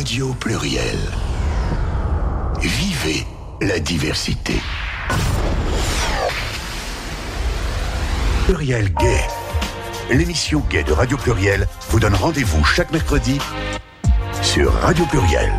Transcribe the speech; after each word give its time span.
Radio 0.00 0.32
Pluriel. 0.32 0.98
Vivez 2.58 3.26
la 3.60 3.78
diversité. 3.78 4.54
Pluriel 8.46 8.94
Gay. 8.94 9.20
L'émission 10.10 10.64
Gay 10.70 10.84
de 10.84 10.92
Radio 10.92 11.18
Pluriel 11.18 11.68
vous 11.90 12.00
donne 12.00 12.14
rendez-vous 12.14 12.64
chaque 12.64 12.90
mercredi 12.92 13.38
sur 14.40 14.72
Radio 14.72 15.04
Pluriel. 15.04 15.52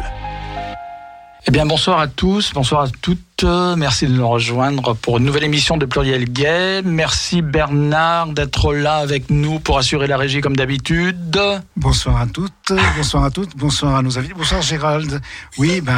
Eh 1.45 1.51
bien, 1.51 1.67
bonsoir 1.67 1.99
à 1.99 2.07
tous, 2.07 2.51
bonsoir 2.51 2.81
à 2.81 2.87
toutes. 2.99 3.21
Merci 3.43 4.05
de 4.05 4.13
nous 4.13 4.27
rejoindre 4.27 4.93
pour 4.93 5.17
une 5.17 5.25
nouvelle 5.25 5.45
émission 5.45 5.77
de 5.77 5.85
Pluriel 5.87 6.25
Gay. 6.25 6.83
Merci 6.83 7.41
Bernard 7.41 8.27
d'être 8.27 8.73
là 8.73 8.97
avec 8.97 9.31
nous 9.31 9.59
pour 9.59 9.79
assurer 9.79 10.05
la 10.05 10.17
régie 10.17 10.41
comme 10.41 10.55
d'habitude. 10.55 11.39
Bonsoir 11.75 12.21
à 12.21 12.27
toutes, 12.27 12.71
bonsoir 12.97 13.23
à 13.23 13.31
toutes, 13.31 13.55
bonsoir 13.55 13.95
à 13.95 14.03
nos 14.03 14.19
amis, 14.19 14.29
bonsoir 14.35 14.61
Gérald. 14.61 15.21
Oui, 15.57 15.81
ben, 15.81 15.97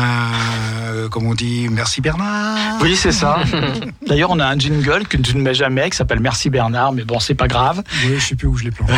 euh, 0.86 1.10
comme 1.10 1.28
on 1.28 1.34
dit, 1.34 1.68
merci 1.70 2.00
Bernard. 2.00 2.80
Oui, 2.82 2.96
c'est 2.96 3.12
ça. 3.12 3.40
D'ailleurs, 4.08 4.32
on 4.32 4.40
a 4.40 4.46
un 4.46 4.58
jingle 4.58 5.06
que 5.08 5.18
tu 5.18 5.36
ne 5.36 5.42
mets 5.42 5.54
jamais 5.54 5.90
qui 5.90 5.98
s'appelle 5.98 6.22
Merci 6.22 6.50
Bernard, 6.50 6.94
mais 6.94 7.04
bon, 7.04 7.20
c'est 7.20 7.36
pas 7.36 7.48
grave. 7.48 7.84
Oui, 8.06 8.16
je 8.20 8.26
sais 8.26 8.36
plus 8.36 8.48
où 8.48 8.56
je 8.56 8.64
l'ai 8.64 8.72
planté. 8.72 8.94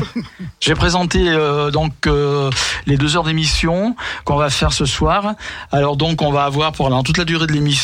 J'ai 0.60 0.74
présenté 0.74 1.26
euh, 1.28 1.70
donc 1.70 2.06
euh, 2.06 2.50
les 2.86 2.98
deux 2.98 3.16
heures 3.16 3.24
d'émission 3.24 3.96
qu'on 4.24 4.36
va 4.36 4.50
faire 4.50 4.72
ce 4.72 4.84
soir. 4.84 5.34
Alors 5.72 5.96
donc, 5.96 6.20
on 6.20 6.32
va 6.32 6.44
avoir 6.44 6.72
pendant 6.72 7.02
toute 7.02 7.16
la 7.16 7.24
durée 7.24 7.46
de 7.46 7.52
l'émission 7.52 7.77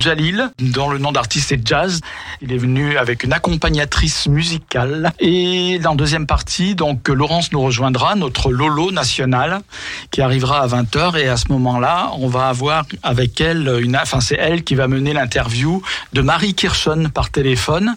Jalil, 0.00 0.50
dont 0.58 0.88
le 0.88 0.98
nom 0.98 1.12
d'artiste 1.12 1.52
est 1.52 1.66
Jazz. 1.66 2.00
Il 2.40 2.52
est 2.52 2.58
venu 2.58 2.96
avec 2.96 3.22
une 3.24 3.32
accompagnatrice 3.32 4.26
musicale. 4.26 5.12
Et 5.20 5.78
dans 5.78 5.94
deuxième 5.94 6.26
partie, 6.26 6.74
donc 6.74 7.08
Laurence 7.08 7.52
nous 7.52 7.60
rejoindra, 7.60 8.14
notre 8.14 8.50
Lolo 8.50 8.90
national, 8.90 9.60
qui 10.10 10.22
arrivera 10.22 10.60
à 10.60 10.66
20h. 10.66 11.18
Et 11.18 11.28
à 11.28 11.36
ce 11.36 11.46
moment-là, 11.52 12.10
on 12.18 12.28
va 12.28 12.48
avoir 12.48 12.84
avec 13.02 13.40
elle 13.40 13.80
une, 13.82 13.96
enfin 13.96 14.20
c'est 14.20 14.36
elle 14.38 14.64
qui 14.64 14.74
va 14.74 14.88
mener 14.88 15.12
l'interview 15.12 15.82
de 16.12 16.20
Marie 16.20 16.54
Kirchon 16.54 17.10
par 17.12 17.30
téléphone, 17.30 17.94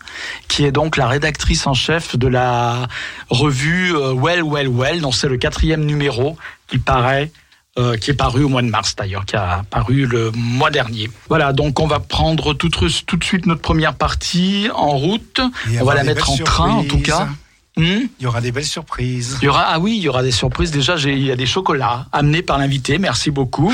qui 0.48 0.66
est 0.66 0.72
donc 0.72 0.98
la 0.98 1.08
rédactrice 1.08 1.66
en 1.68 1.74
chef 1.74 2.18
de 2.18 2.28
la 2.28 2.88
revue 3.30 3.96
euh, 3.96 4.14
Well 4.14 4.44
Well 4.44 4.68
Well, 4.68 5.02
dont 5.02 5.12
c'est 5.12 5.30
le 5.30 5.38
quatrième 5.38 5.86
numéro 5.86 6.38
qui 6.68 6.78
paraît 6.78 7.32
euh, 7.80 7.96
qui 7.96 8.12
est 8.12 8.14
paru 8.14 8.44
au 8.44 8.50
mois 8.50 8.62
de 8.62 8.68
mars 8.68 8.94
d'ailleurs, 8.96 9.26
qui 9.26 9.38
a 9.38 9.64
paru 9.70 10.06
le 10.06 10.32
mois 10.36 10.70
dernier. 10.70 11.10
Voilà, 11.30 11.54
donc 11.54 11.80
on 11.80 11.88
va 11.88 12.00
prendre 12.00 12.54
tout, 12.54 12.70
tout 12.70 13.18
de 13.18 13.24
suite 13.24 13.46
notre 13.46 13.62
première 13.62 13.96
partie 13.96 14.68
en 14.76 14.98
route. 14.98 15.40
On 15.80 15.86
va 15.86 15.96
la 15.96 16.04
mettre 16.04 16.30
en 16.30 16.38
train 16.38 16.72
en 16.72 16.84
tout 16.84 17.00
cas. 17.00 17.30
Hmm 17.78 18.10
il 18.20 18.24
y 18.24 18.28
aura 18.28 18.42
des 18.42 18.52
belles 18.52 18.66
surprises. 18.66 19.38
Il 19.42 19.46
y 19.46 19.48
aura, 19.48 19.64
ah 19.68 19.80
oui, 19.80 19.96
il 19.98 20.04
y 20.04 20.10
aura 20.10 20.24
des 20.24 20.32
surprises. 20.32 20.72
Déjà, 20.72 20.96
il 20.98 21.26
y 21.26 21.32
a 21.32 21.38
des 21.38 21.46
chocolats 21.46 22.08
amenés 22.12 22.42
par 22.42 22.58
l'invité. 22.58 22.98
Merci 22.98 23.32
beaucoup. 23.32 23.74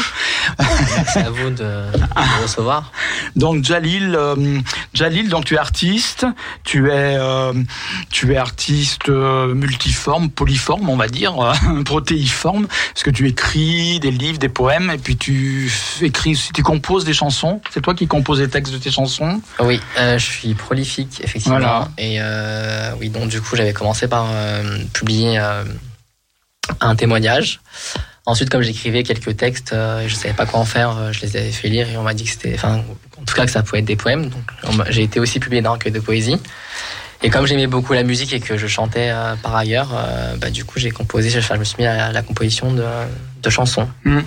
Merci 0.59 1.19
à 1.19 1.31
vous 1.31 1.49
de, 1.49 1.63
me 1.63 2.43
recevoir. 2.43 2.91
Donc 3.35 3.63
Jalil, 3.63 4.15
euh, 4.15 4.59
Jalil, 4.93 5.29
donc 5.29 5.45
tu 5.45 5.55
es 5.55 5.57
artiste, 5.57 6.27
tu 6.63 6.89
es, 6.89 7.17
euh, 7.17 7.53
tu 8.11 8.33
es 8.33 8.37
artiste 8.37 9.09
euh, 9.09 9.55
multiforme, 9.55 10.29
polyforme, 10.29 10.89
on 10.89 10.95
va 10.95 11.07
dire, 11.07 11.35
protéiforme, 11.85 12.67
parce 12.67 13.03
que 13.03 13.09
tu 13.09 13.27
écris 13.27 13.99
des 13.99 14.11
livres, 14.11 14.37
des 14.37 14.49
poèmes, 14.49 14.91
et 14.91 14.99
puis 14.99 15.17
tu 15.17 15.71
écris, 16.01 16.39
tu 16.53 16.61
composes 16.61 17.03
des 17.03 17.13
chansons. 17.13 17.61
C'est 17.71 17.81
toi 17.81 17.95
qui 17.95 18.05
composes 18.05 18.41
les 18.41 18.49
textes 18.49 18.73
de 18.73 18.77
tes 18.77 18.91
chansons? 18.91 19.41
Oui, 19.59 19.81
je 19.97 20.17
suis 20.19 20.53
prolifique 20.53 21.21
effectivement, 21.23 21.87
et 21.97 22.19
oui, 22.99 23.09
donc 23.09 23.29
du 23.29 23.41
coup 23.41 23.55
j'avais 23.55 23.73
commencé 23.73 23.94
par 24.03 24.27
euh, 24.29 24.77
publier 24.93 25.39
euh, 25.39 25.63
un 26.81 26.95
témoignage. 26.95 27.59
Ensuite, 28.25 28.49
comme 28.49 28.61
j'écrivais 28.61 29.03
quelques 29.03 29.37
textes, 29.37 29.73
euh, 29.73 30.07
je 30.07 30.15
savais 30.15 30.33
pas 30.33 30.45
quoi 30.45 30.59
en 30.59 30.65
faire, 30.65 31.13
je 31.13 31.21
les 31.21 31.37
avais 31.37 31.51
fait 31.51 31.69
lire 31.69 31.89
et 31.89 31.97
on 31.97 32.03
m'a 32.03 32.13
dit 32.13 32.23
que 32.25 32.31
c'était, 32.31 32.57
en 32.63 32.83
tout 33.25 33.35
cas 33.35 33.45
que 33.45 33.51
ça 33.51 33.63
pouvait 33.63 33.79
être 33.79 33.85
des 33.85 33.95
poèmes. 33.95 34.29
Donc, 34.29 34.83
j'ai 34.89 35.03
été 35.03 35.19
aussi 35.19 35.39
publié 35.39 35.61
dans 35.61 35.71
un 35.71 35.73
recueil 35.73 35.91
de 35.91 35.99
poésie. 35.99 36.37
Et 37.23 37.29
comme 37.29 37.45
j'aimais 37.45 37.67
beaucoup 37.67 37.93
la 37.93 38.03
musique 38.03 38.33
et 38.33 38.39
que 38.39 38.57
je 38.57 38.67
chantais 38.67 39.11
par 39.41 39.55
ailleurs, 39.55 39.89
bah, 40.37 40.49
du 40.49 40.65
coup, 40.65 40.79
j'ai 40.79 40.91
composé, 40.91 41.29
je 41.29 41.53
me 41.53 41.63
suis 41.63 41.77
mis 41.79 41.85
à 41.85 42.11
la 42.11 42.21
composition 42.21 42.71
de, 42.73 42.83
chansons. 43.49 43.87
Mmh. 44.03 44.19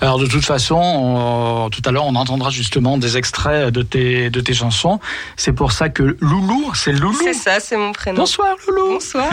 Alors 0.00 0.18
de 0.18 0.26
toute 0.26 0.44
façon, 0.44 1.68
tout 1.72 1.82
à 1.84 1.90
l'heure, 1.90 2.04
on 2.04 2.14
entendra 2.14 2.50
justement 2.50 2.98
des 2.98 3.16
extraits 3.16 3.72
de 3.72 3.82
tes, 3.82 4.28
de 4.28 4.40
tes 4.40 4.52
chansons. 4.52 5.00
C'est 5.36 5.52
pour 5.52 5.72
ça 5.72 5.88
que 5.88 6.16
Loulou, 6.20 6.72
c'est 6.74 6.92
Loulou. 6.92 7.18
C'est 7.22 7.32
ça, 7.32 7.60
c'est 7.60 7.76
mon 7.76 7.92
prénom. 7.92 8.18
Bonsoir 8.18 8.54
Loulou. 8.66 8.94
Bonsoir. 8.94 9.28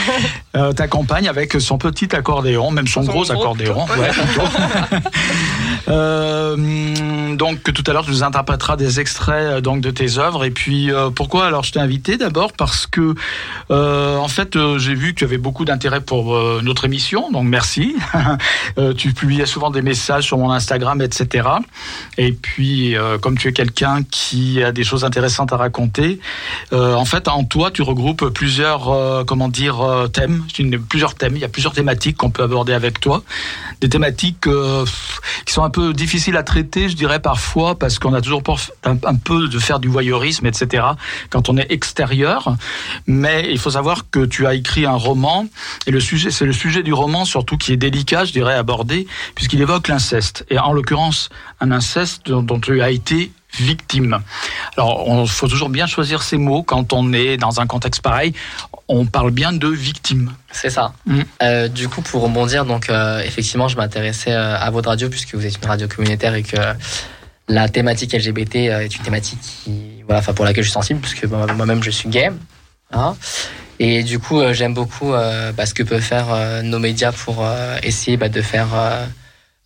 euh, 0.56 0.72
T'accompagne 0.72 1.28
avec 1.28 1.54
son 1.60 1.78
petit 1.78 2.14
accordéon, 2.14 2.70
même 2.70 2.86
son, 2.86 3.02
gros, 3.02 3.30
accordéon. 3.32 3.84
Ouais. 3.86 4.10
euh, 5.88 6.56
donc 7.36 7.62
tout 7.72 7.84
à 7.86 7.92
l'heure, 7.92 8.04
tu 8.04 8.10
nous 8.10 8.22
interpréteras 8.22 8.76
des 8.76 9.00
extraits 9.00 9.34
euh, 9.34 9.60
donc 9.60 9.80
de 9.80 9.90
tes 9.90 10.18
œuvres. 10.18 10.44
Et 10.44 10.50
puis 10.50 10.92
euh, 10.92 11.10
pourquoi 11.10 11.46
alors 11.46 11.64
je 11.64 11.72
t'ai 11.72 11.80
invité 11.80 12.16
d'abord? 12.16 12.52
Parce 12.52 12.86
que 12.86 13.14
euh, 13.70 14.16
en 14.16 14.28
fait 14.28 14.56
j'ai 14.78 14.94
vu 14.94 15.12
que 15.12 15.18
tu 15.18 15.24
avais 15.24 15.38
beaucoup 15.38 15.64
d'intérêt 15.64 16.00
pour 16.00 16.38
notre 16.62 16.84
émission, 16.84 17.30
donc 17.30 17.44
merci. 17.44 17.96
tu 18.96 19.12
publiais 19.12 19.46
souvent 19.46 19.70
des 19.70 19.82
messages 19.82 20.24
sur 20.24 20.38
mon 20.38 20.50
Instagram, 20.50 21.00
etc. 21.00 21.48
Et 22.18 22.32
puis, 22.32 22.96
euh, 22.96 23.18
comme 23.18 23.38
tu 23.38 23.48
es 23.48 23.52
quelqu'un 23.52 24.02
qui 24.02 24.62
a 24.62 24.72
des 24.72 24.84
choses 24.84 25.04
intéressantes 25.04 25.52
à 25.52 25.56
raconter, 25.56 26.20
euh, 26.72 26.94
en 26.94 27.04
fait, 27.04 27.28
en 27.28 27.44
toi, 27.44 27.70
tu 27.70 27.82
regroupes 27.82 28.28
plusieurs, 28.28 28.90
euh, 28.90 29.24
comment 29.24 29.48
dire, 29.48 30.08
thèmes, 30.12 30.44
plusieurs 30.88 31.14
thèmes. 31.14 31.36
Il 31.36 31.40
y 31.42 31.44
a 31.44 31.48
plusieurs 31.48 31.72
thématiques 31.72 32.16
qu'on 32.16 32.30
peut 32.30 32.42
aborder 32.42 32.72
avec 32.72 33.00
toi. 33.00 33.22
Des 33.80 33.88
thématiques 33.88 34.46
qui 35.46 35.52
sont 35.52 35.64
un 35.64 35.70
peu 35.70 35.92
difficiles 35.92 36.36
à 36.36 36.42
traiter, 36.42 36.88
je 36.88 36.96
dirais 36.96 37.20
parfois, 37.20 37.78
parce 37.78 37.98
qu'on 37.98 38.14
a 38.14 38.20
toujours 38.20 38.42
un, 38.84 38.96
un 39.04 39.16
peu 39.16 39.48
de 39.48 39.58
faire 39.58 39.80
du 39.80 39.88
voyeurisme, 39.88 40.46
etc. 40.46 40.84
Quand 41.30 41.48
on 41.48 41.56
est 41.56 41.70
extérieur. 41.70 42.56
Mais 43.06 43.48
il 43.50 43.58
faut 43.58 43.70
savoir 43.70 44.10
que 44.10 44.24
tu 44.24 44.46
as 44.46 44.54
écrit 44.54 44.86
un 44.86 44.92
roman 44.96 45.46
et 45.86 45.90
le 45.90 46.00
sujet, 46.00 46.30
c'est 46.30 46.44
le 46.44 46.52
sujet 46.52 46.82
du 46.82 46.92
roman 46.92 47.24
surtout 47.24 47.56
qui 47.56 47.72
est 47.72 47.76
délicat, 47.76 48.24
je 48.24 48.32
dirais, 48.32 48.54
abordé, 48.62 49.06
puisqu'il 49.34 49.60
évoque 49.60 49.88
l'inceste, 49.88 50.44
et 50.48 50.58
en 50.58 50.72
l'occurrence 50.72 51.28
un 51.60 51.70
inceste 51.70 52.30
dont, 52.30 52.60
tu 52.60 52.80
as 52.80 52.90
été 52.90 53.30
victime. 53.58 54.20
Alors, 54.76 55.04
il 55.22 55.28
faut 55.28 55.48
toujours 55.48 55.68
bien 55.68 55.86
choisir 55.86 56.22
ses 56.22 56.38
mots 56.38 56.62
quand 56.62 56.92
on 56.92 57.12
est 57.12 57.36
dans 57.36 57.60
un 57.60 57.66
contexte 57.66 58.00
pareil. 58.00 58.32
On 58.88 59.04
parle 59.04 59.30
bien 59.30 59.52
de 59.52 59.68
victime. 59.68 60.32
C'est 60.50 60.70
ça. 60.70 60.94
Mm. 61.06 61.20
Euh, 61.42 61.68
du 61.68 61.88
coup, 61.88 62.00
pour 62.02 62.22
rebondir, 62.22 62.64
donc 62.64 62.88
euh, 62.88 63.20
effectivement, 63.20 63.68
je 63.68 63.76
m'intéressais 63.76 64.32
euh, 64.32 64.56
à 64.56 64.70
votre 64.70 64.88
radio 64.88 65.08
puisque 65.08 65.34
vous 65.34 65.44
êtes 65.44 65.58
une 65.62 65.68
radio 65.68 65.86
communautaire 65.86 66.34
et 66.34 66.42
que 66.42 66.56
la 67.48 67.68
thématique 67.68 68.14
LGBT 68.14 68.56
est 68.56 68.96
une 68.96 69.02
thématique 69.02 69.40
qui, 69.40 70.02
voilà, 70.06 70.22
pour 70.22 70.44
laquelle 70.44 70.64
je 70.64 70.68
suis 70.68 70.74
sensible 70.74 71.00
puisque 71.00 71.24
moi-même 71.24 71.82
je 71.82 71.90
suis 71.90 72.08
gay. 72.08 72.30
Hein. 72.92 73.16
Et 73.84 74.02
du 74.02 74.18
coup, 74.18 74.40
j'aime 74.52 74.74
beaucoup 74.74 75.10
bah, 75.10 75.66
ce 75.66 75.74
que 75.74 75.82
peuvent 75.82 76.00
faire 76.00 76.62
nos 76.62 76.78
médias 76.78 77.12
pour 77.12 77.44
essayer 77.82 78.16
bah, 78.16 78.28
de 78.28 78.40
faire 78.40 78.68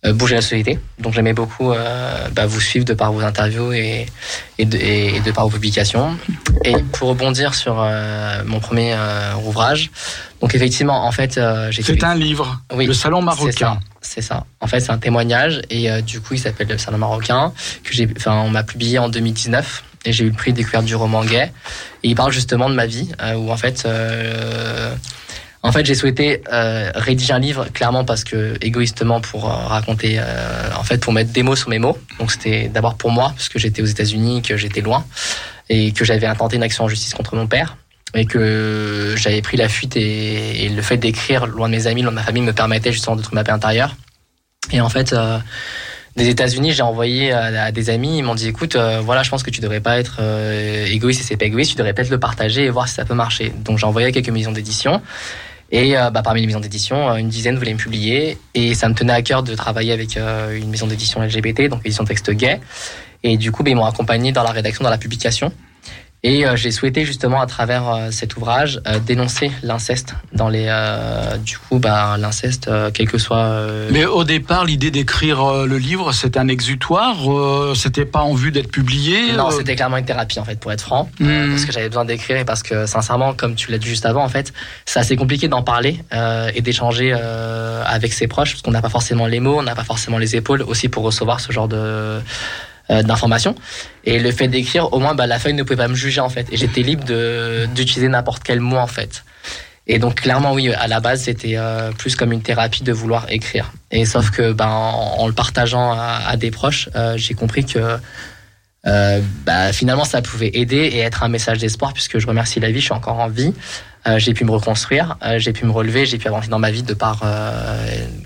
euh, 0.05 0.13
bouger 0.13 0.35
la 0.35 0.41
société. 0.41 0.77
Donc 0.99 1.13
j'aimais 1.13 1.33
beaucoup 1.33 1.71
euh, 1.71 2.27
bah, 2.31 2.45
vous 2.45 2.61
suivre 2.61 2.85
de 2.85 2.93
par 2.93 3.11
vos 3.11 3.21
interviews 3.21 3.73
et, 3.73 4.05
et, 4.59 4.65
de, 4.65 4.77
et, 4.77 5.19
de 5.21 5.31
par 5.31 5.45
vos 5.45 5.49
publications. 5.49 6.15
Et 6.63 6.75
pour 6.93 7.09
rebondir 7.09 7.55
sur 7.55 7.81
euh, 7.81 8.43
mon 8.45 8.59
premier 8.59 8.95
ouvrage, 9.43 9.89
donc 10.39 10.53
effectivement, 10.53 11.07
en 11.07 11.11
fait, 11.11 11.39
j'ai 11.71 11.81
c'est 11.81 12.03
un 12.03 12.13
livre, 12.13 12.61
oui, 12.75 12.85
le 12.85 12.93
Salon 12.93 13.23
marocain. 13.23 13.79
C'est 14.01 14.21
ça. 14.21 14.45
En 14.61 14.67
fait, 14.67 14.81
c'est 14.81 14.91
un 14.91 14.99
témoignage 14.99 15.63
et 15.71 16.01
du 16.03 16.21
coup, 16.21 16.35
il 16.35 16.39
s'appelle 16.39 16.67
le 16.67 16.77
Salon 16.77 16.99
marocain 16.99 17.51
que 17.83 17.91
j'ai, 17.91 18.07
enfin, 18.15 18.43
on 18.45 18.49
m'a 18.49 18.63
publié 18.63 18.99
en 18.99 19.09
2019 19.09 19.83
et 20.05 20.11
j'ai 20.11 20.25
eu 20.25 20.29
le 20.29 20.35
prix 20.35 20.53
découverte 20.53 20.85
du 20.85 20.95
roman 20.95 21.23
gay. 21.23 21.51
Et 22.03 22.09
il 22.09 22.15
parle 22.15 22.31
justement 22.31 22.69
de 22.69 22.75
ma 22.75 22.85
vie 22.85 23.09
où 23.35 23.51
en 23.51 23.57
fait 23.57 23.85
en 25.67 25.71
fait, 25.73 25.85
j'ai 25.85 25.95
souhaité 25.95 26.41
euh, 26.53 26.91
rédiger 26.95 27.33
un 27.33 27.39
livre 27.39 27.67
clairement 27.73 28.05
parce 28.05 28.23
que 28.23 28.55
égoïstement 28.61 29.19
pour 29.19 29.45
euh, 29.45 29.53
raconter, 29.53 30.15
euh, 30.17 30.69
en 30.77 30.83
fait, 30.83 30.97
pour 30.97 31.11
mettre 31.11 31.31
des 31.31 31.43
mots 31.43 31.57
sur 31.57 31.69
mes 31.69 31.77
mots. 31.77 31.97
Donc 32.19 32.31
c'était 32.31 32.69
d'abord 32.69 32.95
pour 32.95 33.11
moi 33.11 33.33
parce 33.35 33.49
que 33.49 33.59
j'étais 33.59 33.81
aux 33.81 33.87
États-Unis, 33.87 34.43
que 34.43 34.55
j'étais 34.55 34.79
loin 34.79 35.05
et 35.69 35.91
que 35.91 36.05
j'avais 36.05 36.27
intenté 36.27 36.55
une 36.55 36.63
action 36.63 36.85
en 36.85 36.87
justice 36.87 37.13
contre 37.13 37.35
mon 37.35 37.47
père 37.47 37.75
et 38.13 38.25
que 38.25 39.15
j'avais 39.17 39.41
pris 39.41 39.57
la 39.57 39.67
fuite 39.67 39.97
et, 39.97 40.69
le 40.73 40.81
fait 40.81 40.95
d'écrire 40.95 41.47
loin 41.47 41.67
de 41.67 41.75
mes 41.75 41.87
amis, 41.87 42.01
loin 42.01 42.11
de 42.11 42.15
ma 42.15 42.23
famille 42.23 42.43
me 42.43 42.53
permettait 42.53 42.93
justement 42.93 43.17
de 43.17 43.21
trouver 43.21 43.35
ma 43.35 43.43
paix 43.43 43.51
intérieure. 43.51 43.95
Et 44.71 44.79
en 44.79 44.87
fait, 44.87 45.13
des 46.17 46.29
États-Unis, 46.29 46.73
j'ai 46.73 46.81
envoyé 46.81 47.31
à, 47.31 47.71
des 47.71 47.89
amis, 47.89 48.17
ils 48.17 48.23
m'ont 48.23 48.35
dit 48.35 48.47
écoute, 48.47 48.75
voilà, 48.75 49.23
je 49.23 49.29
pense 49.29 49.43
que 49.43 49.49
tu 49.49 49.61
devrais 49.61 49.79
pas 49.79 49.99
être 49.99 50.19
égoïste 50.89 51.21
et 51.21 51.23
c'est 51.23 51.37
pas 51.37 51.45
égoïste, 51.45 51.71
tu 51.71 51.77
devrais 51.77 51.93
peut-être 51.93 52.09
le 52.09 52.19
partager 52.19 52.65
et 52.65 52.69
voir 52.69 52.87
si 52.87 52.95
ça 52.95 53.05
peut 53.05 53.13
marcher. 53.13 53.53
Donc 53.63 53.77
j'ai 53.77 53.85
envoyé 53.85 54.07
à 54.07 54.11
quelques 54.11 54.29
maisons 54.29 54.51
d'édition 54.51 55.01
et 55.71 55.97
euh, 55.97 56.09
bah, 56.09 56.21
parmi 56.21 56.41
les 56.41 56.47
maisons 56.47 56.59
d'édition, 56.59 57.09
euh, 57.09 57.15
une 57.15 57.29
dizaine 57.29 57.57
voulaient 57.57 57.73
me 57.73 57.79
publier. 57.79 58.37
Et 58.53 58.73
ça 58.73 58.87
me 58.87 58.93
tenait 58.93 59.13
à 59.13 59.21
cœur 59.21 59.43
de 59.43 59.53
travailler 59.55 59.91
avec 59.91 60.17
euh, 60.17 60.57
une 60.57 60.69
maison 60.69 60.87
d'édition 60.87 61.21
LGBT, 61.21 61.67
donc 61.69 61.81
édition 61.85 62.05
texte 62.05 62.31
gay. 62.31 62.59
Et 63.23 63.37
du 63.37 63.51
coup, 63.51 63.63
bah, 63.63 63.71
ils 63.71 63.75
m'ont 63.75 63.85
accompagné 63.85 64.31
dans 64.31 64.43
la 64.43 64.51
rédaction, 64.51 64.83
dans 64.83 64.89
la 64.89 64.97
publication. 64.97 65.51
Et 66.23 66.47
euh, 66.47 66.55
j'ai 66.55 66.71
souhaité 66.71 67.05
justement 67.05 67.39
à 67.41 67.45
travers 67.45 67.89
euh, 67.89 68.07
cet 68.09 68.37
ouvrage 68.37 68.81
euh, 68.87 68.97
dénoncer 68.99 69.51
l'inceste 69.61 70.15
dans 70.33 70.49
les 70.49 70.67
du 71.43 71.57
coup 71.57 71.79
bah 71.79 72.15
l'inceste 72.17 72.69
quel 72.93 73.07
que 73.07 73.17
soit 73.17 73.65
Mais 73.91 74.05
au 74.05 74.23
départ 74.23 74.65
l'idée 74.65 74.91
d'écrire 74.91 75.65
le 75.65 75.77
livre 75.77 76.11
c'était 76.11 76.39
un 76.39 76.47
exutoire 76.47 77.17
c'était 77.75 78.05
pas 78.05 78.21
en 78.21 78.33
vue 78.33 78.51
d'être 78.51 78.69
publié 78.69 79.33
Non, 79.33 79.51
c'était 79.51 79.75
clairement 79.75 79.97
une 79.97 80.05
thérapie 80.05 80.39
en 80.39 80.45
fait 80.45 80.59
pour 80.59 80.71
être 80.71 80.81
franc 80.81 81.09
Hmm. 81.19 81.51
parce 81.51 81.65
que 81.65 81.71
j'avais 81.71 81.87
besoin 81.87 82.05
d'écrire 82.05 82.37
et 82.37 82.45
parce 82.45 82.63
que 82.63 82.85
sincèrement 82.85 83.33
comme 83.33 83.55
tu 83.55 83.71
l'as 83.71 83.77
dit 83.77 83.87
juste 83.87 84.05
avant 84.05 84.23
en 84.23 84.29
fait 84.29 84.53
c'est 84.85 84.99
assez 84.99 85.15
compliqué 85.15 85.47
d'en 85.47 85.63
parler 85.63 85.99
et 86.53 86.61
d'échanger 86.61 87.13
avec 87.13 88.13
ses 88.13 88.27
proches 88.27 88.51
parce 88.51 88.61
qu'on 88.61 88.71
n'a 88.71 88.81
pas 88.81 88.89
forcément 88.89 89.27
les 89.27 89.39
mots, 89.39 89.59
on 89.59 89.63
n'a 89.63 89.75
pas 89.75 89.83
forcément 89.83 90.17
les 90.17 90.35
épaules 90.35 90.61
aussi 90.63 90.89
pour 90.89 91.03
recevoir 91.03 91.39
ce 91.39 91.51
genre 91.51 91.67
de 91.67 92.19
euh, 92.89 93.03
d'informations. 93.03 93.55
Et 94.03 94.19
le 94.19 94.31
fait 94.31 94.47
d'écrire, 94.47 94.93
au 94.93 94.99
moins, 94.99 95.15
bah, 95.15 95.27
la 95.27 95.39
feuille 95.39 95.53
ne 95.53 95.63
pouvait 95.63 95.77
pas 95.77 95.87
me 95.87 95.95
juger 95.95 96.21
en 96.21 96.29
fait. 96.29 96.47
Et 96.51 96.57
j'étais 96.57 96.81
libre 96.81 97.03
d'utiliser 97.73 98.07
n'importe 98.07 98.43
quel 98.43 98.59
mot 98.59 98.77
en 98.77 98.87
fait. 98.87 99.23
Et 99.87 99.99
donc 99.99 100.15
clairement 100.15 100.53
oui, 100.53 100.73
à 100.73 100.87
la 100.87 100.99
base 100.99 101.23
c'était 101.23 101.53
euh, 101.55 101.91
plus 101.91 102.15
comme 102.15 102.33
une 102.33 102.41
thérapie 102.41 102.83
de 102.83 102.91
vouloir 102.91 103.25
écrire. 103.29 103.71
Et 103.89 104.05
sauf 104.05 104.31
que 104.31 104.51
ben 104.51 104.67
en, 104.67 105.25
le 105.27 105.33
partageant 105.33 105.93
à, 105.93 106.35
des 106.35 106.51
proches, 106.51 106.89
euh, 106.95 107.15
j'ai 107.15 107.33
compris 107.33 107.65
que 107.65 107.97
euh, 108.85 109.21
bah, 109.45 109.71
finalement 109.71 110.03
ça 110.03 110.21
pouvait 110.21 110.51
aider 110.53 110.77
et 110.77 110.99
être 110.99 111.23
un 111.23 111.29
message 111.29 111.59
d'espoir 111.59 111.93
puisque 111.93 112.19
je 112.19 112.27
remercie 112.27 112.59
la 112.59 112.69
vie, 112.69 112.79
je 112.79 112.85
suis 112.85 112.93
encore 112.93 113.19
en 113.19 113.29
vie. 113.29 113.53
Euh, 114.07 114.19
j'ai 114.19 114.33
pu 114.33 114.45
me 114.45 114.51
reconstruire, 114.51 115.17
euh, 115.23 115.37
j'ai 115.37 115.51
pu 115.53 115.65
me 115.65 115.71
relever, 115.71 116.05
j'ai 116.05 116.17
pu 116.17 116.27
avancer 116.27 116.47
dans 116.47 116.59
ma 116.59 116.71
vie 116.71 116.83
de 116.83 116.93
par 116.93 117.21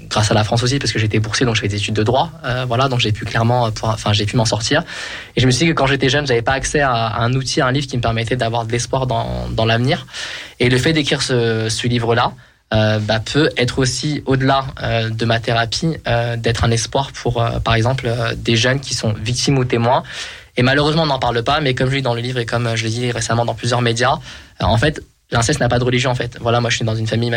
grâce 0.09 0.29
à 0.29 0.33
la 0.33 0.43
France 0.43 0.61
aussi 0.63 0.77
parce 0.77 0.91
que 0.91 0.99
j'étais 0.99 1.19
boursier 1.19 1.45
donc 1.45 1.55
je 1.55 1.61
fais 1.61 1.67
des 1.67 1.77
études 1.77 1.95
de 1.95 2.03
droit, 2.03 2.31
voilà 2.67 2.89
donc 2.89 2.99
j'ai 2.99 3.11
pu 3.11 3.25
clairement, 3.25 3.69
enfin 3.81 4.13
j'ai 4.13 4.25
pu 4.25 4.35
m'en 4.35 4.45
sortir. 4.45 4.83
Et 5.35 5.41
je 5.41 5.45
me 5.45 5.51
suis 5.51 5.65
dit 5.65 5.71
que 5.71 5.75
quand 5.75 5.87
j'étais 5.87 6.09
jeune 6.09 6.27
j'avais 6.27 6.41
pas 6.41 6.53
accès 6.53 6.81
à, 6.81 7.21
un 7.21 7.33
outil, 7.33 7.61
à 7.61 7.67
un 7.67 7.71
livre 7.71 7.87
qui 7.87 7.95
me 7.97 8.01
permettait 8.01 8.35
d'avoir 8.35 8.65
de 8.65 8.71
l'espoir 8.71 9.07
dans, 9.07 9.65
l'avenir. 9.65 10.05
Et 10.59 10.69
le 10.69 10.77
fait 10.77 10.93
d'écrire 10.93 11.21
ce, 11.21 11.69
ce 11.69 11.87
livre 11.87 12.13
là. 12.15 12.33
bah, 12.71 13.19
peut 13.19 13.49
être 13.57 13.79
aussi 13.79 14.21
au-delà 14.25 14.65
de 15.09 15.25
ma 15.25 15.39
thérapie, 15.39 15.97
d'être 16.37 16.63
un 16.63 16.71
espoir 16.71 17.11
pour, 17.13 17.43
par 17.63 17.75
exemple, 17.75 18.11
des 18.35 18.55
jeunes 18.55 18.79
qui 18.79 18.93
sont 18.93 19.13
victimes 19.13 19.57
ou 19.57 19.65
témoins 19.65 20.03
et 20.57 20.63
malheureusement, 20.63 21.03
on 21.03 21.07
n'en 21.07 21.19
parle 21.19 21.43
pas, 21.43 21.61
mais 21.61 21.73
comme 21.73 21.89
je 21.89 21.95
lis 21.95 22.01
dans 22.01 22.13
le 22.13 22.21
livre 22.21 22.39
et 22.39 22.45
comme 22.45 22.67
euh, 22.67 22.75
je 22.75 22.83
l'ai 22.83 22.89
dit 22.89 23.11
récemment 23.11 23.45
dans 23.45 23.53
plusieurs 23.53 23.81
médias, 23.81 24.19
euh, 24.61 24.65
en 24.65 24.77
fait, 24.77 25.01
l'inceste 25.31 25.59
n'a 25.59 25.69
pas 25.69 25.79
de 25.79 25.83
religion 25.83 26.11
en 26.11 26.15
fait. 26.15 26.37
Voilà, 26.39 26.61
moi 26.61 26.69
je 26.69 26.77
suis 26.77 26.85
dans 26.85 26.95
une 26.95 27.07
famille 27.07 27.31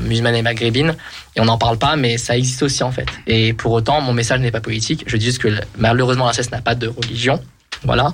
musulmane 0.00 0.34
et 0.34 0.42
maghrébine 0.42 0.94
et 1.36 1.40
on 1.40 1.44
n'en 1.44 1.58
parle 1.58 1.78
pas, 1.78 1.96
mais 1.96 2.18
ça 2.18 2.36
existe 2.36 2.62
aussi 2.62 2.82
en 2.82 2.92
fait. 2.92 3.06
Et 3.26 3.52
pour 3.52 3.72
autant, 3.72 4.00
mon 4.00 4.12
message 4.12 4.40
n'est 4.40 4.50
pas 4.50 4.60
politique. 4.60 5.04
Je 5.06 5.16
dis 5.16 5.26
juste 5.26 5.38
que 5.38 5.48
malheureusement 5.76 6.26
l'inceste 6.26 6.52
n'a 6.52 6.60
pas 6.60 6.74
de 6.74 6.88
religion. 6.88 7.40
Voilà, 7.84 8.12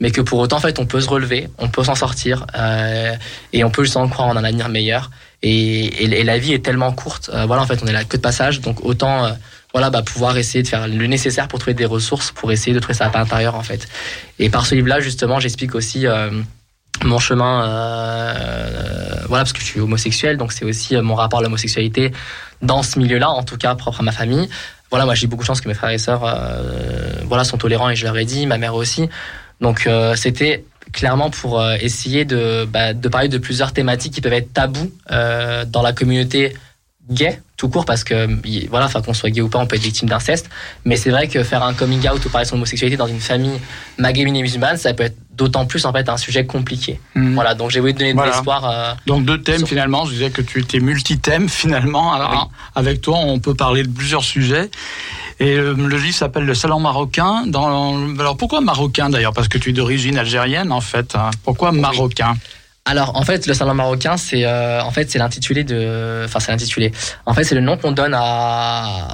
mais 0.00 0.10
que 0.10 0.20
pour 0.20 0.40
autant 0.40 0.56
en 0.56 0.60
fait 0.60 0.80
on 0.80 0.86
peut 0.86 1.00
se 1.00 1.08
relever, 1.08 1.48
on 1.58 1.68
peut 1.68 1.84
s'en 1.84 1.94
sortir 1.94 2.46
euh, 2.58 3.14
et 3.52 3.62
on 3.62 3.70
peut 3.70 3.84
justement 3.84 4.08
croire 4.08 4.26
en 4.28 4.36
un 4.36 4.42
avenir 4.42 4.68
meilleur. 4.68 5.10
Et, 5.42 6.24
la 6.24 6.38
vie 6.38 6.54
est 6.54 6.64
tellement 6.64 6.90
courte. 6.90 7.30
Euh, 7.32 7.44
voilà, 7.44 7.62
en 7.62 7.66
fait, 7.66 7.78
on 7.82 7.86
est 7.86 7.92
là 7.92 8.04
que 8.04 8.16
de 8.16 8.22
passage, 8.22 8.60
donc 8.62 8.82
autant 8.82 9.30
voilà, 9.74 9.90
bah, 9.90 10.02
pouvoir 10.02 10.38
essayer 10.38 10.62
de 10.62 10.68
faire 10.68 10.86
le 10.86 11.06
nécessaire 11.06 11.48
pour 11.48 11.58
trouver 11.58 11.74
des 11.74 11.84
ressources, 11.84 12.30
pour 12.30 12.52
essayer 12.52 12.72
de 12.72 12.78
trouver 12.78 12.94
sa 12.94 13.10
part 13.10 13.22
intérieure 13.22 13.56
en 13.56 13.62
fait. 13.64 13.88
Et 14.38 14.48
par 14.48 14.66
ce 14.66 14.76
livre-là, 14.76 15.00
justement, 15.00 15.40
j'explique 15.40 15.74
aussi 15.74 16.06
euh, 16.06 16.30
mon 17.02 17.18
chemin, 17.18 17.68
euh, 17.68 19.24
voilà, 19.28 19.44
parce 19.44 19.52
que 19.52 19.60
je 19.60 19.64
suis 19.64 19.80
homosexuel, 19.80 20.36
donc 20.36 20.52
c'est 20.52 20.64
aussi 20.64 20.96
euh, 20.96 21.02
mon 21.02 21.14
rapport 21.14 21.40
à 21.40 21.42
l'homosexualité 21.42 22.12
dans 22.62 22.82
ce 22.82 22.98
milieu-là, 22.98 23.30
en 23.30 23.42
tout 23.42 23.56
cas 23.56 23.74
propre 23.74 24.00
à 24.00 24.02
ma 24.02 24.12
famille. 24.12 24.48
Voilà, 24.90 25.04
moi 25.04 25.14
j'ai 25.14 25.26
beaucoup 25.26 25.42
de 25.42 25.46
chance 25.46 25.60
que 25.60 25.68
mes 25.68 25.74
frères 25.74 25.90
et 25.90 25.98
sœurs, 25.98 26.20
voilà, 27.24 27.42
sont 27.42 27.58
tolérants 27.58 27.90
et 27.90 27.96
je 27.96 28.04
leur 28.04 28.16
ai 28.16 28.24
dit, 28.24 28.46
ma 28.46 28.58
mère 28.58 28.76
aussi. 28.76 29.08
Donc 29.60 29.88
c'était 30.14 30.64
clairement 30.92 31.30
pour 31.30 31.60
essayer 31.80 32.24
de, 32.24 32.64
bah, 32.64 32.92
de 32.92 33.08
parler 33.08 33.28
de 33.28 33.38
plusieurs 33.38 33.72
thématiques 33.72 34.14
qui 34.14 34.20
peuvent 34.20 34.32
être 34.34 34.52
tabous 34.52 34.92
dans 35.10 35.82
la 35.82 35.92
communauté 35.92 36.54
gay 37.10 37.40
tout 37.56 37.68
court 37.68 37.84
parce 37.84 38.02
que 38.02 38.28
voilà 38.68 38.86
enfin 38.86 39.02
qu'on 39.02 39.14
soit 39.14 39.30
gay 39.30 39.40
ou 39.40 39.48
pas 39.48 39.58
on 39.58 39.66
peut 39.66 39.76
être 39.76 39.82
victime 39.82 40.08
d'inceste 40.08 40.48
mais 40.84 40.96
c'est 40.96 41.10
vrai 41.10 41.28
que 41.28 41.42
faire 41.42 41.62
un 41.62 41.74
coming 41.74 42.08
out 42.08 42.24
ou 42.24 42.30
parler 42.30 42.46
de 42.46 42.50
son 42.50 42.56
homosexualité 42.56 42.96
dans 42.96 43.06
une 43.06 43.20
famille 43.20 43.60
maghrébine 43.98 44.36
et 44.36 44.42
musulmane 44.42 44.76
ça 44.76 44.94
peut 44.94 45.04
être 45.04 45.16
d'autant 45.36 45.66
plus 45.66 45.84
en 45.86 45.92
fait 45.92 46.08
un 46.08 46.16
sujet 46.16 46.46
compliqué 46.46 47.00
hmm. 47.14 47.34
voilà 47.34 47.54
donc 47.54 47.70
j'ai 47.70 47.80
voulu 47.80 47.92
donner 47.92 48.14
de 48.14 48.22
l'espoir 48.22 48.68
euh, 48.68 48.94
donc 49.06 49.24
deux 49.24 49.40
thèmes 49.40 49.66
finalement 49.66 50.04
je 50.04 50.12
disais 50.12 50.30
que 50.30 50.42
tu 50.42 50.60
étais 50.60 50.80
multi-thème 50.80 51.48
finalement 51.62 52.12
alors 52.12 52.50
avec 52.74 53.00
toi 53.00 53.18
on 53.18 53.38
peut 53.38 53.54
parler 53.54 53.82
de 53.82 53.88
plusieurs 53.90 54.24
sujets 54.24 54.70
et 55.40 55.56
euh, 55.56 55.74
le, 55.74 55.96
livre 55.96 56.14
s'appelle 56.14 56.44
Le 56.44 56.54
Salon 56.54 56.78
marocain. 56.78 57.42
Dans, 57.46 58.08
alors 58.20 58.36
pourquoi 58.36 58.60
marocain 58.60 59.10
d'ailleurs? 59.10 59.32
Parce 59.32 59.48
que 59.48 59.58
tu 59.58 59.70
es 59.70 59.72
d'origine 59.72 60.16
algérienne 60.16 60.70
en 60.70 60.80
fait. 60.80 61.16
Hein. 61.16 61.30
Pourquoi 61.42 61.72
marocain? 61.72 62.36
Alors 62.84 63.16
en 63.16 63.22
fait 63.22 63.46
le 63.46 63.54
salon 63.54 63.72
marocain 63.72 64.18
c'est 64.18 64.44
euh, 64.44 64.82
en 64.82 64.90
fait 64.90 65.10
c'est 65.10 65.18
l'intitulé 65.18 65.64
de 65.64 66.22
enfin 66.26 66.38
c'est 66.38 66.52
l'intitulé 66.52 66.92
en 67.24 67.32
fait 67.32 67.42
c'est 67.42 67.54
le 67.54 67.62
nom 67.62 67.78
qu'on 67.78 67.92
donne 67.92 68.12
à 68.14 69.08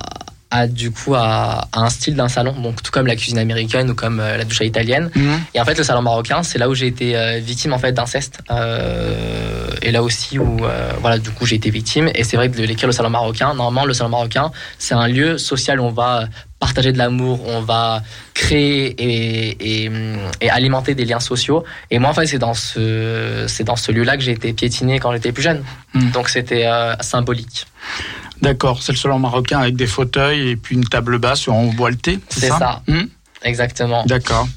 à 0.50 0.66
du 0.66 0.90
coup 0.90 1.14
à, 1.14 1.68
à 1.72 1.80
un 1.80 1.90
style 1.90 2.16
d'un 2.16 2.28
salon 2.28 2.52
donc 2.60 2.82
tout 2.82 2.90
comme 2.90 3.06
la 3.06 3.16
cuisine 3.16 3.38
américaine 3.38 3.90
ou 3.90 3.94
comme 3.94 4.20
euh, 4.20 4.36
la 4.36 4.44
douche 4.44 4.60
italienne 4.60 5.10
mhm. 5.14 5.40
et 5.54 5.60
en 5.60 5.64
fait 5.64 5.78
le 5.78 5.84
salon 5.84 6.02
marocain 6.02 6.42
c'est 6.42 6.58
là 6.58 6.68
où 6.68 6.74
j'ai 6.74 6.86
été 6.86 7.16
euh, 7.16 7.38
victime 7.38 7.72
en 7.72 7.78
fait 7.78 7.92
d'inceste 7.92 8.40
et 9.82 9.92
là 9.92 10.02
aussi 10.02 10.38
où 10.38 10.58
voilà 11.00 11.18
du 11.18 11.30
coup 11.30 11.46
j'ai 11.46 11.56
été 11.56 11.70
victime 11.70 12.10
et 12.14 12.24
c'est 12.24 12.36
vrai 12.36 12.50
que 12.50 12.56
de 12.56 12.64
l'écrire 12.64 12.86
le 12.86 12.92
salon 12.92 13.10
marocain 13.10 13.54
normalement 13.54 13.84
le 13.84 13.94
salon 13.94 14.10
marocain 14.10 14.50
c'est 14.78 14.94
un 14.94 15.08
lieu 15.08 15.38
social 15.38 15.80
où 15.80 15.84
on 15.84 15.92
va 15.92 16.28
partager 16.60 16.92
de 16.92 16.98
l'amour, 16.98 17.40
on 17.46 17.62
va 17.62 18.02
créer 18.34 18.94
et, 18.98 19.86
et, 20.40 20.50
alimenter 20.50 20.94
des 20.94 21.06
liens 21.06 21.18
sociaux. 21.18 21.64
Et 21.90 21.98
moi, 21.98 22.10
en 22.10 22.14
fait, 22.14 22.26
c'est 22.26 22.38
dans 22.38 22.54
ce, 22.54 23.46
c'est 23.48 23.64
dans 23.64 23.76
ce 23.76 23.90
lieu-là 23.90 24.16
que 24.16 24.22
j'ai 24.22 24.32
été 24.32 24.52
piétiné 24.52 25.00
quand 25.00 25.10
j'étais 25.12 25.32
plus 25.32 25.42
jeune. 25.42 25.64
Hmm. 25.94 26.10
Donc, 26.10 26.28
c'était 26.28 26.66
euh, 26.66 26.94
symbolique. 27.00 27.66
D'accord, 28.42 28.82
c'est 28.82 28.92
le 28.92 28.98
salon 28.98 29.18
marocain 29.18 29.60
avec 29.60 29.76
des 29.76 29.86
fauteuils 29.86 30.48
et 30.50 30.56
puis 30.56 30.74
une 30.74 30.84
table 30.84 31.18
basse 31.18 31.46
où 31.46 31.52
on 31.52 31.72
boit 31.72 31.90
le 31.90 31.96
thé. 31.96 32.18
C'est 32.28 32.48
ça. 32.48 32.82
Hmm. 32.86 33.04
Exactement. 33.42 34.04
D'accord. 34.06 34.48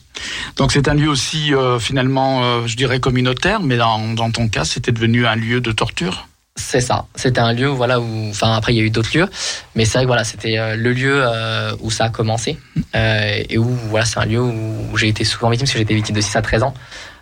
Donc 0.57 0.71
c'est 0.71 0.87
un 0.87 0.93
lieu 0.93 1.09
aussi 1.09 1.53
euh, 1.53 1.79
finalement, 1.79 2.43
euh, 2.43 2.67
je 2.67 2.75
dirais 2.75 2.99
communautaire, 2.99 3.61
mais 3.61 3.77
dans, 3.77 4.13
dans 4.13 4.31
ton 4.31 4.47
cas, 4.47 4.65
c'était 4.65 4.91
devenu 4.91 5.25
un 5.25 5.35
lieu 5.35 5.61
de 5.61 5.71
torture. 5.71 6.27
C'est 6.55 6.81
ça. 6.81 7.05
C'était 7.15 7.39
un 7.39 7.51
lieu 7.51 7.71
où, 7.71 7.75
voilà, 7.75 7.99
où, 7.99 8.29
enfin, 8.29 8.53
après, 8.53 8.73
il 8.73 8.77
y 8.77 8.79
a 8.79 8.83
eu 8.83 8.91
d'autres 8.91 9.09
lieux, 9.17 9.27
mais 9.75 9.85
c'est 9.85 9.93
vrai 9.93 10.03
que 10.03 10.07
voilà, 10.07 10.23
c'était 10.23 10.59
euh, 10.59 10.75
le 10.75 10.93
lieu 10.93 11.21
euh, 11.23 11.75
où 11.81 11.89
ça 11.89 12.05
a 12.05 12.09
commencé, 12.09 12.59
et 12.93 13.57
où, 13.57 13.65
voilà, 13.89 14.05
c'est 14.05 14.19
un 14.19 14.25
lieu 14.25 14.39
où 14.39 14.95
j'ai 14.95 15.07
été 15.07 15.23
souvent 15.23 15.49
victime, 15.49 15.65
parce 15.65 15.73
que 15.73 15.79
j'étais 15.79 15.95
victime 15.95 16.15
de 16.15 16.21
6 16.21 16.35
à 16.35 16.41
13 16.43 16.63
ans. 16.63 16.73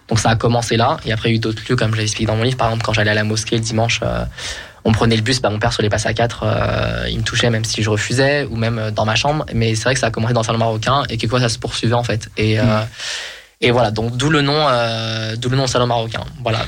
Donc 0.09 0.19
ça 0.19 0.31
a 0.31 0.35
commencé 0.35 0.75
là, 0.75 0.97
et 1.05 1.13
après, 1.13 1.29
il 1.29 1.31
y 1.31 1.35
a 1.35 1.37
eu 1.37 1.39
d'autres 1.39 1.63
lieux, 1.69 1.77
comme 1.77 1.95
j'ai 1.95 2.01
expliqué 2.01 2.25
dans 2.25 2.35
mon 2.35 2.43
livre. 2.43 2.57
Par 2.57 2.67
exemple, 2.67 2.83
quand 2.83 2.91
j'allais 2.91 3.11
à 3.11 3.15
la 3.15 3.23
mosquée 3.23 3.55
le 3.55 3.61
dimanche, 3.61 4.01
on 4.83 4.91
prenait 4.91 5.15
le 5.15 5.21
bus, 5.21 5.41
bah, 5.41 5.49
mon 5.49 5.59
père 5.59 5.73
sur 5.73 5.83
les 5.83 5.89
passes 5.89 6.05
à 6.05 6.13
4, 6.13 7.07
il 7.09 7.19
me 7.19 7.23
touchait 7.23 7.49
même 7.49 7.65
si 7.65 7.83
je 7.83 7.89
refusais, 7.89 8.45
ou 8.45 8.55
même 8.55 8.91
dans 8.91 9.05
ma 9.05 9.15
chambre. 9.15 9.45
Mais 9.53 9.75
c'est 9.75 9.83
vrai 9.83 9.93
que 9.93 9.99
ça 9.99 10.07
a 10.07 10.11
commencé 10.11 10.33
dans 10.33 10.41
le 10.41 10.45
salon 10.45 10.59
marocain, 10.59 11.03
et 11.09 11.17
que 11.17 11.27
quoi, 11.27 11.39
ça 11.39 11.49
se 11.49 11.59
poursuivait, 11.59 11.93
en 11.93 12.03
fait. 12.03 12.29
Et, 12.37 12.57
mmh. 12.59 12.87
et 13.61 13.71
voilà, 13.71 13.91
donc 13.91 14.17
d'où 14.17 14.29
le 14.29 14.41
nom, 14.41 14.67
d'où 15.37 15.49
le 15.49 15.57
nom 15.57 15.67
salon 15.67 15.87
marocain. 15.87 16.23
Voilà. 16.41 16.65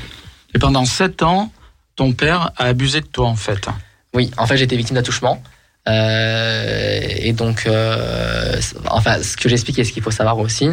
Et 0.54 0.58
pendant 0.58 0.84
7 0.84 1.22
ans, 1.22 1.50
ton 1.96 2.12
père 2.12 2.50
a 2.56 2.64
abusé 2.66 3.00
de 3.00 3.06
toi 3.06 3.26
en 3.26 3.36
fait. 3.36 3.68
Oui, 4.14 4.30
en 4.36 4.46
fait 4.46 4.56
j'étais 4.56 4.76
victime 4.76 4.96
d'attouchement. 4.96 5.42
Euh, 5.86 7.00
et 7.18 7.32
donc, 7.32 7.64
euh, 7.66 8.58
enfin, 8.88 9.22
ce 9.22 9.36
que 9.36 9.48
j'explique 9.48 9.78
et 9.78 9.84
ce 9.84 9.92
qu'il 9.92 10.02
faut 10.02 10.10
savoir 10.10 10.38
aussi, 10.38 10.70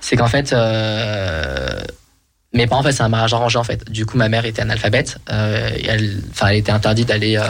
c'est 0.00 0.16
qu'en 0.16 0.28
fait, 0.28 0.52
euh, 0.52 1.80
mes 2.52 2.66
parents, 2.66 2.80
en 2.80 2.84
fait, 2.84 2.92
c'est 2.92 3.02
un 3.02 3.08
mariage 3.08 3.34
arrangé 3.34 3.58
en 3.58 3.64
fait. 3.64 3.90
Du 3.90 4.06
coup, 4.06 4.16
ma 4.16 4.28
mère 4.28 4.44
était 4.44 4.62
analphabète. 4.62 5.18
Euh, 5.30 5.70
elle, 5.88 6.22
enfin, 6.30 6.48
elle 6.48 6.58
était 6.58 6.72
interdite 6.72 7.08
d'aller 7.08 7.36
euh, 7.36 7.44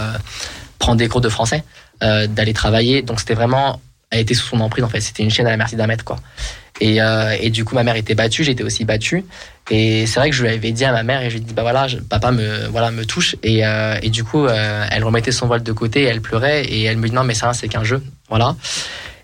prendre 0.78 0.98
des 0.98 1.08
cours 1.08 1.20
de 1.20 1.28
français, 1.28 1.64
euh, 2.02 2.26
d'aller 2.26 2.52
travailler. 2.52 3.02
Donc, 3.02 3.20
c'était 3.20 3.34
vraiment, 3.34 3.80
elle 4.10 4.20
était 4.20 4.34
sous 4.34 4.46
son 4.46 4.60
emprise 4.60 4.84
en 4.84 4.88
fait. 4.88 5.00
C'était 5.00 5.22
une 5.22 5.30
chaîne 5.30 5.46
à 5.46 5.50
la 5.50 5.56
merci 5.56 5.76
d'un 5.76 5.86
mètre 5.86 6.04
quoi. 6.04 6.18
Et, 6.80 6.98
et 7.40 7.50
du 7.50 7.64
coup, 7.64 7.76
ma 7.76 7.84
mère 7.84 7.94
était 7.94 8.16
battue, 8.16 8.42
j'étais 8.42 8.64
aussi 8.64 8.84
battue. 8.84 9.24
Et 9.70 10.06
c'est 10.06 10.18
vrai 10.18 10.30
que 10.30 10.36
je 10.36 10.42
lui 10.42 10.50
avais 10.50 10.72
dit 10.72 10.84
à 10.84 10.92
ma 10.92 11.02
mère 11.02 11.22
et 11.22 11.30
je 11.30 11.36
lui 11.36 11.42
ai 11.42 11.44
dit 11.44 11.54
bah 11.54 11.62
voilà, 11.62 11.86
papa 12.08 12.32
me 12.32 12.66
voilà 12.66 12.90
me 12.90 13.04
touche 13.04 13.36
et, 13.42 13.64
euh, 13.64 13.96
et 14.02 14.10
du 14.10 14.24
coup 14.24 14.44
euh, 14.44 14.84
elle 14.90 15.04
remettait 15.04 15.30
son 15.30 15.46
voile 15.46 15.62
de 15.62 15.72
côté, 15.72 16.02
elle 16.02 16.20
pleurait 16.20 16.64
et 16.64 16.82
elle 16.82 16.96
me 16.96 17.08
dit 17.08 17.14
non 17.14 17.22
mais 17.22 17.34
ça 17.34 17.52
c'est 17.52 17.68
qu'un 17.68 17.84
jeu, 17.84 18.02
voilà. 18.28 18.56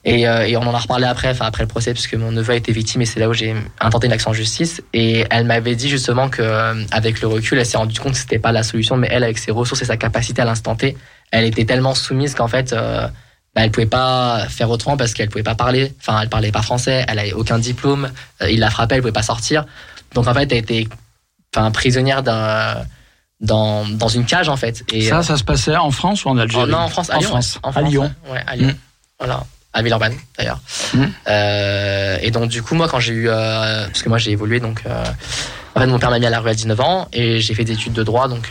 Et, 0.04 0.28
euh, 0.28 0.46
et, 0.46 0.56
on 0.56 0.62
en 0.62 0.74
a 0.74 0.78
reparlé 0.78 1.06
après, 1.06 1.30
enfin 1.30 1.46
après 1.46 1.62
le 1.62 1.68
procès, 1.68 1.92
puisque 1.92 2.14
mon 2.14 2.30
neveu 2.32 2.52
a 2.52 2.56
été 2.56 2.72
victime 2.72 3.02
et 3.02 3.06
c'est 3.06 3.20
là 3.20 3.28
où 3.28 3.34
j'ai 3.34 3.54
intenté 3.80 4.06
une 4.06 4.12
action 4.12 4.30
en 4.30 4.34
justice. 4.34 4.82
Et 4.92 5.24
elle 5.30 5.44
m'avait 5.44 5.74
dit 5.74 5.88
justement 5.88 6.28
que 6.28 6.86
avec 6.92 7.20
le 7.20 7.26
recul, 7.26 7.58
elle 7.58 7.66
s'est 7.66 7.78
rendue 7.78 7.98
compte 7.98 8.12
que 8.12 8.18
c'était 8.18 8.38
pas 8.38 8.52
la 8.52 8.62
solution, 8.62 8.96
mais 8.96 9.08
elle 9.10 9.24
avec 9.24 9.38
ses 9.38 9.50
ressources 9.50 9.82
et 9.82 9.86
sa 9.86 9.96
capacité 9.96 10.42
à 10.42 10.44
l'instant 10.44 10.76
T, 10.76 10.96
elle 11.30 11.44
était 11.44 11.64
tellement 11.64 11.94
soumise 11.94 12.34
qu'en 12.34 12.48
fait 12.48 12.72
bah, 12.72 13.64
elle 13.64 13.70
pouvait 13.70 13.86
pas 13.86 14.46
faire 14.48 14.70
autrement 14.70 14.96
parce 14.96 15.14
qu'elle 15.14 15.28
pouvait 15.28 15.42
pas 15.42 15.56
parler. 15.56 15.92
Enfin, 16.00 16.20
elle 16.22 16.28
parlait 16.28 16.52
pas 16.52 16.62
français, 16.62 17.04
elle 17.08 17.18
avait 17.18 17.32
aucun 17.32 17.58
diplôme, 17.58 18.10
il 18.48 18.60
la 18.60 18.70
frappait, 18.70 18.94
elle 18.94 19.00
pouvait 19.00 19.12
pas 19.12 19.22
sortir. 19.22 19.66
Donc 20.14 20.26
en 20.28 20.34
fait, 20.34 20.50
elle 20.52 20.58
était 20.58 20.86
enfin, 21.54 21.70
prisonnière 21.70 22.22
d'un 22.22 22.84
dans, 23.40 23.86
dans 23.88 24.08
une 24.08 24.24
cage 24.24 24.48
en 24.48 24.56
fait. 24.56 24.84
Et, 24.92 25.02
ça, 25.02 25.18
euh, 25.18 25.22
ça 25.22 25.36
se 25.36 25.44
passait 25.44 25.76
en 25.76 25.90
France 25.90 26.24
ou 26.24 26.28
en 26.28 26.38
Algérie? 26.38 26.70
Non, 26.70 26.78
en 26.78 26.88
France, 26.88 27.10
à 27.10 27.18
Lyon. 27.18 27.28
France. 27.28 27.58
à 27.62 27.82
Lyon. 27.82 28.12
Ouais, 28.30 28.42
à 28.46 28.56
Lyon. 28.56 28.68
Mm. 28.68 28.76
Voilà. 29.18 29.44
À 29.72 29.82
Villeurbanne 29.82 30.14
d'ailleurs. 30.36 30.60
Mmh. 30.94 31.04
Euh, 31.28 32.18
et 32.22 32.30
donc 32.30 32.48
du 32.48 32.62
coup 32.62 32.74
moi 32.74 32.88
quand 32.88 33.00
j'ai 33.00 33.12
eu, 33.12 33.28
euh, 33.28 33.86
parce 33.86 34.02
que 34.02 34.08
moi 34.08 34.18
j'ai 34.18 34.30
évolué 34.32 34.60
donc, 34.60 34.82
euh, 34.86 35.04
en 35.74 35.80
fait 35.80 35.86
mon 35.86 35.98
père 35.98 36.10
m'a 36.10 36.18
mis 36.18 36.26
à 36.26 36.30
la 36.30 36.40
rue 36.40 36.48
à 36.50 36.54
19 36.54 36.80
ans 36.80 37.08
et 37.12 37.40
j'ai 37.40 37.54
fait 37.54 37.64
des 37.64 37.74
études 37.74 37.92
de 37.92 38.02
droit 38.02 38.28
donc 38.28 38.50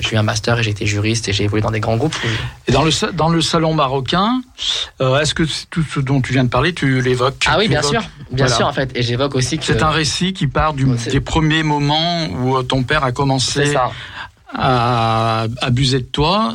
j'ai 0.00 0.16
eu 0.16 0.18
un 0.18 0.22
master 0.24 0.58
et 0.58 0.62
j'ai 0.62 0.70
été 0.72 0.84
juriste 0.84 1.28
et 1.28 1.32
j'ai 1.32 1.44
évolué 1.44 1.62
dans 1.62 1.70
des 1.70 1.80
grands 1.80 1.96
groupes. 1.96 2.16
Et 2.66 2.72
dans 2.72 2.82
le, 2.82 3.12
dans 3.12 3.28
le 3.28 3.40
salon 3.40 3.72
marocain, 3.72 4.42
est-ce 5.00 5.32
que 5.34 5.44
tout 5.70 5.84
ce 5.88 6.00
dont 6.00 6.20
tu 6.20 6.32
viens 6.32 6.44
de 6.44 6.50
parler, 6.50 6.74
tu 6.74 7.00
l'évoques 7.00 7.44
Ah 7.48 7.56
oui 7.58 7.68
bien 7.68 7.80
sûr, 7.82 8.02
bien 8.30 8.46
Voilà. 8.46 8.56
sûr 8.56 8.66
en 8.66 8.72
fait 8.72 8.90
et 8.96 9.02
j'évoque 9.02 9.34
aussi 9.36 9.58
que 9.58 9.64
C'est 9.64 9.82
un 9.82 9.90
récit 9.90 10.32
qui 10.32 10.48
part 10.48 10.74
du, 10.74 10.86
des 11.10 11.20
premiers 11.20 11.62
moments 11.62 12.26
où 12.26 12.62
ton 12.64 12.82
père 12.82 13.04
a 13.04 13.12
commencé 13.12 13.74
à 14.54 15.46
abuser 15.62 16.00
de 16.00 16.04
toi 16.04 16.54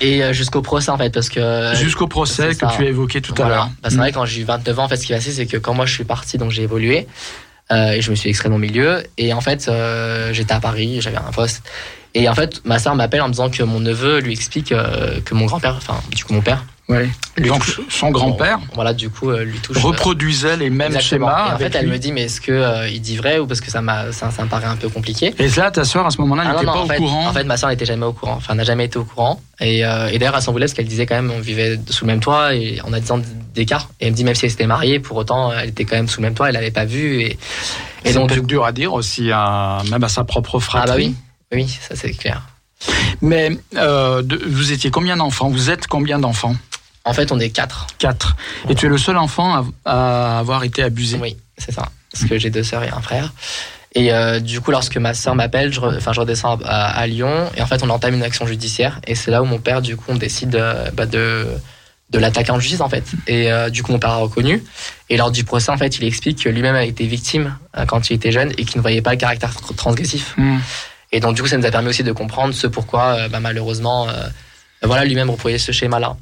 Et 0.00 0.22
euh, 0.22 0.32
jusqu'au 0.32 0.62
procès 0.62 0.90
en 0.90 0.98
fait 0.98 1.10
parce 1.10 1.28
que 1.28 1.72
jusqu'au 1.74 2.06
procès 2.06 2.48
que 2.48 2.54
ça. 2.54 2.72
tu 2.76 2.84
as 2.84 2.88
évoqué 2.88 3.20
tout 3.20 3.34
à 3.42 3.48
l'heure. 3.48 3.70
Bah, 3.82 3.90
c'est 3.90 3.96
vrai, 3.96 4.12
quand 4.12 4.24
j'ai 4.24 4.42
eu 4.42 4.44
29 4.44 4.78
ans, 4.78 4.84
en 4.84 4.88
fait, 4.88 4.96
ce 4.96 5.02
qui 5.02 5.08
s'est 5.08 5.14
passé, 5.14 5.32
c'est 5.32 5.46
que 5.46 5.56
quand 5.56 5.74
moi 5.74 5.86
je 5.86 5.94
suis 5.94 6.04
parti, 6.04 6.38
donc 6.38 6.50
j'ai 6.50 6.62
évolué. 6.62 7.06
euh, 7.70 7.90
et 7.92 8.00
je 8.00 8.10
me 8.10 8.16
suis 8.16 8.30
extrait 8.30 8.48
de 8.48 8.54
mon 8.54 8.58
milieu. 8.58 9.02
Et 9.18 9.32
en 9.32 9.40
fait, 9.40 9.68
euh, 9.68 10.32
j'étais 10.32 10.54
à 10.54 10.60
Paris, 10.60 11.00
j'avais 11.00 11.18
un 11.18 11.32
poste. 11.32 11.62
Et 12.14 12.28
en 12.28 12.34
fait, 12.34 12.64
ma 12.64 12.78
soeur 12.78 12.94
m'appelle 12.94 13.20
en 13.20 13.26
me 13.28 13.32
disant 13.32 13.50
que 13.50 13.62
mon 13.62 13.80
neveu 13.80 14.20
lui 14.20 14.32
explique 14.32 14.72
euh, 14.72 15.20
que 15.24 15.34
mon 15.34 15.44
grand-père, 15.44 15.74
enfin, 15.76 16.00
du 16.14 16.24
coup, 16.24 16.32
mon 16.32 16.40
père, 16.40 16.64
Ouais. 16.88 17.10
lui 17.36 17.48
Donc 17.50 17.62
touche- 17.64 17.80
son 17.90 18.10
grand-père 18.10 18.60
voilà, 18.74 18.94
du 18.94 19.10
coup, 19.10 19.28
euh, 19.30 19.44
lui 19.44 19.58
touche. 19.58 19.76
euh, 19.76 19.80
reproduisait 19.80 20.56
les 20.56 20.70
mêmes 20.70 20.94
exactement. 20.96 21.28
schémas. 21.28 21.48
Et 21.50 21.52
en 21.52 21.58
fait, 21.58 21.74
elle 21.74 21.84
lui. 21.84 21.92
me 21.92 21.98
dit, 21.98 22.12
mais 22.12 22.22
est-ce 22.22 22.40
que 22.40 22.50
euh, 22.50 22.88
il 22.88 23.02
dit 23.02 23.16
vrai 23.18 23.38
ou 23.38 23.46
parce 23.46 23.60
que 23.60 23.70
ça, 23.70 23.82
m'a, 23.82 24.10
ça, 24.12 24.30
ça 24.30 24.42
me 24.42 24.48
paraît 24.48 24.64
un 24.68 24.76
peu 24.76 24.88
compliqué? 24.88 25.34
Et 25.38 25.48
là, 25.50 25.70
ta 25.70 25.84
soeur, 25.84 26.06
à 26.06 26.10
ce 26.10 26.18
moment-là, 26.22 26.44
Ah 26.46 26.52
n'était 26.54 26.64
pas 26.64 26.72
en 26.72 26.84
au 26.84 26.86
fait, 26.88 26.96
courant. 26.96 27.28
En 27.28 27.32
fait, 27.34 27.44
ma 27.44 27.58
soeur 27.58 27.68
n'était 27.68 27.84
jamais 27.84 28.06
au 28.06 28.14
courant. 28.14 28.34
Enfin, 28.36 28.54
n'a 28.54 28.64
jamais 28.64 28.86
été 28.86 28.98
au 28.98 29.04
courant. 29.04 29.38
Et, 29.60 29.84
euh, 29.84 30.08
et 30.08 30.18
d'ailleurs, 30.18 30.36
à 30.36 30.40
son 30.40 30.52
volet, 30.52 30.66
ce 30.66 30.74
qu'elle 30.74 30.86
disait 30.88 31.04
quand 31.04 31.16
même, 31.16 31.30
on 31.30 31.40
vivait 31.40 31.78
sous 31.90 32.06
le 32.06 32.12
même 32.12 32.20
toit 32.20 32.54
et 32.54 32.80
on 32.86 32.92
a 32.94 33.00
10 33.00 33.10
ans 33.12 33.20
d'écart. 33.54 33.90
Et 34.00 34.06
elle 34.06 34.12
me 34.12 34.16
dit, 34.16 34.24
même 34.24 34.34
si 34.34 34.46
elle 34.46 34.50
s'était 34.50 34.66
mariée, 34.66 34.98
pour 34.98 35.18
autant, 35.18 35.52
elle 35.52 35.68
était 35.68 35.84
quand 35.84 35.96
même 35.96 36.08
sous 36.08 36.22
le 36.22 36.26
même 36.28 36.34
toit, 36.34 36.48
elle 36.48 36.54
l'avait 36.54 36.70
pas 36.70 36.86
vu. 36.86 37.20
Et, 37.20 37.32
et 37.32 37.38
c'est 38.06 38.14
donc, 38.14 38.32
dur 38.46 38.64
à 38.64 38.72
dire 38.72 38.94
aussi, 38.94 39.30
à- 39.30 39.82
même 39.90 40.02
à 40.04 40.08
sa 40.08 40.24
propre 40.24 40.56
ah 40.56 40.60
fratrie. 40.60 41.08
bah 41.10 41.16
oui, 41.52 41.64
oui, 41.64 41.78
ça 41.86 41.94
c'est 41.96 42.12
clair. 42.12 42.42
Mais 43.20 43.50
euh, 43.76 44.22
de- 44.22 44.40
vous 44.46 44.70
étiez 44.72 44.90
combien 44.90 45.16
d'enfants? 45.16 45.48
Vous 45.50 45.68
êtes 45.70 45.88
combien 45.88 46.18
d'enfants? 46.20 46.54
En 47.08 47.14
fait, 47.14 47.32
on 47.32 47.40
est 47.40 47.50
quatre. 47.50 47.86
Quatre. 47.98 48.36
Et 48.68 48.74
tu 48.74 48.86
es 48.86 48.88
le 48.88 48.98
seul 48.98 49.16
enfant 49.16 49.54
à, 49.54 49.64
à 49.84 50.38
avoir 50.38 50.62
été 50.62 50.82
abusé. 50.82 51.18
Oui, 51.20 51.36
c'est 51.56 51.72
ça. 51.72 51.88
Parce 52.12 52.24
que 52.24 52.38
j'ai 52.38 52.50
deux 52.50 52.62
sœurs 52.62 52.84
et 52.84 52.90
un 52.90 53.00
frère. 53.00 53.32
Et 53.94 54.12
euh, 54.12 54.38
du 54.38 54.60
coup, 54.60 54.70
lorsque 54.70 54.98
ma 54.98 55.14
sœur 55.14 55.34
m'appelle, 55.34 55.72
je, 55.72 55.80
enfin, 55.80 56.12
je 56.12 56.20
redescends 56.20 56.58
à, 56.64 56.90
à 56.90 57.06
Lyon 57.06 57.50
et 57.56 57.62
en 57.62 57.66
fait, 57.66 57.82
on 57.82 57.88
entame 57.88 58.14
une 58.14 58.22
action 58.22 58.46
judiciaire. 58.46 59.00
Et 59.06 59.14
c'est 59.14 59.30
là 59.30 59.42
où 59.42 59.46
mon 59.46 59.58
père, 59.58 59.80
du 59.80 59.96
coup, 59.96 60.04
on 60.08 60.16
décide 60.16 60.54
euh, 60.56 60.90
bah, 60.92 61.06
de, 61.06 61.46
de 62.10 62.18
l'attaquer 62.18 62.52
en 62.52 62.60
justice, 62.60 62.82
en 62.82 62.90
fait. 62.90 63.04
Et 63.26 63.50
euh, 63.50 63.70
du 63.70 63.82
coup, 63.82 63.92
mon 63.92 63.98
père 63.98 64.10
a 64.10 64.16
reconnu. 64.16 64.62
Et 65.08 65.16
lors 65.16 65.30
du 65.30 65.44
procès, 65.44 65.72
en 65.72 65.78
fait, 65.78 65.96
il 65.98 66.04
explique 66.04 66.44
que 66.44 66.50
lui-même 66.50 66.76
a 66.76 66.84
été 66.84 67.06
victime 67.06 67.56
quand 67.86 68.10
il 68.10 68.14
était 68.14 68.32
jeune 68.32 68.52
et 68.58 68.64
qu'il 68.66 68.76
ne 68.76 68.82
voyait 68.82 69.02
pas 69.02 69.12
le 69.12 69.18
caractère 69.18 69.52
tr- 69.52 69.74
transgressif. 69.74 70.34
Hmm. 70.36 70.58
Et 71.10 71.20
donc, 71.20 71.34
du 71.34 71.42
coup, 71.42 71.48
ça 71.48 71.56
nous 71.56 71.66
a 71.66 71.70
permis 71.70 71.88
aussi 71.88 72.04
de 72.04 72.12
comprendre 72.12 72.52
ce 72.52 72.66
pourquoi, 72.66 73.28
bah, 73.28 73.40
malheureusement, 73.40 74.06
voilà, 74.82 75.04
lui-même 75.04 75.30
reproduisait 75.30 75.64
ce 75.64 75.72
schéma-là. 75.72 76.16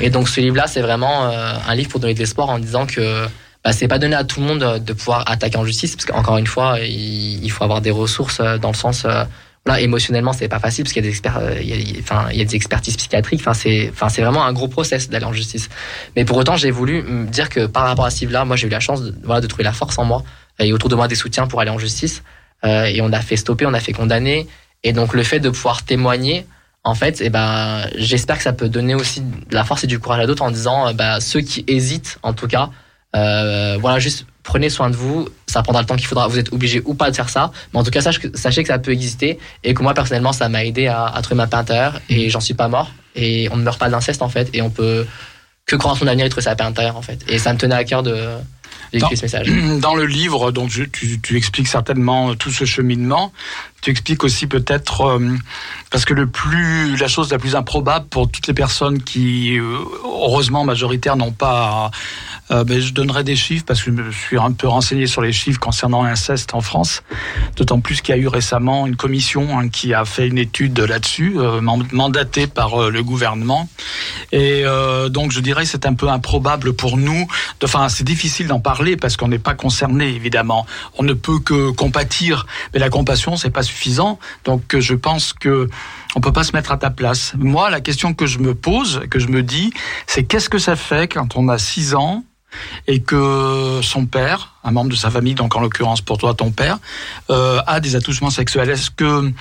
Et 0.00 0.10
donc, 0.10 0.28
ce 0.28 0.40
livre-là, 0.40 0.66
c'est 0.66 0.82
vraiment 0.82 1.26
euh, 1.26 1.54
un 1.66 1.74
livre 1.74 1.88
pour 1.90 2.00
donner 2.00 2.14
de 2.14 2.18
l'espoir 2.18 2.50
en 2.50 2.58
disant 2.58 2.86
que 2.86 3.26
bah, 3.64 3.72
c'est 3.72 3.88
pas 3.88 3.98
donné 3.98 4.14
à 4.14 4.24
tout 4.24 4.40
le 4.40 4.46
monde 4.46 4.62
euh, 4.62 4.78
de 4.78 4.92
pouvoir 4.92 5.30
attaquer 5.30 5.56
en 5.56 5.64
justice, 5.64 5.96
parce 5.96 6.04
qu'encore 6.04 6.36
une 6.38 6.46
fois, 6.46 6.78
il, 6.80 7.50
faut 7.50 7.64
avoir 7.64 7.80
des 7.80 7.90
ressources 7.90 8.40
euh, 8.40 8.58
dans 8.58 8.70
le 8.70 8.76
sens. 8.76 9.06
voilà, 9.64 9.80
émotionnellement, 9.80 10.32
c'est 10.32 10.48
pas 10.48 10.58
facile 10.58 10.84
parce 10.84 10.92
qu'il 10.92 11.02
y 11.02 11.06
a 11.06 11.08
des 11.08 11.16
experts, 11.16 11.40
il 11.60 11.68
y 11.68 11.72
a, 11.72 12.00
enfin, 12.00 12.28
il 12.32 12.38
y 12.38 12.42
a 12.42 12.44
des 12.44 12.56
expertises 12.56 12.96
psychiatriques. 12.96 13.40
Enfin, 13.40 13.54
c'est, 13.54 13.90
enfin, 13.92 14.08
c'est 14.08 14.22
vraiment 14.22 14.44
un 14.44 14.52
gros 14.52 14.68
process 14.68 15.08
d'aller 15.08 15.24
en 15.24 15.32
justice. 15.32 15.70
Mais 16.16 16.24
pour 16.24 16.36
autant, 16.36 16.56
j'ai 16.56 16.70
voulu 16.70 17.02
me 17.02 17.26
dire 17.26 17.48
que 17.48 17.66
par 17.66 17.84
rapport 17.84 18.04
à 18.04 18.10
ce 18.10 18.20
livre-là, 18.20 18.44
moi, 18.44 18.56
j'ai 18.56 18.66
eu 18.66 18.70
la 18.70 18.80
chance, 18.80 19.02
de, 19.02 19.14
voilà, 19.24 19.40
de 19.40 19.46
trouver 19.46 19.64
la 19.64 19.72
force 19.72 19.98
en 19.98 20.04
moi 20.04 20.22
et 20.58 20.72
autour 20.72 20.88
de 20.88 20.94
moi 20.94 21.08
des 21.08 21.14
soutiens 21.14 21.46
pour 21.46 21.60
aller 21.60 21.70
en 21.70 21.78
justice. 21.78 22.22
Euh, 22.64 22.84
et 22.84 23.00
on 23.00 23.12
a 23.12 23.20
fait 23.20 23.36
stopper, 23.36 23.66
on 23.66 23.74
a 23.74 23.80
fait 23.80 23.92
condamner. 23.92 24.46
Et 24.84 24.92
donc, 24.92 25.14
le 25.14 25.22
fait 25.22 25.40
de 25.40 25.50
pouvoir 25.50 25.84
témoigner, 25.84 26.46
en 26.84 26.94
fait, 26.94 27.20
eh 27.20 27.30
ben, 27.30 27.86
j'espère 27.96 28.36
que 28.38 28.42
ça 28.42 28.52
peut 28.52 28.68
donner 28.68 28.94
aussi 28.94 29.20
de 29.20 29.54
la 29.54 29.64
force 29.64 29.84
et 29.84 29.86
du 29.86 29.98
courage 29.98 30.20
à 30.20 30.26
d'autres 30.26 30.42
en 30.42 30.50
disant, 30.50 30.88
euh, 30.88 30.92
bah, 30.92 31.20
ceux 31.20 31.40
qui 31.40 31.64
hésitent, 31.68 32.18
en 32.22 32.32
tout 32.32 32.48
cas, 32.48 32.70
euh, 33.14 33.76
voilà, 33.80 33.98
juste 33.98 34.26
prenez 34.42 34.68
soin 34.70 34.90
de 34.90 34.96
vous. 34.96 35.28
Ça 35.46 35.62
prendra 35.62 35.82
le 35.82 35.86
temps 35.86 35.94
qu'il 35.96 36.06
faudra. 36.06 36.26
Vous 36.26 36.38
êtes 36.38 36.52
obligé 36.52 36.82
ou 36.84 36.94
pas 36.94 37.10
de 37.10 37.14
faire 37.16 37.28
ça. 37.28 37.52
Mais 37.72 37.78
en 37.78 37.84
tout 37.84 37.90
cas, 37.92 38.00
sachez 38.00 38.20
que, 38.30 38.36
sachez 38.36 38.62
que 38.62 38.68
ça 38.68 38.78
peut 38.80 38.90
exister 38.90 39.38
et 39.62 39.74
que 39.74 39.82
moi, 39.82 39.94
personnellement, 39.94 40.32
ça 40.32 40.48
m'a 40.48 40.64
aidé 40.64 40.88
à, 40.88 41.06
à 41.06 41.22
trouver 41.22 41.36
ma 41.36 41.46
paix 41.46 41.56
intérieure 41.58 42.00
et 42.08 42.28
j'en 42.30 42.40
suis 42.40 42.54
pas 42.54 42.66
mort. 42.68 42.90
Et 43.14 43.48
on 43.52 43.56
ne 43.56 43.62
meurt 43.62 43.78
pas 43.78 43.88
d'inceste, 43.90 44.22
en 44.22 44.28
fait. 44.28 44.48
Et 44.52 44.62
on 44.62 44.70
peut 44.70 45.06
que 45.66 45.76
croire 45.76 45.94
en 45.94 45.96
son 45.96 46.08
avenir 46.08 46.26
et 46.26 46.28
trouver 46.30 46.42
sa 46.42 46.56
paix 46.56 46.64
intérieure, 46.64 46.96
en 46.96 47.02
fait. 47.02 47.20
Et 47.28 47.38
ça 47.38 47.52
me 47.52 47.58
tenait 47.58 47.74
à 47.76 47.84
cœur 47.84 48.02
de 48.02 48.14
Non. 48.14 48.40
d'écrire 48.92 49.18
ce 49.18 49.22
message. 49.22 49.46
Dans 49.80 49.94
le 49.94 50.06
livre, 50.06 50.50
donc 50.50 50.70
tu, 50.70 51.20
tu 51.20 51.36
expliques 51.36 51.68
certainement 51.68 52.34
tout 52.34 52.50
ce 52.50 52.64
cheminement. 52.64 53.32
Tu 53.82 53.90
expliques 53.90 54.22
aussi 54.22 54.46
peut-être 54.46 55.00
euh, 55.00 55.36
parce 55.90 56.04
que 56.04 56.14
le 56.14 56.28
plus, 56.28 56.96
la 56.96 57.08
chose 57.08 57.32
la 57.32 57.38
plus 57.38 57.56
improbable 57.56 58.06
pour 58.06 58.30
toutes 58.30 58.46
les 58.46 58.54
personnes 58.54 59.02
qui, 59.02 59.58
euh, 59.58 59.76
heureusement 60.04 60.62
majoritaires, 60.64 61.16
n'ont 61.16 61.32
pas. 61.32 61.90
euh, 62.52 62.62
ben, 62.62 62.80
je 62.80 62.92
donnerai 62.92 63.24
des 63.24 63.34
chiffres 63.34 63.64
parce 63.66 63.82
que 63.82 63.90
je 63.90 64.16
suis 64.16 64.38
un 64.38 64.52
peu 64.52 64.68
renseigné 64.68 65.08
sur 65.08 65.20
les 65.20 65.32
chiffres 65.32 65.58
concernant 65.58 66.04
l'inceste 66.04 66.54
en 66.54 66.60
France. 66.60 67.02
D'autant 67.56 67.80
plus 67.80 68.00
qu'il 68.02 68.14
y 68.14 68.18
a 68.18 68.20
eu 68.20 68.28
récemment 68.28 68.86
une 68.86 68.94
commission 68.94 69.58
hein, 69.58 69.68
qui 69.68 69.94
a 69.94 70.04
fait 70.04 70.28
une 70.28 70.38
étude 70.38 70.78
là-dessus, 70.78 71.34
man- 71.60 71.84
mandatée 71.90 72.46
par 72.46 72.88
le 72.88 73.02
gouvernement. 73.02 73.68
Et 74.30 74.62
donc 75.10 75.32
je 75.32 75.40
dirais 75.40 75.64
c'est 75.64 75.86
un 75.86 75.94
peu 75.94 76.08
improbable 76.08 76.72
pour 76.74 76.96
nous. 76.96 77.26
Enfin, 77.64 77.88
c'est 77.88 78.04
difficile 78.04 78.46
d'en 78.46 78.60
parler 78.60 78.96
parce 78.96 79.16
qu'on 79.16 79.28
n'est 79.28 79.40
pas 79.40 79.54
concerné 79.54 80.08
évidemment. 80.08 80.66
On 80.98 81.02
ne 81.02 81.14
peut 81.14 81.40
que 81.40 81.70
compatir, 81.70 82.46
mais 82.72 82.78
la 82.78 82.88
compassion 82.88 83.36
c'est 83.36 83.50
pas. 83.50 83.62
Donc 84.44 84.74
euh, 84.74 84.80
je 84.80 84.94
pense 84.94 85.32
que 85.32 85.68
on 86.14 86.20
peut 86.20 86.32
pas 86.32 86.44
se 86.44 86.52
mettre 86.52 86.72
à 86.72 86.76
ta 86.76 86.90
place. 86.90 87.32
Moi, 87.38 87.70
la 87.70 87.80
question 87.80 88.14
que 88.14 88.26
je 88.26 88.38
me 88.38 88.54
pose, 88.54 89.02
que 89.10 89.18
je 89.18 89.28
me 89.28 89.42
dis, 89.42 89.72
c'est 90.06 90.24
qu'est-ce 90.24 90.48
que 90.48 90.58
ça 90.58 90.76
fait 90.76 91.08
quand 91.08 91.36
on 91.36 91.48
a 91.48 91.58
6 91.58 91.94
ans 91.94 92.24
et 92.86 93.00
que 93.00 93.80
son 93.82 94.04
père, 94.04 94.54
un 94.62 94.72
membre 94.72 94.90
de 94.90 94.96
sa 94.96 95.10
famille, 95.10 95.34
donc 95.34 95.56
en 95.56 95.60
l'occurrence 95.60 96.02
pour 96.02 96.18
toi 96.18 96.34
ton 96.34 96.50
père, 96.50 96.78
euh, 97.30 97.60
a 97.66 97.80
des 97.80 97.96
attouchements 97.96 98.30
sexuels? 98.30 98.68
Est-ce 98.68 98.90
que 98.90 99.32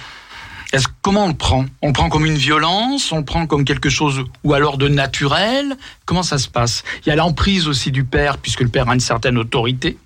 comment 1.01 1.25
on 1.25 1.27
le 1.29 1.33
prend? 1.33 1.65
On 1.81 1.87
le 1.87 1.93
prend 1.93 2.09
comme 2.09 2.25
une 2.25 2.37
violence 2.37 3.11
On 3.11 3.17
le 3.17 3.25
prend 3.25 3.45
comme 3.47 3.65
quelque 3.65 3.89
chose 3.89 4.23
ou 4.43 4.53
alors 4.53 4.77
de 4.77 4.87
naturel? 4.87 5.77
Comment 6.05 6.23
ça 6.23 6.37
se 6.37 6.47
passe? 6.47 6.83
Il 7.05 7.09
y 7.09 7.11
a 7.11 7.15
l'emprise 7.15 7.67
aussi 7.67 7.91
du 7.91 8.03
père 8.03 8.37
puisque 8.37 8.61
le 8.61 8.69
père 8.69 8.89
a 8.89 8.93
une 8.93 8.99
certaine 8.99 9.37
autorité. 9.37 9.97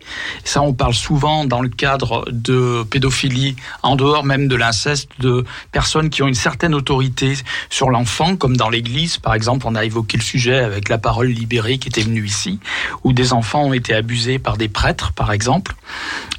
Ça, 0.44 0.62
on 0.62 0.74
parle 0.74 0.94
souvent 0.94 1.46
dans 1.46 1.62
le 1.62 1.70
cadre 1.70 2.26
de 2.32 2.84
pédophilie, 2.84 3.56
en 3.84 3.96
dehors 3.96 4.24
même 4.24 4.48
de 4.48 4.56
l'inceste, 4.56 5.10
de 5.20 5.46
personnes 5.72 6.10
qui 6.10 6.24
ont 6.24 6.28
une 6.28 6.34
certaine 6.34 6.74
autorité 6.74 7.34
sur 7.70 7.90
l'enfant, 7.90 8.36
comme 8.36 8.58
dans 8.58 8.70
l'Église, 8.70 9.18
par 9.18 9.34
exemple. 9.34 9.66
On 9.68 9.76
a 9.76 9.86
évoqué 9.86 10.18
le 10.18 10.24
sujet 10.24 10.58
avec 10.58 10.90
la 10.90 10.98
parole 10.98 11.28
libérée 11.28 11.78
qui 11.78 11.88
était 11.88 12.02
venue 12.02 12.26
ici, 12.26 12.60
où 13.04 13.14
des 13.14 13.34
enfants 13.34 13.64
ont 13.64 13.74
été 13.74 13.94
abusés 13.94 14.40
par 14.40 14.58
des 14.58 14.70
prêtres, 14.70 15.14
par 15.14 15.32
exemple. 15.32 15.76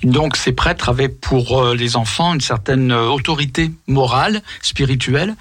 Donc 0.02 0.36
ces 0.36 0.52
prêtres 0.52 0.88
avaient 0.88 1.08
pour 1.08 1.60
euh, 1.60 1.74
les 1.74 1.96
enfants 1.96 2.34
une 2.34 2.40
certaine 2.40 2.92
euh, 2.92 3.08
autorité 3.08 3.72
morale, 3.86 4.15
spirituelle. 4.62 5.34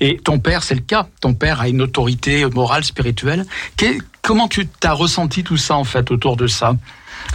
Et 0.00 0.16
ton 0.22 0.38
père, 0.38 0.62
c'est 0.62 0.74
le 0.74 0.80
cas. 0.80 1.06
Ton 1.20 1.34
père 1.34 1.60
a 1.60 1.68
une 1.68 1.82
autorité 1.82 2.44
morale, 2.46 2.84
spirituelle. 2.84 3.44
Que- 3.76 3.98
comment 4.22 4.48
tu 4.48 4.66
as 4.82 4.92
ressenti 4.92 5.44
tout 5.44 5.56
ça 5.56 5.74
en 5.76 5.84
fait 5.84 6.10
autour 6.10 6.36
de 6.36 6.46
ça? 6.46 6.74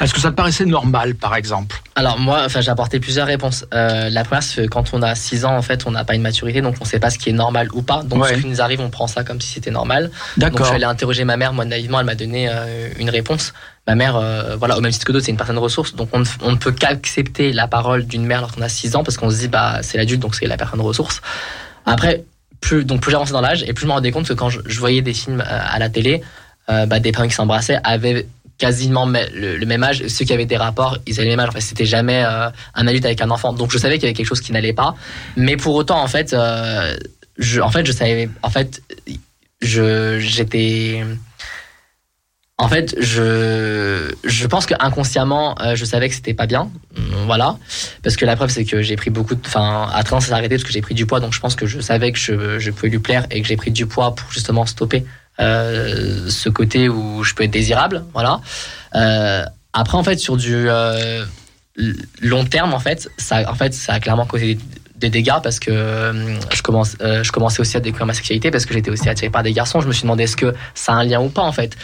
Est-ce 0.01 0.13
que 0.13 0.19
ça 0.19 0.29
te 0.29 0.35
paraissait 0.35 0.65
normal, 0.65 1.15
par 1.15 1.35
exemple? 1.35 1.81
Alors 1.95 2.19
moi, 2.19 2.43
enfin, 2.45 2.61
j'ai 2.61 2.69
apporté 2.69 2.99
plusieurs 2.99 3.25
réponses. 3.25 3.65
Euh, 3.73 4.09
la 4.09 4.23
première, 4.23 4.43
c'est 4.43 4.63
que 4.63 4.67
quand 4.67 4.93
on 4.93 5.01
a 5.01 5.15
6 5.15 5.45
ans, 5.45 5.57
en 5.57 5.63
fait, 5.63 5.87
on 5.87 5.91
n'a 5.91 6.05
pas 6.05 6.13
une 6.13 6.21
maturité, 6.21 6.61
donc 6.61 6.75
on 6.79 6.83
ne 6.83 6.89
sait 6.89 6.99
pas 6.99 7.09
ce 7.09 7.17
qui 7.17 7.29
est 7.29 7.33
normal 7.33 7.69
ou 7.73 7.81
pas. 7.81 8.03
Donc 8.03 8.21
Ouais. 8.23 8.35
ce 8.35 8.41
qui 8.41 8.47
nous 8.47 8.61
arrive, 8.61 8.81
on 8.81 8.91
prend 8.91 9.07
ça 9.07 9.23
comme 9.23 9.41
si 9.41 9.51
c'était 9.53 9.71
normal. 9.71 10.03
Donc 10.03 10.13
je 10.35 10.39
D'accord. 10.41 10.65
suis 10.67 10.75
allé 10.75 10.85
interroger 10.85 11.23
ma 11.23 11.37
mère, 11.37 11.53
moi 11.53 11.65
naïvement, 11.65 11.99
elle 11.99 12.05
m'a 12.05 12.15
donné 12.15 12.47
euh, 12.49 12.89
une 12.99 13.09
réponse. 13.09 13.51
Ma 13.89 13.95
mère, 13.95 14.17
euh, 14.17 14.55
voilà, 14.55 14.77
au 14.77 14.81
même 14.81 14.91
titre 14.91 15.03
que 15.03 15.11
d'autres, 15.11 15.25
c'est 15.25 15.31
une 15.31 15.37
personne 15.37 15.57
ressource, 15.57 15.95
donc 15.95 16.09
on 16.13 16.19
ne, 16.19 16.55
peut 16.57 16.71
qu'accepter 16.71 17.51
la 17.51 17.67
parole 17.67 18.05
d'une 18.05 18.23
mère 18.23 18.41
lorsqu'on 18.41 18.61
a 18.61 18.69
6 18.69 18.95
ans 18.95 19.03
parce 19.03 19.17
qu'on 19.17 19.31
se 19.31 19.39
dit 19.39 19.47
bah 19.47 19.79
c'est 19.81 19.97
l'adulte, 19.97 20.21
donc 20.21 20.35
c'est 20.35 20.45
la 20.45 20.57
personne 20.57 20.79
ressource. 20.79 21.21
Après, 21.87 22.23
plus 22.61 22.85
donc 22.85 23.01
plus 23.01 23.11
j'avançais 23.11 23.31
dans 23.31 23.41
l'âge 23.41 23.63
et 23.63 23.73
plus 23.73 23.81
je 23.81 23.87
me 23.87 23.93
rendais 23.93 24.11
compte 24.11 24.27
que 24.27 24.33
quand 24.33 24.51
je, 24.51 24.79
voyais 24.79 25.01
des 25.01 25.15
films 25.15 25.41
euh, 25.41 25.59
à 25.67 25.79
la 25.79 25.89
télé, 25.89 26.21
euh, 26.69 26.85
bah, 26.85 26.99
des 26.99 27.11
personnes 27.11 27.29
qui 27.29 27.33
s'embrassaient 27.33 27.79
avaient 27.83 28.27
quasiment 28.59 29.07
me- 29.07 29.25
le, 29.33 29.65
même 29.65 29.81
âge. 29.81 30.05
Ceux 30.05 30.23
qui 30.23 30.33
avaient 30.33 30.45
des 30.45 30.57
rapports, 30.57 30.99
ils 31.07 31.19
avaient 31.19 31.27
le 31.27 31.35
même 31.35 31.39
âge. 31.39 31.49
Enfin, 31.49 31.59
c'était 31.59 31.85
jamais 31.85 32.21
un 32.21 32.87
adulte 32.87 33.05
avec 33.05 33.21
un 33.21 33.31
enfant. 33.31 33.53
Donc 33.53 33.71
je 33.71 33.79
savais 33.79 33.95
qu'il 33.95 34.03
y 34.03 34.05
avait 34.05 34.13
quelque 34.13 34.27
chose 34.27 34.41
qui 34.41 34.51
n'allait 34.51 34.73
pas. 34.73 34.93
Mais 35.35 35.57
pour 35.57 35.73
autant, 35.73 35.99
en 35.99 36.07
fait, 36.07 36.35
je, 37.39 37.59
en 37.59 37.71
fait, 37.71 37.87
je 37.87 37.91
savais, 37.91 38.29
en 38.43 38.51
fait, 38.51 38.83
j'étais, 39.61 41.03
en 42.61 42.67
fait, 42.67 42.93
je, 42.99 44.13
je 44.25 44.47
pense 44.47 44.65
que 44.65 44.73
inconsciemment, 44.79 45.55
euh, 45.61 45.75
je 45.75 45.85
savais 45.85 46.09
que 46.09 46.13
c'était 46.15 46.33
pas 46.33 46.45
bien. 46.45 46.69
Hum, 46.97 47.03
Voilà. 47.25 47.57
Parce 48.03 48.17
que 48.17 48.25
la 48.25 48.35
preuve, 48.35 48.49
c'est 48.49 48.65
que 48.65 48.81
j'ai 48.81 48.97
pris 48.97 49.09
beaucoup 49.09 49.33
de, 49.35 49.41
enfin, 49.45 49.89
à 49.93 50.03
30 50.03 50.17
ans, 50.17 50.19
ça 50.19 50.27
s'est 50.27 50.33
arrêté 50.33 50.55
parce 50.55 50.63
que 50.65 50.73
j'ai 50.73 50.81
pris 50.81 50.93
du 50.93 51.05
poids. 51.05 51.21
Donc 51.21 51.33
je 51.33 51.39
pense 51.39 51.55
que 51.55 51.65
je 51.65 51.79
savais 51.79 52.11
que 52.11 52.19
je, 52.19 52.59
je 52.59 52.71
pouvais 52.71 52.89
lui 52.89 52.99
plaire 52.99 53.25
et 53.31 53.41
que 53.41 53.47
j'ai 53.47 53.55
pris 53.55 53.71
du 53.71 53.85
poids 53.85 54.13
pour 54.13 54.29
justement 54.31 54.65
stopper 54.65 55.05
ce 55.39 56.49
côté 56.49 56.89
où 56.89 57.23
je 57.23 57.33
peux 57.33 57.45
être 57.45 57.51
désirable, 57.51 58.03
voilà. 58.13 58.41
après, 59.71 59.97
en 59.97 60.03
fait, 60.03 60.19
sur 60.19 60.35
du 60.35 60.67
long 62.21 62.43
terme, 62.43 62.73
en 62.73 62.79
fait, 62.79 63.09
ça, 63.17 63.49
en 63.49 63.55
fait, 63.55 63.73
ça 63.73 63.93
a 63.93 63.99
clairement 64.01 64.25
causé 64.25 64.57
des 64.97 65.09
dégâts 65.09 65.39
parce 65.41 65.59
que 65.59 65.71
je, 66.53 66.61
commence, 66.61 66.97
je 66.99 67.31
commençais 67.31 67.61
aussi 67.61 67.77
à 67.77 67.79
découvrir 67.79 68.05
ma 68.05 68.13
sexualité 68.13 68.51
parce 68.51 68.65
que 68.65 68.73
j'étais 68.73 68.91
aussi 68.91 69.07
attiré 69.07 69.29
par 69.29 69.43
des 69.43 69.53
garçons. 69.53 69.79
Je 69.79 69.87
me 69.87 69.93
suis 69.93 70.01
demandé 70.01 70.23
est-ce 70.23 70.35
que 70.35 70.53
ça 70.73 70.91
a 70.91 70.95
un 70.95 71.05
lien 71.05 71.21
ou 71.21 71.29
pas 71.29 71.43
en 71.43 71.53
fait. 71.53 71.77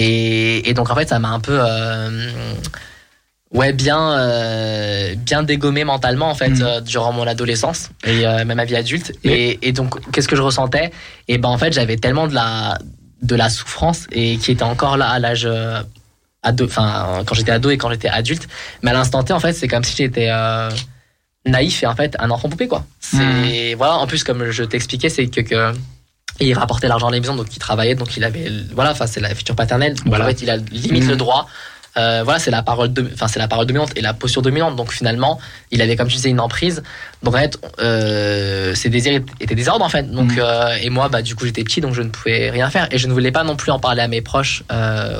Et, 0.00 0.74
donc 0.74 0.90
en 0.90 0.94
fait 0.94 1.08
ça 1.08 1.18
m'a 1.18 1.30
un 1.30 1.40
peu 1.40 1.58
ouais 3.52 3.72
bien 3.72 4.12
euh, 4.12 5.14
bien 5.16 5.42
dégommé 5.42 5.84
mentalement 5.84 6.28
en 6.28 6.34
fait 6.34 6.50
mm. 6.50 6.62
euh, 6.62 6.80
durant 6.80 7.12
mon 7.12 7.26
adolescence 7.26 7.90
et 8.04 8.26
euh, 8.26 8.44
même 8.44 8.56
ma 8.56 8.64
vie 8.64 8.76
adulte. 8.76 9.12
Et, 9.24 9.58
et, 9.62 9.72
donc 9.72 9.98
qu'est-ce 10.12 10.28
que 10.28 10.36
je 10.36 10.42
ressentais? 10.42 10.90
Et 11.28 11.38
ben 11.38 11.48
en 11.48 11.58
fait 11.58 11.72
j'avais 11.72 11.96
tellement 11.96 12.26
de 12.26 12.34
la 12.34 12.78
de 13.22 13.34
la 13.34 13.48
souffrance 13.48 14.06
et 14.12 14.36
qui 14.36 14.52
était 14.52 14.62
encore 14.62 14.96
là 14.96 15.08
à 15.08 15.18
l'âge 15.18 15.48
ado 16.42 16.64
enfin 16.64 17.22
quand 17.26 17.34
j'étais 17.34 17.52
ado 17.52 17.70
et 17.70 17.78
quand 17.78 17.90
j'étais 17.90 18.08
adulte. 18.08 18.48
Mais 18.82 18.90
à 18.90 18.94
l'instant 18.94 19.22
T 19.22 19.32
en 19.32 19.40
fait 19.40 19.54
c'est 19.54 19.68
comme 19.68 19.84
si 19.84 19.96
j'étais 19.96 20.30
naïf 21.46 21.82
et 21.82 21.86
en 21.86 21.96
fait 21.96 22.16
un 22.18 22.30
enfant 22.30 22.48
poupée 22.48 22.68
quoi. 22.68 22.84
C'est 23.00 23.72
mm. 23.74 23.76
voilà. 23.76 23.94
En 23.94 24.06
plus 24.06 24.22
comme 24.24 24.50
je 24.50 24.62
t'expliquais 24.62 25.08
c'est 25.08 25.26
que, 25.26 25.40
que 25.40 25.72
il 26.40 26.54
rapportait 26.54 26.88
l'argent 26.88 27.08
à 27.08 27.10
la 27.10 27.20
maison 27.20 27.34
donc 27.34 27.48
il 27.54 27.58
travaillait 27.58 27.94
donc 27.94 28.16
il 28.16 28.24
avait 28.24 28.50
voilà 28.72 28.92
enfin 28.92 29.06
c'est 29.06 29.20
la 29.20 29.34
future 29.34 29.56
paternelle 29.56 29.94
donc 29.94 30.14
en 30.14 30.24
fait 30.24 30.42
il 30.42 30.50
a 30.50 30.56
limite 30.56 31.06
le 31.06 31.16
droit 31.16 31.48
euh, 31.98 32.22
voilà, 32.24 32.38
c'est 32.38 32.50
la 32.50 32.62
parole, 32.62 32.90
enfin 33.12 33.28
c'est 33.28 33.38
la 33.38 33.48
parole 33.48 33.66
dominante 33.66 33.92
et 33.96 34.00
la 34.00 34.14
posture 34.14 34.42
dominante. 34.42 34.76
Donc 34.76 34.92
finalement, 34.92 35.40
il 35.70 35.82
avait 35.82 35.96
comme 35.96 36.08
tu 36.08 36.16
disais 36.16 36.30
une 36.30 36.40
emprise. 36.40 36.82
Donc 37.22 37.34
en 37.34 37.38
fait, 37.38 37.58
euh, 37.80 38.74
ses 38.74 38.88
désirs 38.88 39.20
étaient 39.40 39.54
désordres 39.54 39.84
en 39.84 39.88
fait. 39.88 40.08
Donc 40.10 40.32
mm. 40.32 40.38
euh, 40.38 40.76
et 40.80 40.90
moi, 40.90 41.08
bah 41.08 41.22
du 41.22 41.34
coup 41.34 41.46
j'étais 41.46 41.64
petit, 41.64 41.80
donc 41.80 41.94
je 41.94 42.02
ne 42.02 42.10
pouvais 42.10 42.50
rien 42.50 42.70
faire 42.70 42.88
et 42.92 42.98
je 42.98 43.08
ne 43.08 43.12
voulais 43.12 43.32
pas 43.32 43.42
non 43.42 43.56
plus 43.56 43.72
en 43.72 43.80
parler 43.80 44.02
à 44.02 44.08
mes 44.08 44.20
proches 44.20 44.62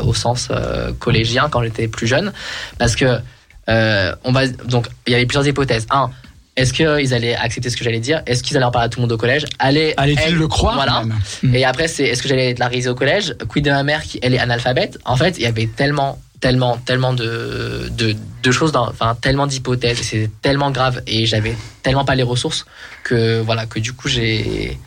au 0.05 0.15
sens 0.15 0.51
collégien 0.99 1.49
quand 1.51 1.63
j'étais 1.63 1.89
plus 1.89 2.07
jeune, 2.07 2.33
parce 2.79 2.95
que 2.95 3.19
on 3.67 4.33
va 4.33 4.47
donc 4.47 4.87
il 5.07 5.13
y 5.13 5.17
avait 5.17 5.27
plusieurs 5.27 5.47
hypothèses. 5.47 5.87
Un, 5.91 6.11
est-ce 6.59 6.73
qu'ils 6.73 7.15
allaient 7.15 7.37
accepter 7.37 7.71
ce 7.71 7.77
que 7.77 7.85
j'allais 7.85 8.01
dire? 8.01 8.23
Est-ce 8.27 8.43
qu'ils 8.43 8.57
allaient 8.57 8.67
en 8.67 8.71
parler 8.71 8.87
à 8.87 8.89
tout 8.89 8.99
le 8.99 9.03
monde 9.03 9.13
au 9.13 9.17
collège? 9.17 9.47
Allez, 9.59 9.95
Allait-il 9.97 10.35
le 10.35 10.49
croire 10.49 10.75
Voilà. 10.75 11.05
Et 11.53 11.65
après, 11.65 11.87
c'est 11.87 12.05
est-ce 12.05 12.21
que 12.21 12.29
j'allais 12.29 12.51
être 12.51 12.59
la 12.59 12.67
risée 12.67 12.89
au 12.91 12.95
collège? 12.95 13.37
Quid 13.49 13.65
de 13.65 13.71
ma 13.71 13.85
mère 13.85 14.03
qui 14.03 14.19
elle 14.23 14.35
est 14.35 14.41
analphabète? 14.41 14.99
En 15.05 15.17
fait, 15.17 15.39
il 15.39 15.45
y 15.45 15.47
avait 15.47 15.69
tellement 15.69 16.21
tellement, 16.41 16.77
tellement 16.77 17.13
de, 17.13 17.89
de, 17.91 18.53
choses, 18.53 18.73
enfin 18.75 19.17
tellement 19.21 19.47
d'hypothèses, 19.47 19.99
c'est 20.03 20.31
tellement 20.41 20.71
grave 20.71 21.03
et 21.07 21.27
j'avais 21.27 21.57
tellement 21.83 22.05
pas 22.05 22.15
les 22.15 22.23
ressources 22.23 22.65
que 23.03 23.41
voilà 23.41 23.67
que 23.67 23.79
du 23.79 23.93
coup 23.93 24.09
j'ai 24.09 24.79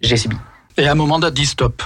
j'ai 0.00 0.16
subi. 0.16 0.36
Et 0.76 0.86
à 0.86 0.92
un 0.92 0.94
moment, 0.94 1.20
t'as 1.20 1.30
dit 1.30 1.46
stop. 1.46 1.82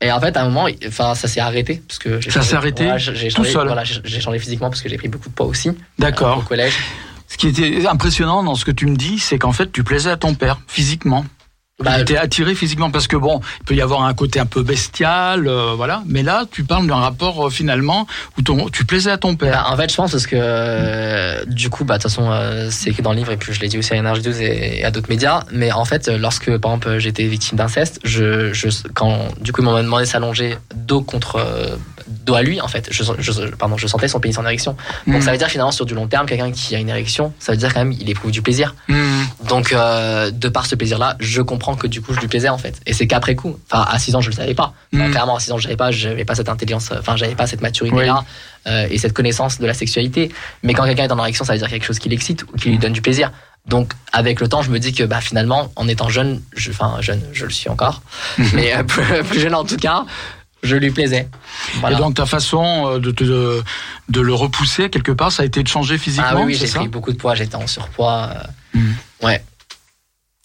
Et 0.00 0.12
en 0.12 0.20
fait, 0.20 0.36
à 0.36 0.42
un 0.42 0.46
moment, 0.46 0.68
enfin, 0.86 1.14
ça 1.14 1.26
s'est 1.26 1.40
arrêté 1.40 1.82
parce 1.86 1.98
que 1.98 2.20
ça 2.30 2.42
s'est 2.42 2.54
arrêté 2.54 2.90
j'ai 2.98 3.28
tout 3.28 3.44
seul. 3.44 3.66
Voilà, 3.66 3.84
j'ai 3.84 4.20
changé 4.20 4.38
physiquement 4.38 4.68
parce 4.68 4.82
que 4.82 4.88
j'ai 4.88 4.98
pris 4.98 5.08
beaucoup 5.08 5.30
de 5.30 5.34
poids 5.34 5.46
aussi. 5.46 5.70
D'accord. 5.98 6.38
au 6.38 6.42
collège. 6.42 6.74
Ce 7.28 7.36
qui 7.36 7.48
était 7.48 7.86
impressionnant 7.86 8.42
dans 8.42 8.54
ce 8.54 8.64
que 8.64 8.70
tu 8.70 8.86
me 8.86 8.96
dis, 8.96 9.18
c'est 9.18 9.38
qu'en 9.38 9.52
fait, 9.52 9.72
tu 9.72 9.84
plaisais 9.84 10.10
à 10.10 10.16
ton 10.16 10.34
père 10.34 10.60
physiquement. 10.66 11.24
Bah, 11.78 12.02
t'es 12.04 12.16
attiré 12.16 12.54
physiquement 12.54 12.90
parce 12.90 13.06
que 13.06 13.16
bon, 13.16 13.42
il 13.60 13.64
peut 13.64 13.74
y 13.74 13.82
avoir 13.82 14.02
un 14.04 14.14
côté 14.14 14.40
un 14.40 14.46
peu 14.46 14.62
bestial, 14.62 15.46
euh, 15.46 15.74
voilà. 15.76 16.02
Mais 16.06 16.22
là, 16.22 16.44
tu 16.50 16.64
parles 16.64 16.86
d'un 16.86 16.96
rapport 16.96 17.46
euh, 17.46 17.50
finalement 17.50 18.06
où 18.38 18.42
ton, 18.42 18.70
tu 18.70 18.86
plaisais 18.86 19.10
à 19.10 19.18
ton 19.18 19.36
père. 19.36 19.64
Bah, 19.64 19.74
en 19.74 19.76
fait, 19.76 19.90
je 19.90 19.96
pense 19.96 20.12
parce 20.12 20.26
que 20.26 20.36
euh, 20.38 21.44
du 21.44 21.68
coup, 21.68 21.84
bah 21.84 21.98
de 21.98 22.02
toute 22.02 22.10
façon, 22.10 22.30
c'est 22.70 22.90
écrit 22.90 23.02
dans 23.02 23.12
le 23.12 23.18
livre 23.18 23.30
et 23.30 23.36
puis 23.36 23.52
je 23.52 23.60
l'ai 23.60 23.68
dit 23.68 23.76
aussi 23.76 23.92
à 23.92 24.02
NRJ12 24.02 24.40
et, 24.40 24.84
à 24.84 24.90
d'autres 24.90 25.10
médias. 25.10 25.42
Mais 25.52 25.70
en 25.70 25.84
fait, 25.84 26.08
lorsque 26.08 26.56
par 26.56 26.72
exemple 26.72 26.98
j'étais 26.98 27.26
victime 27.26 27.58
d'inceste, 27.58 28.00
je, 28.04 28.54
je, 28.54 28.68
quand 28.94 29.28
du 29.42 29.52
coup 29.52 29.60
ils 29.60 29.64
m'ont 29.64 29.76
demandé 29.76 30.04
de 30.04 30.08
s'allonger 30.08 30.56
dos 30.74 31.02
contre 31.02 31.44
dos 32.08 32.34
à 32.34 32.42
lui, 32.42 32.60
en 32.60 32.68
fait, 32.68 32.88
je, 32.90 33.02
je, 33.18 33.32
pardon, 33.54 33.76
je 33.76 33.86
sentais 33.86 34.08
son 34.08 34.20
pénis 34.20 34.36
en 34.38 34.44
érection. 34.44 34.76
Donc 35.06 35.18
mm. 35.18 35.22
ça 35.22 35.32
veut 35.32 35.38
dire 35.38 35.48
finalement 35.48 35.72
sur 35.72 35.86
du 35.86 35.94
long 35.94 36.06
terme, 36.06 36.26
quelqu'un 36.26 36.52
qui 36.52 36.74
a 36.74 36.78
une 36.78 36.88
érection, 36.88 37.32
ça 37.38 37.52
veut 37.52 37.58
dire 37.58 37.72
quand 37.72 37.80
même 37.80 37.92
il 37.92 38.08
éprouve 38.08 38.30
du 38.30 38.42
plaisir. 38.42 38.74
Mm. 38.88 39.22
Donc 39.48 39.72
de 39.72 40.48
par 40.48 40.66
ce 40.66 40.74
plaisir-là, 40.74 41.16
je 41.20 41.42
comprends 41.42 41.76
que 41.76 41.86
du 41.86 42.00
coup 42.00 42.14
je 42.14 42.20
lui 42.20 42.28
plaisais 42.28 42.48
en 42.48 42.58
fait. 42.58 42.80
Et 42.86 42.92
c'est 42.92 43.06
qu'après 43.06 43.34
coup, 43.34 43.58
enfin 43.70 43.84
à 43.88 43.98
6 43.98 44.14
ans 44.14 44.20
je 44.20 44.30
le 44.30 44.36
savais 44.36 44.54
pas. 44.54 44.74
Mm. 44.92 45.10
clairement 45.10 45.36
à 45.36 45.40
6 45.40 45.52
ans 45.52 45.58
je 45.58 45.64
savais 45.64 45.76
pas, 45.76 45.90
j'avais 45.90 46.24
pas 46.24 46.34
cette 46.34 46.48
intelligence, 46.48 46.90
enfin 46.98 47.16
j'avais 47.16 47.34
pas 47.34 47.46
cette 47.46 47.60
maturité 47.60 48.06
là 48.06 48.24
euh, 48.66 48.86
et 48.90 48.98
cette 48.98 49.12
connaissance 49.12 49.58
de 49.58 49.66
la 49.66 49.74
sexualité. 49.74 50.32
Mais 50.64 50.74
quand 50.74 50.84
quelqu'un 50.84 51.04
est 51.04 51.12
en 51.12 51.18
érection, 51.18 51.44
ça 51.44 51.52
veut 51.52 51.58
dire 51.58 51.68
quelque 51.68 51.84
chose 51.84 52.00
qui 52.00 52.08
l'excite 52.08 52.42
ou 52.42 52.56
qui 52.56 52.70
lui 52.70 52.78
donne 52.78 52.92
du 52.92 53.00
plaisir. 53.00 53.30
Donc 53.66 53.92
avec 54.12 54.40
le 54.40 54.48
temps, 54.48 54.62
je 54.62 54.70
me 54.70 54.78
dis 54.78 54.92
que 54.92 55.04
bah 55.04 55.20
finalement, 55.20 55.70
en 55.76 55.86
étant 55.86 56.08
jeune, 56.08 56.40
enfin 56.70 56.96
jeune, 57.00 57.20
je 57.32 57.44
le 57.44 57.50
suis 57.50 57.68
encore, 57.68 58.02
mais 58.54 58.74
euh, 58.74 58.82
plus, 59.22 59.40
jeune 59.40 59.54
en 59.54 59.64
tout 59.64 59.76
cas, 59.76 60.04
je 60.66 60.76
lui 60.76 60.90
plaisais. 60.90 61.28
Et 61.88 61.94
donc 61.94 62.14
ta 62.14 62.26
façon 62.26 62.86
euh, 62.86 62.98
de, 62.98 63.10
de, 63.10 63.62
de, 64.08 64.20
le 64.20 64.34
repousser 64.34 64.90
quelque 64.90 65.12
part, 65.12 65.32
ça 65.32 65.42
a 65.42 65.46
été 65.46 65.62
de 65.62 65.68
changer 65.68 65.98
physiquement. 65.98 66.28
Ah 66.30 66.44
oui, 66.44 66.54
j'ai 66.54 66.68
pris 66.68 66.88
beaucoup 66.88 67.12
de 67.12 67.16
poids, 67.16 67.34
j'étais 67.34 67.56
en 67.56 67.66
surpoids. 67.66 68.30
Mm. 68.74 68.92
Ouais. 69.22 69.42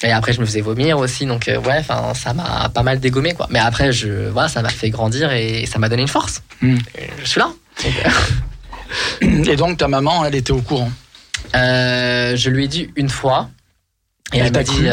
Et 0.03 0.11
après, 0.11 0.33
je 0.33 0.41
me 0.41 0.45
faisais 0.45 0.61
vomir 0.61 0.97
aussi, 0.97 1.25
donc 1.25 1.47
euh, 1.47 1.59
ouais, 1.59 1.77
enfin, 1.79 2.13
ça 2.15 2.33
m'a 2.33 2.69
pas 2.69 2.83
mal 2.83 2.99
dégommé, 2.99 3.33
quoi. 3.33 3.47
Mais 3.51 3.59
après, 3.59 3.91
je, 3.91 4.29
voilà, 4.29 4.47
ça 4.47 4.61
m'a 4.61 4.69
fait 4.69 4.89
grandir 4.89 5.31
et 5.31 5.65
ça 5.65 5.79
m'a 5.79 5.89
donné 5.89 6.01
une 6.01 6.07
force. 6.07 6.41
Hmm. 6.61 6.77
Je 7.19 7.25
suis 7.25 7.39
là. 7.39 7.51
Euh. 7.85 9.43
et 9.45 9.55
donc, 9.55 9.77
ta 9.77 9.87
maman, 9.87 10.25
elle 10.25 10.35
était 10.35 10.51
au 10.51 10.61
courant 10.61 10.91
euh, 11.55 12.35
Je 12.35 12.49
lui 12.49 12.65
ai 12.65 12.67
dit 12.67 12.89
une 12.95 13.09
fois. 13.09 13.49
Et 14.33 14.39
elle, 14.39 14.53
m'a 14.53 14.63
dit, 14.63 14.87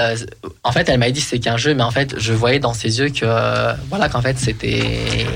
en 0.65 0.73
fait, 0.73 0.89
elle 0.89 0.99
m'a 0.99 1.11
dit 1.11 1.21
c'est 1.21 1.39
qu'un 1.39 1.57
jeu, 1.57 1.75
mais 1.75 1.83
en 1.83 1.91
fait, 1.91 2.19
je 2.19 2.33
voyais 2.33 2.59
dans 2.59 2.75
ses 2.75 2.99
yeux 2.99 3.11
que, 3.11 3.27
voilà, 3.89 4.09
qu'en 4.09 4.23
fait, 4.23 4.39
c'était 4.39 5.27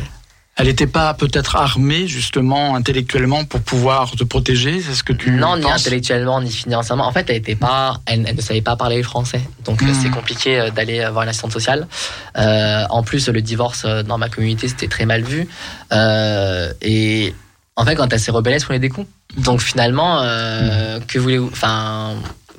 elle 0.57 0.67
n'était 0.67 0.87
pas 0.87 1.15
peut-être 1.15 1.57
armée 1.57 2.07
justement 2.07 2.77
intellectuellement 2.77 3.45
pour 3.45 3.61
pouvoir 3.61 4.11
te 4.11 4.23
protéger 4.23 4.83
C'est 4.83 4.95
ce 4.95 5.03
que 5.03 5.15
tu 5.15 5.31
non 5.31 5.57
ni 5.57 5.71
intellectuellement 5.71 6.43
ni 6.43 6.51
financièrement. 6.51 7.07
En 7.07 7.13
fait, 7.13 7.31
elle 7.31 7.37
était 7.37 7.55
pas, 7.55 8.01
elle, 8.05 8.23
ne 8.23 8.41
savait 8.43 8.61
pas 8.61 8.77
parler 8.77 8.99
le 8.99 9.03
français, 9.03 9.41
donc 9.65 9.83
euh, 9.83 9.87
c'est 9.99 10.09
hmm. 10.09 10.15
compliqué 10.15 10.61
euh, 10.61 10.71
d'aller 10.71 11.01
euh, 11.01 11.11
voir 11.11 11.25
l'assistante 11.25 11.53
sociale. 11.53 11.87
Euh, 12.37 12.85
en 12.91 13.03
plus, 13.03 13.29
le 13.29 13.41
divorce 13.41 13.87
dans 13.87 14.19
ma 14.19 14.29
communauté 14.29 14.69
c'était 14.69 14.89
très 14.89 15.07
mal 15.07 15.23
vu 15.23 15.49
euh, 15.93 16.73
et 16.83 17.35
en 17.75 17.87
fait, 17.87 17.95
quand 17.95 18.13
elle 18.13 18.21
s'est 18.21 18.31
rebellée, 18.31 18.59
se 18.59 18.67
prenait 18.67 18.79
des 18.79 18.91
coups. 18.91 19.09
Donc 19.39 19.63
finalement, 19.63 20.21
euh, 20.21 20.99
hmm. 20.99 21.05
que 21.07 21.19
voulez-vous? 21.19 21.49
Enfin, 21.51 22.15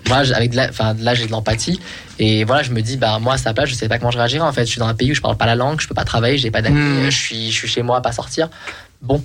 moi, 0.08 0.18
avec 0.34 0.52
de 0.52 0.58
là, 0.58 1.14
j'ai 1.14 1.26
de 1.26 1.32
l'empathie. 1.32 1.80
Et 2.20 2.44
voilà, 2.44 2.64
je 2.64 2.72
me 2.72 2.82
dis, 2.82 2.98
bah, 2.98 3.20
moi, 3.20 3.34
à 3.34 3.38
sa 3.38 3.54
place, 3.54 3.70
je 3.70 3.76
sais 3.76 3.88
pas 3.88 4.00
comment 4.00 4.12
je 4.12 4.18
réagirais. 4.18 4.46
En 4.46 4.54
fait, 4.54 4.66
je 4.66 4.72
suis 4.72 4.80
dans 4.80 4.88
un 4.88 4.94
pays 4.94 5.12
où 5.12 5.16
je 5.16 5.22
parle 5.22 5.38
pas 5.38 5.46
la 5.46 5.56
langue, 5.56 5.80
je 5.82 5.88
peux 5.88 5.96
pas 5.96 6.06
travailler, 6.06 6.38
j'ai 6.38 6.52
pas 6.52 6.62
d'amis, 6.62 6.80
hmm. 6.80 7.06
je, 7.06 7.18
suis, 7.18 7.52
je 7.52 7.58
suis 7.58 7.68
chez 7.68 7.82
moi, 7.82 8.02
pas 8.02 8.12
sortir. 8.12 8.50
Bon. 9.02 9.24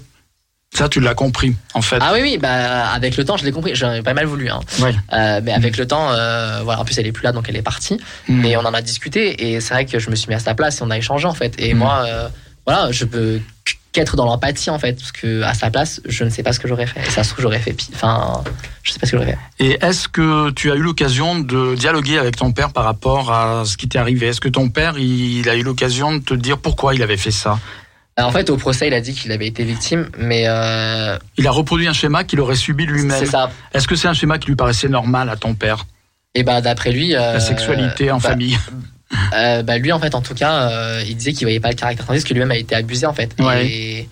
Ça, 0.74 0.88
tu 0.88 1.00
l'as 1.00 1.14
compris, 1.14 1.56
en 1.72 1.80
fait. 1.80 1.98
Ah 2.00 2.10
oui, 2.12 2.20
oui, 2.22 2.38
bah, 2.38 2.90
avec 2.90 3.16
le 3.16 3.24
temps, 3.24 3.38
je 3.38 3.44
l'ai 3.44 3.52
compris. 3.52 3.74
J'en 3.74 4.02
pas 4.02 4.12
mal 4.12 4.26
voulu. 4.26 4.50
Hein. 4.50 4.60
Euh, 5.14 5.40
mais 5.42 5.52
avec 5.52 5.78
le 5.78 5.86
temps, 5.86 6.12
euh, 6.12 6.60
voilà, 6.62 6.80
en 6.80 6.84
plus, 6.84 6.98
elle 6.98 7.06
est 7.06 7.12
plus 7.12 7.24
là, 7.24 7.32
donc 7.32 7.48
elle 7.48 7.56
est 7.56 7.62
partie. 7.62 7.94
Hmm. 8.28 8.40
Mais 8.42 8.56
on 8.56 8.60
en 8.60 8.74
a 8.74 8.82
discuté. 8.82 9.48
Et 9.48 9.60
c'est 9.60 9.72
vrai 9.72 9.86
que 9.86 9.98
je 9.98 10.10
me 10.10 10.14
suis 10.14 10.28
mis 10.28 10.34
à 10.34 10.38
sa 10.38 10.54
place 10.54 10.80
et 10.80 10.82
on 10.82 10.90
a 10.90 10.98
échangé, 10.98 11.26
en 11.26 11.32
fait. 11.32 11.54
Et 11.58 11.72
hmm. 11.72 11.78
moi, 11.78 12.04
euh, 12.06 12.28
voilà, 12.66 12.92
je 12.92 13.06
peux 13.06 13.40
qu'être 13.92 14.16
dans 14.16 14.26
l'empathie 14.26 14.70
en 14.70 14.78
fait 14.78 14.94
parce 14.94 15.12
que 15.12 15.42
à 15.42 15.54
sa 15.54 15.70
place 15.70 16.00
je 16.04 16.24
ne 16.24 16.30
sais 16.30 16.42
pas 16.42 16.52
ce 16.52 16.60
que 16.60 16.68
j'aurais 16.68 16.86
fait 16.86 17.00
et 17.00 17.10
ça 17.10 17.24
se 17.24 17.30
trouve 17.30 17.42
j'aurais 17.42 17.58
fait 17.58 17.72
pire 17.72 17.88
enfin 17.94 18.44
je 18.82 18.92
sais 18.92 18.98
pas 18.98 19.06
ce 19.06 19.12
que 19.12 19.18
j'aurais 19.18 19.32
fait 19.32 19.38
et 19.60 19.78
est-ce 19.80 20.08
que 20.08 20.50
tu 20.50 20.70
as 20.70 20.76
eu 20.76 20.82
l'occasion 20.82 21.38
de 21.38 21.74
dialoguer 21.74 22.18
avec 22.18 22.36
ton 22.36 22.52
père 22.52 22.72
par 22.72 22.84
rapport 22.84 23.32
à 23.32 23.64
ce 23.64 23.76
qui 23.76 23.88
t'est 23.88 23.98
arrivé? 23.98 24.26
Est-ce 24.26 24.40
que 24.40 24.48
ton 24.48 24.68
père 24.68 24.98
il 24.98 25.48
a 25.48 25.56
eu 25.56 25.62
l'occasion 25.62 26.14
de 26.16 26.22
te 26.22 26.34
dire 26.34 26.58
pourquoi 26.58 26.94
il 26.94 27.02
avait 27.02 27.16
fait 27.16 27.30
ça? 27.30 27.58
Euh, 28.18 28.22
en 28.22 28.30
fait, 28.32 28.50
au 28.50 28.56
procès, 28.56 28.88
il 28.88 28.94
a 28.94 29.00
dit 29.00 29.14
qu'il 29.14 29.30
avait 29.30 29.46
été 29.46 29.64
victime, 29.64 30.08
mais 30.18 30.44
euh... 30.48 31.16
il 31.36 31.46
a 31.46 31.50
reproduit 31.50 31.86
un 31.86 31.92
schéma 31.92 32.24
qu'il 32.24 32.40
aurait 32.40 32.56
subi 32.56 32.84
lui-même. 32.84 33.18
C'est 33.18 33.26
ça. 33.26 33.50
Est-ce 33.72 33.86
que 33.86 33.94
c'est 33.94 34.08
un 34.08 34.14
schéma 34.14 34.38
qui 34.38 34.48
lui 34.48 34.56
paraissait 34.56 34.88
normal 34.88 35.28
à 35.30 35.36
ton 35.36 35.54
père? 35.54 35.86
Eh 36.34 36.42
ben, 36.42 36.60
d'après 36.60 36.90
lui, 36.90 37.14
euh... 37.14 37.34
la 37.34 37.40
sexualité 37.40 38.10
en 38.10 38.18
bah, 38.18 38.30
famille. 38.30 38.58
Euh, 39.32 39.62
bah, 39.62 39.78
lui, 39.78 39.92
en 39.92 39.98
fait, 39.98 40.14
en 40.14 40.22
tout 40.22 40.34
cas, 40.34 40.70
euh, 40.70 41.04
il 41.06 41.16
disait 41.16 41.32
qu'il 41.32 41.46
voyait 41.46 41.60
pas 41.60 41.70
le 41.70 41.74
caractère 41.74 42.06
tandis 42.06 42.24
que 42.24 42.32
lui-même 42.32 42.50
a 42.50 42.56
été 42.56 42.74
abusé, 42.74 43.06
en 43.06 43.14
fait. 43.14 43.34
Et, 43.60 44.08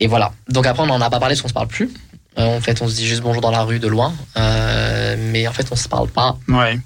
et, 0.00 0.06
voilà. 0.06 0.32
Donc 0.48 0.66
après, 0.66 0.82
on 0.82 0.86
n'en 0.86 1.00
a 1.00 1.10
pas 1.10 1.20
parlé 1.20 1.34
parce 1.34 1.42
qu'on 1.42 1.48
se 1.48 1.54
parle 1.54 1.68
plus. 1.68 1.90
Euh, 2.38 2.56
en 2.56 2.60
fait, 2.60 2.82
on 2.82 2.88
se 2.88 2.96
dit 2.96 3.06
juste 3.06 3.22
bonjour 3.22 3.40
dans 3.40 3.52
la 3.52 3.62
rue 3.62 3.78
de 3.78 3.86
loin, 3.86 4.12
mais 4.36 5.46
en 5.46 5.52
fait, 5.52 5.68
on 5.70 5.76
se 5.76 5.88
parle 5.88 6.08
pas. 6.08 6.36
Ouais. 6.48 6.78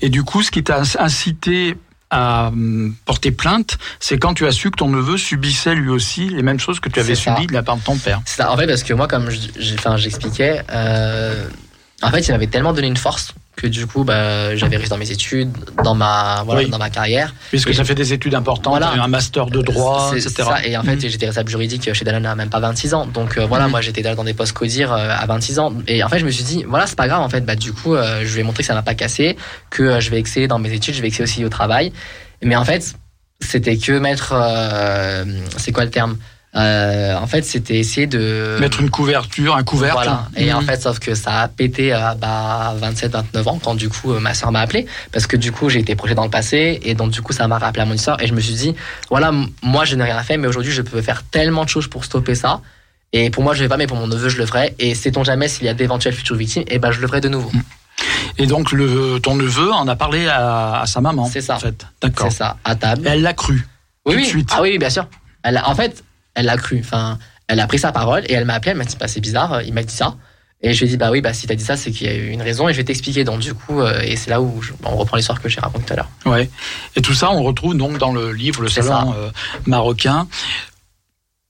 Et 0.00 0.08
du 0.10 0.22
coup, 0.22 0.42
ce 0.42 0.50
qui 0.50 0.62
t'a 0.62 0.82
incité 0.98 1.76
à 2.10 2.48
hum, 2.48 2.94
porter 3.06 3.32
plainte, 3.32 3.78
c'est 3.98 4.18
quand 4.18 4.34
tu 4.34 4.46
as 4.46 4.52
su 4.52 4.70
que 4.70 4.76
ton 4.76 4.88
neveu 4.88 5.16
subissait 5.16 5.74
lui 5.74 5.88
aussi 5.88 6.28
les 6.28 6.42
mêmes 6.42 6.60
choses 6.60 6.78
que 6.78 6.90
tu 6.90 7.00
avais 7.00 7.14
subies 7.14 7.46
de 7.46 7.54
la 7.54 7.62
part 7.62 7.78
de 7.78 7.82
ton 7.82 7.96
père. 7.96 8.20
C'est 8.26 8.42
ça. 8.42 8.52
En 8.52 8.56
fait, 8.56 8.66
parce 8.66 8.82
que 8.82 8.92
moi, 8.92 9.08
comme 9.08 9.30
j'expliquais, 9.30 10.60
en 10.70 12.10
fait, 12.10 12.20
il 12.28 12.32
m'avait 12.32 12.46
tellement 12.46 12.72
donné 12.72 12.88
une 12.88 12.96
force 12.96 13.34
que 13.56 13.66
du 13.66 13.86
coup 13.86 14.04
bah, 14.04 14.56
j'avais 14.56 14.76
réussi 14.76 14.90
dans 14.90 14.96
mes 14.96 15.10
études, 15.10 15.50
dans 15.84 15.94
ma, 15.94 16.42
voilà, 16.44 16.66
dans 16.68 16.78
ma 16.78 16.90
carrière. 16.90 17.34
Puisque 17.50 17.74
ça 17.74 17.84
fait 17.84 17.94
des 17.94 18.12
études 18.12 18.34
importantes, 18.34 18.78
voilà. 18.78 19.02
un 19.02 19.08
master 19.08 19.46
de 19.46 19.60
droit, 19.60 20.12
etc. 20.14 20.30
Ça. 20.36 20.64
Et 20.64 20.76
en 20.76 20.82
fait, 20.82 20.96
mhm. 20.96 21.00
j'étais 21.00 21.26
responsable 21.26 21.50
juridique 21.50 21.92
chez 21.92 22.04
Danone 22.04 22.26
à 22.26 22.34
même 22.34 22.48
pas 22.48 22.60
26 22.60 22.94
ans. 22.94 23.06
Donc 23.06 23.36
euh, 23.36 23.46
voilà, 23.46 23.66
mhm. 23.66 23.70
moi 23.70 23.80
j'étais 23.80 24.02
dans 24.02 24.24
des 24.24 24.34
postes 24.34 24.52
CODIR 24.52 24.92
euh, 24.92 25.08
à 25.10 25.26
26 25.26 25.58
ans. 25.58 25.72
Et 25.86 26.02
en 26.02 26.08
fait, 26.08 26.18
je 26.18 26.24
me 26.24 26.30
suis 26.30 26.44
dit, 26.44 26.64
voilà, 26.66 26.86
c'est 26.86 26.96
pas 26.96 27.08
grave 27.08 27.20
en 27.20 27.28
fait. 27.28 27.44
Bah, 27.44 27.56
du 27.56 27.72
coup, 27.72 27.94
euh, 27.94 28.22
je 28.24 28.34
vais 28.34 28.42
montrer 28.42 28.62
que 28.62 28.66
ça 28.66 28.74
m'a 28.74 28.82
pas 28.82 28.94
cassé, 28.94 29.36
que 29.70 30.00
je 30.00 30.10
vais 30.10 30.18
exceller 30.18 30.48
dans 30.48 30.58
mes 30.58 30.72
études, 30.72 30.94
je 30.94 31.02
vais 31.02 31.08
exceller 31.08 31.24
aussi 31.24 31.44
au 31.44 31.50
travail. 31.50 31.92
Mais 32.42 32.56
en 32.56 32.64
fait, 32.64 32.94
c'était 33.40 33.76
que 33.76 33.92
mettre. 33.92 34.34
c'est 35.58 35.72
quoi 35.72 35.84
le 35.84 35.90
terme? 35.90 36.16
Euh, 36.54 37.14
En 37.16 37.26
fait, 37.26 37.42
c'était 37.44 37.78
essayer 37.78 38.06
de. 38.06 38.58
Mettre 38.60 38.80
une 38.80 38.90
couverture, 38.90 39.56
un 39.56 39.62
couvercle. 39.62 39.96
Voilà. 40.02 40.28
Et 40.36 40.52
en 40.52 40.60
Mhm. 40.60 40.66
fait, 40.66 40.82
sauf 40.82 40.98
que 40.98 41.14
ça 41.14 41.40
a 41.40 41.48
pété 41.48 41.92
à 41.92 42.14
bah, 42.14 42.74
27-29 42.80 43.48
ans 43.48 43.58
quand 43.62 43.74
du 43.74 43.88
coup 43.88 44.12
euh, 44.12 44.20
ma 44.20 44.34
soeur 44.34 44.52
m'a 44.52 44.60
appelé 44.60 44.86
parce 45.12 45.26
que 45.26 45.36
du 45.38 45.50
coup 45.52 45.70
j'ai 45.70 45.80
été 45.80 45.94
projeté 45.96 46.14
dans 46.14 46.24
le 46.24 46.30
passé 46.30 46.78
et 46.82 46.94
donc 46.94 47.10
du 47.10 47.22
coup 47.22 47.32
ça 47.32 47.48
m'a 47.48 47.58
rappelé 47.58 47.82
à 47.82 47.86
mon 47.86 47.94
histoire 47.94 48.20
et 48.22 48.26
je 48.26 48.34
me 48.34 48.40
suis 48.40 48.54
dit 48.54 48.74
voilà 49.08 49.32
moi 49.62 49.84
je 49.86 49.96
n'ai 49.96 50.04
rien 50.04 50.22
fait 50.22 50.36
mais 50.36 50.46
aujourd'hui 50.48 50.72
je 50.72 50.82
peux 50.82 51.00
faire 51.00 51.22
tellement 51.22 51.64
de 51.64 51.68
choses 51.70 51.86
pour 51.88 52.04
stopper 52.04 52.34
ça 52.34 52.60
et 53.12 53.30
pour 53.30 53.42
moi 53.42 53.54
je 53.54 53.62
vais 53.62 53.68
pas 53.68 53.76
mais 53.78 53.86
pour 53.86 53.96
mon 53.96 54.06
neveu 54.06 54.28
je 54.28 54.36
le 54.38 54.44
ferai 54.46 54.74
et 54.78 54.94
sait-on 54.94 55.24
jamais 55.24 55.48
s'il 55.48 55.64
y 55.64 55.68
a 55.70 55.74
d'éventuelles 55.74 56.14
futures 56.14 56.36
victimes? 56.36 56.64
Et 56.68 56.78
ben 56.78 56.90
je 56.90 57.00
le 57.00 57.06
ferai 57.06 57.20
de 57.22 57.28
nouveau. 57.28 57.50
Et 58.38 58.46
donc 58.46 58.72
le, 58.72 59.18
ton 59.22 59.36
neveu 59.36 59.70
en 59.72 59.86
a 59.88 59.96
parlé 59.96 60.26
à, 60.28 60.80
à 60.80 60.86
sa 60.86 61.00
maman. 61.00 61.26
C'est 61.26 61.40
ça. 61.42 61.56
En 61.56 61.60
fait. 61.60 61.86
D'accord. 62.02 62.30
C'est 62.30 62.38
ça 62.38 62.56
à 62.64 62.74
table. 62.74 63.06
Et 63.06 63.10
Elle 63.10 63.22
l'a 63.22 63.32
cru. 63.34 63.66
Oui, 64.04 64.12
tout 64.12 64.12
de 64.12 64.16
oui. 64.16 64.24
suite. 64.26 64.50
Ah 64.52 64.60
oui, 64.62 64.70
oui, 64.72 64.78
bien 64.78 64.90
sûr. 64.90 65.06
Elle 65.42 65.56
a- 65.58 65.68
en 65.68 65.74
fait, 65.74 66.02
elle 66.34 66.46
l'a 66.46 66.56
cru. 66.56 66.78
Enfin, 66.80 67.18
elle 67.48 67.60
a 67.60 67.66
pris 67.66 67.78
sa 67.78 67.92
parole 67.92 68.22
et 68.26 68.32
elle 68.32 68.44
m'a 68.44 68.54
appelé. 68.54 68.70
Elle 68.72 68.78
m'a 68.78 68.84
dit, 68.84 68.96
bah, 68.98 69.08
c'est 69.08 69.20
bizarre. 69.20 69.62
Il 69.62 69.72
m'a 69.74 69.82
dit 69.82 69.94
ça. 69.94 70.16
Et 70.64 70.72
je 70.74 70.78
lui 70.78 70.86
ai 70.86 70.88
dit, 70.90 70.96
bah 70.96 71.10
oui, 71.10 71.20
bah, 71.20 71.32
si 71.32 71.48
t'as 71.48 71.56
dit 71.56 71.64
ça, 71.64 71.76
c'est 71.76 71.90
qu'il 71.90 72.06
y 72.06 72.10
a 72.10 72.14
eu 72.14 72.28
une 72.28 72.40
raison 72.40 72.68
et 72.68 72.72
je 72.72 72.76
vais 72.78 72.84
t'expliquer. 72.84 73.24
Donc, 73.24 73.40
du 73.40 73.52
coup, 73.52 73.80
euh, 73.80 74.00
et 74.02 74.14
c'est 74.14 74.30
là 74.30 74.40
où 74.40 74.62
je- 74.62 74.72
on 74.84 74.96
reprend 74.96 75.16
l'histoire 75.16 75.40
que 75.42 75.48
j'ai 75.48 75.58
racontée 75.60 75.86
tout 75.86 75.92
à 75.94 75.96
l'heure. 75.96 76.08
Ouais. 76.24 76.48
Et 76.94 77.02
tout 77.02 77.14
ça, 77.14 77.32
on 77.32 77.42
retrouve 77.42 77.76
donc 77.76 77.98
dans 77.98 78.12
le 78.12 78.32
livre 78.32 78.62
Le 78.62 78.68
Salon 78.68 79.12
euh, 79.16 79.30
marocain. 79.66 80.28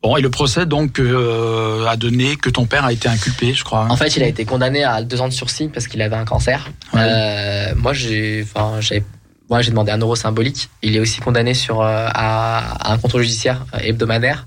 Bon, 0.02 0.16
et 0.16 0.20
le 0.22 0.30
procès 0.30 0.66
donc 0.66 0.98
euh, 0.98 1.86
a 1.86 1.96
donné 1.96 2.36
que 2.36 2.50
ton 2.50 2.66
père 2.66 2.84
a 2.86 2.92
été 2.92 3.06
inculpé, 3.08 3.52
je 3.54 3.62
crois. 3.62 3.80
hein. 3.82 3.88
En 3.90 3.96
fait, 3.96 4.16
il 4.16 4.22
a 4.22 4.26
été 4.26 4.44
condamné 4.44 4.82
à 4.82 5.02
deux 5.02 5.20
ans 5.20 5.28
de 5.28 5.32
sursis 5.32 5.68
parce 5.68 5.86
qu'il 5.86 6.02
avait 6.02 6.16
un 6.16 6.24
cancer. 6.24 6.70
Ouais. 6.92 7.00
Euh, 7.02 7.74
moi, 7.76 7.92
j'ai, 7.92 8.42
enfin, 8.42 8.80
j'ai, 8.80 9.04
moi, 9.48 9.62
j'ai 9.62 9.70
demandé 9.70 9.92
un 9.92 9.98
euro 9.98 10.16
symbolique. 10.16 10.70
Il 10.82 10.96
est 10.96 11.00
aussi 11.00 11.20
condamné 11.20 11.54
sur 11.54 11.82
euh, 11.82 12.08
à, 12.08 12.88
à 12.88 12.92
un 12.94 12.98
contrôle 12.98 13.22
judiciaire 13.22 13.64
euh, 13.74 13.78
hebdomadaire. 13.80 14.46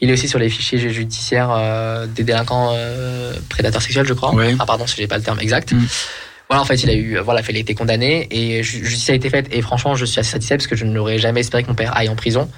Il 0.00 0.10
est 0.10 0.12
aussi 0.12 0.28
sur 0.28 0.38
les 0.38 0.48
fichiers 0.48 0.78
judiciaires 0.78 1.50
euh, 1.50 2.06
des 2.06 2.24
délinquants 2.24 2.72
euh, 2.74 3.32
prédateurs 3.48 3.82
sexuels, 3.82 4.06
je 4.06 4.14
crois. 4.14 4.34
Ouais. 4.34 4.54
Ah 4.58 4.66
pardon, 4.66 4.86
si 4.86 4.96
j'ai 4.96 5.06
pas 5.06 5.16
le 5.16 5.22
terme 5.22 5.40
exact. 5.40 5.72
Mm. 5.72 5.86
Voilà, 6.50 6.62
en 6.62 6.66
fait, 6.66 6.82
il 6.82 6.90
a 6.90 6.94
eu, 6.94 7.18
voilà, 7.20 7.40
il 7.48 7.56
a 7.56 7.58
été 7.58 7.74
condamné 7.74 8.28
et 8.30 8.62
ju- 8.62 8.84
justice 8.84 9.08
a 9.10 9.14
été 9.14 9.30
faite. 9.30 9.46
Et 9.50 9.62
franchement, 9.62 9.94
je 9.94 10.04
suis 10.04 10.20
assez 10.20 10.30
satisfait 10.32 10.56
parce 10.56 10.66
que 10.66 10.76
je 10.76 10.84
n'aurais 10.84 11.18
jamais 11.18 11.40
espéré 11.40 11.62
que 11.62 11.68
mon 11.68 11.74
père 11.74 11.96
aille 11.96 12.08
en 12.10 12.16
prison. 12.16 12.50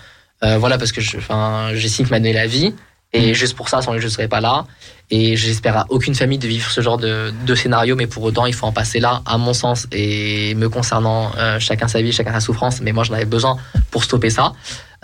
Euh, 0.42 0.58
voilà, 0.58 0.76
parce 0.76 0.90
que 0.92 1.00
enfin, 1.16 1.70
j'estime 1.74 2.04
qu'il 2.04 2.12
m'a 2.12 2.18
donné 2.18 2.32
la 2.32 2.46
vie. 2.46 2.74
Et 3.16 3.34
juste 3.34 3.56
pour 3.56 3.68
ça, 3.68 3.82
sans 3.82 3.92
lui, 3.92 4.00
je 4.00 4.06
ne 4.06 4.10
serais 4.10 4.28
pas 4.28 4.40
là. 4.40 4.66
Et 5.10 5.36
j'espère 5.36 5.76
à 5.76 5.86
aucune 5.88 6.14
famille 6.14 6.38
de 6.38 6.48
vivre 6.48 6.68
ce 6.70 6.80
genre 6.80 6.98
de, 6.98 7.32
scénario, 7.54 7.94
mais 7.94 8.06
pour 8.06 8.24
autant, 8.24 8.46
il 8.46 8.54
faut 8.54 8.66
en 8.66 8.72
passer 8.72 8.98
là, 8.98 9.22
à 9.24 9.38
mon 9.38 9.54
sens, 9.54 9.86
et 9.92 10.54
me 10.56 10.68
concernant, 10.68 11.30
euh, 11.38 11.60
chacun 11.60 11.86
sa 11.86 12.02
vie, 12.02 12.12
chacun 12.12 12.32
sa 12.32 12.40
souffrance, 12.40 12.80
mais 12.80 12.92
moi, 12.92 13.04
j'en 13.04 13.14
avais 13.14 13.24
besoin 13.24 13.56
pour 13.90 14.02
stopper 14.02 14.30
ça. 14.30 14.52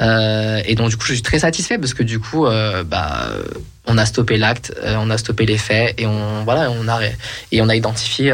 Euh, 0.01 0.61
et 0.65 0.75
donc, 0.75 0.91
du 0.91 0.97
coup, 0.97 1.07
je 1.07 1.15
suis 1.15 1.23
très 1.23 1.39
satisfait 1.39 1.79
parce 1.79 1.95
que 1.95 2.03
du 2.03 2.19
coup, 2.19 2.47
euh, 2.47 2.83
bah, 2.83 3.29
on 3.87 3.97
a 3.97 4.05
stoppé 4.05 4.39
l'acte, 4.39 4.75
on 4.85 5.09
a 5.09 5.19
stoppé 5.19 5.47
les 5.47 5.59
faits, 5.59 5.95
et 6.01 6.07
on, 6.07 6.43
voilà, 6.45 6.71
on 6.71 6.89
a, 6.89 7.01
et 7.53 7.63
on 7.63 7.69
a 7.69 7.77
identifié, 7.77 8.33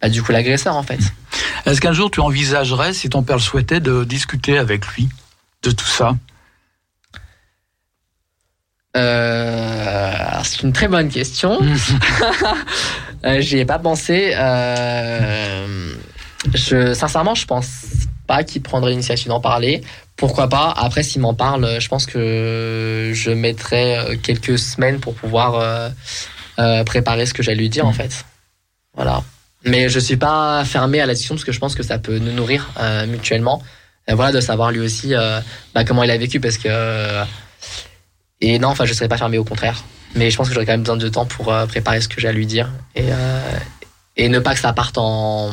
bah, 0.00 0.08
du 0.08 0.22
coup, 0.22 0.32
l'agresseur, 0.32 0.74
en 0.74 0.82
fait. 0.82 1.00
Est-ce 1.66 1.82
qu'un 1.82 1.92
jour 1.92 2.10
tu 2.10 2.20
envisagerais, 2.20 2.94
si 2.94 3.10
ton 3.10 3.22
père 3.22 3.36
le 3.36 3.42
souhaitait, 3.42 3.80
de 3.80 4.04
discuter 4.04 4.56
avec 4.56 4.86
lui 4.86 5.08
de 5.62 5.70
tout 5.70 5.86
ça? 5.86 6.16
Euh, 8.96 10.12
c'est 10.42 10.62
une 10.62 10.72
très 10.72 10.88
bonne 10.88 11.08
question. 11.08 11.60
Euh, 13.24 13.40
J'y 13.40 13.58
ai 13.58 13.64
pas 13.64 13.78
pensé. 13.80 14.34
Euh, 14.36 15.94
je, 16.54 16.94
sincèrement, 16.94 17.34
je 17.34 17.44
pense 17.46 17.70
pas 18.28 18.44
qu'il 18.44 18.62
prendrait 18.62 18.90
l'initiative 18.90 19.28
d'en 19.28 19.40
parler. 19.40 19.82
Pourquoi 20.16 20.48
pas? 20.48 20.72
Après, 20.76 21.02
s'il 21.02 21.22
m'en 21.22 21.34
parle, 21.34 21.80
je 21.80 21.88
pense 21.88 22.06
que 22.06 23.10
je 23.14 23.30
mettrai 23.30 23.98
euh, 23.98 24.16
quelques 24.22 24.58
semaines 24.58 25.00
pour 25.00 25.14
pouvoir 25.14 25.90
euh, 26.58 26.84
préparer 26.84 27.26
ce 27.26 27.34
que 27.34 27.42
j'allais 27.42 27.56
lui 27.56 27.68
dire, 27.68 27.86
en 27.86 27.92
fait. 27.92 28.24
Voilà. 28.94 29.24
Mais 29.64 29.88
je 29.88 29.98
suis 29.98 30.18
pas 30.18 30.64
fermé 30.64 31.00
à 31.00 31.06
la 31.06 31.14
discussion 31.14 31.34
parce 31.34 31.44
que 31.44 31.52
je 31.52 31.58
pense 31.58 31.74
que 31.74 31.82
ça 31.82 31.98
peut 31.98 32.18
nous 32.18 32.32
nourrir 32.32 32.70
mutuellement. 33.08 33.60
Et 34.06 34.14
voilà, 34.14 34.30
de 34.30 34.40
savoir 34.40 34.70
lui 34.70 34.80
aussi 34.80 35.14
bah, 35.74 35.84
comment 35.84 36.04
il 36.04 36.10
a 36.10 36.16
vécu 36.16 36.38
parce 36.38 36.58
que. 36.58 36.68
Et 38.40 38.58
non, 38.58 38.68
enfin, 38.68 38.84
je 38.84 38.92
serais 38.92 39.08
pas 39.08 39.18
fermé 39.18 39.38
au 39.38 39.44
contraire. 39.44 39.82
Mais 40.14 40.30
je 40.30 40.36
pense 40.36 40.48
que 40.48 40.54
j'aurais 40.54 40.66
quand 40.66 40.72
même 40.72 40.82
besoin 40.82 40.96
de 40.96 41.08
temps 41.08 41.26
pour 41.26 41.52
euh, 41.52 41.66
préparer 41.66 42.00
ce 42.00 42.08
que 42.08 42.20
j'ai 42.20 42.28
à 42.28 42.32
lui 42.32 42.46
dire. 42.46 42.70
Et, 42.94 43.04
euh, 43.10 43.58
et 44.16 44.28
ne 44.28 44.38
pas 44.38 44.54
que 44.54 44.60
ça 44.60 44.72
parte 44.72 44.96
en. 44.98 45.52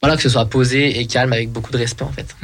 Voilà, 0.00 0.16
que 0.16 0.22
ce 0.22 0.28
soit 0.28 0.46
posé 0.46 1.00
et 1.00 1.06
calme 1.06 1.32
avec 1.32 1.50
beaucoup 1.50 1.72
de 1.72 1.78
respect 1.78 2.04
en 2.04 2.12
fait. 2.12 2.36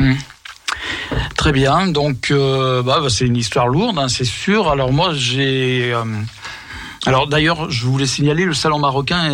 Très 1.37 1.53
bien, 1.53 1.89
donc 1.89 2.31
euh, 2.31 2.83
bah, 2.83 3.01
bah, 3.03 3.09
c'est 3.11 3.27
une 3.27 3.37
histoire 3.37 3.69
lourde, 3.69 3.99
hein, 3.99 4.09
c'est 4.09 4.25
sûr. 4.25 4.71
Alors 4.71 4.93
moi 4.93 5.13
j'ai... 5.15 5.95
alors 7.07 7.27
d'ailleurs, 7.27 7.71
je 7.71 7.87
voulais 7.87 8.07
signaler, 8.07 8.45
le 8.45 8.53
Salon 8.53 8.79
marocain 8.79 9.31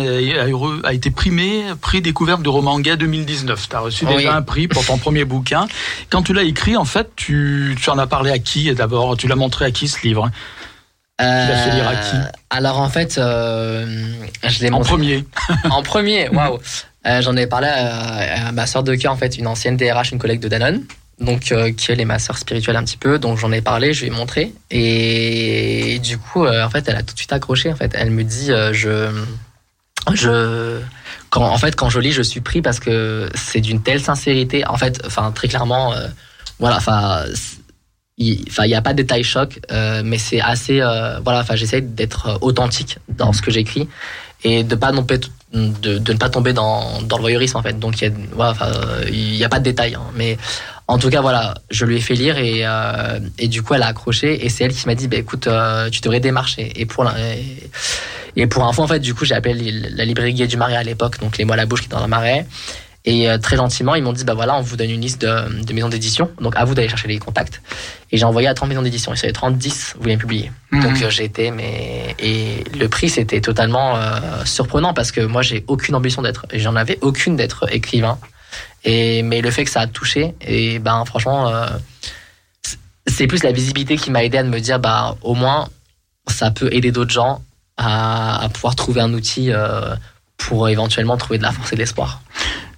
a, 0.83 0.93
été 0.93 1.11
primé, 1.11 1.63
prix 1.81 2.01
découverte 2.01 2.41
de 2.41 2.49
roman 2.49 2.79
gay 2.79 2.95
2019. 2.95 3.67
Tu 3.69 3.75
as 3.75 3.79
reçu 3.79 4.05
déjà 4.05 4.35
un 4.35 4.41
prix 4.41 4.67
pour 4.67 4.85
ton 4.85 4.97
premier 4.97 5.25
bouquin. 5.25 5.67
Quand 6.09 6.23
tu 6.23 6.33
l'as 6.33 6.43
écrit, 6.43 6.77
en 6.77 6.85
fait, 6.85 7.09
tu, 7.15 7.75
tu 7.81 7.89
en 7.89 7.97
as 7.97 8.07
parlé 8.07 8.31
à 8.31 8.39
qui 8.39 8.73
d'abord? 8.73 9.17
Tu 9.17 9.27
l'as 9.27 9.35
montré 9.35 9.65
à 9.65 9.71
qui 9.71 9.89
ce 9.89 10.01
livre? 10.07 10.29
L'as 11.19 11.57
fait 11.57 11.71
lire 11.71 11.87
à 11.87 11.95
qui? 11.95 12.15
Euh, 12.15 12.31
Alors 12.49 12.79
en 12.79 12.89
fait, 12.89 13.17
euh, 13.17 13.85
je 14.43 14.61
l'ai 14.61 14.69
En 14.69 14.77
montré 14.77 14.89
premier 14.89 15.25
en 15.69 15.83
premier. 15.83 16.29
Waouh. 16.29 16.59
Euh, 17.05 17.21
J'en 17.21 17.35
ai 17.35 17.47
parlé 17.47 17.67
à, 17.67 18.47
à 18.47 18.51
ma 18.51 18.67
sœur 18.67 18.83
de 18.83 18.93
cœur, 18.95 19.13
en 19.13 19.17
fait, 19.17 19.37
une 19.37 19.47
ancienne 19.47 19.77
DRH, 19.77 20.11
une 20.11 20.19
collègue 20.19 20.39
de 20.39 20.47
Danone, 20.47 20.83
donc 21.19 21.51
euh, 21.51 21.71
qui 21.71 21.91
est 21.91 22.05
ma 22.05 22.19
sœur 22.19 22.37
spirituelle 22.37 22.75
un 22.75 22.83
petit 22.83 22.97
peu. 22.97 23.19
Donc 23.19 23.37
j'en 23.37 23.51
ai 23.51 23.61
parlé, 23.61 23.93
je 23.93 24.01
lui 24.01 24.07
ai 24.07 24.11
montré, 24.11 24.53
et, 24.69 25.99
du 25.99 26.17
coup, 26.17 26.45
euh, 26.45 26.63
en 26.63 26.69
fait, 26.69 26.87
elle 26.87 26.95
a 26.95 27.03
tout 27.03 27.13
de 27.13 27.19
suite 27.19 27.33
accroché. 27.33 27.71
En 27.71 27.75
fait, 27.75 27.91
elle 27.95 28.11
me 28.11 28.23
dit, 28.23 28.51
euh, 28.51 28.71
je, 28.73 29.09
je, 30.13 30.79
quand, 31.29 31.43
en 31.43 31.57
fait, 31.57 31.75
quand 31.75 31.89
je 31.89 31.99
lis, 31.99 32.11
je 32.11 32.21
suis 32.21 32.41
pris 32.41 32.61
parce 32.61 32.79
que 32.79 33.29
c'est 33.35 33.61
d'une 33.61 33.81
telle 33.81 34.01
sincérité. 34.01 34.65
En 34.67 34.77
fait, 34.77 35.01
enfin, 35.05 35.31
très 35.31 35.47
clairement, 35.47 35.93
euh, 35.93 36.07
voilà, 36.59 36.77
enfin. 36.77 37.23
il 38.17 38.43
enfin 38.47 38.65
il 38.65 38.71
y 38.71 38.75
a 38.75 38.81
pas 38.81 38.93
de 38.93 38.97
détail 38.97 39.23
choc 39.23 39.59
euh, 39.71 40.01
mais 40.03 40.17
c'est 40.17 40.41
assez 40.41 40.81
euh, 40.81 41.19
voilà 41.19 41.41
enfin 41.41 41.55
j'essaie 41.55 41.81
d'être 41.81 42.39
authentique 42.41 42.97
dans 43.09 43.31
ce 43.31 43.43
que 43.43 43.51
j'écris 43.51 43.87
et 44.43 44.63
de 44.63 44.73
pas 44.73 44.91
non 44.91 45.05
de, 45.53 45.99
de 45.99 46.13
ne 46.13 46.17
pas 46.17 46.29
tomber 46.29 46.51
dans, 46.51 47.03
dans 47.03 47.17
le 47.17 47.21
voyeurisme 47.21 47.57
en 47.57 47.61
fait 47.61 47.77
donc 47.77 48.01
il 48.01 48.05
y 48.05 48.07
a 48.07 48.11
voilà, 48.33 48.55
y 49.11 49.43
a 49.43 49.49
pas 49.49 49.59
de 49.59 49.65
détail 49.65 49.93
hein. 49.93 50.01
mais 50.15 50.35
en 50.87 50.97
tout 50.97 51.09
cas 51.09 51.21
voilà 51.21 51.55
je 51.69 51.85
lui 51.85 51.97
ai 51.97 52.01
fait 52.01 52.13
lire 52.13 52.37
et 52.37 52.61
euh, 52.65 53.19
et 53.37 53.47
du 53.47 53.61
coup 53.61 53.73
elle 53.73 53.83
a 53.83 53.87
accroché 53.87 54.45
et 54.45 54.49
c'est 54.49 54.63
elle 54.63 54.73
qui 54.73 54.87
m'a 54.87 54.95
dit 54.95 55.07
bah 55.07 55.17
écoute 55.17 55.47
euh, 55.47 55.89
tu 55.89 56.01
devrais 56.01 56.19
démarcher 56.19 56.71
et 56.79 56.85
pour 56.85 57.05
et, 57.09 57.69
et 58.35 58.47
pour 58.47 58.65
info 58.65 58.83
en 58.83 58.87
fait 58.87 58.99
du 58.99 59.13
coup 59.13 59.25
j'ai 59.25 59.35
appelé 59.35 59.71
la 59.71 60.05
librairie 60.05 60.33
Gay 60.33 60.47
du 60.47 60.57
Marais 60.57 60.75
à 60.75 60.83
l'époque 60.83 61.19
donc 61.19 61.37
les 61.37 61.45
mots 61.45 61.53
à 61.53 61.57
la 61.57 61.65
bouche 61.65 61.81
qui 61.81 61.87
est 61.87 61.89
dans 61.89 62.01
le 62.01 62.07
Marais 62.07 62.45
et 63.07 63.29
euh, 63.29 63.37
très 63.37 63.55
gentiment, 63.55 63.95
ils 63.95 64.03
m'ont 64.03 64.11
dit, 64.11 64.25
bah 64.25 64.33
voilà, 64.33 64.57
on 64.57 64.61
vous 64.61 64.75
donne 64.75 64.91
une 64.91 64.99
liste 64.99 65.21
de, 65.21 65.63
de 65.63 65.73
maisons 65.73 65.87
d'édition. 65.87 66.29
Donc 66.41 66.57
à 66.57 66.65
vous 66.65 66.75
d'aller 66.75 66.89
chercher 66.89 67.07
les 67.07 67.19
contacts. 67.19 67.61
Et 68.11 68.17
j'ai 68.17 68.25
envoyé 68.25 68.49
à 68.49 68.53
30 68.53 68.67
maisons 68.67 68.81
d'édition. 68.81 69.13
Et 69.13 69.15
sur 69.15 69.27
les 69.27 69.33
30, 69.33 69.57
10 69.57 69.95
voulaient 70.01 70.17
publier. 70.17 70.51
Mhm. 70.71 70.83
Donc 70.83 71.01
euh, 71.01 71.09
j'ai 71.09 71.23
été, 71.23 71.49
mais. 71.51 72.15
Et 72.19 72.65
le 72.77 72.89
prix, 72.89 73.07
c'était 73.07 73.39
totalement 73.39 73.95
euh, 73.95 74.19
surprenant 74.43 74.93
parce 74.93 75.13
que 75.13 75.21
moi, 75.21 75.41
j'ai 75.41 75.63
aucune 75.67 75.95
ambition 75.95 76.21
d'être. 76.21 76.47
J'en 76.53 76.75
avais 76.75 76.97
aucune 76.99 77.37
d'être 77.37 77.73
écrivain. 77.73 78.19
Mais 78.85 79.41
le 79.41 79.51
fait 79.51 79.65
que 79.65 79.71
ça 79.71 79.81
a 79.81 79.87
touché, 79.87 80.35
et 80.41 80.79
ben 80.79 81.03
franchement, 81.05 81.49
euh, 81.49 81.67
c'est 83.05 83.27
plus 83.27 83.43
la 83.43 83.51
visibilité 83.51 83.97
qui 83.97 84.11
m'a 84.11 84.23
aidé 84.23 84.37
à 84.37 84.43
me 84.43 84.59
dire, 84.59 84.79
bah 84.79 85.17
au 85.21 85.33
moins, 85.33 85.69
ça 86.27 86.51
peut 86.51 86.69
aider 86.71 86.91
d'autres 86.91 87.11
gens 87.11 87.41
à, 87.77 88.43
à 88.43 88.49
pouvoir 88.49 88.75
trouver 88.75 89.01
un 89.01 89.13
outil 89.13 89.51
euh, 89.51 89.95
pour 90.37 90.69
éventuellement 90.69 91.17
trouver 91.17 91.37
de 91.37 91.43
la 91.43 91.51
force 91.51 91.73
et 91.73 91.75
de 91.75 91.81
l'espoir. 91.81 92.21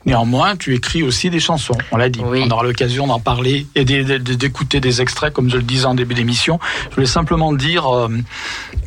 Néanmoins, 0.10 0.56
tu 0.56 0.74
écris 0.74 1.04
aussi 1.04 1.30
des 1.30 1.40
chansons, 1.40 1.78
on 1.92 1.98
l'a 1.98 2.10
dit. 2.10 2.20
Oui. 2.26 2.42
On 2.44 2.50
aura 2.50 2.64
l'occasion 2.64 3.06
d'en 3.06 3.20
parler 3.20 3.68
et 3.76 3.86
d'é- 3.86 4.04
d'é- 4.04 4.18
d'écouter 4.36 4.80
des 4.80 5.02
extraits, 5.02 5.32
comme 5.32 5.52
je 5.52 5.58
le 5.58 5.62
disais 5.62 5.86
en 5.86 5.94
début 5.94 6.16
d'émission. 6.16 6.60
Je 6.90 6.96
voulais 6.96 7.06
simplement 7.06 7.54
dire 7.54 7.86
euh, 7.88 8.10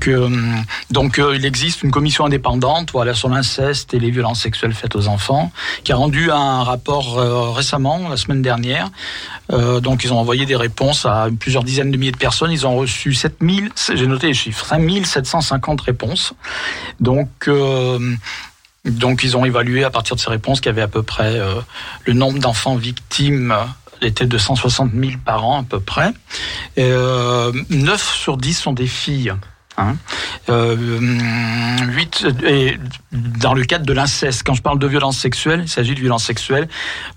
que 0.01 0.11
hum, 0.11 0.65
donc 0.91 1.21
euh, 1.21 1.37
il 1.37 1.45
existe 1.47 1.85
une 1.85 1.93
commission 1.93 2.25
indépendante, 2.25 2.91
voilà, 2.93 3.15
sur 3.15 3.29
l'inceste 3.29 3.95
et 3.95 4.01
les 4.01 4.11
violences 4.11 4.41
sexuelles 4.41 4.75
faites 4.75 4.97
aux 4.97 5.07
enfants, 5.07 5.53
qui 5.85 5.93
a 5.93 5.97
rendu 5.97 6.33
un 6.33 6.65
rapport 6.65 7.19
euh, 7.21 7.51
récemment, 7.53 8.09
la 8.09 8.17
semaine 8.17 8.43
dernière. 8.43 8.91
Euh, 9.53 9.79
donc 9.79 10.03
ils 10.03 10.13
ont 10.13 10.19
envoyé 10.19 10.45
des 10.45 10.57
réponses 10.57 11.07
à 11.07 11.29
plusieurs 11.39 11.63
dizaines 11.63 11.93
de 11.93 11.97
milliers 11.99 12.11
de 12.11 12.17
personnes. 12.17 12.51
Ils 12.51 12.67
ont 12.67 12.75
reçu 12.77 13.15
7000, 13.15 13.71
j'ai 13.95 14.07
noté 14.09 14.27
les 14.27 14.35
chiffres, 14.35 14.65
5750 14.67 15.81
réponses. 15.83 16.33
Donc 16.99 17.29
euh, 17.47 17.99
donc 18.85 19.23
ils 19.23 19.37
ont 19.37 19.45
évalué 19.45 19.85
à 19.85 19.91
partir 19.91 20.17
de 20.17 20.21
ces 20.21 20.31
réponses 20.31 20.61
qu'il 20.61 20.71
y 20.71 20.75
avait 20.75 20.83
à 20.83 20.89
peu 20.89 21.03
près 21.03 21.39
euh, 21.39 21.55
le 22.05 22.13
nombre 22.13 22.39
d'enfants 22.39 22.77
victimes 22.77 23.55
était 24.01 24.27
de 24.27 24.39
160 24.39 24.93
000 24.93 25.13
par 25.25 25.45
an 25.45 25.61
à 25.61 25.63
peu 25.63 25.81
près. 25.81 26.13
Et, 26.77 26.85
euh, 26.85 27.53
9 27.71 28.03
sur 28.03 28.37
10 28.37 28.55
sont 28.55 28.73
des 28.73 28.87
filles. 28.87 29.33
Hein. 29.89 29.97
Euh, 30.49 30.77
8, 30.77 32.27
et 32.45 32.79
dans 33.13 33.55
le 33.55 33.65
cadre 33.65 33.87
de 33.87 33.93
l'inceste, 33.93 34.43
quand 34.45 34.55
je 34.55 34.63
parle 34.63 34.79
de 34.79 34.87
violence 34.87 35.19
sexuelle, 35.19 35.61
il 35.65 35.69
s'agit 35.69 35.95
de 35.95 36.01
violence 36.01 36.25
sexuelle. 36.25 36.69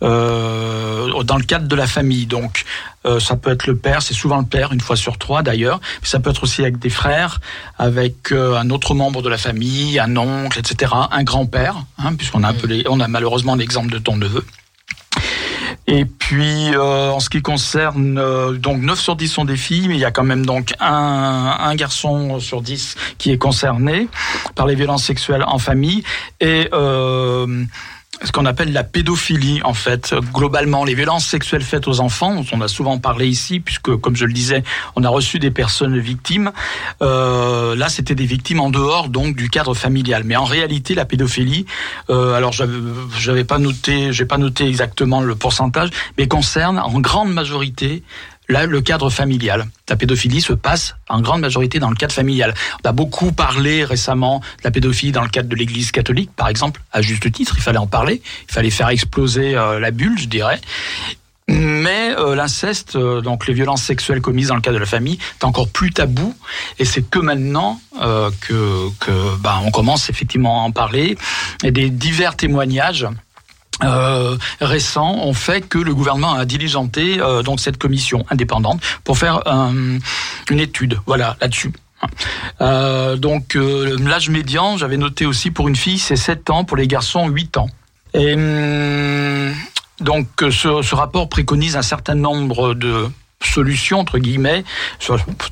Euh, 0.04 1.24
dans 1.24 1.38
le 1.38 1.44
cadre 1.44 1.68
de 1.68 1.76
la 1.76 1.88
famille. 1.88 2.26
Donc, 2.26 2.66
euh, 3.06 3.20
ça 3.20 3.36
peut 3.36 3.52
être 3.52 3.68
le 3.68 3.76
père, 3.76 4.02
c'est 4.02 4.14
souvent 4.14 4.40
le 4.40 4.46
père, 4.46 4.72
une 4.72 4.82
fois 4.82 4.96
sur 4.96 5.18
trois 5.18 5.44
d'ailleurs. 5.44 5.80
Ça 6.04 6.20
peut 6.20 6.30
être 6.30 6.44
aussi 6.44 6.62
avec 6.62 6.80
des 6.80 6.90
frères, 6.90 7.40
avec 7.78 8.32
euh, 8.32 8.58
un 8.58 8.70
autre 8.70 8.94
membre 8.94 9.22
de 9.22 9.30
la 9.30 9.38
famille, 9.38 10.00
un 10.00 10.16
oncle, 10.18 10.60
etc. 10.60 10.92
Un 11.12 11.24
grand-père, 11.24 11.76
hein, 11.98 12.16
puisqu'on 12.16 12.44
a, 12.44 12.54
on 12.90 13.00
a 13.00 13.08
malheureusement 13.08 13.56
l'exemple 13.56 13.92
de 13.92 14.00
ton 14.00 14.18
neveu. 14.18 14.46
Et 15.88 16.06
puis, 16.06 16.74
euh, 16.74 17.12
en 17.12 17.20
ce 17.20 17.30
qui 17.30 17.44
concerne, 17.44 18.18
euh, 18.18 18.54
donc 18.54 18.82
9 18.82 19.00
sur 19.00 19.16
10 19.16 19.28
sont 19.28 19.46
des 19.46 19.56
filles, 19.56 19.88
mais 19.88 19.96
il 19.96 20.00
y 20.00 20.06
a 20.06 20.12
quand 20.12 20.24
même 20.24 20.46
donc 20.46 20.74
un, 20.80 21.58
un 21.60 21.76
garçon 21.76 22.40
sur 22.40 22.62
10 22.62 22.96
qui 23.20 23.32
est 23.32 23.38
concerné 23.38 24.08
par 24.56 24.66
les 24.66 24.74
violences 24.74 25.04
sexuelles 25.04 25.44
en 25.46 25.60
famille. 25.60 26.04
Et 26.40 26.70
euh, 26.74 27.66
ce 28.24 28.32
qu'on 28.32 28.46
appelle 28.46 28.72
la 28.72 28.84
pédophilie 28.84 29.62
en 29.64 29.74
fait. 29.74 30.16
Globalement, 30.34 30.86
les 30.86 30.96
violences 30.96 31.26
sexuelles 31.26 31.64
faites 31.64 31.88
aux 31.88 32.00
enfants, 32.00 32.36
dont 32.36 32.46
on 32.52 32.62
a 32.62 32.68
souvent 32.68 32.98
parlé 32.98 33.28
ici, 33.28 33.60
puisque 33.60 33.96
comme 33.98 34.16
je 34.16 34.26
le 34.26 34.34
disais, 34.34 34.64
on 34.96 35.04
a 35.04 35.10
reçu 35.10 35.40
des 35.40 35.52
personnes 35.52 35.98
victimes. 36.00 36.52
Euh, 37.02 37.76
là, 37.76 37.90
c'était 37.90 38.16
des 38.16 38.26
victimes 38.26 38.60
en 38.60 38.70
dehors 38.70 39.10
donc 39.10 39.36
du 39.36 39.50
cadre 39.50 39.74
familial. 39.74 40.24
Mais 40.26 40.36
en 40.36 40.46
réalité, 40.46 40.96
la 40.96 41.06
pédophilie, 41.06 41.66
euh, 42.10 42.34
alors 42.34 42.54
j'avais 42.54 43.44
pas 43.44 43.58
noté, 43.58 44.14
j'ai 44.14 44.26
pas 44.26 44.38
noté 44.38 44.68
exactement 44.68 45.22
le 45.22 45.36
pourcentage, 45.36 45.90
mais 46.18 46.28
concerne 46.28 46.80
en 46.80 47.00
grande 47.00 47.34
majorité 47.34 48.04
Là, 48.48 48.66
le 48.66 48.82
cadre 48.82 49.10
familial. 49.10 49.66
La 49.90 49.96
pédophilie 49.96 50.42
se 50.42 50.54
passe 50.54 50.96
en 51.10 51.22
grande 51.22 51.42
majorité 51.42 51.80
dans 51.80 51.90
le 51.90 51.96
cadre 51.96 52.14
familial. 52.14 52.54
On 52.84 52.90
a 52.90 52.92
beaucoup 52.92 53.32
parlé 53.32 53.84
récemment 53.84 54.40
de 54.40 54.64
la 54.64 54.72
pédophilie 54.72 55.12
dans 55.12 55.24
le 55.24 55.30
cadre 55.30 55.50
de 55.50 55.56
l'Église 55.56 55.92
catholique, 55.92 56.30
par 56.36 56.48
exemple, 56.48 56.82
à 56.92 57.02
juste 57.02 57.32
titre. 57.32 57.56
Il 57.58 57.64
fallait 57.64 57.80
en 57.80 57.88
parler. 57.88 58.22
Il 58.50 58.54
fallait 58.54 58.70
faire 58.70 58.90
exploser 58.90 59.56
euh, 59.56 59.80
la 59.80 59.92
bulle, 59.92 60.18
je 60.18 60.28
dirais. 60.28 60.60
Mais 61.48 62.16
euh, 62.18 62.36
l'inceste, 62.36 62.96
euh, 62.96 63.22
donc 63.22 63.48
les 63.48 63.54
violences 63.54 63.84
sexuelles 63.84 64.22
commises 64.22 64.48
dans 64.48 64.56
le 64.56 64.62
cadre 64.62 64.76
de 64.76 64.80
la 64.80 64.88
famille, 64.88 65.20
est 65.40 65.44
encore 65.44 65.70
plus 65.70 65.92
tabou. 65.92 66.36
Et 66.80 66.86
c'est 66.86 67.08
que 67.08 67.20
maintenant 67.20 67.80
que, 68.42 68.90
que 69.00 69.38
bah, 69.38 69.60
on 69.64 69.72
commence 69.72 70.10
effectivement 70.10 70.62
à 70.62 70.66
en 70.66 70.72
parler. 70.72 71.18
Et 71.64 71.72
des 71.72 71.90
divers 71.90 72.36
témoignages 72.36 73.08
euh, 73.84 74.38
récents 74.62 75.16
ont 75.16 75.34
fait 75.34 75.62
que 75.62 75.78
le 75.78 75.94
gouvernement 75.94 76.34
a 76.34 76.46
diligenté 76.46 77.20
euh, 77.20 77.44
donc 77.44 77.60
cette 77.60 77.78
commission 77.78 78.26
indépendante 78.30 78.82
pour 79.04 79.18
faire 79.18 79.42
une 80.50 80.60
étude, 80.60 81.00
voilà, 81.06 81.36
là-dessus. 81.42 81.74
Euh, 82.62 83.16
donc 83.16 83.56
euh, 83.56 83.98
l'âge 84.00 84.30
médian, 84.30 84.78
j'avais 84.78 84.98
noté 84.98 85.26
aussi 85.26 85.52
pour 85.52 85.68
une 85.68 85.76
fille, 85.76 86.00
c'est 86.00 86.16
7 86.16 86.50
ans, 86.50 86.64
pour 86.64 86.78
les 86.78 86.88
garçons 86.88 87.28
8 87.28 87.58
ans. 87.58 87.70
Et 88.14 88.34
hum, 88.34 89.54
donc 90.00 90.28
ce, 90.40 90.82
ce 90.82 90.96
rapport 90.96 91.30
préconise 91.30 91.76
un 91.76 91.82
certain 91.82 92.16
nombre 92.16 92.74
de 92.74 93.10
solutions, 93.44 94.00
entre 94.00 94.18
guillemets, 94.20 94.64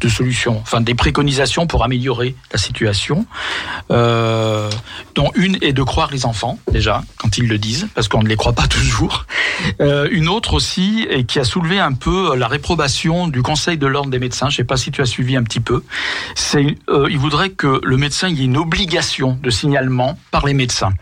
de 0.01 0.09
solutions, 0.09 0.59
enfin 0.61 0.81
des 0.81 0.95
préconisations 0.95 1.67
pour 1.67 1.83
améliorer 1.83 2.35
la 2.51 2.57
situation, 2.57 3.25
euh, 3.91 4.69
dont 5.15 5.31
une 5.35 5.57
est 5.61 5.73
de 5.73 5.83
croire 5.83 6.11
les 6.11 6.25
enfants, 6.25 6.59
déjà, 6.71 7.03
quand 7.17 7.37
ils 7.37 7.47
le 7.47 7.57
disent, 7.57 7.87
parce 7.95 8.07
qu'on 8.07 8.23
ne 8.23 8.27
les 8.27 8.35
croit 8.35 8.53
pas 8.53 8.67
toujours. 8.67 9.25
Euh, 9.81 10.07
une 10.11 10.27
autre 10.27 10.53
aussi, 10.53 11.05
et 11.09 11.25
qui 11.25 11.39
a 11.39 11.43
soulevé 11.43 11.79
un 11.79 11.93
peu 11.93 12.35
la 12.35 12.47
réprobation 12.47 13.27
du 13.27 13.41
Conseil 13.41 13.77
de 13.77 13.87
l'ordre 13.87 14.09
des 14.09 14.19
médecins, 14.19 14.49
je 14.49 14.55
ne 14.55 14.57
sais 14.57 14.63
pas 14.63 14.77
si 14.77 14.91
tu 14.91 15.01
as 15.01 15.05
suivi 15.05 15.35
un 15.35 15.43
petit 15.43 15.59
peu, 15.59 15.83
c'est 16.35 16.75
euh, 16.89 17.07
il 17.09 17.17
voudrait 17.17 17.49
que 17.49 17.81
le 17.83 17.97
médecin 17.97 18.29
y 18.29 18.41
ait 18.41 18.45
une 18.45 18.57
obligation 18.57 19.37
de 19.41 19.49
signalement 19.49 20.17
par 20.31 20.45
les 20.45 20.53
médecins. 20.53 20.93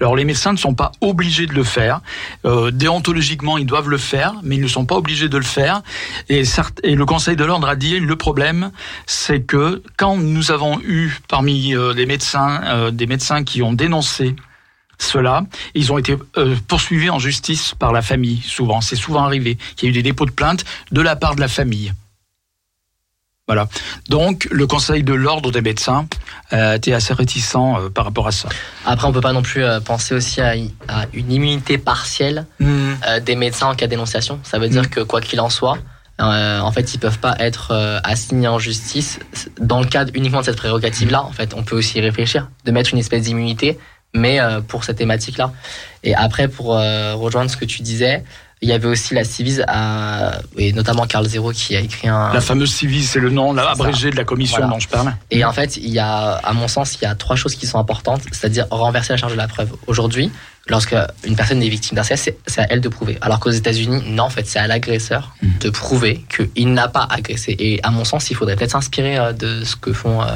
Alors 0.00 0.16
les 0.16 0.24
médecins 0.24 0.52
ne 0.52 0.58
sont 0.58 0.74
pas 0.74 0.92
obligés 1.00 1.46
de 1.46 1.54
le 1.54 1.64
faire, 1.64 2.00
euh, 2.44 2.70
déontologiquement 2.70 3.58
ils 3.58 3.66
doivent 3.66 3.88
le 3.88 3.98
faire, 3.98 4.34
mais 4.42 4.56
ils 4.56 4.62
ne 4.62 4.68
sont 4.68 4.84
pas 4.84 4.96
obligés 4.96 5.28
de 5.28 5.38
le 5.38 5.44
faire, 5.44 5.82
et, 6.82 6.94
le 6.94 7.06
Conseil 7.06 7.36
de 7.36 7.44
l'ordre 7.44 7.68
a 7.68 7.76
dit 7.76 7.98
le 7.98 8.16
problème, 8.16 8.70
c'est 9.06 9.40
que 9.40 9.82
quand 9.96 10.16
nous 10.16 10.50
avons 10.50 10.80
eu 10.80 11.18
parmi 11.28 11.74
euh, 11.74 11.92
les 11.94 12.06
médecins 12.06 12.62
euh, 12.64 12.90
des 12.90 13.06
médecins 13.06 13.44
qui 13.44 13.62
ont 13.62 13.72
dénoncé 13.72 14.36
cela, 14.98 15.44
ils 15.74 15.92
ont 15.92 15.98
été 15.98 16.16
euh, 16.36 16.56
poursuivis 16.68 17.10
en 17.10 17.18
justice 17.18 17.74
par 17.78 17.92
la 17.92 18.02
famille. 18.02 18.42
Souvent, 18.42 18.80
c'est 18.80 18.96
souvent 18.96 19.24
arrivé 19.24 19.56
qu'il 19.76 19.88
y 19.88 19.88
a 19.88 19.90
eu 19.90 19.94
des 19.94 20.02
dépôts 20.02 20.26
de 20.26 20.30
plainte 20.30 20.64
de 20.92 21.00
la 21.00 21.16
part 21.16 21.34
de 21.34 21.40
la 21.40 21.48
famille. 21.48 21.92
Voilà. 23.46 23.66
Donc, 24.08 24.46
le 24.52 24.66
Conseil 24.68 25.02
de 25.02 25.14
l'ordre 25.14 25.50
des 25.50 25.62
médecins 25.62 26.06
a 26.50 26.76
été 26.76 26.94
assez 26.94 27.12
réticent 27.12 27.56
par 27.94 28.04
rapport 28.04 28.28
à 28.28 28.30
ça. 28.30 28.48
Après, 28.86 29.08
on 29.08 29.12
peut 29.12 29.20
pas 29.20 29.32
non 29.32 29.42
plus 29.42 29.64
penser 29.84 30.14
aussi 30.14 30.40
à, 30.40 30.54
une 30.54 31.32
immunité 31.32 31.76
partielle 31.76 32.46
hmm. 32.60 32.92
des 33.24 33.34
médecins 33.34 33.66
en 33.66 33.74
cas 33.74 33.86
de 33.86 33.90
dénonciation. 33.90 34.38
Ça 34.44 34.60
veut 34.60 34.68
dire 34.68 34.82
hmm. 34.82 34.90
que 34.90 35.00
quoi 35.00 35.20
qu'il 35.20 35.40
en 35.40 35.50
soit, 35.50 35.78
euh, 36.20 36.60
en 36.60 36.72
fait, 36.72 36.94
ils 36.94 36.98
peuvent 36.98 37.18
pas 37.18 37.34
être 37.38 37.72
euh, 37.72 37.98
assignés 38.04 38.48
en 38.48 38.58
justice 38.58 39.18
dans 39.60 39.80
le 39.80 39.86
cadre 39.86 40.12
uniquement 40.14 40.40
de 40.40 40.46
cette 40.46 40.56
prérogative-là. 40.56 41.22
En 41.22 41.32
fait, 41.32 41.54
on 41.54 41.62
peut 41.62 41.76
aussi 41.76 41.98
y 41.98 42.00
réfléchir, 42.00 42.48
de 42.64 42.72
mettre 42.72 42.92
une 42.92 42.98
espèce 42.98 43.22
d'immunité, 43.22 43.78
mais 44.14 44.40
euh, 44.40 44.60
pour 44.60 44.84
cette 44.84 44.98
thématique-là. 44.98 45.52
Et 46.04 46.14
après, 46.14 46.48
pour 46.48 46.66
rejoindre 46.68 47.50
ce 47.50 47.56
que 47.56 47.64
tu 47.64 47.82
disais, 47.82 48.24
il 48.62 48.68
y 48.68 48.72
avait 48.72 48.88
aussi 48.88 49.14
la 49.14 49.24
Civise, 49.24 49.64
et 50.56 50.72
notamment 50.72 51.06
Carl 51.06 51.26
Zero 51.26 51.50
qui 51.52 51.76
a 51.76 51.80
écrit 51.80 52.08
un. 52.08 52.32
La 52.32 52.40
fameuse 52.40 52.72
Civise, 52.72 53.08
c'est 53.10 53.20
le 53.20 53.30
nom, 53.30 53.52
l'abrégé 53.52 54.10
de 54.10 54.16
la 54.16 54.24
commission 54.24 54.66
dont 54.68 54.78
je 54.78 54.88
parle. 54.88 55.14
Et 55.30 55.44
en 55.44 55.52
fait, 55.52 55.76
il 55.76 55.88
y 55.88 55.98
a, 55.98 56.32
à 56.32 56.52
mon 56.52 56.68
sens, 56.68 56.96
il 57.00 57.04
y 57.04 57.06
a 57.06 57.14
trois 57.14 57.36
choses 57.36 57.54
qui 57.54 57.66
sont 57.66 57.78
importantes, 57.78 58.22
c'est-à-dire 58.32 58.66
renverser 58.70 59.12
la 59.12 59.16
charge 59.16 59.32
de 59.32 59.38
la 59.38 59.48
preuve. 59.48 59.72
Aujourd'hui, 59.86 60.30
lorsque 60.68 60.94
une 61.24 61.36
personne 61.36 61.62
est 61.62 61.68
victime 61.68 61.96
d'inceste, 61.96 62.34
c'est 62.46 62.60
à 62.60 62.66
elle 62.70 62.80
de 62.80 62.88
prouver. 62.88 63.18
Alors 63.20 63.40
qu'aux 63.40 63.50
États-Unis, 63.50 64.02
non, 64.06 64.24
en 64.24 64.30
fait, 64.30 64.46
c'est 64.46 64.58
à 64.58 64.66
l'agresseur 64.66 65.34
mmh. 65.42 65.48
de 65.60 65.70
prouver 65.70 66.24
qu'il 66.28 66.72
n'a 66.72 66.88
pas 66.88 67.06
agressé. 67.10 67.56
Et 67.58 67.80
à 67.82 67.90
mon 67.90 68.04
sens, 68.04 68.30
il 68.30 68.36
faudrait 68.36 68.56
peut-être 68.56 68.72
s'inspirer 68.72 69.18
euh, 69.18 69.32
de 69.32 69.64
ce 69.64 69.76
que 69.76 69.92
font 69.92 70.22
euh, 70.22 70.26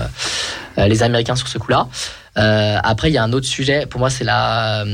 euh, 0.79 0.89
les 0.89 1.03
Américains 1.03 1.37
sur 1.37 1.49
ce 1.49 1.59
coup-là. 1.59 1.89
après, 2.37 3.11
il 3.11 3.15
y 3.15 3.19
a 3.19 3.23
un 3.23 3.33
autre 3.33 3.47
sujet. 3.47 3.87
Pour 3.87 4.01
moi, 4.01 4.11
c'est 4.11 4.25
la, 4.25 4.85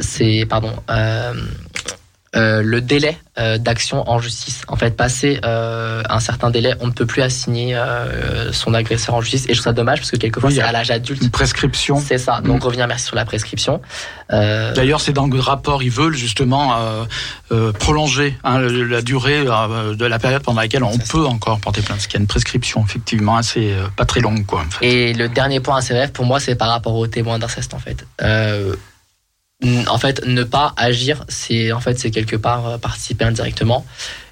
c'est 0.00 0.46
pardon, 0.48 0.72
euh, 0.90 1.34
le 2.34 2.80
délai 2.80 3.18
euh, 3.38 3.56
d'action 3.56 4.08
en 4.10 4.18
justice. 4.18 4.62
En 4.68 4.76
fait, 4.76 4.94
passé 4.94 5.40
euh, 5.44 6.02
un 6.08 6.20
certain 6.20 6.50
délai, 6.50 6.74
on 6.80 6.86
ne 6.86 6.92
peut 6.92 7.06
plus 7.06 7.22
assigner 7.22 7.78
son 8.52 8.74
agresseur 8.74 9.14
en 9.14 9.20
justice. 9.20 9.46
Et 9.48 9.54
je 9.54 9.58
trouve 9.58 9.64
ça 9.64 9.72
dommage 9.72 10.00
parce 10.00 10.10
que 10.10 10.16
quelquefois, 10.16 10.50
c'est 10.50 10.60
à 10.60 10.72
l'âge 10.72 10.90
adulte. 10.90 11.22
Une 11.22 11.30
prescription. 11.30 11.98
C'est 11.98 12.18
ça. 12.18 12.40
Donc, 12.42 12.62
mm. 12.62 12.66
revenir 12.66 12.88
merci 12.88 13.06
sur 13.06 13.16
la 13.16 13.24
prescription. 13.24 13.80
D'ailleurs, 14.30 15.00
c'est 15.00 15.12
dans 15.12 15.26
le 15.26 15.40
rapport, 15.40 15.82
ils 15.82 15.90
veulent 15.90 16.14
justement 16.14 17.06
prolonger 17.78 18.36
hein, 18.44 18.60
la 18.60 19.02
durée 19.02 19.44
de 19.44 20.04
la 20.04 20.18
période 20.18 20.42
pendant 20.42 20.60
laquelle 20.60 20.84
on 20.84 20.98
peut 20.98 21.24
encore 21.24 21.58
porter 21.60 21.80
plainte. 21.80 21.98
Parce 21.98 22.06
qu'il 22.06 22.18
y 22.18 22.18
a 22.18 22.22
une 22.22 22.26
prescription, 22.26 22.84
effectivement, 22.84 23.36
assez 23.36 23.74
pas 23.96 24.04
très 24.04 24.20
longue. 24.20 24.44
Quoi, 24.44 24.64
Et 24.80 25.14
le 25.14 25.28
dernier 25.28 25.60
point 25.60 25.76
assez 25.76 25.94
bref, 25.94 26.12
pour 26.12 26.26
moi, 26.26 26.38
c'est 26.38 26.54
par 26.54 26.68
rapport 26.68 26.94
aux 26.94 27.06
témoins 27.06 27.38
d'inceste, 27.38 27.74
en 27.74 27.78
fait 27.78 28.04
en 29.88 29.98
fait, 29.98 30.24
ne 30.26 30.42
pas 30.42 30.72
agir, 30.76 31.24
c'est 31.28 31.72
en 31.72 31.80
fait 31.80 31.98
c'est 31.98 32.10
quelque 32.10 32.36
part 32.36 32.66
euh, 32.66 32.78
participer 32.78 33.24
indirectement 33.24 33.86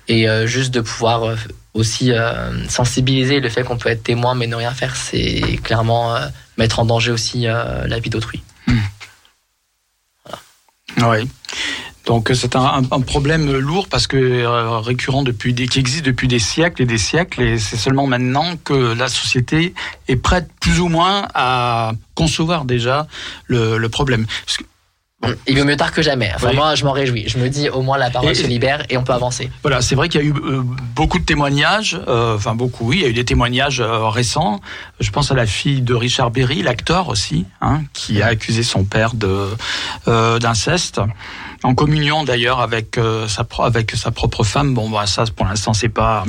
et 0.09 0.29
euh, 0.29 0.47
juste 0.47 0.73
de 0.73 0.81
pouvoir 0.81 1.23
euh, 1.23 1.37
aussi 1.73 2.11
sensibiliser 2.69 3.39
le 3.39 3.49
fait 3.49 3.63
qu'on 3.63 3.79
peut 3.79 3.91
être 3.91 4.03
témoin 4.03 4.35
mais 4.35 4.49
ne 4.49 4.57
rien 4.57 4.73
faire, 4.73 4.97
c'est 4.97 5.61
clairement 5.63 6.17
mettre 6.59 6.81
en 6.81 6.85
danger 6.85 7.13
aussi 7.13 7.43
la 7.43 7.99
vie 8.01 8.11
d'autrui. 8.11 8.43
Hmm. 8.67 8.81
Oui. 10.99 11.29
Donc 12.07 12.33
c'est 12.35 12.57
un, 12.57 12.83
problème 12.83 13.57
lourd 13.57 13.87
parce 13.87 14.09
que 14.09 14.45
récurrent 14.81 15.23
depuis 15.23 15.55
qui 15.55 15.79
existe 15.79 16.05
depuis 16.05 16.27
des 16.27 16.41
siècles 16.41 16.83
et 16.83 16.87
des 16.87 16.99
siècles 16.99 17.43
et 17.43 17.59
c'est 17.59 17.77
seulement 17.77 18.09
maintenant 18.09 18.57
que 18.65 18.75
la 18.75 19.07
société 19.07 19.73
est 20.09 20.17
prête 20.17 20.49
plus 20.61 20.81
ou 20.81 20.89
moins 20.89 21.29
à 21.35 21.93
concevoir 22.17 22.65
déjà 22.65 23.07
le, 23.47 23.87
problème. 23.87 24.27
Il 25.47 25.59
vaut 25.59 25.65
mieux 25.65 25.77
tard 25.77 25.93
que 25.93 26.01
jamais. 26.01 26.31
Enfin, 26.35 26.53
moi, 26.53 26.75
je 26.75 26.85
m'en 26.85 26.93
réjouis. 26.93 27.25
Je 27.27 27.39
me 27.39 27.49
dis, 27.49 27.69
au 27.69 27.83
moins, 27.83 27.99
la 27.99 28.11
parole 28.11 28.35
se 28.35 28.47
libère 28.47 28.83
et 28.89 28.97
on 28.97 29.05
peut 29.05 29.13
avancer. 29.13 29.51
Voilà, 29.63 29.83
c'est 29.83 29.95
vrai 29.95 30.09
qu'il 30.09 30.21
y 30.21 30.25
a 30.25 30.27
eu 30.27 30.33
euh, 30.33 30.63
beaucoup 30.95 31.19
de 31.19 31.25
témoignages. 31.25 32.01
Euh, 32.09 32.37
enfin, 32.37 32.55
beaucoup, 32.55 32.89
oui. 32.89 32.99
Il 32.99 33.03
y 33.03 33.05
a 33.05 33.09
eu 33.09 33.13
des 33.13 33.25
témoignages 33.25 33.81
euh, 33.81 34.09
récents. 34.09 34.61
Je 34.99 35.11
pense 35.11 35.31
à 35.31 35.35
la 35.35 35.47
fille 35.47 35.83
de 35.83 35.95
Richard 35.95 36.31
Berry, 36.31 36.63
l'acteur 36.63 37.09
aussi, 37.09 37.45
hein, 37.61 37.83
qui 37.93 38.23
a 38.23 38.27
accusé 38.29 38.63
son 38.63 38.85
père 38.85 39.15
de 39.15 39.49
d'inceste. 40.07 41.01
En 41.63 41.75
communion 41.75 42.25
d'ailleurs 42.25 42.61
avec 42.61 42.99
sa 43.29 43.47
avec 43.59 43.91
sa 43.93 44.11
propre 44.11 44.45
femme. 44.45 44.75
Bon, 44.75 44.89
bah, 44.89 45.07
ça 45.07 45.25
pour 45.35 45.47
l'instant 45.47 45.75
c'est 45.75 45.89
pas 45.89 46.25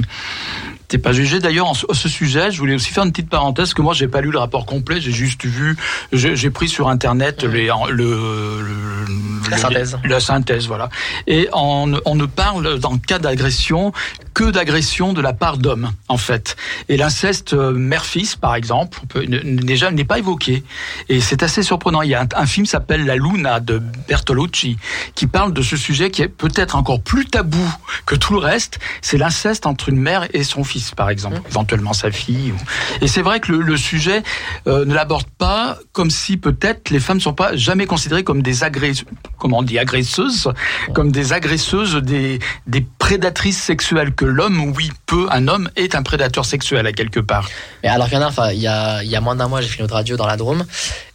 T'es 0.91 0.97
pas 0.97 1.13
jugé. 1.13 1.39
D'ailleurs, 1.39 1.67
en 1.67 1.73
ce 1.73 2.09
sujet, 2.09 2.51
je 2.51 2.59
voulais 2.59 2.75
aussi 2.75 2.89
faire 2.89 3.05
une 3.05 3.13
petite 3.13 3.29
parenthèse 3.29 3.73
que 3.73 3.81
moi, 3.81 3.93
j'ai 3.93 4.09
pas 4.09 4.19
lu 4.19 4.29
le 4.29 4.39
rapport 4.39 4.65
complet. 4.65 4.99
J'ai 4.99 5.13
juste 5.13 5.45
vu, 5.45 5.77
j'ai 6.11 6.49
pris 6.49 6.67
sur 6.67 6.89
internet 6.89 7.43
les, 7.45 7.71
le, 7.89 8.61
le, 8.61 9.05
la 9.49 9.57
synthèse. 9.57 9.97
La 10.03 10.19
synthèse, 10.19 10.67
voilà. 10.67 10.89
Et 11.27 11.47
on, 11.53 11.93
on 12.03 12.15
ne 12.15 12.25
parle 12.25 12.77
dans 12.79 12.91
le 12.91 12.97
cas 12.97 13.19
d'agression 13.19 13.93
que 14.33 14.49
d'agression 14.49 15.13
de 15.13 15.21
la 15.21 15.31
part 15.31 15.57
d'hommes, 15.57 15.91
en 16.09 16.17
fait. 16.17 16.57
Et 16.89 16.97
l'inceste 16.97 17.53
euh, 17.53 17.71
mère-fils, 17.71 18.35
par 18.35 18.55
exemple, 18.55 18.99
déjà 19.43 19.91
n'est 19.91 20.03
pas 20.03 20.19
évoqué. 20.19 20.63
Et 21.07 21.21
c'est 21.21 21.41
assez 21.41 21.63
surprenant. 21.63 22.01
Il 22.01 22.09
y 22.09 22.15
a 22.15 22.21
un, 22.21 22.27
un 22.35 22.45
film 22.45 22.65
s'appelle 22.65 23.05
La 23.05 23.15
Luna 23.15 23.61
de 23.61 23.81
Bertolucci 24.09 24.75
qui 25.15 25.27
parle 25.27 25.53
de 25.53 25.61
ce 25.61 25.77
sujet 25.77 26.11
qui 26.11 26.21
est 26.21 26.27
peut-être 26.27 26.75
encore 26.75 27.01
plus 27.01 27.25
tabou 27.27 27.65
que 28.05 28.15
tout 28.15 28.33
le 28.33 28.39
reste. 28.39 28.79
C'est 29.01 29.17
l'inceste 29.17 29.65
entre 29.65 29.87
une 29.87 29.99
mère 29.99 30.27
et 30.33 30.43
son 30.43 30.65
fils, 30.65 30.80
par 30.95 31.09
exemple, 31.09 31.37
mmh. 31.37 31.49
éventuellement 31.49 31.93
sa 31.93 32.11
fille. 32.11 32.53
Et 33.01 33.07
c'est 33.07 33.21
vrai 33.21 33.39
que 33.39 33.51
le, 33.51 33.61
le 33.61 33.77
sujet 33.77 34.23
euh, 34.67 34.85
ne 34.85 34.93
l'aborde 34.93 35.27
pas 35.37 35.77
comme 35.91 36.09
si 36.09 36.37
peut-être 36.37 36.89
les 36.89 36.99
femmes 36.99 37.17
ne 37.17 37.21
sont 37.21 37.33
pas 37.33 37.55
jamais 37.55 37.85
considérées 37.85 38.23
comme 38.23 38.41
des 38.41 38.63
agresseuses, 38.63 39.05
comment 39.37 39.59
on 39.59 39.63
dit, 39.63 39.79
agresseuses, 39.79 40.51
comme 40.93 41.11
des 41.11 41.33
agresseuses, 41.33 41.95
des, 41.95 42.39
des 42.67 42.85
prédatrices 42.99 43.61
sexuelles 43.61 44.13
que 44.13 44.25
l'homme, 44.25 44.73
oui, 44.75 44.91
peut, 45.05 45.27
un 45.31 45.47
homme 45.47 45.69
est 45.75 45.95
un 45.95 46.03
prédateur 46.03 46.45
sexuel 46.45 46.87
à 46.87 46.93
quelque 46.93 47.19
part. 47.19 47.49
Mais 47.83 47.89
alors, 47.89 48.07
il 48.11 48.19
y, 48.19 48.23
enfin, 48.23 48.51
il 48.51 48.61
y 48.61 48.67
a, 48.67 49.03
il 49.03 49.09
y 49.09 49.15
a 49.15 49.21
moins 49.21 49.35
d'un 49.35 49.47
mois, 49.47 49.61
j'ai 49.61 49.67
fait 49.67 49.79
une 49.79 49.85
autre 49.85 49.95
radio 49.95 50.17
dans 50.17 50.27
la 50.27 50.37
Drôme, 50.37 50.63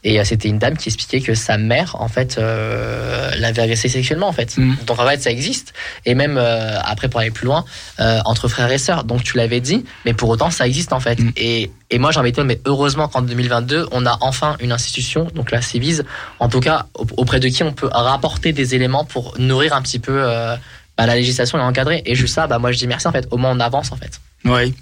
et 0.06 0.20
euh, 0.20 0.24
c'était 0.24 0.48
une 0.48 0.58
dame 0.58 0.76
qui 0.76 0.88
expliquait 0.88 1.20
que 1.20 1.34
sa 1.34 1.58
mère, 1.58 1.96
en 2.00 2.06
fait, 2.06 2.38
euh, 2.38 3.32
l'avait 3.38 3.62
agressée 3.62 3.88
sexuellement, 3.88 4.28
en 4.28 4.32
fait. 4.32 4.56
Donc, 4.56 5.00
en 5.00 5.04
fait, 5.04 5.20
ça 5.20 5.32
existe. 5.32 5.74
Et 6.04 6.14
même, 6.14 6.38
euh, 6.38 6.78
après, 6.80 7.08
pour 7.08 7.18
aller 7.18 7.32
plus 7.32 7.44
loin, 7.44 7.64
entre 7.98 8.46
frères 8.46 8.70
et 8.70 8.78
sœurs. 8.78 9.02
Donc, 9.02 9.24
tu 9.24 9.36
l'avais 9.36 9.60
dit, 9.60 9.84
mais 10.04 10.14
pour 10.14 10.28
autant, 10.28 10.50
ça 10.50 10.64
existe, 10.64 10.92
en 10.92 11.00
fait. 11.00 11.18
Mm. 11.18 11.32
Et, 11.36 11.72
et 11.90 11.98
moi, 11.98 12.12
j'ai 12.12 12.20
envie 12.20 12.30
de 12.30 12.36
dire, 12.36 12.44
mais 12.44 12.60
heureusement 12.66 13.08
qu'en 13.08 13.20
2022, 13.20 13.88
on 13.90 14.06
a 14.06 14.16
enfin 14.20 14.56
une 14.60 14.70
institution, 14.70 15.26
donc 15.34 15.50
la 15.50 15.60
Civise, 15.60 16.04
en 16.38 16.48
tout 16.48 16.60
cas, 16.60 16.86
auprès 17.16 17.40
de 17.40 17.48
qui 17.48 17.64
on 17.64 17.72
peut 17.72 17.88
rapporter 17.90 18.52
des 18.52 18.76
éléments 18.76 19.04
pour 19.04 19.34
nourrir 19.38 19.74
un 19.74 19.82
petit 19.82 19.98
peu 19.98 20.22
bah, 20.96 21.06
la 21.06 21.16
législation 21.16 21.58
est 21.58 21.62
encadrée. 21.62 22.02
Et 22.06 22.14
juste 22.14 22.34
ça, 22.34 22.46
bah, 22.46 22.58
moi 22.58 22.70
je 22.70 22.78
dis 22.78 22.86
merci 22.86 23.08
en 23.08 23.12
fait. 23.12 23.26
Au 23.30 23.36
moins 23.36 23.50
on 23.50 23.60
avance 23.60 23.92
en 23.92 23.96
fait. 23.96 24.20
Oui. 24.44 24.74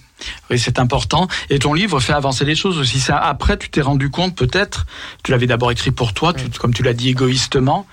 Oui, 0.50 0.58
c'est 0.58 0.78
important. 0.78 1.28
Et 1.50 1.58
ton 1.58 1.74
livre 1.74 2.00
fait 2.00 2.12
avancer 2.12 2.44
les 2.44 2.54
choses 2.54 2.78
aussi. 2.78 3.00
Ça, 3.00 3.18
après, 3.18 3.56
tu 3.56 3.68
t'es 3.68 3.80
rendu 3.80 4.10
compte, 4.10 4.36
peut-être, 4.36 4.86
tu 5.22 5.32
l'avais 5.32 5.46
d'abord 5.46 5.70
écrit 5.70 5.90
pour 5.90 6.12
toi, 6.12 6.32
comme 6.58 6.72
tu 6.72 6.82
l'as 6.82 6.92
dit 6.94 7.10
égoïstement, 7.10 7.86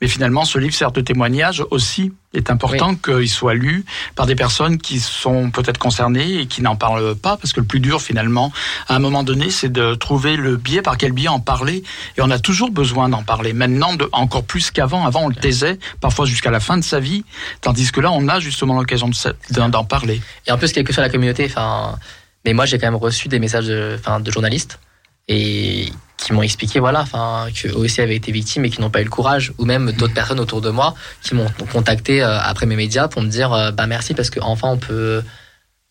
mais 0.00 0.08
finalement, 0.08 0.44
ce 0.44 0.58
livre 0.58 0.74
sert 0.74 0.92
de 0.92 1.00
témoignage 1.00 1.62
aussi. 1.70 2.12
Il 2.32 2.38
est 2.38 2.50
important 2.50 2.94
qu'il 2.94 3.28
soit 3.28 3.54
lu 3.54 3.84
par 4.14 4.26
des 4.26 4.34
personnes 4.34 4.78
qui 4.78 5.00
sont 5.00 5.50
peut-être 5.50 5.78
concernées 5.78 6.40
et 6.40 6.46
qui 6.46 6.62
n'en 6.62 6.76
parlent 6.76 7.14
pas, 7.16 7.36
parce 7.36 7.52
que 7.52 7.60
le 7.60 7.66
plus 7.66 7.80
dur, 7.80 8.00
finalement, 8.00 8.52
à 8.88 8.94
un 8.94 8.98
moment 8.98 9.24
donné, 9.24 9.50
c'est 9.50 9.68
de 9.68 9.94
trouver 9.94 10.36
le 10.36 10.56
biais, 10.56 10.80
par 10.80 10.96
quel 10.96 11.12
biais 11.12 11.28
en 11.28 11.40
parler. 11.40 11.82
Et 12.16 12.22
on 12.22 12.30
a 12.30 12.38
toujours 12.38 12.70
besoin 12.70 13.08
d'en 13.08 13.22
parler. 13.22 13.52
Maintenant, 13.52 13.94
de, 13.94 14.08
encore 14.12 14.44
plus 14.44 14.70
qu'avant. 14.70 15.04
Avant, 15.04 15.24
on 15.24 15.28
le 15.28 15.34
taisait, 15.34 15.78
parfois 16.00 16.24
jusqu'à 16.24 16.50
la 16.50 16.60
fin 16.60 16.78
de 16.78 16.84
sa 16.84 17.00
vie, 17.00 17.24
tandis 17.60 17.90
que 17.90 18.00
là, 18.00 18.10
on 18.12 18.28
a 18.28 18.40
justement 18.40 18.78
l'occasion 18.78 19.10
d'en 19.50 19.84
parler. 19.84 20.20
Et 20.46 20.52
en 20.52 20.58
plus, 20.58 20.72
quelle 20.72 20.84
que 20.84 20.92
soit 20.92 21.02
la 21.02 21.10
communauté, 21.10 21.46
enfin, 21.46 21.98
mais 22.44 22.52
moi, 22.52 22.64
j'ai 22.64 22.78
quand 22.78 22.86
même 22.86 22.96
reçu 22.96 23.28
des 23.28 23.38
messages 23.38 23.66
de, 23.66 23.98
de 24.20 24.30
journalistes 24.30 24.78
et 25.30 25.86
qui 26.18 26.32
m'ont 26.34 26.42
expliqué 26.42 26.80
voilà 26.80 27.00
enfin 27.00 27.46
que 27.54 27.68
aussi 27.72 28.02
avait 28.02 28.16
été 28.16 28.30
victime 28.30 28.64
et 28.66 28.70
qui 28.70 28.80
n'ont 28.80 28.90
pas 28.90 29.00
eu 29.00 29.04
le 29.04 29.10
courage 29.10 29.54
ou 29.56 29.64
même 29.64 29.92
d'autres 29.92 30.12
personnes 30.12 30.40
autour 30.40 30.60
de 30.60 30.68
moi 30.68 30.94
qui 31.22 31.34
m'ont 31.34 31.46
contacté 31.72 32.22
euh, 32.22 32.38
après 32.40 32.66
mes 32.66 32.76
médias 32.76 33.08
pour 33.08 33.22
me 33.22 33.28
dire 33.28 33.52
euh, 33.52 33.70
bah 33.70 33.86
merci 33.86 34.12
parce 34.12 34.28
qu'enfin 34.28 34.68
on 34.68 34.76
peut 34.76 35.22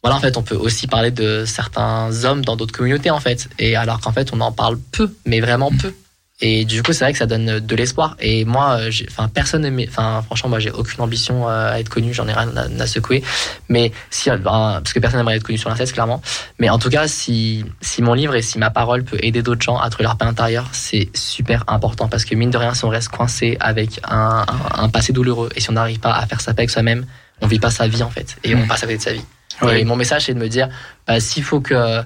voilà 0.04 0.18
en 0.18 0.20
fait 0.20 0.38
on 0.38 0.44
peut 0.44 0.56
aussi 0.56 0.88
parler 0.88 1.10
de 1.10 1.46
certains 1.46 2.26
hommes 2.26 2.46
dans 2.46 2.56
d'autres 2.56 2.74
communautés 2.74 3.10
en 3.10 3.20
fait. 3.20 3.50
Et 3.58 3.76
alors 3.76 4.00
qu'en 4.02 4.12
fait 4.12 4.32
on 4.34 4.42
en 4.42 4.52
parle 4.52 4.78
peu 4.92 5.12
mais 5.26 5.40
vraiment 5.40 5.72
peu 5.72 5.94
et 6.42 6.64
du 6.64 6.82
coup, 6.84 6.94
c'est 6.94 7.04
vrai 7.04 7.12
que 7.12 7.18
ça 7.18 7.26
donne 7.26 7.60
de 7.60 7.76
l'espoir. 7.76 8.16
Et 8.20 8.46
moi, 8.46 8.80
enfin, 9.10 9.28
personne, 9.28 9.70
enfin, 9.90 10.22
franchement, 10.26 10.50
moi, 10.50 10.60
j'ai 10.60 10.72
aucune 10.72 11.02
ambition 11.02 11.50
euh, 11.50 11.74
à 11.74 11.80
être 11.80 11.90
connu. 11.90 12.14
J'en 12.14 12.28
ai 12.30 12.34
rien 12.34 12.50
à, 12.56 12.88
secouer. 12.88 13.24
Mais 13.68 13.92
si, 14.10 14.30
euh, 14.30 14.38
ben, 14.38 14.80
parce 14.82 14.94
que 14.94 15.00
personne 15.00 15.20
n'aimerait 15.20 15.36
être 15.36 15.44
connu 15.44 15.58
sur 15.58 15.70
l'inceste, 15.70 15.94
clairement. 15.94 16.22
Mais 16.58 16.70
en 16.70 16.80
tout 16.80 16.90
cas, 16.90 17.08
si, 17.10 17.66
si 17.82 18.02
mon 18.02 18.14
livre 18.14 18.36
et 18.36 18.42
si 18.42 18.58
ma 18.58 18.70
parole 18.70 19.04
peut 19.04 19.18
aider 19.22 19.42
d'autres 19.42 19.62
gens 19.62 19.78
à 19.78 19.90
trouver 19.90 20.06
leur 20.06 20.18
paix 20.18 20.26
intérieur, 20.26 20.70
c'est 20.72 21.10
super 21.14 21.66
important 21.68 22.08
parce 22.08 22.24
que 22.24 22.36
mine 22.36 22.52
de 22.52 22.58
rien, 22.58 22.74
si 22.74 22.86
on 22.86 22.90
reste 22.90 23.10
coincé 23.10 23.58
avec 23.60 24.00
un, 24.08 24.46
un, 24.76 24.88
passé 24.88 25.12
douloureux 25.12 25.50
et 25.56 25.60
si 25.60 25.70
on 25.70 25.74
n'arrive 25.74 26.00
pas 26.00 26.14
à 26.14 26.26
faire 26.26 26.40
sa 26.40 26.54
paix 26.54 26.62
avec 26.62 26.70
soi-même, 26.70 27.06
on 27.42 27.48
vit 27.48 27.60
pas 27.60 27.70
sa 27.70 27.88
vie 27.88 28.04
en 28.04 28.10
fait 28.10 28.38
et 28.44 28.56
on 28.56 28.60
mmh. 28.60 28.68
passe 28.68 28.84
à 28.84 28.86
côté 28.86 28.98
de 28.98 29.04
sa 29.04 29.14
vie. 29.14 29.26
Et 29.74 29.84
mon 29.84 29.98
message, 29.98 30.26
c'est 30.26 30.34
de 30.34 30.40
me 30.40 30.48
dire, 30.48 30.70
bah, 31.06 31.20
s'il 31.20 31.44
faut 31.44 31.60
que 31.60 32.02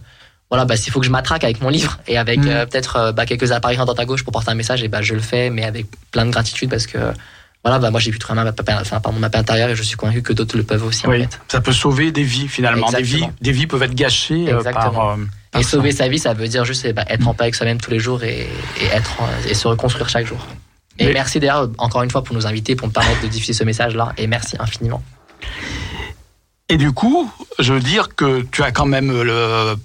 voilà, 0.54 0.66
bah, 0.66 0.78
s'il 0.78 0.94
faut 0.94 1.00
que 1.00 1.06
je 1.08 1.12
m'attraque 1.12 1.44
avec 1.44 1.62
mon 1.62 1.70
livre 1.70 1.98
et 2.08 2.16
avec 2.16 2.38
mm. 2.38 2.48
euh, 2.48 2.66
peut-être 2.68 2.96
euh, 2.98 3.12
bah, 3.12 3.26
quelques 3.26 3.52
appareils 3.52 3.76
dans 3.76 3.96
ta 3.96 4.06
gauche 4.06 4.24
pour 4.24 4.32
porter 4.32 4.52
un 4.52 4.54
message, 4.54 4.84
et 4.84 4.88
bah, 4.88 5.02
je 5.02 5.16
le 5.16 5.20
fais, 5.20 5.50
mais 5.50 5.64
avec 5.64 5.88
plein 6.12 6.28
de 6.28 6.30
gratitude 6.30 6.70
parce 6.70 6.86
que 6.86 7.00
voilà, 7.64 7.80
bah, 7.80 7.90
moi 7.90 8.00
j'ai 8.00 8.12
pu 8.12 8.20
trouver 8.20 8.40
ma, 8.44 8.52
enfin, 8.80 9.00
pardon, 9.00 9.18
ma 9.18 9.32
paix 9.32 9.40
intérieure 9.40 9.70
et 9.70 9.76
je 9.76 9.82
suis 9.82 9.96
convaincu 9.96 10.22
que 10.22 10.32
d'autres 10.32 10.56
le 10.56 10.62
peuvent 10.62 10.86
aussi. 10.86 11.08
Oui, 11.08 11.26
ça 11.48 11.60
peut 11.60 11.72
sauver 11.72 12.12
des 12.12 12.22
vies 12.22 12.48
finalement. 12.48 12.88
Des 12.92 13.02
vies, 13.02 13.28
des 13.42 13.52
vies 13.52 13.66
peuvent 13.66 13.82
être 13.82 13.96
gâchées 13.96 14.54
euh, 14.54 14.62
par, 14.62 15.18
Et 15.58 15.64
sauver 15.64 15.92
sa 15.92 16.08
vie, 16.08 16.20
ça 16.20 16.36
veut 16.36 16.48
dire 16.48 16.66
juste 16.66 16.88
bah, 16.94 17.04
être 17.10 17.28
en 17.28 17.34
paix 17.34 17.46
avec 17.46 17.56
soi-même 17.56 17.82
tous 17.82 17.90
les 17.90 17.98
jours 17.98 18.24
et, 18.24 18.48
être, 18.94 19.24
et 19.50 19.56
se 19.56 19.68
reconstruire 19.68 20.08
chaque 20.08 20.28
jour. 20.28 20.46
Et 21.00 21.12
merci 21.14 21.40
d'ailleurs 21.40 21.68
encore 21.80 22.04
une 22.04 22.12
fois 22.12 22.24
pour 22.24 22.36
nous 22.36 22.46
inviter, 22.46 22.76
pour 22.76 22.90
me 22.90 22.94
permettre 22.94 23.24
de 23.24 23.28
diffuser 23.28 23.54
ce 23.54 23.64
message-là. 23.64 24.14
Et 24.20 24.28
merci 24.28 24.56
infiniment. 24.60 25.02
Et 26.70 26.78
du 26.78 26.92
coup, 26.92 27.32
je 27.58 27.74
veux 27.74 27.80
dire 27.80 28.10
que 28.16 28.44
tu 28.52 28.62
as 28.62 28.72
quand 28.72 28.86
même 28.86 29.24
le 29.24 29.76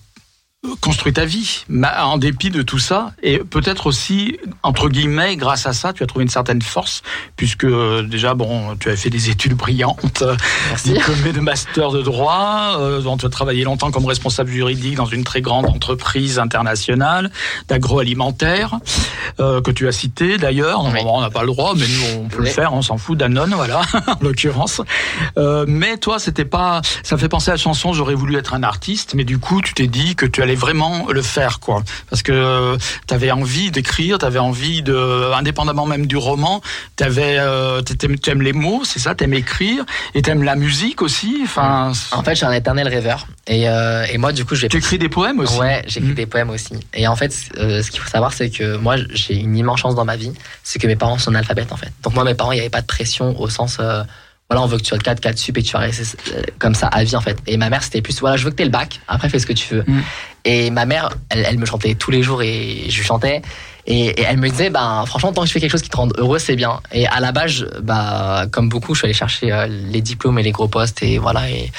construit 0.81 1.13
ta 1.13 1.25
vie. 1.25 1.65
En 2.01 2.19
dépit 2.19 2.51
de 2.51 2.63
tout 2.63 2.81
ça 2.81 3.13
et 3.23 3.39
peut-être 3.39 3.87
aussi 3.87 4.39
entre 4.63 4.89
guillemets 4.89 5.37
grâce 5.37 5.67
à 5.67 5.73
ça 5.73 5.93
tu 5.93 6.03
as 6.03 6.07
trouvé 6.07 6.25
une 6.25 6.31
certaine 6.31 6.63
force 6.63 7.03
puisque 7.37 7.65
euh, 7.65 8.03
déjà 8.03 8.35
bon 8.35 8.77
tu 8.77 8.91
as 8.91 8.97
fait 8.97 9.11
des 9.11 9.31
études 9.31 9.55
brillantes 9.55 10.25
diplômé 10.85 11.33
de 11.33 11.41
master 11.41 11.91
de 11.93 12.03
droit 12.03 12.77
euh, 12.79 13.17
tu 13.19 13.27
as 13.27 13.29
travaillé 13.29 13.65
longtemps 13.65 13.91
comme 13.91 14.05
responsable 14.07 14.51
juridique 14.51 14.97
dans 14.97 15.07
une 15.07 15.25
très 15.25 15.41
grande 15.41 15.67
entreprise 15.67 16.39
internationale 16.39 17.31
d'agroalimentaire 17.69 18.79
euh, 19.41 19.61
que 19.61 19.71
tu 19.71 19.87
as 19.87 19.93
cité 19.93 20.39
d'ailleurs. 20.39 20.81
On 20.85 21.21
n'a 21.21 21.31
pas 21.31 21.43
le 21.43 21.49
droit 21.49 21.75
mais 21.77 21.87
nous 21.87 22.25
on 22.25 22.29
peut 22.29 22.43
le 22.43 22.47
faire 22.47 22.73
on 22.75 22.83
s'en 22.83 22.99
fout 22.99 23.17
Danone 23.17 23.55
voilà 23.55 23.83
en 24.09 24.17
l'occurrence. 24.21 24.81
Euh, 25.37 25.65
mais 25.69 25.99
toi 25.99 26.19
c'était 26.19 26.45
pas 26.45 26.83
ça 27.05 27.17
fait 27.17 27.29
penser 27.29 27.51
à 27.51 27.55
la 27.55 27.59
chanson 27.59 27.93
j'aurais 27.93 28.15
voulu 28.15 28.37
être 28.37 28.55
un 28.55 28.65
artiste 28.65 29.15
mais 29.15 29.25
du 29.25 29.39
coup 29.39 29.63
tu 29.63 29.75
t'es 29.75 29.87
dit 29.87 30.17
que 30.17 30.27
tu 30.27 30.43
allais 30.43 30.48
vraiment 30.55 31.07
le 31.11 31.23
faire, 31.23 31.61
quoi. 31.61 31.83
Parce 32.11 32.23
que 32.23 32.77
tu 33.07 33.15
avais 33.15 33.31
envie 33.31 33.71
d'écrire, 33.71 34.19
tu 34.19 34.25
avais 34.25 34.39
envie 34.39 34.83
de, 34.83 35.33
indépendamment 35.33 35.87
même 35.87 36.07
du 36.07 36.17
roman, 36.17 36.61
tu 36.97 37.05
euh, 37.07 37.81
aimes 38.27 38.43
les 38.43 38.53
mots, 38.53 38.83
c'est 38.85 38.99
ça, 38.99 39.15
t'aimes 39.15 39.35
écrire, 39.35 39.85
et 40.15 40.23
t'aimes 40.23 40.43
la 40.43 40.57
musique 40.57 41.03
aussi. 41.03 41.41
Enfin. 41.45 41.93
En 42.13 42.23
fait, 42.23 42.33
je 42.33 42.37
suis 42.37 42.47
un 42.47 42.53
éternel 42.53 42.89
rêveur, 42.89 43.27
et, 43.47 43.69
euh, 43.69 44.05
et 44.11 44.19
moi, 44.19 44.33
du 44.33 44.45
coup, 44.45 44.55
j'ai. 44.55 44.69
Tu 44.69 44.79
écris 44.79 44.99
des 44.99 45.09
poèmes 45.09 45.41
aussi. 45.41 45.59
Ouais, 45.59 45.83
j'écris 45.87 46.11
mmh. 46.11 46.15
des 46.15 46.27
poèmes 46.27 46.51
aussi. 46.51 46.75
Et 46.95 47.07
en 47.07 47.17
fait, 47.17 47.35
euh, 47.59 47.83
ce 47.83 47.91
qu'il 47.91 48.01
faut 48.01 48.11
savoir, 48.11 48.33
c'est 48.33 48.51
que 48.51 48.77
moi, 48.77 48.97
j'ai 49.11 49.35
une 49.35 49.57
immense 49.57 49.81
chance 49.81 49.95
dans 49.95 50.05
ma 50.05 50.17
vie, 50.17 50.33
c'est 50.63 50.79
que 50.79 50.87
mes 50.87 50.97
parents 50.97 51.19
sont 51.19 51.31
analphabètes, 51.31 51.73
en 51.73 51.77
fait. 51.77 51.93
Donc 52.03 52.15
moi, 52.15 52.25
mes 52.25 52.35
parents, 52.35 52.53
il 52.53 52.57
n'y 52.57 52.61
avait 52.61 52.71
pas 52.71 52.83
de 52.83 52.87
pression 52.87 53.39
au 53.41 53.49
sens 53.49 53.79
voilà, 54.51 54.65
on 54.65 54.67
veut 54.67 54.79
que 54.79 54.83
tu 54.83 54.89
sois 54.89 54.97
le 54.97 55.03
4, 55.03 55.21
4 55.21 55.37
sup 55.37 55.59
et 55.59 55.63
tu 55.63 55.73
vas 55.73 55.81
rester 55.81 56.17
euh, 56.33 56.43
comme 56.59 56.75
ça 56.75 56.87
à 56.87 57.05
vie 57.05 57.17
en 57.17 57.21
fait. 57.21 57.37
Et 57.47 57.59
ma 57.59 57.69
mère, 57.69 57.83
c'était 57.83 58.01
plus, 58.01 58.19
voilà, 58.21 58.39
je 58.39 58.45
veux 58.45 58.51
que 58.51 58.57
tu 58.57 58.63
aies 58.63 58.67
le 58.67 58.71
bac, 58.71 59.01
après 59.07 59.29
fais 59.29 59.39
ce 59.39 59.47
que 59.47 59.53
tu 59.53 59.75
veux. 59.75 59.85
Mm. 59.87 60.03
Et 60.47 60.71
ma 60.71 60.87
mère, 60.87 61.11
elle, 61.29 61.45
elle, 61.47 61.59
me 61.59 61.67
chantait 61.67 61.95
tous 61.95 62.11
les 62.11 62.23
jours 62.23 62.43
et 62.43 62.87
je 62.89 63.03
chantais. 63.03 63.43
Et, 63.87 64.21
elle 64.23 64.39
me 64.39 64.49
disait, 64.49 64.71
bah, 64.71 65.05
franchement, 65.07 65.33
tant 65.33 65.43
que 65.43 65.49
je 65.49 65.53
fais 65.53 65.61
quelque 65.61 65.71
chose 65.71 65.83
qui 65.83 65.91
te 65.91 65.97
rend 65.97 66.09
heureux, 66.17 66.39
c'est 66.39 66.57
bien. 66.57 66.81
Et 66.93 67.07
à 67.07 67.21
la 67.21 67.33
base, 67.33 67.67
bah, 67.83 68.47
comme 68.51 68.69
beaucoup, 68.71 68.95
je 68.95 69.01
suis 69.01 69.07
allé 69.07 69.15
chercher 69.15 69.53
euh, 69.53 69.67
les 69.67 70.01
diplômes 70.01 70.39
et 70.39 70.43
les 70.43 70.53
gros 70.53 70.69
postes 70.69 71.03
et 71.03 71.19
voilà, 71.19 71.49
et, 71.51 71.71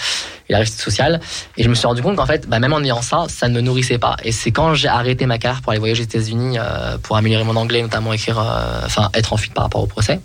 la 0.50 0.58
réussite 0.58 0.80
sociale. 0.80 1.20
Et 1.58 1.64
je 1.64 1.70
me 1.70 1.76
suis 1.76 1.86
rendu 1.86 2.02
compte 2.02 2.16
qu'en 2.16 2.26
fait, 2.26 2.48
bah, 2.48 2.60
même 2.60 2.74
en 2.74 2.82
ayant 2.84 3.04
ça, 3.04 3.26
ça 3.30 3.48
ne 3.48 3.56
me 3.56 3.62
nourrissait 3.62 4.00
pas. 4.00 4.16
Et 4.24 4.32
c'est 4.32 4.52
quand 4.52 4.74
j'ai 4.74 4.88
arrêté 4.88 5.28
ma 5.28 5.38
carrière 5.38 5.62
pour 5.62 5.72
aller 5.72 5.80
voyager 5.80 6.02
aux 6.02 6.06
États-Unis, 6.06 6.58
euh, 6.60 6.98
pour 6.98 7.16
améliorer 7.18 7.44
mon 7.44 7.56
anglais, 7.56 7.82
notamment 7.82 8.14
écrire, 8.14 8.40
enfin, 8.86 9.10
être 9.14 9.34
en 9.34 9.38
fuite 9.38 9.54
par 9.54 9.66
rapport 9.66 9.84
au 9.84 9.88
procès 9.88 10.20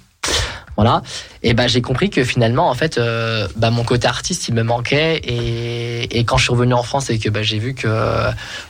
voilà. 0.76 1.02
Et 1.42 1.54
ben 1.54 1.68
j'ai 1.68 1.82
compris 1.82 2.10
que 2.10 2.24
finalement 2.24 2.68
en 2.68 2.74
fait 2.74 2.98
euh, 2.98 3.46
bah, 3.56 3.70
mon 3.70 3.84
côté 3.84 4.08
artiste 4.08 4.48
il 4.48 4.54
me 4.54 4.62
manquait 4.62 5.16
et, 5.18 6.18
et 6.18 6.24
quand 6.24 6.36
je 6.36 6.44
suis 6.44 6.52
revenu 6.52 6.74
en 6.74 6.82
France 6.82 7.10
et 7.10 7.18
que 7.18 7.28
bah, 7.28 7.42
j'ai 7.42 7.58
vu 7.58 7.74
que 7.74 7.88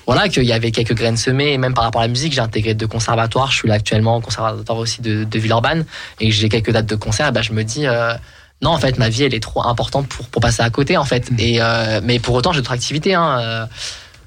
voilà 0.06 0.28
qu'il 0.28 0.44
y 0.44 0.52
avait 0.52 0.70
quelques 0.70 0.94
graines 0.94 1.16
semées 1.16 1.52
et 1.52 1.58
même 1.58 1.72
par 1.72 1.84
rapport 1.84 2.02
à 2.02 2.04
la 2.04 2.08
musique 2.08 2.32
j'ai 2.32 2.40
intégré 2.40 2.74
deux 2.74 2.86
conservatoires. 2.86 3.50
Je 3.50 3.56
suis 3.56 3.68
là 3.68 3.74
actuellement 3.74 4.16
au 4.16 4.20
conservatoire 4.20 4.78
aussi 4.78 5.02
de, 5.02 5.24
de 5.24 5.38
Villeurbanne 5.38 5.84
et 6.20 6.30
j'ai 6.30 6.48
quelques 6.48 6.72
dates 6.72 6.86
de 6.86 6.96
concert. 6.96 7.32
Bah, 7.32 7.42
je 7.42 7.52
me 7.52 7.64
dis 7.64 7.86
euh, 7.86 8.12
non 8.60 8.70
en 8.70 8.78
fait 8.78 8.98
ma 8.98 9.08
vie 9.08 9.24
elle 9.24 9.34
est 9.34 9.42
trop 9.42 9.62
importante 9.62 10.06
pour 10.08 10.26
pour 10.26 10.42
passer 10.42 10.62
à 10.62 10.70
côté 10.70 10.96
en 10.96 11.04
fait. 11.04 11.30
Mmh. 11.30 11.36
Et 11.38 11.56
euh, 11.60 12.00
mais 12.02 12.18
pour 12.18 12.34
autant 12.34 12.52
j'ai 12.52 12.60
d'autres 12.60 12.72
activités. 12.72 13.14
Hein, 13.14 13.68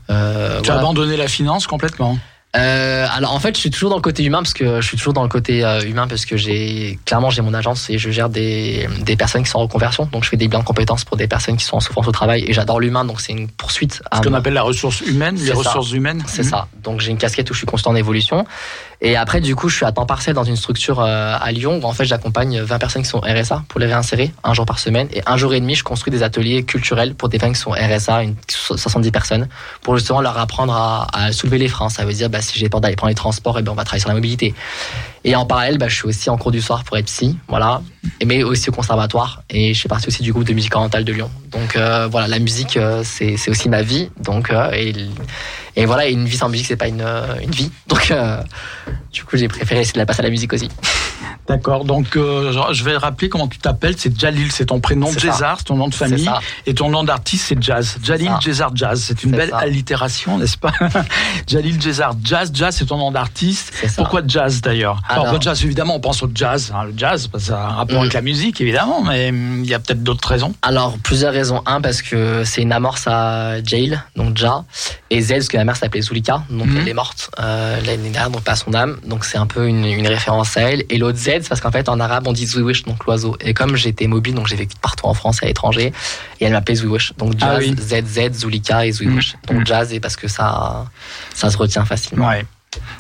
tu 0.08 0.14
as 0.14 0.78
abandonné 0.78 1.18
la 1.18 1.28
finance 1.28 1.68
complètement? 1.68 2.18
Euh, 2.56 3.06
alors 3.14 3.34
en 3.34 3.40
fait, 3.40 3.56
je 3.56 3.60
suis 3.60 3.70
toujours 3.70 3.90
dans 3.90 3.98
le 3.98 4.02
côté 4.02 4.24
humain 4.24 4.40
parce 4.40 4.54
que 4.54 4.80
je 4.82 4.88
suis 4.88 4.98
toujours 4.98 5.14
dans 5.14 5.22
le 5.24 5.30
côté 5.30 5.64
euh, 5.66 5.82
humain 5.82 6.08
parce 6.08 6.26
que 6.26 6.38
j'ai 6.38 6.98
clairement 7.06 7.30
j'ai 7.30 7.42
mon 7.42 7.54
agence 7.54 7.90
et 7.90 7.98
je 7.98 8.10
gère 8.10 8.30
des, 8.30 8.88
des 9.02 9.16
personnes 9.18 9.44
qui 9.44 9.50
sont 9.50 9.60
en 9.60 9.64
reconversion. 9.64 10.06
Donc 10.12 10.24
je 10.24 10.30
fais 10.30 10.38
des 10.38 10.48
bilans 10.48 10.62
de 10.62 10.66
compétences 10.66 11.04
pour 11.04 11.18
des 11.18 11.28
personnes 11.28 11.58
qui 11.58 11.66
sont 11.66 11.76
en 11.76 11.80
souffrance 11.82 12.08
au 12.08 12.12
travail 12.12 12.46
et 12.48 12.54
j'adore 12.54 12.80
l'humain. 12.80 13.04
Donc 13.06 13.20
c'est 13.22 13.34
une 13.34 13.50
poursuite. 13.50 14.02
Ce 14.16 14.22
qu'on 14.22 14.34
appelle 14.34 14.54
la 14.54 14.62
ressource 14.64 15.02
humaine, 15.02 15.36
les 15.36 15.48
ça. 15.48 15.54
ressources 15.56 15.92
humaines. 15.92 16.24
C'est 16.26 16.44
Mhm. 16.44 16.50
ça. 16.50 16.68
Donc 16.84 17.02
j'ai 17.02 17.12
une 17.12 17.18
casquette 17.18 17.50
où 17.52 17.54
je 17.54 17.60
suis 17.60 17.68
constant 17.68 17.92
en 17.92 17.96
évolution. 17.96 18.46
Et 19.00 19.16
après, 19.16 19.42
du 19.42 19.56
coup, 19.56 19.70
je 19.70 19.76
suis 19.76 19.86
à 19.86 19.92
temps 19.92 20.08
partiel 20.08 20.36
dans 20.36 20.44
une 20.44 20.56
structure 20.56 21.00
euh, 21.02 21.38
à 21.40 21.52
Lyon 21.52 21.80
où 21.82 21.86
en 21.86 21.94
fait 21.94 22.06
j'accompagne 22.06 22.62
20 22.62 22.80
personnes 22.80 23.02
qui 23.04 23.10
sont 23.10 23.20
RSA 23.20 23.64
pour 23.68 23.80
les 23.80 23.86
réinsérer 23.86 24.32
un 24.44 24.54
jour 24.54 24.66
par 24.66 24.80
semaine. 24.80 25.08
Et 25.14 25.22
un 25.28 25.38
jour 25.38 25.54
et 25.54 25.60
demi, 25.60 25.76
je 25.76 25.84
construis 25.84 26.12
des 26.12 26.24
ateliers 26.24 26.64
culturels 26.64 27.14
pour 27.14 27.30
des 27.30 27.38
personnes 27.38 27.54
qui 27.54 27.62
sont 27.62 27.72
RSA, 27.72 28.24
une 28.24 28.36
70 28.48 29.12
personnes, 29.12 29.48
pour 29.82 29.98
justement 29.98 30.22
leur 30.22 30.38
apprendre 30.38 30.74
à, 30.74 31.08
à 31.14 31.32
soulever 31.32 31.60
les 31.60 31.68
freins. 31.68 31.90
Ça 31.90 32.06
veut 32.06 32.14
dire, 32.14 32.30
bah, 32.30 32.42
si 32.42 32.58
j'ai 32.58 32.70
peur 32.70 32.82
d'aller 32.82 32.96
prendre 32.96 33.10
les 33.10 33.16
transports, 33.16 33.60
et 33.60 33.62
ben 33.62 33.72
on 33.72 33.76
va 33.76 33.84
travailler 33.84 34.02
sur 34.02 34.10
la 34.10 34.16
mobilité. 34.16 34.56
Et 35.24 35.36
en 35.36 35.46
parallèle, 35.46 35.78
bah, 35.78 35.88
je 35.88 35.96
suis 35.96 36.06
aussi 36.06 36.30
en 36.30 36.38
cours 36.38 36.52
du 36.52 36.62
soir 36.62 36.84
pour 36.84 36.98
être 36.98 37.06
psy, 37.08 37.38
voilà, 37.48 37.82
mais 38.26 38.44
aussi 38.44 38.70
au 38.70 38.72
conservatoire. 38.74 39.42
Et 39.50 39.74
je 39.74 39.82
fais 39.82 39.90
partie 39.90 40.08
aussi 40.08 40.24
du 40.24 40.32
groupe 40.32 40.46
de 40.46 40.54
musique 40.54 40.76
orientale 40.76 41.04
de 41.04 41.12
Lyon. 41.14 41.30
Donc 41.52 41.76
euh, 41.76 42.08
voilà, 42.08 42.28
la 42.28 42.40
musique, 42.40 42.78
euh, 42.78 43.04
c'est 43.04 43.36
aussi 43.50 43.68
ma 43.70 43.82
vie. 43.82 44.10
Donc 44.22 44.52
euh, 44.52 44.72
et, 44.74 44.94
et 45.76 45.86
voilà, 45.86 46.08
une 46.08 46.26
vie 46.26 46.38
sans 46.38 46.50
musique, 46.50 46.68
c'est 46.68 46.76
pas 46.78 46.88
une, 46.88 47.06
une 47.42 47.52
vie. 47.52 47.72
Donc 47.88 48.14
du 49.12 49.24
coup, 49.24 49.36
j'ai 49.38 49.48
préféré 49.48 49.82
essayer 49.82 49.94
de 49.94 50.00
la 50.00 50.06
passer 50.06 50.20
à 50.20 50.24
la 50.24 50.30
musique 50.30 50.54
aussi. 50.54 50.70
D'accord. 51.48 51.86
Donc, 51.86 52.18
euh, 52.18 52.52
je- 52.74 52.84
vais 52.84 52.98
rappeler 52.98 53.30
comment 53.30 53.48
tu 53.48 53.58
t'appelles. 53.58 53.96
C'est 53.98 54.18
Jalil, 54.20 54.52
c'est 54.52 54.66
ton 54.66 54.80
prénom. 54.82 55.10
Jezar, 55.12 55.56
c'est 55.60 55.64
ton 55.64 55.76
nom 55.78 55.88
de 55.88 55.96
famille. 55.96 56.30
Et 56.66 56.74
ton 56.74 56.90
nom 56.90 57.06
d'artiste, 57.06 57.46
c'est 57.48 57.64
Jazz. 57.64 57.98
Jalil 58.04 58.28
ça. 58.28 58.40
Jezar 58.42 58.72
Jazz. 58.76 59.02
C'est 59.08 59.24
une 59.24 59.32
belle 59.32 59.50
ça. 59.52 59.58
allitération, 59.60 60.38
n'est-ce 60.38 60.58
pas? 60.58 60.74
Jalil 61.48 61.82
Jezar 61.82 62.14
Jazz. 62.22 62.52
Jazz, 62.54 62.76
c'est 62.78 62.86
ton 62.86 62.98
nom 62.98 63.12
d'artiste. 63.12 63.74
Pourquoi 63.96 64.22
jazz 64.28 64.60
d'ailleurs? 64.62 65.02
Alors, 65.10 65.24
Alors- 65.26 65.36
le 65.36 65.42
jazz, 65.42 65.64
évidemment, 65.64 65.96
on 65.96 66.00
pense 66.00 66.22
au 66.24 66.30
jazz. 66.34 66.72
hein, 66.76 66.84
le 66.86 66.94
jazz, 66.96 67.30
ça 67.38 67.58
a 67.60 67.66
un 67.66 67.76
rapport 67.76 67.98
Mm. 67.98 68.02
avec 68.02 68.14
la 68.14 68.22
musique, 68.22 68.60
évidemment, 68.62 69.02
mais 69.04 69.30
hum, 69.30 69.64
il 69.64 69.70
y 69.70 69.74
a 69.74 69.80
peut-être 69.80 70.04
d'autres 70.04 70.28
raisons. 70.28 70.54
Alors, 70.62 70.98
plusieurs 71.04 71.34
raisons. 71.34 71.62
Un, 71.66 71.82
parce 71.82 72.02
que 72.02 72.44
c'est 72.44 72.62
une 72.62 72.72
amorce 72.74 73.08
à 73.08 73.64
Jail, 73.64 74.00
donc 74.16 74.38
Ja. 74.38 74.64
Et 75.10 75.22
Z, 75.22 75.30
parce 75.34 75.48
que 75.48 75.58
la 75.58 75.64
mère 75.64 75.76
s'appelait 75.78 76.02
Zulika, 76.02 76.44
donc 76.50 76.68
Mhm. 76.68 76.78
elle 76.82 76.88
est 76.90 76.94
morte 76.94 77.30
euh, 77.40 77.78
l'année 77.86 78.10
dernière, 78.10 78.30
donc 78.30 78.42
pas 78.44 78.56
son 78.58 78.74
âme. 78.74 78.98
Donc 79.06 79.24
c'est 79.24 79.38
un 79.38 79.48
peu 79.48 79.68
une, 79.68 79.86
une 79.86 80.08
référence 80.08 80.58
à 80.58 80.62
elle. 80.64 80.84
Et 80.90 80.98
l'autre 80.98 81.18
Z, 81.18 81.24
c'est 81.42 81.48
parce 81.50 81.62
qu'en 81.62 81.72
fait, 81.72 81.88
en 81.88 82.00
arabe, 82.00 82.28
on 82.28 82.34
dit 82.34 82.46
Zwiwish, 82.46 82.84
donc 82.84 83.06
l'oiseau. 83.06 83.38
Et 83.40 83.54
comme 83.54 83.76
j'étais 83.78 84.08
mobile, 84.08 84.36
donc 84.36 84.48
j'ai 84.48 84.58
vécu 84.58 84.76
partout 84.82 85.06
en 85.06 85.14
France 85.14 85.40
et 85.42 85.46
à 85.46 85.48
l'étranger, 85.48 85.94
et 86.40 86.46
elle 86.46 86.52
m'appelait 86.52 86.76
Zwiwish. 86.76 87.14
Donc 87.18 87.34
Ah 87.42 87.60
Jazz, 87.62 87.70
oui. 87.70 87.76
ZZ, 88.04 88.40
Zulika 88.40 88.86
et 88.86 88.92
Zwiwish. 88.92 89.36
Mhm. 89.50 89.56
Donc 89.58 89.66
Jazz, 89.66 89.94
et 89.94 90.00
parce 90.02 90.18
que 90.18 90.28
ça, 90.28 90.86
ça 91.34 91.50
se 91.50 91.58
retient 91.58 91.86
facilement. 91.86 92.28
Ouais. 92.28 92.46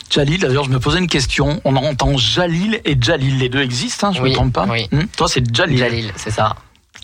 Jalil, 0.09 0.39
d'ailleurs, 0.39 0.63
je 0.63 0.70
me 0.70 0.80
posais 0.80 0.99
une 0.99 1.07
question. 1.07 1.61
On 1.65 1.76
entend 1.76 2.18
Jalil 2.18 2.80
et 2.86 2.97
Jalil. 2.99 3.38
Les 3.38 3.49
deux 3.49 3.61
existent, 3.61 4.07
hein, 4.07 4.11
je 4.13 4.20
ne 4.20 4.24
Oui, 4.24 4.30
me 4.32 4.36
trompe 4.36 4.53
pas 4.53 4.65
oui. 4.70 4.88
Hum, 4.91 5.07
Toi, 5.15 5.28
c'est 5.28 5.43
Jalil. 5.55 5.78
Jalil, 5.78 6.11
c'est 6.15 6.32
ça. 6.32 6.55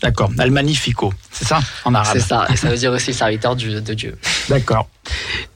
D'accord. 0.02 0.30
Al 0.38 0.50
Magnifico. 0.50 1.12
C'est 1.30 1.46
ça, 1.46 1.60
en 1.84 1.94
arabe. 1.94 2.10
C'est 2.12 2.20
ça. 2.20 2.46
Et 2.52 2.56
ça 2.56 2.68
veut 2.68 2.76
dire 2.76 2.92
aussi 2.92 3.12
serviteur 3.14 3.56
du- 3.56 3.80
de 3.80 3.94
Dieu. 3.94 4.16
D'accord. 4.48 4.88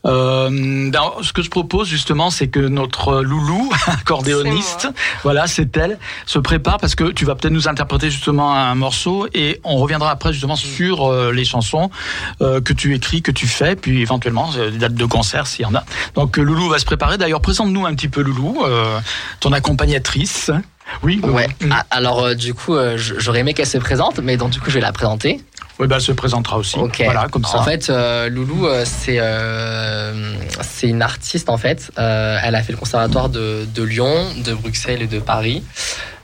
Euh, 0.07 0.91
ben, 0.91 1.03
ce 1.23 1.33
que 1.33 1.43
je 1.43 1.51
propose 1.51 1.89
justement, 1.89 2.31
c'est 2.31 2.49
que 2.49 2.61
notre 2.61 3.23
loulou, 3.23 3.71
accordéoniste, 3.87 4.89
voilà, 5.23 5.47
c'est 5.47 5.77
elle, 5.77 5.99
se 6.27 6.39
prépare 6.39 6.79
parce 6.79 6.95
que 6.95 7.11
tu 7.13 7.25
vas 7.25 7.35
peut-être 7.35 7.53
nous 7.53 7.69
interpréter 7.69 8.11
justement 8.11 8.55
un 8.55 8.75
morceau 8.75 9.27
et 9.35 9.61
on 9.65 9.77
reviendra 9.77 10.11
après 10.11 10.33
justement 10.33 10.57
sur 10.57 11.07
euh, 11.11 11.33
les 11.33 11.45
chansons 11.45 11.91
euh, 12.41 12.61
que 12.61 12.73
tu 12.73 12.95
écris, 12.95 13.23
que 13.23 13.31
tu 13.31 13.47
fais, 13.47 13.77
puis 13.77 14.01
éventuellement 14.01 14.51
euh, 14.57 14.71
des 14.71 14.79
dates 14.79 14.95
de 14.95 15.05
concert 15.05 15.47
s'il 15.47 15.63
y 15.63 15.67
en 15.67 15.75
a. 15.75 15.85
Donc 16.15 16.37
Loulou 16.37 16.69
va 16.69 16.79
se 16.79 16.85
préparer. 16.85 17.19
D'ailleurs, 17.19 17.41
présente-nous 17.41 17.87
un 17.87 17.95
petit 17.95 18.09
peu 18.09 18.23
Loulou, 18.23 18.65
euh, 18.65 18.99
ton 19.41 19.53
accompagnatrice. 19.53 20.51
Oui, 21.03 21.17
Loulou. 21.23 21.35
Ouais. 21.35 21.49
Ah, 21.71 21.85
Alors, 21.91 22.25
euh, 22.25 22.35
du 22.35 22.55
coup, 22.55 22.75
euh, 22.75 22.97
j'aurais 22.97 23.41
aimé 23.41 23.55
qu'elle 23.55 23.67
se 23.67 23.79
présente, 23.79 24.19
mais 24.21 24.37
donc 24.37 24.51
du 24.51 24.61
coup, 24.61 24.71
je 24.71 24.75
vais 24.75 24.81
la 24.81 24.93
présenter. 24.93 25.41
Oui, 25.79 25.87
ben, 25.87 25.97
elle 25.97 26.03
se 26.03 26.13
présentera 26.13 26.57
aussi. 26.59 26.77
Ok. 26.77 27.03
Voilà, 27.05 27.29
comme 27.29 27.45
ça. 27.45 27.59
En 27.59 27.63
fait, 27.63 27.89
euh, 27.89 28.29
Loulou, 28.29 28.67
euh, 28.67 28.85
c'est 28.85 29.19
euh, 29.21 30.35
c'est 30.61 30.89
une 30.89 31.03
artiste 31.03 31.49
en 31.49 31.57
fait. 31.57 31.93
Euh, 31.99 32.39
elle 32.43 32.57
a 32.57 32.63
fait 32.63 32.73
le 32.73 32.79
conservatoire 32.79 33.29
de, 33.29 33.65
de 33.73 33.83
Lyon, 33.85 34.13
de 34.45 34.55
Bruxelles 34.55 35.03
et 35.03 35.07
de 35.07 35.21
Paris. 35.21 35.63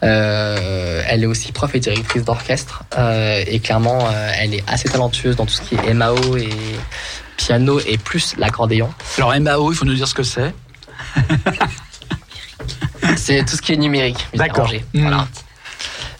Euh, 0.03 1.03
elle 1.07 1.23
est 1.23 1.27
aussi 1.27 1.53
prof 1.53 1.73
et 1.75 1.81
directrice 1.81 2.25
d'orchestre. 2.25 2.83
Euh, 2.99 3.43
et 3.47 3.61
clairement, 3.61 4.09
euh, 4.11 4.33
elle 4.41 4.55
est 4.55 4.65
assez 4.69 4.89
talentueuse 4.89 5.37
dans 5.37 5.47
tout 5.47 5.55
ce 5.55 5.62
qui 5.62 5.77
est 5.77 5.95
MAO 5.95 6.37
et 6.37 6.49
piano 7.37 7.79
et 7.87 7.97
plus 7.97 8.35
l'accordéon. 8.37 8.91
Alors 9.19 9.39
MAO, 9.39 9.73
il 9.73 9.77
faut 9.77 9.85
nous 9.85 9.95
dire 9.95 10.09
ce 10.09 10.15
que 10.15 10.25
c'est. 10.25 10.53
C'est 13.17 13.45
tout 13.45 13.57
ce 13.57 13.63
qui 13.63 13.73
est 13.73 13.77
numérique, 13.77 14.17
musique 14.33 14.39
D'accord. 14.39 14.65
arrangée. 14.65 14.85
Mm. 14.95 15.01
Voilà. 15.03 15.29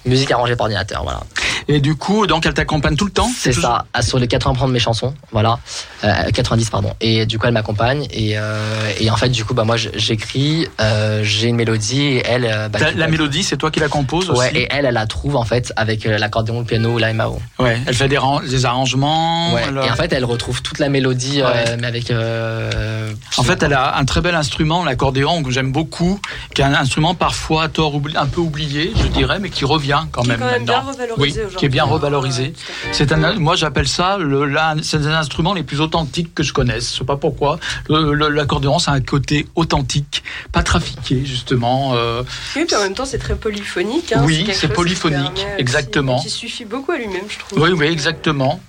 Musique 0.05 0.31
arrangée 0.31 0.57
par 0.57 0.65
ordinateur, 0.65 1.03
voilà. 1.03 1.21
Et 1.69 1.81
du 1.81 1.95
coup, 1.95 2.27
donc 2.27 2.47
elle 2.47 2.55
t'accompagne 2.55 2.97
tout 2.97 3.07
le 3.07 3.11
temps 3.11 3.31
C'est 3.37 3.53
ça, 3.53 3.85
sur 4.01 4.19
les 4.19 4.27
80% 4.27 4.67
de 4.67 4.73
mes 4.73 4.79
chansons, 4.79 5.15
voilà, 5.33 5.59
Euh, 6.05 6.31
90 6.33 6.69
pardon. 6.71 6.93
Et 7.01 7.25
du 7.27 7.39
coup, 7.39 7.47
elle 7.47 7.55
m'accompagne 7.55 8.07
et, 8.11 8.35
euh, 8.37 8.91
et 9.01 9.11
en 9.11 9.17
fait, 9.17 9.31
du 9.31 9.45
coup, 9.45 9.55
bah 9.55 9.65
moi, 9.65 9.77
j'écris, 9.77 10.69
euh, 10.81 11.21
j'ai 11.23 11.49
une 11.49 11.57
mélodie 11.57 12.03
et 12.03 12.23
elle. 12.27 12.45
euh, 12.45 12.69
bah, 12.69 12.79
La 12.95 13.07
mélodie, 13.09 13.43
c'est 13.43 13.57
toi 13.57 13.71
qui 13.71 13.81
la 13.81 13.89
composes 13.89 14.29
Ouais, 14.31 14.37
aussi 14.49 14.57
et 14.59 14.69
elle, 14.71 14.85
elle 14.85 14.95
la 14.95 15.07
trouve 15.07 15.37
en 15.37 15.45
fait 15.45 15.73
avec 15.77 16.05
euh, 16.07 16.19
l'accordéon, 16.19 16.59
le 16.61 16.65
piano 16.67 16.91
ou 16.91 16.99
la 16.99 17.13
MAO. 17.15 17.41
Ouais, 17.59 17.79
elle 17.87 17.95
fait 17.95 18.09
des, 18.09 18.19
des 18.49 18.65
arrangements. 18.67 19.53
Ouais. 19.55 19.63
Et 19.87 19.91
en 19.91 19.95
fait, 19.97 20.13
elle 20.13 20.25
retrouve 20.25 20.61
toute 20.63 20.79
la 20.79 20.89
mélodie, 20.89 21.41
euh, 21.41 21.47
Ouais. 21.51 21.77
mais 21.81 21.87
avec. 21.87 22.11
euh, 22.11 23.13
En 23.39 23.43
fait, 23.43 23.63
elle 23.63 23.73
a 23.73 23.97
un 23.97 24.05
très 24.05 24.21
bel 24.21 24.35
instrument, 24.35 24.85
l'accordéon, 24.85 25.43
que 25.43 25.51
j'aime 25.51 25.73
beaucoup, 25.73 26.21
qui 26.55 26.61
est 26.63 26.65
un 26.65 26.75
instrument 26.75 27.15
parfois 27.15 27.65
à 27.65 27.69
tort 27.69 27.95
un 28.17 28.27
peu 28.27 28.41
oublié, 28.41 28.93
je 28.97 29.07
dirais, 29.09 29.39
mais 29.41 29.51
qui 29.51 29.65
revient 29.65 30.03
quand 30.13 30.23
Qui 30.23 30.29
est 30.29 30.33
même 30.33 30.41
quand 30.41 30.47
même 30.53 30.65
bien 30.65 30.81
revalorisé 30.81 31.41
Oui, 31.41 31.47
aujourd'hui. 31.47 31.54
Qui 31.57 31.67
est 31.67 31.69
bien 31.69 31.85
revalorisé. 31.85 32.53
C'est 32.93 33.13
un, 33.13 33.35
moi 33.39 33.57
j'appelle 33.57 33.89
ça 33.89 34.17
le, 34.19 34.45
l'un- 34.47 34.83
c'est 34.83 34.97
un 34.97 35.01
des 35.01 35.07
instruments 35.09 35.55
les 35.55 35.63
plus 35.63 35.81
authentiques 35.81 36.35
que 36.35 36.43
je 36.43 36.53
connaisse. 36.53 36.93
Je 36.93 36.99
sais 36.99 37.05
pas 37.05 37.17
pourquoi. 37.17 37.59
Le- 37.89 38.13
le- 38.15 38.29
L'accordéon, 38.29 38.79
c'est 38.79 38.91
un 38.91 39.01
côté 39.01 39.47
authentique, 39.55 40.23
pas 40.53 40.63
trafiqué 40.63 41.25
justement. 41.25 41.93
euh, 41.95 42.23
Oui, 42.57 42.65
puis 42.67 42.77
en 42.77 42.81
même 42.83 42.95
temps, 42.95 43.05
c'est 43.05 43.19
très 43.19 43.37
polyphonique. 43.37 44.13
hein. 44.13 44.23
Oui, 44.25 44.49
c'est 44.53 44.69
polyphonique, 44.73 45.19
permet 45.35 45.51
aussi- 45.53 45.61
exactement. 45.61 46.21
Qui 46.21 46.31
suffit 46.31 46.65
beaucoup 46.65 46.93
à 46.93 46.97
lui-même, 46.99 47.25
je 47.29 47.39
trouve. 47.39 47.61
Oui, 47.63 47.71
oui, 47.71 47.87
exactement. 47.87 48.61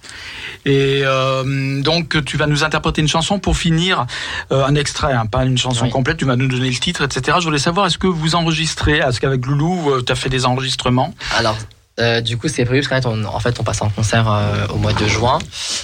Et 0.67 1.01
euh, 1.03 1.81
donc 1.83 2.23
tu 2.25 2.37
vas 2.37 2.47
nous 2.47 2.63
interpréter 2.63 2.99
une 3.01 3.07
chanson 3.07 3.37
pour 3.37 3.55
finir 3.55 4.07
euh, 4.51 4.65
un 4.65 4.73
extrait, 4.75 5.13
hein, 5.13 5.27
pas 5.27 5.45
une 5.45 5.57
chanson 5.59 5.85
Oui. 5.85 5.91
complète. 5.91 6.17
Tu 6.17 6.25
vas 6.25 6.35
nous 6.35 6.47
donner 6.47 6.69
le 6.71 6.75
titre, 6.79 7.03
etc. 7.03 7.37
Je 7.39 7.45
voulais 7.45 7.59
savoir 7.59 7.85
est-ce 7.85 7.97
que 7.99 8.07
vous 8.07 8.33
enregistrez, 8.35 8.97
est-ce 8.97 9.19
qu'avec 9.19 9.45
Loulou, 9.45 10.01
tu 10.05 10.11
as 10.11 10.15
fait 10.15 10.29
des 10.29 10.45
enregistrements? 10.45 11.13
Alors. 11.37 11.55
Euh, 11.99 12.21
du 12.21 12.37
coup, 12.37 12.47
c'est 12.47 12.65
prévu 12.65 12.81
parce 12.81 13.01
qu'en 13.03 13.09
fait, 13.11 13.17
on, 13.17 13.23
en 13.25 13.39
fait, 13.39 13.59
on 13.59 13.63
passe 13.63 13.81
en 13.81 13.89
concert 13.89 14.29
euh, 14.29 14.67
au 14.69 14.75
mois 14.77 14.93
de 14.93 15.07
juin. 15.07 15.39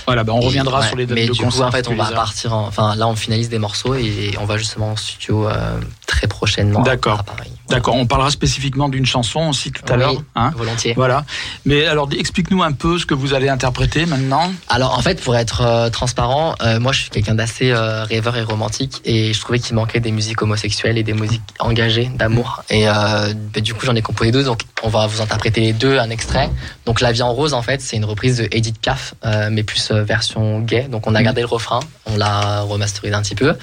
Voilà, 0.05 0.23
ben 0.23 0.33
on 0.33 0.41
Et- 0.41 0.45
reviendra 0.47 0.81
ouais, 0.81 0.87
sur 0.87 0.95
les 0.97 1.05
dates 1.05 1.15
Mais 1.15 1.27
de 1.27 1.31
du 1.31 1.41
concert. 1.41 1.61
coup, 1.61 1.67
en 1.67 1.71
fait, 1.71 1.87
on 1.87 1.95
va 1.95 2.11
partir. 2.11 2.53
en- 2.53 2.67
Enfin, 2.67 2.95
là, 2.95 3.07
on 3.07 3.15
finalise 3.15 3.49
des 3.49 3.59
morceaux 3.59 3.95
et 3.95 4.33
on 4.41 4.45
va 4.45 4.57
justement 4.57 4.91
en 4.91 4.95
studio 4.95 5.47
euh, 5.47 5.79
très 6.07 6.27
prochainement. 6.27 6.81
D'accord. 6.81 7.23
D'accord, 7.69 7.95
on 7.95 8.05
parlera 8.05 8.29
spécifiquement 8.31 8.89
d'une 8.89 9.05
chanson 9.05 9.47
aussi 9.47 9.71
tout 9.71 9.81
à 9.87 9.93
Oui, 9.93 9.99
l'heure. 9.99 10.15
Hein 10.35 10.51
volontiers. 10.57 10.93
voilà. 10.93 11.23
Mais 11.65 11.85
alors, 11.85 12.09
explique-nous 12.11 12.61
un 12.63 12.73
peu 12.73 12.99
ce 12.99 13.05
que 13.05 13.13
vous 13.13 13.33
allez 13.33 13.47
interpréter 13.47 14.05
maintenant. 14.05 14.51
Alors 14.67 14.97
en 14.97 15.01
fait, 15.01 15.21
pour 15.23 15.37
être 15.37 15.87
transparent, 15.91 16.55
moi 16.81 16.91
je 16.91 17.01
suis 17.03 17.09
quelqu'un 17.09 17.35
d'assez 17.35 17.73
rêveur 17.73 18.35
et 18.35 18.41
romantique 18.43 18.99
et 19.05 19.31
je 19.33 19.39
trouvais 19.39 19.59
qu'il 19.59 19.75
manquait 19.75 20.01
des 20.01 20.11
musiques 20.11 20.41
homosexuelles 20.41 20.97
et 20.97 21.03
des 21.03 21.13
musiques 21.13 21.41
engagées 21.59 22.11
d'amour. 22.13 22.63
Et 22.69 22.85
bah, 22.85 23.27
du 23.61 23.73
coup 23.73 23.85
j'en 23.85 23.95
ai 23.95 24.01
composé 24.01 24.31
deux, 24.33 24.43
donc 24.43 24.63
on 24.83 24.89
va 24.89 25.07
vous 25.07 25.21
interpréter 25.21 25.61
les 25.61 25.71
deux, 25.73 25.97
un 26.01 26.09
extrait. 26.09 26.49
Donc 26.85 27.01
La 27.01 27.11
vie 27.11 27.21
en 27.21 27.33
rose 27.33 27.53
en 27.53 27.61
fait 27.61 27.81
c'est 27.81 27.97
une 27.97 28.05
reprise 28.05 28.37
de 28.37 28.47
Edith 28.51 28.79
Piaf, 28.79 29.13
euh, 29.25 29.49
mais 29.51 29.63
plus 29.63 29.91
euh, 29.91 30.03
version 30.03 30.59
gay. 30.59 30.83
Donc 30.89 31.07
on 31.07 31.15
a 31.15 31.23
gardé 31.23 31.41
le 31.41 31.47
refrain, 31.47 31.79
on 32.05 32.17
l'a 32.17 32.61
remasterisé 32.61 33.13
un 33.13 33.21
petit 33.21 33.35
peu. 33.35 33.55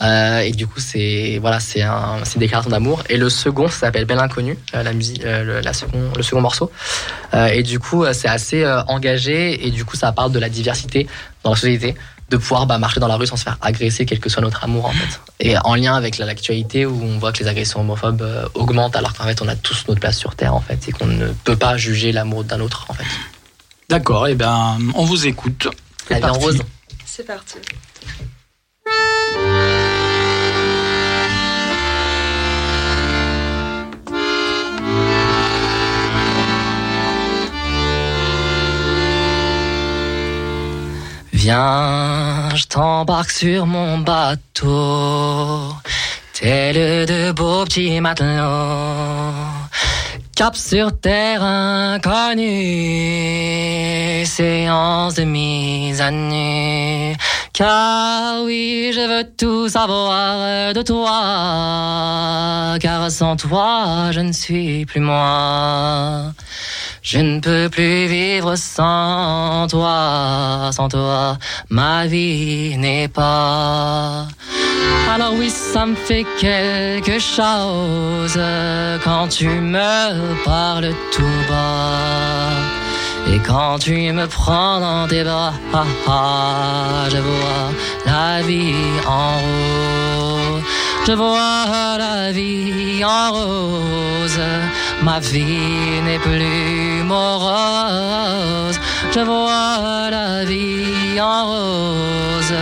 Euh, 0.00 0.40
et 0.40 0.50
du 0.50 0.66
coup 0.66 0.80
c'est 0.80 1.38
voilà 1.40 1.60
c'est 1.60 1.82
un 1.82 2.18
c'est 2.24 2.34
une 2.34 2.40
déclaration 2.40 2.70
d'amour. 2.70 3.02
Et 3.08 3.16
le 3.16 3.28
second 3.28 3.68
ça 3.68 3.80
s'appelle 3.80 4.04
Belle 4.04 4.18
inconnue, 4.18 4.58
la 4.72 4.92
musique, 4.92 5.22
le, 5.24 5.60
la 5.60 5.72
second, 5.72 6.10
le 6.16 6.22
second 6.22 6.40
morceau. 6.40 6.70
Et 7.34 7.62
du 7.62 7.78
coup, 7.78 8.04
c'est 8.12 8.28
assez 8.28 8.66
engagé 8.88 9.66
et 9.66 9.70
du 9.70 9.86
coup, 9.86 9.96
ça 9.96 10.12
parle 10.12 10.32
de 10.32 10.38
la 10.38 10.50
diversité 10.50 11.06
dans 11.42 11.50
la 11.50 11.56
société, 11.56 11.94
de 12.32 12.36
pouvoir 12.38 12.66
bah, 12.66 12.78
marcher 12.78 12.98
dans 12.98 13.08
la 13.08 13.16
rue 13.16 13.26
sans 13.26 13.36
se 13.36 13.44
faire 13.44 13.58
agresser, 13.60 14.06
quel 14.06 14.18
que 14.18 14.28
soit 14.28 14.42
notre 14.42 14.64
amour 14.64 14.86
en 14.86 14.92
fait. 14.92 15.20
Et 15.40 15.56
en 15.58 15.74
lien 15.74 15.94
avec 15.94 16.18
la- 16.18 16.26
l'actualité 16.26 16.86
où 16.86 17.00
on 17.02 17.18
voit 17.18 17.32
que 17.32 17.40
les 17.44 17.48
agressions 17.48 17.80
homophobes 17.80 18.22
euh, 18.22 18.48
augmentent 18.54 18.96
alors 18.96 19.12
qu'en 19.12 19.24
fait, 19.24 19.40
on 19.42 19.48
a 19.48 19.54
tous 19.56 19.84
notre 19.88 20.00
place 20.00 20.18
sur 20.18 20.34
Terre 20.34 20.54
en 20.54 20.60
fait 20.60 20.88
et 20.88 20.92
qu'on 20.92 21.06
ne 21.06 21.28
peut 21.44 21.56
pas 21.56 21.76
juger 21.76 22.10
l'amour 22.12 22.44
d'un 22.44 22.60
autre 22.60 22.86
en 22.88 22.94
fait. 22.94 23.04
D'accord, 23.88 24.26
et 24.28 24.34
ben 24.34 24.78
on 24.94 25.04
vous 25.04 25.26
écoute. 25.26 25.68
La 26.10 26.18
vie 26.18 26.24
en 26.24 26.32
rose. 26.32 26.62
C'est 27.04 27.26
parti. 27.26 27.56
Viens, 41.42 42.54
je 42.54 42.66
t'embarque 42.68 43.32
sur 43.32 43.66
mon 43.66 43.98
bateau, 43.98 45.74
tel 46.34 47.04
de 47.04 47.32
beaux 47.32 47.64
petits 47.64 48.00
matelots. 48.00 49.34
Cap 50.36 50.54
sur 50.54 50.96
terre 51.00 51.42
inconnue, 51.42 52.44
séance 54.24 55.14
de 55.14 55.24
mise 55.24 56.00
à 56.00 56.12
nu. 56.12 57.16
Car 57.52 58.44
oui, 58.44 58.92
je 58.94 59.00
veux 59.00 59.24
tout 59.36 59.68
savoir 59.68 60.72
de 60.72 60.82
toi, 60.82 61.18
car 62.78 63.10
sans 63.10 63.34
toi, 63.34 64.12
je 64.12 64.20
ne 64.20 64.30
suis 64.30 64.86
plus 64.86 65.00
moi. 65.00 66.32
Je 67.02 67.18
ne 67.18 67.40
peux 67.40 67.68
plus 67.68 68.06
vivre 68.06 68.54
sans 68.54 69.66
toi, 69.68 70.70
sans 70.70 70.88
toi, 70.88 71.36
ma 71.68 72.06
vie 72.06 72.76
n'est 72.78 73.08
pas. 73.08 74.28
Alors 75.12 75.34
oui, 75.36 75.50
ça 75.50 75.84
me 75.84 75.96
fait 75.96 76.24
quelque 76.38 77.18
chose 77.18 78.40
quand 79.02 79.26
tu 79.26 79.48
me 79.48 80.44
parles 80.44 80.94
tout 81.12 81.38
bas. 81.50 82.52
Et 83.34 83.38
quand 83.40 83.80
tu 83.80 84.12
me 84.12 84.26
prends 84.26 84.78
dans 84.78 85.08
tes 85.08 85.24
bras, 85.24 85.52
ah, 85.74 85.84
ah, 86.06 87.08
je 87.10 87.18
vois 87.18 87.72
la 88.06 88.42
vie 88.42 88.74
en 89.06 89.38
rose. 89.38 90.31
Je 91.06 91.12
vois 91.12 91.98
la 91.98 92.30
vie 92.30 93.04
en 93.04 93.32
rose. 93.32 94.40
Ma 95.02 95.18
vie 95.18 96.00
n'est 96.04 96.20
plus 96.20 97.02
morose. 97.02 98.78
Je 99.14 99.20
vois 99.20 100.10
la 100.10 100.44
vie 100.44 101.20
en 101.20 101.46
rose. 101.46 102.54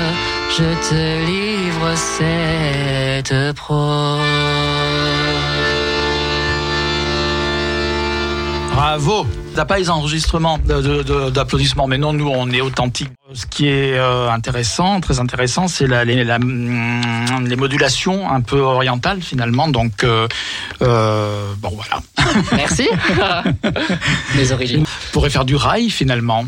Je 0.56 0.68
te 0.88 1.26
livre 1.26 1.94
cette 1.96 3.54
prose. 3.56 4.20
Bravo 8.74 9.26
T'as 9.54 9.64
pas 9.64 9.78
les 9.78 9.90
enregistrements 9.90 10.58
d'applaudissements, 10.58 11.86
mais 11.86 11.98
non, 11.98 12.12
nous, 12.12 12.28
on 12.28 12.50
est 12.50 12.60
authentique. 12.60 13.10
Ce 13.34 13.46
qui 13.46 13.66
est 13.66 13.98
euh, 13.98 14.30
intéressant, 14.30 15.00
très 15.00 15.20
intéressant, 15.20 15.68
c'est 15.68 15.86
la, 15.86 16.04
les, 16.04 16.24
la, 16.24 16.38
les 16.38 17.56
modulations 17.56 18.30
un 18.30 18.40
peu 18.40 18.60
orientales, 18.60 19.20
finalement. 19.22 19.68
Donc, 19.68 20.04
euh, 20.04 20.28
euh, 20.82 21.52
bon, 21.58 21.70
voilà. 21.70 22.02
Merci. 22.52 22.88
Les 24.36 24.52
origines. 24.52 24.84
pourrait 25.12 25.30
faire 25.30 25.44
du 25.44 25.56
rail, 25.56 25.90
finalement. 25.90 26.44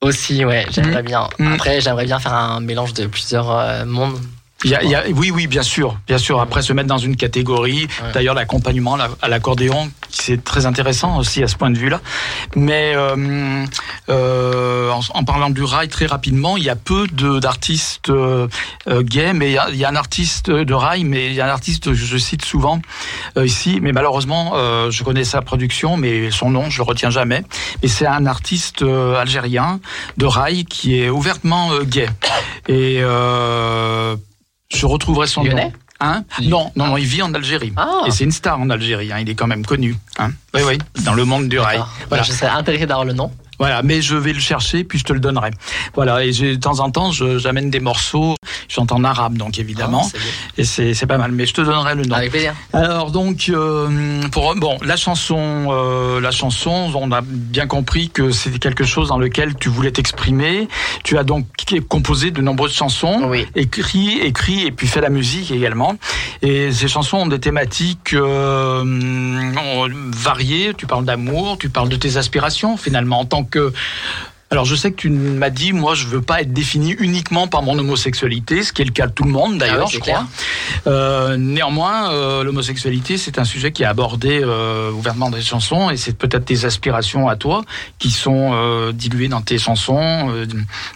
Aussi, 0.00 0.44
ouais, 0.44 0.66
j'aimerais 0.70 1.02
bien. 1.02 1.28
Mm. 1.38 1.54
Après, 1.54 1.80
j'aimerais 1.80 2.04
bien 2.04 2.18
faire 2.18 2.34
un 2.34 2.60
mélange 2.60 2.94
de 2.94 3.06
plusieurs 3.06 3.84
mondes. 3.86 4.18
Y 4.64 4.74
a- 4.74 4.82
y 4.82 4.94
a- 4.94 5.04
oui, 5.10 5.30
oui, 5.30 5.46
bien 5.46 5.62
sûr, 5.62 5.96
bien 6.06 6.18
sûr. 6.18 6.40
Après, 6.40 6.62
se 6.62 6.72
mettre 6.72 6.88
dans 6.88 6.98
une 6.98 7.16
catégorie. 7.16 7.82
Ouais. 8.02 8.12
D'ailleurs, 8.12 8.34
l'accompagnement 8.34 8.96
la- 8.96 9.10
à 9.22 9.28
l'accordéon, 9.28 9.90
c'est 10.10 10.42
très 10.42 10.64
intéressant 10.66 11.18
aussi 11.18 11.42
à 11.42 11.48
ce 11.48 11.56
point 11.56 11.70
de 11.70 11.78
vue-là. 11.78 12.00
Mais 12.56 12.92
euh, 12.96 13.64
euh, 14.08 14.90
en, 14.90 15.00
en 15.12 15.24
parlant 15.24 15.50
du 15.50 15.62
rail, 15.62 15.88
très 15.88 16.06
rapidement, 16.06 16.56
il 16.56 16.64
y 16.64 16.70
a 16.70 16.76
peu 16.76 17.06
d'artistes 17.08 18.08
euh, 18.10 18.48
euh, 18.88 19.02
gays, 19.02 19.32
mais 19.34 19.50
il 19.50 19.54
y, 19.54 19.58
a, 19.58 19.68
il 19.70 19.76
y 19.76 19.84
a 19.84 19.88
un 19.90 19.96
artiste 19.96 20.50
de 20.50 20.74
rail, 20.74 21.04
mais 21.04 21.26
il 21.26 21.34
y 21.34 21.40
a 21.40 21.46
un 21.46 21.50
artiste 21.50 21.84
que 21.84 21.94
je 21.94 22.16
cite 22.16 22.44
souvent 22.44 22.80
euh, 23.36 23.44
ici, 23.46 23.78
mais 23.82 23.92
malheureusement, 23.92 24.52
je 24.90 25.02
connais 25.04 25.24
sa 25.24 25.42
production, 25.42 25.96
mais 25.96 26.30
son 26.30 26.50
nom, 26.50 26.70
je 26.70 26.78
le 26.78 26.84
retiens 26.84 27.10
jamais. 27.10 27.42
Mais 27.82 27.88
c'est 27.88 28.06
un 28.06 28.26
artiste 28.26 28.82
algérien 28.82 29.80
de 30.16 30.26
rail 30.26 30.64
qui 30.64 30.98
est 31.00 31.08
ouvertement 31.10 31.70
gay. 31.82 32.08
Et 32.68 32.98
euh, 33.02 34.16
je 34.72 34.86
retrouverai 34.86 35.26
son 35.26 35.42
Lyonnais 35.44 35.64
nom. 35.66 35.72
Hein 36.00 36.24
non, 36.42 36.72
non, 36.74 36.86
non, 36.88 36.96
il 36.96 37.06
vit 37.06 37.22
en 37.22 37.32
Algérie. 37.34 37.72
Ah. 37.76 38.02
Et 38.06 38.10
c'est 38.10 38.24
une 38.24 38.32
star 38.32 38.60
en 38.60 38.68
Algérie. 38.68 39.12
hein, 39.12 39.18
Il 39.20 39.30
est 39.30 39.34
quand 39.36 39.46
même 39.46 39.64
connu. 39.64 39.96
Hein 40.18 40.32
oui, 40.52 40.62
oui, 40.66 40.78
dans 41.04 41.14
le 41.14 41.24
monde 41.24 41.48
du 41.48 41.58
rail. 41.58 41.78
D'accord. 41.78 41.92
Voilà. 42.08 42.22
Je 42.24 42.32
serais 42.32 42.48
intéressé 42.48 42.84
d'avoir 42.86 43.04
le 43.04 43.12
nom. 43.12 43.30
Voilà, 43.58 43.82
mais 43.82 44.02
je 44.02 44.16
vais 44.16 44.32
le 44.32 44.40
chercher 44.40 44.84
puis 44.84 44.98
je 44.98 45.04
te 45.04 45.12
le 45.12 45.20
donnerai. 45.20 45.50
Voilà, 45.94 46.24
et 46.24 46.30
de 46.32 46.54
temps 46.56 46.80
en 46.80 46.90
temps, 46.90 47.10
j'amène 47.12 47.70
des 47.70 47.80
morceaux. 47.80 48.34
Je 48.68 48.74
chante 48.74 48.92
en 48.92 49.04
arabe, 49.04 49.36
donc 49.36 49.58
évidemment, 49.58 50.08
Ah, 50.14 50.18
et 50.58 50.64
c'est 50.64 51.06
pas 51.06 51.18
mal. 51.18 51.32
Mais 51.32 51.46
je 51.46 51.54
te 51.54 51.60
donnerai 51.60 51.94
le 51.94 52.04
nom. 52.04 52.14
Avec 52.16 52.30
plaisir. 52.30 52.54
Alors 52.72 53.10
donc 53.10 53.46
euh, 53.48 54.22
pour 54.32 54.54
bon 54.56 54.78
la 54.82 54.96
chanson 54.96 55.66
euh, 55.70 56.20
la 56.20 56.30
chanson 56.30 56.90
on 56.94 57.12
a 57.12 57.20
bien 57.22 57.66
compris 57.66 58.08
que 58.10 58.30
c'était 58.30 58.58
quelque 58.58 58.84
chose 58.84 59.08
dans 59.08 59.18
lequel 59.18 59.54
tu 59.56 59.68
voulais 59.68 59.90
t'exprimer. 59.90 60.68
Tu 61.04 61.18
as 61.18 61.24
donc 61.24 61.46
composé 61.88 62.30
de 62.30 62.40
nombreuses 62.40 62.72
chansons, 62.74 63.22
Oui. 63.28 63.46
écrit 63.54 64.18
écrit 64.20 64.62
et 64.66 64.72
puis 64.72 64.86
fait 64.86 65.00
la 65.00 65.10
musique 65.10 65.50
également. 65.50 65.96
Et 66.42 66.72
ces 66.72 66.88
chansons 66.88 67.18
ont 67.18 67.26
des 67.26 67.40
thématiques 67.40 68.12
euh, 68.14 68.82
variées. 70.12 70.72
Tu 70.76 70.86
parles 70.86 71.04
d'amour, 71.04 71.58
tu 71.58 71.68
parles 71.70 71.88
de 71.88 71.96
tes 71.96 72.16
aspirations 72.16 72.76
finalement 72.76 73.20
en 73.20 73.24
tant 73.24 73.43
que 73.44 73.72
alors 74.50 74.66
je 74.66 74.76
sais 74.76 74.92
que 74.92 74.96
tu 74.96 75.10
m'as 75.10 75.50
dit, 75.50 75.72
moi 75.72 75.94
je 75.96 76.06
veux 76.06 76.20
pas 76.22 76.40
être 76.42 76.52
défini 76.52 76.92
uniquement 77.00 77.48
par 77.48 77.62
mon 77.62 77.76
homosexualité, 77.76 78.62
ce 78.62 78.72
qui 78.72 78.82
est 78.82 78.84
le 78.84 78.92
cas 78.92 79.08
de 79.08 79.12
tout 79.12 79.24
le 79.24 79.30
monde 79.30 79.58
d'ailleurs, 79.58 79.86
Ah 79.88 79.88
oui, 79.88 79.92
je 79.94 79.98
crois. 79.98 80.26
Euh, 80.86 81.36
néanmoins, 81.36 82.12
euh, 82.12 82.44
l'homosexualité 82.44 83.16
c'est 83.18 83.38
un 83.40 83.44
sujet 83.44 83.72
qui 83.72 83.82
est 83.82 83.86
abordé 83.86 84.40
euh, 84.44 84.92
ouvertement 84.92 85.28
dans 85.30 85.36
les 85.38 85.42
chansons 85.42 85.90
et 85.90 85.96
c'est 85.96 86.16
peut-être 86.16 86.44
tes 86.44 86.66
aspirations 86.66 87.28
à 87.28 87.34
toi 87.34 87.64
qui 87.98 88.10
sont 88.12 88.50
euh, 88.52 88.92
diluées 88.92 89.28
dans 89.28 89.40
tes 89.42 89.58
chansons, 89.58 90.30
euh, 90.30 90.46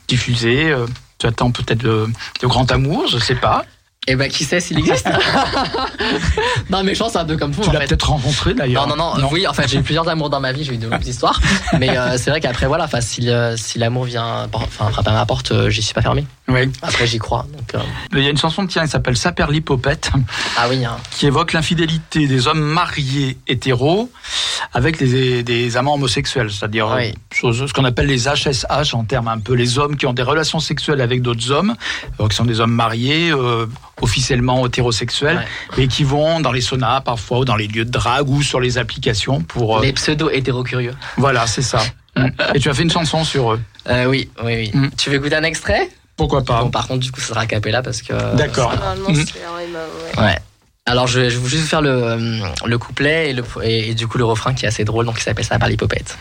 diffusées. 0.06 0.70
euh, 0.70 0.86
tu 1.18 1.26
attends 1.26 1.50
peut-être 1.50 1.78
de, 1.82 2.06
de 2.40 2.46
grand 2.46 2.70
amour, 2.70 3.08
je 3.08 3.18
sais 3.18 3.34
pas. 3.34 3.64
Et 4.08 4.16
ben, 4.16 4.28
qui 4.30 4.44
sait 4.44 4.58
s'il 4.58 4.78
existe? 4.78 5.06
Non, 6.70 6.82
mais 6.82 6.94
je 6.94 6.98
pense 6.98 7.16
un 7.16 7.24
peu 7.24 7.36
comme 7.36 7.52
vous. 7.52 7.62
Tu 7.62 7.68
en 7.68 7.72
l'as 7.72 7.80
peut-être 7.80 8.08
rencontré 8.08 8.54
d'ailleurs. 8.54 8.86
Non, 8.86 8.96
non, 8.96 9.16
non, 9.16 9.28
Oui, 9.30 9.46
en 9.46 9.52
fait, 9.52 9.68
j'ai 9.68 9.78
eu 9.78 9.82
plusieurs 9.82 10.08
amours 10.08 10.30
dans 10.30 10.40
ma 10.40 10.52
vie, 10.52 10.64
j'ai 10.64 10.74
eu 10.74 10.78
de 10.78 10.88
longues 10.88 11.06
histoires. 11.06 11.40
Mais 11.78 11.96
euh, 11.96 12.16
c'est 12.16 12.30
vrai 12.30 12.40
qu'après, 12.40 12.66
voilà, 12.66 12.84
enfin, 12.84 13.00
si, 13.00 13.28
euh, 13.30 13.56
si 13.56 13.78
l'amour 13.78 14.04
vient 14.04 14.48
enfin, 14.52 14.90
frapper 14.90 15.10
à 15.10 15.14
ma 15.14 15.26
porte, 15.26 15.52
euh, 15.52 15.70
j'y 15.70 15.82
suis 15.82 15.94
pas 15.94 16.02
fermé. 16.02 16.24
Oui. 16.48 16.70
Après, 16.82 17.06
j'y 17.06 17.18
crois. 17.18 17.46
Donc, 17.56 17.74
euh, 17.74 17.78
Il 18.12 18.20
y 18.22 18.26
a 18.26 18.30
une 18.30 18.38
chanson 18.38 18.62
de 18.62 18.68
tien 18.68 18.82
qui 18.84 18.88
s'appelle 18.90 19.16
Saperlipopette. 19.16 20.10
Ah 20.56 20.66
oui, 20.70 20.84
hein. 20.84 20.96
qui 21.10 21.26
évoque 21.26 21.52
l'infidélité 21.52 22.26
des 22.26 22.46
hommes 22.48 22.60
mariés 22.60 23.36
hétéros 23.46 24.10
avec 24.72 24.98
des, 24.98 25.42
des 25.42 25.76
amants 25.76 25.94
homosexuels, 25.94 26.50
c'est-à-dire 26.50 26.88
Oui. 26.96 27.14
chose- 27.34 27.66
ce 27.66 27.72
qu'on 27.72 27.84
appelle 27.84 28.06
les 28.06 28.26
HSH 28.28 28.94
en 28.94 29.04
termes 29.04 29.28
un 29.28 29.38
peu 29.38 29.54
les 29.54 29.78
hommes 29.78 29.96
qui 29.96 30.06
ont 30.06 30.12
des 30.14 30.22
relations 30.22 30.58
sexuelles 30.60 31.00
avec 31.00 31.20
d'autres 31.22 31.50
hommes, 31.50 31.74
euh, 32.20 32.28
qui 32.28 32.36
sont 32.36 32.44
des 32.46 32.60
hommes 32.60 32.72
mariés, 32.72 33.30
euh, 33.30 33.66
officiellement 34.00 34.66
hétérosexuels, 34.66 35.44
et 35.76 35.86
qui 35.88 36.04
vont 36.04 36.40
dans 36.40 36.52
les 36.52 36.60
saunas 36.62 37.00
parfois 37.02 37.40
ou 37.40 37.44
dans 37.44 37.56
les 37.56 37.66
lieux 37.68 37.84
de 37.84 37.90
drague 37.90 38.28
ou 38.28 38.42
sur 38.42 38.60
les 38.60 38.78
applications 38.78 39.40
pour... 39.42 39.78
euh, 39.78 39.82
les 39.82 39.92
pseudo-hétéro-curieux. 39.92 40.94
Voilà, 41.18 41.46
c'est 41.46 41.62
ça. 41.62 41.82
Et 42.54 42.58
tu 42.58 42.68
as 42.68 42.74
fait 42.74 42.82
une 42.82 42.90
chanson 42.90 43.22
sur 43.22 43.52
eux. 43.52 43.60
Euh, 43.88 44.06
oui, 44.06 44.28
oui, 44.44 44.70
oui. 44.74 44.80
Mm. 44.80 44.90
Tu 44.96 45.08
veux 45.10 45.16
écouter 45.16 45.36
un 45.36 45.44
extrait? 45.44 45.88
Pourquoi 46.18 46.42
pas 46.44 46.62
Bon, 46.62 46.70
par 46.70 46.86
contre, 46.88 47.00
du 47.00 47.10
coup, 47.12 47.20
ça 47.20 47.28
sera 47.28 47.40
a 47.42 47.46
cappella 47.46 47.80
parce 47.80 48.02
que. 48.02 48.12
euh, 48.12 48.34
D'accord. 48.34 48.70
Normalement, 48.74 49.08
Mhm. 49.08 49.24
c'est 49.26 49.46
en 49.46 49.54
MA, 49.56 49.78
ouais. 50.22 50.26
Ouais. 50.32 50.38
Alors, 50.84 51.06
je, 51.06 51.20
vais- 51.20 51.30
je 51.30 51.38
vais 51.38 51.48
juste 51.48 51.62
vous 51.62 51.68
faire 51.68 51.80
le, 51.82 51.90
euh, 51.90 52.40
le 52.66 52.78
couplet 52.78 53.30
et, 53.30 53.32
le, 53.34 53.44
et, 53.62 53.90
et 53.90 53.94
du 53.94 54.06
coup 54.08 54.16
le 54.18 54.24
refrain 54.24 54.52
qui 54.54 54.64
est 54.64 54.68
assez 54.68 54.84
drôle, 54.84 55.04
donc 55.06 55.16
qui 55.18 55.22
s'appelle 55.22 55.44
ça 55.44 55.58
par 55.58 55.68
l'hypopète. 55.68 56.16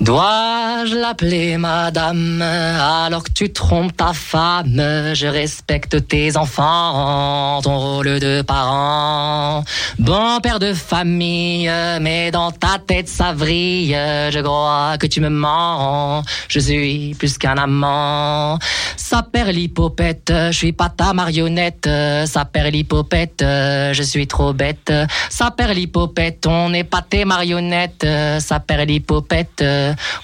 Dois-je 0.00 0.94
l'appeler 0.94 1.58
madame 1.58 2.40
alors 2.40 3.24
que 3.24 3.32
tu 3.32 3.52
trompes 3.52 3.96
ta 3.96 4.12
femme? 4.12 4.80
Je 5.12 5.26
respecte 5.26 6.06
tes 6.06 6.36
enfants, 6.36 7.60
ton 7.62 7.76
rôle 7.78 8.20
de 8.20 8.42
parent. 8.42 9.64
Bon 9.98 10.38
père 10.40 10.60
de 10.60 10.72
famille, 10.72 11.68
mais 12.00 12.30
dans 12.30 12.52
ta 12.52 12.78
tête 12.78 13.08
ça 13.08 13.32
vrille. 13.32 13.92
Je 14.30 14.40
crois 14.40 14.96
que 14.98 15.08
tu 15.08 15.20
me 15.20 15.30
mens, 15.30 16.22
je 16.48 16.60
suis 16.60 17.16
plus 17.18 17.36
qu'un 17.36 17.58
amant. 17.58 18.58
Ça 18.96 19.22
perd 19.22 19.48
l'hypopète, 19.48 20.32
je 20.32 20.56
suis 20.56 20.72
pas 20.72 20.90
ta 20.90 21.12
marionnette. 21.12 21.88
Ça 22.26 22.44
perd 22.44 22.72
l'hypopète, 22.72 23.40
je 23.40 24.02
suis 24.02 24.28
trop 24.28 24.52
bête. 24.52 24.92
Ça 25.28 25.50
perd 25.50 25.72
l'hypopète, 25.72 26.46
on 26.46 26.70
n'est 26.70 26.84
pas 26.84 27.02
tes 27.02 27.24
marionnettes. 27.24 28.06
Ça 28.38 28.60
perd 28.60 28.88
l'hypopète, 28.88 29.64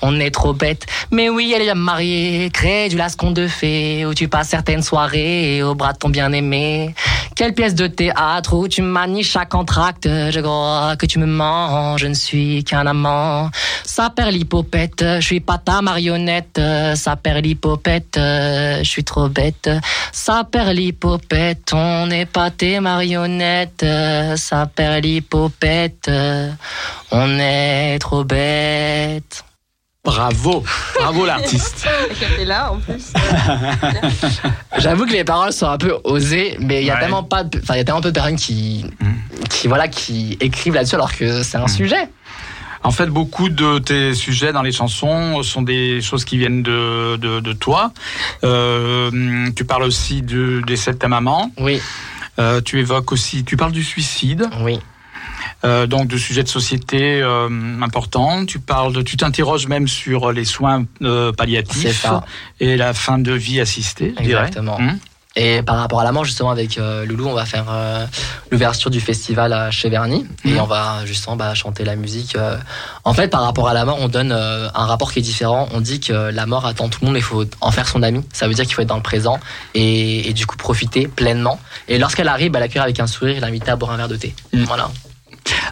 on 0.03 0.19
est 0.21 0.31
trop 0.31 0.53
bête. 0.53 0.87
Mais 1.11 1.29
oui, 1.29 1.55
elle 1.55 1.63
est 1.63 1.75
mariée, 1.75 2.51
crée 2.53 2.89
du 2.89 2.97
lascon 2.97 3.31
de 3.31 3.47
fée, 3.47 4.07
où 4.07 4.15
tu 4.15 4.29
passes 4.29 4.49
certaines 4.49 4.83
soirées 4.83 5.63
au 5.63 5.75
bras 5.75 5.93
de 5.93 5.99
ton 5.99 6.09
bien-aimé. 6.09 6.95
Quelle 7.37 7.53
pièce 7.53 7.75
de 7.75 7.89
théâtre 7.89 8.55
où 8.55 8.69
tu 8.69 8.81
manies 8.83 9.25
chaque 9.25 9.55
entracte. 9.55 10.07
Je 10.07 10.41
crois 10.41 10.95
que 10.97 11.07
tu 11.07 11.19
me 11.19 11.27
mens, 11.27 11.97
je 11.97 12.07
ne 12.07 12.15
suis 12.15 12.63
qu'un 12.63 12.87
amant. 12.87 13.51
Ça 13.85 14.11
perd 14.11 14.31
l'hypopète, 14.31 15.05
je 15.17 15.21
suis 15.21 15.41
pas 15.41 15.59
ta 15.59 15.83
marionnette. 15.83 16.61
Ça 16.95 17.17
perd 17.17 17.45
l'hypopète, 17.45 18.15
je 18.17 18.89
suis 18.89 19.03
trop 19.03 19.29
bête. 19.29 19.69
Ça 20.13 20.45
perd 20.51 20.71
l'hypopète, 20.71 21.73
on 21.73 22.07
n'est 22.07 22.27
pas 22.27 22.51
tes 22.51 22.79
marionnettes. 22.79 23.85
Ça 24.37 24.67
perd 24.67 25.05
l'hypopète, 25.05 26.09
on 27.11 27.39
est 27.41 27.99
trop 27.99 28.23
bête. 28.23 29.45
Bravo, 30.05 30.63
bravo 30.99 31.25
l'artiste. 31.25 31.89
Là, 32.45 32.73
en 32.73 32.77
plus. 32.79 33.11
J'avoue 34.79 35.07
que 35.07 35.13
les 35.13 35.25
paroles 35.25 35.53
sont 35.53 35.67
un 35.69 35.79
peu 35.79 35.95
osées, 36.05 36.57
mais 36.61 36.83
il 36.83 36.87
y 36.87 36.91
a 36.91 36.95
Ouais. 36.95 37.01
tellement 37.01 37.23
pas, 37.23 37.43
de- 37.43 37.59
enfin 37.63 37.75
il 37.75 37.79
y 37.79 37.81
a 37.81 37.85
tellement 37.85 38.03
peu 38.03 38.11
de 38.11 38.15
personnes 38.15 38.37
qui, 38.37 38.85
qui 39.49 39.67
voilà, 39.67 39.89
qui 39.89 40.37
écrivent 40.41 40.75
là-dessus 40.75 40.97
alors 40.97 41.15
que 41.17 41.43
c'est 41.43 41.57
un 41.57 41.69
sujet. 41.69 42.09
En 42.83 42.91
fait, 42.91 43.07
beaucoup 43.07 43.49
de 43.49 43.79
tes 43.79 44.13
sujets 44.13 44.53
dans 44.53 44.61
les 44.61 44.73
chansons 44.73 45.43
sont 45.43 45.63
des 45.63 46.03
choses 46.03 46.27
qui 46.27 46.37
viennent 46.37 46.63
de, 46.63 47.17
de, 47.17 47.41
de 47.41 47.53
toi. 47.55 47.91
Euh, 48.45 49.49
tu 49.57 49.65
parles 49.65 49.85
aussi 49.85 50.21
du 50.21 50.61
décès 50.67 50.93
de 50.93 50.99
ta 50.99 51.09
maman. 51.09 51.51
Oui, 51.59 51.81
Euh, 52.39 52.61
tu 52.61 52.79
évoques 52.81 53.11
aussi, 53.13 53.45
tu 53.45 53.57
parles 53.57 53.71
du 53.73 53.85
suicide, 53.85 54.51
oui, 54.61 54.81
euh, 55.65 55.87
donc 55.87 56.09
de 56.09 56.17
sujets 56.17 56.43
de 56.43 56.49
société 56.49 57.21
euh, 57.23 57.49
importants. 57.83 58.45
Tu 58.47 58.59
parles, 58.59 58.93
de, 58.93 59.03
tu 59.03 59.17
t'interroges 59.17 59.67
même 59.69 59.89
sur 59.89 60.33
les 60.33 60.45
soins 60.45 60.85
euh, 61.03 61.33
palliatifs 61.33 62.07
et 62.61 62.77
la 62.77 62.95
fin 62.95 63.19
de 63.19 63.33
vie 63.33 63.61
assistée. 63.61 64.15
Exactement. 64.19 64.77
Hum. 64.77 64.99
Et 65.37 65.63
par 65.63 65.79
rapport 65.79 66.01
à 66.01 66.05
la 66.05 66.13
mort, 66.13 66.25
justement, 66.25 66.53
avec 66.53 66.77
Loulou, 67.07 67.27
on 67.27 67.35
va 67.35 67.45
faire 67.45 67.65
l'ouverture 68.53 68.89
du 68.89 69.01
festival 69.01 69.53
à 69.53 69.73
Cheverny. 69.73 70.25
Et 70.45 70.53
Mhm. 70.53 70.61
on 70.61 70.65
va 70.67 71.05
justement 71.07 71.35
bah, 71.35 71.53
chanter 71.55 71.83
la 71.85 71.97
musique. 71.97 72.37
En 73.03 73.15
fait, 73.15 73.27
par 73.27 73.43
rapport 73.43 73.69
à 73.69 73.75
la 73.75 73.85
mort, 73.85 73.99
on 74.01 74.07
donne 74.07 74.31
un 74.31 74.87
rapport 74.87 75.13
qui 75.13 75.19
est 75.19 75.23
différent. 75.23 75.69
On 75.73 75.81
dit 75.81 75.99
que 75.99 76.13
la 76.13 76.47
mort 76.47 76.67
attend 76.67 76.89
tout 76.89 77.01
le 77.01 77.07
monde, 77.07 77.15
mais 77.15 77.19
il 77.19 77.25
faut 77.25 77.45
en 77.61 77.73
faire 77.73 77.89
son 77.89 78.05
ami. 78.05 78.25
Ça 78.33 78.47
veut 78.47 78.55
dire 78.55 78.65
qu'il 78.65 78.75
faut 78.75 78.83
être 78.83 78.89
dans 78.89 78.95
le 78.95 79.03
présent 79.03 79.41
et, 79.75 80.29
et 80.29 80.33
du 80.35 80.47
coup 80.47 80.57
profiter 80.57 81.09
pleinement. 81.09 81.59
Et 81.89 81.99
lorsqu'elle 81.99 82.29
arrive, 82.29 82.53
bah, 82.53 82.61
l'accueillir 82.61 82.85
avec 82.85 83.01
un 83.01 83.09
sourire 83.09 83.37
et 83.37 83.41
l'inviter 83.41 83.73
à 83.73 83.77
boire 83.77 83.91
un 83.91 83.97
verre 83.97 84.07
de 84.09 84.15
thé. 84.17 84.37
Mhm. 84.53 84.63
Voilà. 84.67 84.89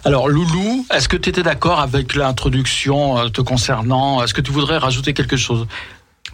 Alors, 0.05 0.29
Loulou, 0.29 0.87
est-ce 0.93 1.09
que 1.09 1.17
tu 1.17 1.29
étais 1.31 1.43
d'accord 1.43 1.81
avec 1.81 2.15
l'introduction 2.15 3.19
euh, 3.19 3.29
te 3.29 3.41
concernant? 3.41 4.23
Est-ce 4.23 4.35
que 4.35 4.41
tu 4.41 4.51
voudrais 4.53 4.79
rajouter 4.79 5.13
quelque 5.15 5.37
chose? 5.37 5.67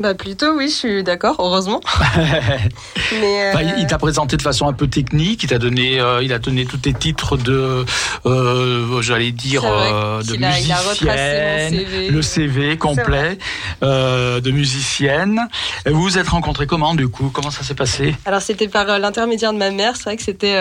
Bah 0.01 0.15
plutôt 0.15 0.53
oui, 0.57 0.69
je 0.69 0.75
suis 0.75 1.03
d'accord, 1.03 1.37
heureusement. 1.41 1.81
Mais 3.21 3.51
Enfin, 3.53 3.63
il- 3.63 3.71
euh, 3.73 3.79
il 3.79 3.87
t'a 3.89 3.99
présenté 3.99 4.37
de 4.37 4.43
façon 4.43 4.69
un 4.69 4.73
peu 4.73 4.87
technique. 4.87 5.43
Il 5.43 5.49
t'a 5.49 5.59
donné, 5.59 6.01
euh, 6.01 6.23
il 6.23 6.33
a 6.33 6.39
donné 6.39 6.67
tous 6.67 6.77
tes 6.79 6.93
titres 6.93 7.37
de, 7.37 7.85
euh, 8.27 9.03
j'allais 9.03 9.33
dire, 9.33 9.63
de 9.63 9.67
a- 9.69 10.21
il 10.23 10.45
a 10.45 10.49
musicienne, 10.53 11.71
CV. 11.71 12.09
le 12.11 12.23
CV 12.23 12.77
complet 12.79 13.39
de 13.83 14.51
musicienne. 14.51 15.41
Et 15.85 15.91
Vous 15.91 16.03
vous 16.03 16.19
êtes 16.19 16.29
rencontrés 16.29 16.67
comment 16.69 16.95
du 16.95 17.09
coup? 17.09 17.31
Comment 17.33 17.51
ça 17.51 17.65
s'est 17.65 17.75
passé? 17.75 18.15
Alors 18.25 18.41
c'était 18.43 18.69
par 18.69 18.99
l'intermédiaire 19.01 19.53
de 19.53 19.59
ma 19.59 19.71
mère. 19.73 19.97
C'est 19.97 20.05
vrai 20.05 20.17
que 20.17 20.23
c'était 20.23 20.55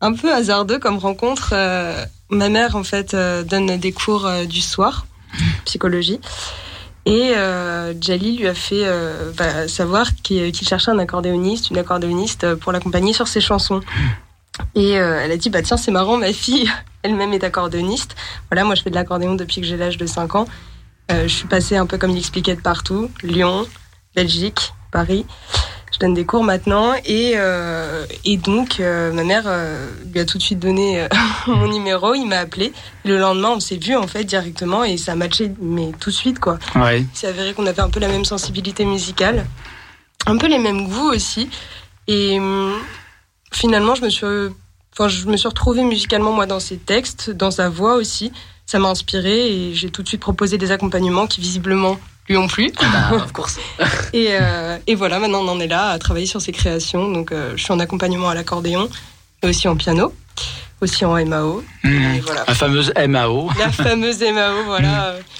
un 0.00 0.12
peu 0.12 0.32
hasardeux 0.32 0.78
comme 0.78 0.98
rencontre. 0.98 1.50
Euh, 1.52 2.04
ma 2.30 2.48
mère 2.48 2.76
en 2.76 2.84
fait 2.84 3.14
euh, 3.14 3.42
donne 3.42 3.76
des 3.76 3.92
cours 3.92 4.26
euh, 4.26 4.44
du 4.44 4.60
soir, 4.60 5.06
psychologie. 5.64 6.20
Et 7.06 7.32
Jali 8.00 8.36
lui 8.36 8.46
a 8.46 8.54
fait 8.54 8.84
bah, 9.36 9.66
savoir 9.66 10.14
qu'il 10.22 10.54
cherchait 10.54 10.90
un 10.90 10.98
accordéoniste, 10.98 11.70
une 11.70 11.78
accordéoniste 11.78 12.54
pour 12.56 12.72
l'accompagner 12.72 13.14
sur 13.14 13.26
ses 13.26 13.40
chansons. 13.40 13.80
Et 14.74 14.90
elle 14.90 15.32
a 15.32 15.36
dit 15.38 15.48
bah 15.48 15.62
tiens 15.62 15.78
c'est 15.78 15.90
marrant 15.90 16.18
ma 16.18 16.32
fille 16.34 16.70
elle-même 17.02 17.32
est 17.32 17.42
accordéoniste. 17.42 18.16
Voilà 18.50 18.64
moi 18.64 18.74
je 18.74 18.82
fais 18.82 18.90
de 18.90 18.94
l'accordéon 18.94 19.34
depuis 19.34 19.62
que 19.62 19.66
j'ai 19.66 19.78
l'âge 19.78 19.96
de 19.96 20.06
5 20.06 20.34
ans. 20.34 20.46
Je 21.08 21.26
suis 21.26 21.48
passée 21.48 21.76
un 21.76 21.86
peu 21.86 21.96
comme 21.96 22.10
il 22.10 22.18
expliquait 22.18 22.54
de 22.54 22.60
partout, 22.60 23.10
Lyon, 23.22 23.66
Belgique, 24.14 24.74
Paris. 24.90 25.26
Je 25.92 25.98
donne 25.98 26.14
des 26.14 26.24
cours 26.24 26.44
maintenant 26.44 26.94
et 27.04 27.32
euh, 27.36 28.06
et 28.24 28.36
donc 28.36 28.78
euh, 28.78 29.12
ma 29.12 29.24
mère 29.24 29.42
euh, 29.46 29.90
lui 30.12 30.20
a 30.20 30.24
tout 30.24 30.38
de 30.38 30.42
suite 30.42 30.60
donné 30.60 31.06
mon 31.46 31.66
numéro, 31.68 32.14
il 32.14 32.26
m'a 32.26 32.38
appelé. 32.38 32.72
Le 33.04 33.18
lendemain 33.18 33.50
on 33.50 33.60
s'est 33.60 33.76
vu 33.76 33.96
en 33.96 34.06
fait 34.06 34.24
directement 34.24 34.84
et 34.84 34.96
ça 34.96 35.12
a 35.12 35.14
matché 35.16 35.52
mais 35.60 35.90
tout 35.98 36.10
de 36.10 36.14
suite 36.14 36.38
quoi. 36.38 36.58
Ouais. 36.76 37.00
Il 37.00 37.18
s'est 37.18 37.26
avéré 37.26 37.54
qu'on 37.54 37.66
avait 37.66 37.82
un 37.82 37.90
peu 37.90 38.00
la 38.00 38.08
même 38.08 38.24
sensibilité 38.24 38.84
musicale, 38.84 39.46
un 40.26 40.36
peu 40.36 40.46
les 40.46 40.58
mêmes 40.58 40.88
goûts 40.88 41.10
aussi. 41.10 41.50
Et 42.06 42.38
hum, 42.38 42.74
finalement, 43.52 43.94
je 43.94 44.02
me 44.02 44.10
suis, 44.10 44.26
enfin, 44.92 45.08
je 45.08 45.26
me 45.26 45.36
suis 45.36 45.48
retrouvée 45.48 45.84
musicalement 45.84 46.32
moi 46.32 46.46
dans 46.46 46.60
ses 46.60 46.76
textes, 46.76 47.30
dans 47.30 47.50
sa 47.50 47.68
voix 47.68 47.94
aussi. 47.94 48.32
Ça 48.66 48.78
m'a 48.78 48.88
inspirée 48.88 49.50
et 49.50 49.74
j'ai 49.74 49.90
tout 49.90 50.02
de 50.02 50.08
suite 50.08 50.20
proposé 50.20 50.56
des 50.56 50.70
accompagnements 50.70 51.26
qui 51.26 51.40
visiblement 51.40 51.98
lui 52.30 52.36
ont 52.38 52.46
plu. 52.46 52.72
Bah, 52.80 53.16
of 53.16 53.32
course. 53.32 53.58
Et, 54.12 54.28
euh, 54.30 54.78
et 54.86 54.94
voilà, 54.94 55.18
maintenant 55.18 55.40
on 55.44 55.48
en 55.48 55.60
est 55.60 55.66
là 55.66 55.90
à 55.90 55.98
travailler 55.98 56.26
sur 56.26 56.40
ses 56.40 56.52
créations. 56.52 57.10
Donc 57.10 57.32
euh, 57.32 57.52
je 57.56 57.62
suis 57.62 57.72
en 57.72 57.78
accompagnement 57.80 58.28
à 58.30 58.34
l'accordéon, 58.34 58.88
et 59.42 59.48
aussi 59.48 59.68
en 59.68 59.76
piano, 59.76 60.14
aussi 60.80 61.04
en 61.04 61.14
MAO. 61.26 61.62
Mmh. 61.84 61.88
Et 62.14 62.20
voilà. 62.20 62.44
La 62.46 62.54
fameuse 62.54 62.92
MAO. 63.08 63.50
La 63.58 63.70
fameuse 63.70 64.20
MAO, 64.20 64.64
voilà. 64.64 65.04
euh, 65.06 65.20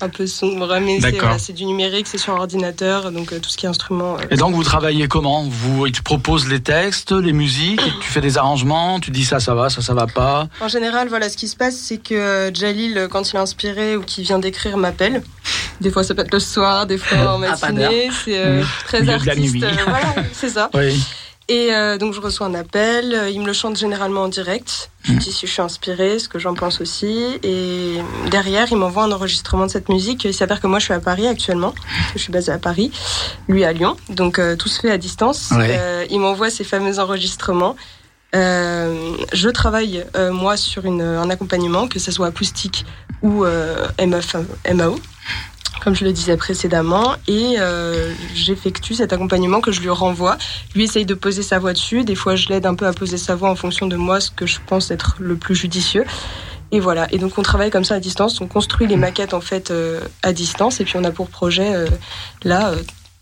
un 0.00 0.08
peu 0.08 0.26
sombre, 0.26 0.78
mais 0.80 1.00
c'est 1.00 1.10
voilà, 1.18 1.38
c'est 1.38 1.52
du 1.52 1.64
numérique, 1.64 2.06
c'est 2.06 2.18
sur 2.18 2.34
ordinateur, 2.34 3.10
donc 3.10 3.32
euh, 3.32 3.40
tout 3.40 3.48
ce 3.50 3.56
qui 3.56 3.66
est 3.66 3.68
instrument. 3.68 4.16
euh, 4.16 4.24
Et 4.30 4.36
donc 4.36 4.54
vous 4.54 4.62
travaillez 4.62 5.08
comment? 5.08 5.44
Vous, 5.48 5.86
il 5.86 5.92
te 5.92 6.02
propose 6.02 6.46
les 6.48 6.60
textes, 6.60 7.10
les 7.12 7.32
musiques, 7.32 7.80
tu 8.00 8.08
fais 8.08 8.20
des 8.20 8.38
arrangements, 8.38 9.00
tu 9.00 9.10
dis 9.10 9.24
ça, 9.24 9.40
ça 9.40 9.54
va, 9.54 9.70
ça, 9.70 9.82
ça 9.82 9.94
va 9.94 10.06
pas? 10.06 10.46
En 10.60 10.68
général, 10.68 11.08
voilà, 11.08 11.28
ce 11.28 11.36
qui 11.36 11.48
se 11.48 11.56
passe, 11.56 11.74
c'est 11.76 11.98
que 11.98 12.14
euh, 12.14 12.54
Jalil, 12.54 13.08
quand 13.10 13.32
il 13.32 13.36
est 13.36 13.40
inspiré 13.40 13.96
ou 13.96 14.02
qu'il 14.02 14.24
vient 14.24 14.38
d'écrire, 14.38 14.76
m'appelle. 14.76 15.22
Des 15.80 15.90
fois, 15.90 16.04
ça 16.04 16.14
peut 16.14 16.22
être 16.22 16.32
le 16.32 16.40
soir, 16.40 16.86
des 16.86 16.98
fois 16.98 17.34
en 17.36 17.42
Ah, 17.42 17.48
matinée. 17.50 18.10
C'est 18.24 18.38
euh, 18.38 18.62
très 18.84 19.00
de 19.00 19.06
la 19.06 19.14
artiste. 19.14 19.62
euh, 19.62 19.70
voilà, 19.86 20.14
c'est 20.32 20.48
ça. 20.50 20.70
Oui. 20.74 21.00
Et 21.50 21.74
euh, 21.74 21.96
donc, 21.96 22.12
je 22.12 22.20
reçois 22.20 22.46
un 22.46 22.54
appel. 22.54 23.14
euh, 23.14 23.30
Il 23.30 23.40
me 23.40 23.46
le 23.46 23.54
chante 23.54 23.76
généralement 23.76 24.22
en 24.24 24.28
direct. 24.28 24.90
Je 25.04 25.14
dis 25.14 25.32
si 25.32 25.46
je 25.46 25.52
suis 25.52 25.62
inspirée, 25.62 26.18
ce 26.18 26.28
que 26.28 26.38
j'en 26.38 26.54
pense 26.54 26.82
aussi. 26.82 27.38
Et 27.42 27.94
derrière, 28.30 28.66
il 28.70 28.76
m'envoie 28.76 29.04
un 29.04 29.12
enregistrement 29.12 29.64
de 29.64 29.70
cette 29.70 29.88
musique. 29.88 30.24
Il 30.24 30.34
s'avère 30.34 30.60
que 30.60 30.66
moi, 30.66 30.78
je 30.78 30.84
suis 30.84 30.92
à 30.94 31.00
Paris 31.00 31.26
actuellement. 31.26 31.74
Je 32.14 32.18
suis 32.18 32.30
basée 32.30 32.52
à 32.52 32.58
Paris. 32.58 32.92
Lui 33.48 33.64
à 33.64 33.72
Lyon. 33.72 33.96
Donc, 34.10 34.38
euh, 34.38 34.56
tout 34.56 34.68
se 34.68 34.78
fait 34.78 34.90
à 34.90 34.98
distance. 34.98 35.50
Ouais. 35.52 35.74
Euh, 35.78 36.04
il 36.10 36.20
m'envoie 36.20 36.50
ces 36.50 36.64
fameux 36.64 36.98
enregistrements. 36.98 37.76
Euh, 38.34 39.14
je 39.32 39.48
travaille 39.48 40.04
euh, 40.16 40.30
moi 40.30 40.58
sur 40.58 40.84
une, 40.84 41.00
un 41.00 41.30
accompagnement, 41.30 41.88
que 41.88 41.98
ce 41.98 42.12
soit 42.12 42.26
acoustique 42.26 42.84
ou 43.22 43.46
euh, 43.46 43.88
MF, 43.98 44.36
MAO, 44.74 44.96
comme 45.82 45.94
je 45.94 46.04
le 46.04 46.12
disais 46.12 46.36
précédemment, 46.36 47.14
et 47.26 47.56
euh, 47.58 48.12
j'effectue 48.34 48.94
cet 48.94 49.12
accompagnement 49.12 49.60
que 49.60 49.72
je 49.72 49.80
lui 49.80 49.90
renvoie. 49.90 50.36
Lui 50.74 50.84
essaye 50.84 51.06
de 51.06 51.14
poser 51.14 51.42
sa 51.42 51.58
voix 51.58 51.72
dessus. 51.72 52.04
Des 52.04 52.14
fois, 52.14 52.36
je 52.36 52.48
l'aide 52.48 52.66
un 52.66 52.74
peu 52.74 52.86
à 52.86 52.92
poser 52.92 53.16
sa 53.18 53.34
voix 53.34 53.50
en 53.50 53.56
fonction 53.56 53.86
de 53.86 53.96
moi, 53.96 54.20
ce 54.20 54.30
que 54.30 54.46
je 54.46 54.58
pense 54.66 54.90
être 54.90 55.16
le 55.18 55.36
plus 55.36 55.54
judicieux. 55.54 56.04
Et 56.72 56.80
voilà. 56.80 57.06
Et 57.12 57.18
donc, 57.18 57.38
on 57.38 57.42
travaille 57.42 57.70
comme 57.70 57.84
ça 57.84 57.94
à 57.94 58.00
distance. 58.00 58.40
On 58.40 58.46
construit 58.46 58.86
les 58.86 58.96
maquettes 58.96 59.34
en 59.34 59.40
fait 59.40 59.70
euh, 59.70 60.00
à 60.22 60.32
distance, 60.32 60.80
et 60.80 60.84
puis 60.84 60.94
on 60.96 61.04
a 61.04 61.10
pour 61.10 61.28
projet 61.28 61.74
euh, 61.74 61.86
là. 62.44 62.72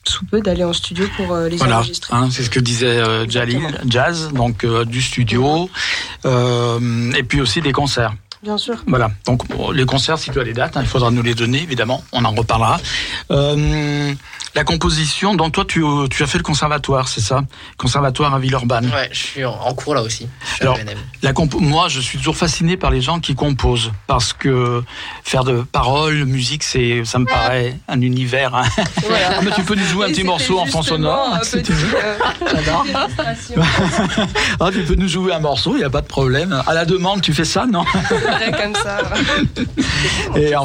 sous 0.09 0.25
peu 0.25 0.41
d'aller 0.41 0.63
en 0.63 0.73
studio 0.73 1.05
pour 1.17 1.33
euh, 1.33 1.49
les 1.49 1.57
Voilà, 1.57 1.79
enregistrer. 1.79 2.15
hein, 2.15 2.29
c'est 2.31 2.45
ce 2.45 2.51
que 2.51 2.61
disait 2.61 2.87
euh, 2.87 3.29
Jalil, 3.29 3.81
jazz, 3.89 4.31
donc 4.33 4.63
euh, 4.63 4.85
du 4.85 5.03
studio, 5.03 5.69
et 6.25 7.23
puis 7.25 7.41
aussi 7.41 7.61
des 7.61 7.73
concerts. 7.73 8.15
Bien 8.47 8.59
sûr. 8.59 8.77
Voilà, 8.87 9.11
donc 9.27 9.43
les 9.75 9.85
concerts, 9.87 10.21
si 10.21 10.31
tu 10.31 10.39
as 10.39 10.45
les 10.45 10.53
dates, 10.53 10.77
hein, 10.77 10.81
il 10.83 10.87
faudra 10.87 11.11
nous 11.11 11.21
les 11.23 11.35
donner, 11.35 11.61
évidemment, 11.63 12.05
on 12.13 12.25
en 12.25 12.31
reparlera. 12.31 12.79
Euh, 13.33 14.15
la 14.55 14.63
composition, 14.63 15.35
donc 15.35 15.53
toi 15.53 15.65
tu, 15.67 15.83
tu 16.11 16.23
as 16.23 16.27
fait 16.29 16.39
le 16.39 16.45
conservatoire, 16.45 17.09
c'est 17.09 17.21
ça? 17.21 17.43
Conservatoire 17.77 18.33
à 18.35 18.39
Villeurbanne. 18.39 18.87
Ouais, 18.95 19.09
je 19.13 19.19
suis 19.19 19.45
en- 19.45 19.75
cours 19.75 19.97
là 19.97 20.03
aussi. 20.03 20.29
Alors. 20.61 20.79
La 21.23 21.33
moi, 21.59 21.89
je 21.89 22.01
suis 22.01 22.19
toujours 22.19 22.37
fasciné 22.37 22.77
par 22.77 22.91
les 22.91 23.01
gens 23.03 23.19
qui 23.19 23.35
composent 23.35 23.91
parce 24.07 24.33
que 24.33 24.83
faire 25.25 25.43
de 25.45 25.63
paroles, 25.63 26.25
musique, 26.25 26.63
c'est, 26.63 27.05
ça 27.05 27.19
me 27.19 27.27
paraît 27.27 27.77
un 27.89 28.01
univers. 28.01 28.55
hein. 28.55 28.63
Voilà. 29.07 29.31
Ah, 29.39 29.41
mais 29.43 29.51
tu 29.51 29.63
peux 29.65 29.75
nous 29.75 29.85
jouer 29.85 30.07
un 30.07 30.09
Et 30.09 30.13
petit 30.13 30.25
morceau 30.25 30.59
en 30.61 30.67
fond 30.67 30.83
sonore. 30.83 31.39
si 31.43 31.57
petit, 31.59 31.65
tu 31.65 31.73
veux. 31.73 31.95
euh, 31.97 32.19
J'adore. 32.55 32.87
Ah, 34.61 34.71
tu 34.73 34.83
peux 34.85 34.95
nous 34.95 35.09
jouer 35.09 35.33
un 35.35 35.41
morceau, 35.41 35.73
il 35.75 35.79
n'y 35.79 35.85
a 35.85 35.91
pas 35.91 36.01
de 36.01 36.07
problème. 36.07 36.63
À 36.67 36.73
la 36.75 36.85
demande, 36.87 37.21
tu 37.21 37.35
fais 37.35 37.45
ça, 37.45 37.67
non? 37.67 37.85
Comme 38.63 38.75
ça. 38.75 38.99
Et 40.37 40.55
en 40.55 40.65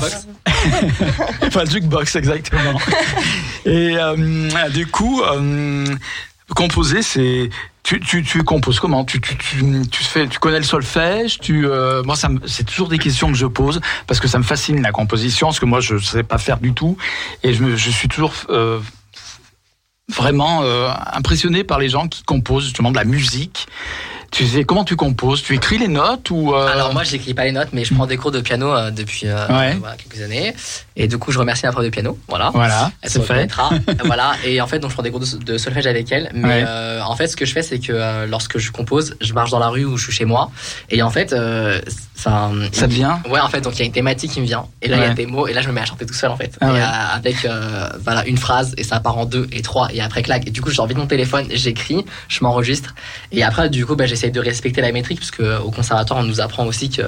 enfin, 1.44 1.64
le 1.64 1.70
jukebox, 1.70 2.16
exactement. 2.16 2.80
Et 3.66 3.96
euh, 3.98 4.70
du 4.70 4.88
coup, 4.88 5.22
euh, 5.22 5.86
composer, 6.56 7.02
c'est. 7.02 7.50
Tu, 7.84 8.00
tu, 8.00 8.24
tu 8.24 8.44
composes 8.44 8.80
comment? 8.80 9.04
Tu, 9.04 9.20
tu, 9.20 9.36
tu, 9.38 9.82
tu, 9.90 10.04
fais, 10.04 10.28
tu 10.28 10.38
connais 10.38 10.60
le 10.60 10.64
solfège 10.64 11.40
tu, 11.40 11.66
euh, 11.66 12.04
Moi, 12.04 12.16
c'est 12.46 12.64
toujours 12.64 12.88
des 12.90 13.00
questions 13.00 13.32
que 13.32 13.38
je 13.38 13.48
pose 13.48 13.82
parce 14.06 14.20
que 14.20 14.28
ça 14.28 14.38
me 14.38 14.44
fascine 14.44 14.82
la 14.84 14.92
composition, 14.92 15.48
parce 15.48 15.60
que 15.60 15.66
moi, 15.66 15.80
je 15.80 15.96
ne 15.96 16.00
sais 16.00 16.24
pas 16.24 16.38
faire 16.38 16.60
du 16.60 16.74
tout. 16.74 16.96
Et 17.42 17.56
je, 17.56 17.64
me, 17.64 17.76
je 17.76 17.90
suis 17.90 18.08
toujours 18.08 18.34
euh, 18.50 18.80
vraiment 20.10 20.62
impressionné 21.12 21.64
par 21.64 21.80
les 21.80 21.90
gens 21.90 22.08
qui 22.08 22.24
composent 22.24 22.66
justement 22.66 22.92
de 22.92 22.98
la 22.98 23.06
musique. 23.06 23.68
Tu 24.32 24.48
sais, 24.48 24.64
comment 24.64 24.86
tu 24.86 24.96
composes? 24.96 25.44
Tu 25.44 25.56
écris 25.56 25.78
les 25.78 25.90
notes 25.90 26.30
ou 26.32 26.54
euh, 26.56 26.68
Alors 26.68 26.94
moi, 26.94 27.04
j'écris 27.04 27.34
pas 27.34 27.44
les 27.44 27.52
notes, 27.52 27.70
mais 27.74 27.84
je 27.84 27.94
prends 27.94 28.08
des 28.08 28.16
cours 28.16 28.32
de 28.32 28.40
piano 28.40 28.72
euh, 28.74 28.90
depuis 28.90 29.28
euh, 29.28 29.46
Ouais. 29.50 29.76
voilà, 29.76 29.98
quelques 29.98 30.22
années. 30.22 30.56
Et 30.98 31.08
du 31.08 31.18
coup, 31.18 31.32
je 31.32 31.40
remercie 31.40 31.66
ma 31.66 31.72
prof 31.72 31.84
de 31.86 31.90
piano. 31.90 32.18
Voilà. 32.28 32.50
Voilà, 32.54 32.92
Elle 33.02 33.10
c'est 33.10 33.20
se 33.20 33.24
fait. 33.24 33.34
reconnaîtra. 33.34 33.70
voilà. 34.06 34.34
Et 34.44 34.60
en 34.62 34.68
fait, 34.68 34.80
donc 34.80 34.90
je 34.92 34.96
prends 34.96 35.04
des 35.04 35.12
cours 35.12 35.22
de, 35.22 35.38
de 35.38 35.58
solfège 35.58 35.88
avec 35.88 36.12
elle. 36.12 36.30
Mais 36.34 36.48
Ouais. 36.48 36.66
euh, 36.68 37.02
en 37.02 37.16
fait, 37.16 37.28
ce 37.28 37.38
que 37.38 37.46
je 37.46 37.54
fais, 37.54 37.62
c'est 37.62 37.80
que 37.80 37.94
euh, 37.94 38.26
lorsque 38.28 38.58
je 38.58 38.72
compose, 38.72 39.16
je 39.22 39.34
marche 39.34 39.52
dans 39.52 39.60
la 39.60 39.70
rue 39.70 39.86
ou 39.86 39.96
je 39.98 40.04
suis 40.06 40.14
chez 40.14 40.26
moi. 40.26 40.52
Et 40.90 41.02
en 41.02 41.10
fait, 41.10 41.32
euh, 41.34 41.80
enfin. 42.20 42.52
Ça 42.74 42.88
te 42.88 42.94
vient? 42.94 43.22
Ouais, 43.30 43.40
en 43.40 43.48
fait, 43.48 43.62
donc 43.62 43.76
il 43.76 43.80
y 43.80 43.84
a 43.84 43.86
une 43.86 43.92
thématique 43.94 44.32
qui 44.32 44.42
me 44.42 44.46
vient. 44.46 44.66
Et 44.82 44.88
là, 44.90 44.98
il 44.98 45.04
y 45.04 45.06
a 45.06 45.14
des 45.14 45.26
mots. 45.26 45.48
Et 45.48 45.54
là, 45.54 45.62
je 45.62 45.70
me 45.70 45.74
mets 45.74 45.82
à 45.82 45.86
chanter 45.86 46.06
tout 46.06 46.14
seul, 46.14 46.30
en 46.30 46.36
fait. 46.36 46.58
Ah 46.60 46.68
et, 46.68 46.72
ouais. 46.74 46.80
euh, 46.82 47.16
avec 47.16 47.46
euh, 47.46 47.88
voilà 48.04 48.26
une 48.28 48.38
phrase 48.38 48.74
et 48.78 48.84
ça 48.84 49.00
part 49.00 49.18
en 49.18 49.26
deux 49.26 49.48
et 49.54 49.62
trois 49.62 49.88
et 49.94 50.02
après 50.02 50.24
clac. 50.24 50.46
Et 50.46 50.52
du 50.52 50.62
coup, 50.62 50.72
j'ai 50.72 50.82
envie 50.82 50.94
de 50.94 51.00
mon 51.00 51.08
téléphone, 51.08 51.48
j'écris, 51.52 52.04
je 52.28 52.40
m'enregistre. 52.44 52.94
Et 53.32 53.44
après, 53.44 53.70
du 53.70 53.86
coup, 53.86 53.96
bah, 53.96 54.06
j'essaye 54.08 54.32
de 54.32 54.40
respecter 54.42 54.82
la 54.82 54.92
métrique 54.92 55.20
parce 55.20 55.32
que 55.32 55.60
au 55.62 55.72
conservatoire, 55.72 56.20
on 56.20 56.24
nous 56.24 56.42
apprend 56.42 56.66
aussi 56.66 56.90
que 56.90 57.02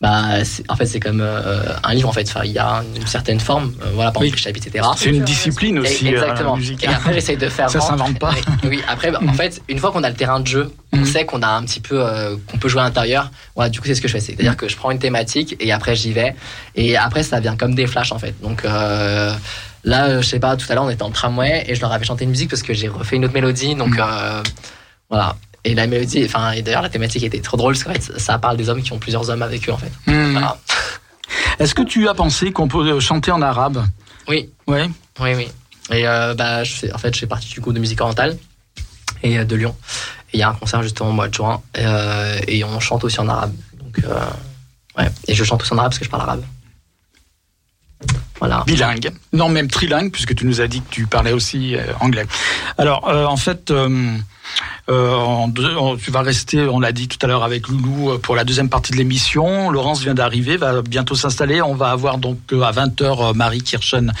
bah, 0.00 0.24
en 0.68 0.76
fait, 0.76 0.84
c'est 0.86 1.00
comme 1.00 1.20
euh, 1.22 1.62
un 1.82 1.94
livre. 1.94 2.08
En 2.08 2.12
fait, 2.12 2.28
enfin, 2.28 2.42
il 2.44 2.52
y 2.52 2.58
a 2.58 2.82
une 2.94 3.06
certaine 3.06 3.23
forme. 3.40 3.72
euh, 3.82 3.90
voilà, 3.94 4.10
par 4.12 4.22
Oui. 4.22 4.28
exemple, 4.28 4.56
etc. 4.58 4.84
C'est 4.96 5.10
une 5.10 5.24
discipline 5.24 5.78
aussi, 5.78 6.06
Et- 6.08 6.16
euh, 6.16 6.22
Exactement. 6.22 6.52
la 6.54 6.58
musique. 6.60 6.84
Et 6.84 6.88
après, 6.88 7.12
j'essaye 7.14 7.36
de 7.36 7.48
faire. 7.48 7.68
Ça 7.70 7.80
s'invente 7.80 8.18
pas. 8.18 8.30
Oui, 8.64 8.68
oui. 8.70 8.82
après, 8.88 9.14
en 9.14 9.32
fait, 9.32 9.60
une 9.68 9.78
fois 9.78 9.90
qu'on 9.92 10.02
a 10.04 10.08
le 10.10 10.14
terrain 10.16 10.40
de 10.40 10.46
jeu, 10.46 10.72
on 10.92 10.98
Mhm. 10.98 11.04
sait 11.06 11.24
qu'on 11.26 11.42
a 11.42 11.48
un 11.48 11.62
petit 11.64 11.80
peu, 11.80 12.00
euh, 12.04 12.36
qu'on 12.50 12.58
peut 12.58 12.68
jouer 12.68 12.80
à 12.82 12.84
l'intérieur. 12.84 13.30
Voilà, 13.56 13.68
du 13.70 13.80
coup, 13.80 13.86
c'est 13.86 13.94
ce 13.94 14.00
que 14.00 14.08
je 14.08 14.12
fais. 14.12 14.20
C'est-à-dire 14.20 14.56
que 14.56 14.68
je 14.68 14.76
prends 14.76 14.90
une 14.90 14.98
thématique 14.98 15.56
et 15.60 15.72
après, 15.72 15.94
j'y 15.96 16.12
vais. 16.12 16.34
Et 16.76 16.96
après, 16.96 17.22
ça 17.22 17.40
vient 17.40 17.56
comme 17.56 17.74
des 17.74 17.86
flashs, 17.86 18.12
en 18.12 18.18
fait. 18.18 18.34
Donc, 18.42 18.64
euh, 18.64 19.32
là, 19.84 20.20
je 20.20 20.26
sais 20.26 20.38
pas, 20.40 20.56
tout 20.56 20.66
à 20.70 20.74
l'heure, 20.74 20.84
on 20.84 20.90
était 20.90 21.02
en 21.02 21.10
tramway 21.10 21.64
et 21.66 21.74
je 21.74 21.80
leur 21.80 21.92
avais 21.92 22.04
chanté 22.04 22.24
une 22.24 22.30
musique 22.30 22.50
parce 22.50 22.62
que 22.62 22.72
j'ai 22.74 22.88
refait 22.88 23.16
une 23.16 23.24
autre 23.24 23.34
mélodie. 23.34 23.74
Donc, 23.74 23.98
euh, 23.98 24.42
voilà. 25.10 25.36
Et 25.66 25.74
la 25.74 25.86
mélodie, 25.86 26.22
enfin, 26.26 26.50
et 26.52 26.60
d'ailleurs, 26.60 26.82
la 26.82 26.90
thématique 26.90 27.22
était 27.22 27.40
trop 27.40 27.56
drôle 27.56 27.72
parce 27.72 27.84
qu'en 27.84 27.92
fait, 27.94 28.20
ça 28.20 28.38
parle 28.38 28.58
des 28.58 28.68
hommes 28.68 28.82
qui 28.82 28.92
ont 28.92 28.98
plusieurs 28.98 29.30
hommes 29.30 29.40
avec 29.42 29.66
eux, 29.68 29.72
en 29.72 29.78
fait. 29.78 29.90
Hmm. 30.06 30.32
Voilà. 30.32 30.58
Est-ce 31.58 31.74
que 31.74 31.82
tu 31.82 32.08
as 32.08 32.14
pensé 32.14 32.52
qu'on 32.52 32.68
peut 32.68 33.00
chanter 33.00 33.30
en 33.30 33.42
arabe? 33.42 33.84
Oui. 34.28 34.50
Ouais. 34.66 34.88
Oui, 35.20 35.34
oui. 35.34 35.48
Et 35.90 36.06
euh, 36.06 36.34
bah, 36.34 36.64
je 36.64 36.72
fais, 36.72 36.92
en 36.92 36.98
fait, 36.98 37.14
je 37.14 37.20
fais 37.20 37.26
partie 37.26 37.48
du 37.48 37.60
groupe 37.60 37.74
de 37.74 37.80
musique 37.80 38.00
orientale 38.00 38.38
et 39.22 39.38
euh, 39.38 39.44
de 39.44 39.56
Lyon. 39.56 39.76
Et 40.32 40.38
il 40.38 40.40
y 40.40 40.42
a 40.42 40.48
un 40.48 40.54
concert 40.54 40.82
justement 40.82 41.10
au 41.10 41.12
mois 41.12 41.28
de 41.28 41.34
juin 41.34 41.62
euh, 41.78 42.40
et 42.48 42.64
on 42.64 42.80
chante 42.80 43.04
aussi 43.04 43.20
en 43.20 43.28
arabe. 43.28 43.52
Donc, 43.78 43.98
ouais. 44.98 45.10
Et 45.28 45.34
je 45.34 45.44
chante 45.44 45.62
aussi 45.62 45.72
en 45.72 45.78
arabe 45.78 45.90
parce 45.90 45.98
que 45.98 46.04
je 46.04 46.10
parle 46.10 46.22
arabe. 46.22 46.44
Voilà. 48.40 48.64
Bilingue. 48.66 49.12
Non, 49.32 49.48
même 49.48 49.68
trilingue, 49.68 50.10
puisque 50.10 50.34
tu 50.34 50.44
nous 50.44 50.60
as 50.60 50.66
dit 50.66 50.80
que 50.80 50.90
tu 50.90 51.06
parlais 51.06 51.32
aussi 51.32 51.76
anglais. 52.00 52.26
Alors, 52.76 53.06
en 53.06 53.36
fait, 53.36 53.72
euh, 54.88 55.96
tu 56.02 56.10
vas 56.10 56.22
rester, 56.22 56.66
on 56.66 56.80
l'a 56.80 56.92
dit 56.92 57.08
tout 57.08 57.18
à 57.22 57.26
l'heure 57.26 57.44
avec 57.44 57.68
Loulou, 57.68 58.10
euh, 58.10 58.18
pour 58.18 58.36
la 58.36 58.44
deuxième 58.44 58.68
partie 58.68 58.92
de 58.92 58.96
l'émission. 58.96 59.70
Laurence 59.70 60.00
vient 60.02 60.14
d'arriver, 60.14 60.56
va 60.56 60.82
bientôt 60.82 61.14
s'installer. 61.14 61.62
On 61.62 61.74
va 61.74 61.90
avoir 61.90 62.18
donc 62.18 62.38
euh, 62.52 62.62
à 62.62 62.72
20h 62.72 63.34
Marie 63.34 63.62
Kirchen 63.62 64.12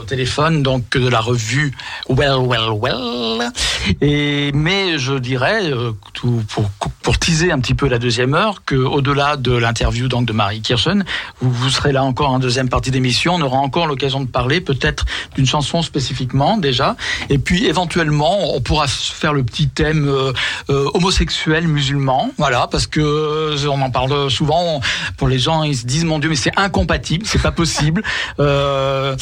au 0.00 0.04
téléphone, 0.04 0.62
donc 0.62 0.90
de 0.90 1.08
la 1.08 1.20
revue 1.20 1.72
Well, 2.08 2.38
Well, 2.40 2.70
Well. 2.80 3.52
Et, 4.00 4.50
mais 4.52 4.98
je 4.98 5.14
dirais, 5.14 5.70
euh, 5.70 5.92
tout, 6.14 6.42
pour, 6.48 6.68
pour 7.02 7.18
teaser 7.18 7.52
un 7.52 7.58
petit 7.60 7.74
peu 7.74 7.88
la 7.88 7.98
deuxième 7.98 8.34
heure, 8.34 8.62
que 8.64 8.74
au-delà 8.74 9.36
de 9.36 9.52
l'interview 9.52 10.08
donc 10.08 10.26
de 10.26 10.32
Marie 10.32 10.60
Kirchen, 10.60 11.04
vous, 11.40 11.50
vous 11.50 11.70
serez 11.70 11.92
là 11.92 12.04
encore 12.04 12.30
en 12.30 12.38
deuxième 12.38 12.68
partie 12.68 12.90
d'émission. 12.90 13.34
On 13.34 13.40
aura 13.40 13.58
encore 13.58 13.86
l'occasion 13.86 14.20
de 14.20 14.26
parler 14.26 14.60
peut-être 14.60 15.06
d'une 15.34 15.46
chanson 15.46 15.82
spécifiquement 15.82 16.56
déjà. 16.56 16.96
Et 17.30 17.38
puis 17.38 17.66
éventuellement, 17.66 18.54
on 18.54 18.60
pourra 18.60 18.86
faire 18.88 19.32
le 19.32 19.44
petit 19.44 19.68
thème 19.68 20.08
euh, 20.08 20.32
euh, 20.70 20.90
homosexuel 20.94 21.68
musulman. 21.68 22.30
Voilà, 22.36 22.68
parce 22.70 22.86
que 22.86 23.00
euh, 23.00 23.68
on 23.68 23.80
en 23.80 23.90
parle 23.90 24.30
souvent. 24.30 24.80
Pour 25.16 25.28
les 25.28 25.38
gens, 25.38 25.62
ils 25.62 25.76
se 25.76 25.86
disent 25.86 26.04
mon 26.04 26.18
Dieu, 26.18 26.28
mais 26.28 26.36
c'est 26.36 26.56
incompatible, 26.56 27.24
c'est 27.26 27.42
pas 27.42 27.52
possible. 27.52 28.02
Euh, 28.40 29.16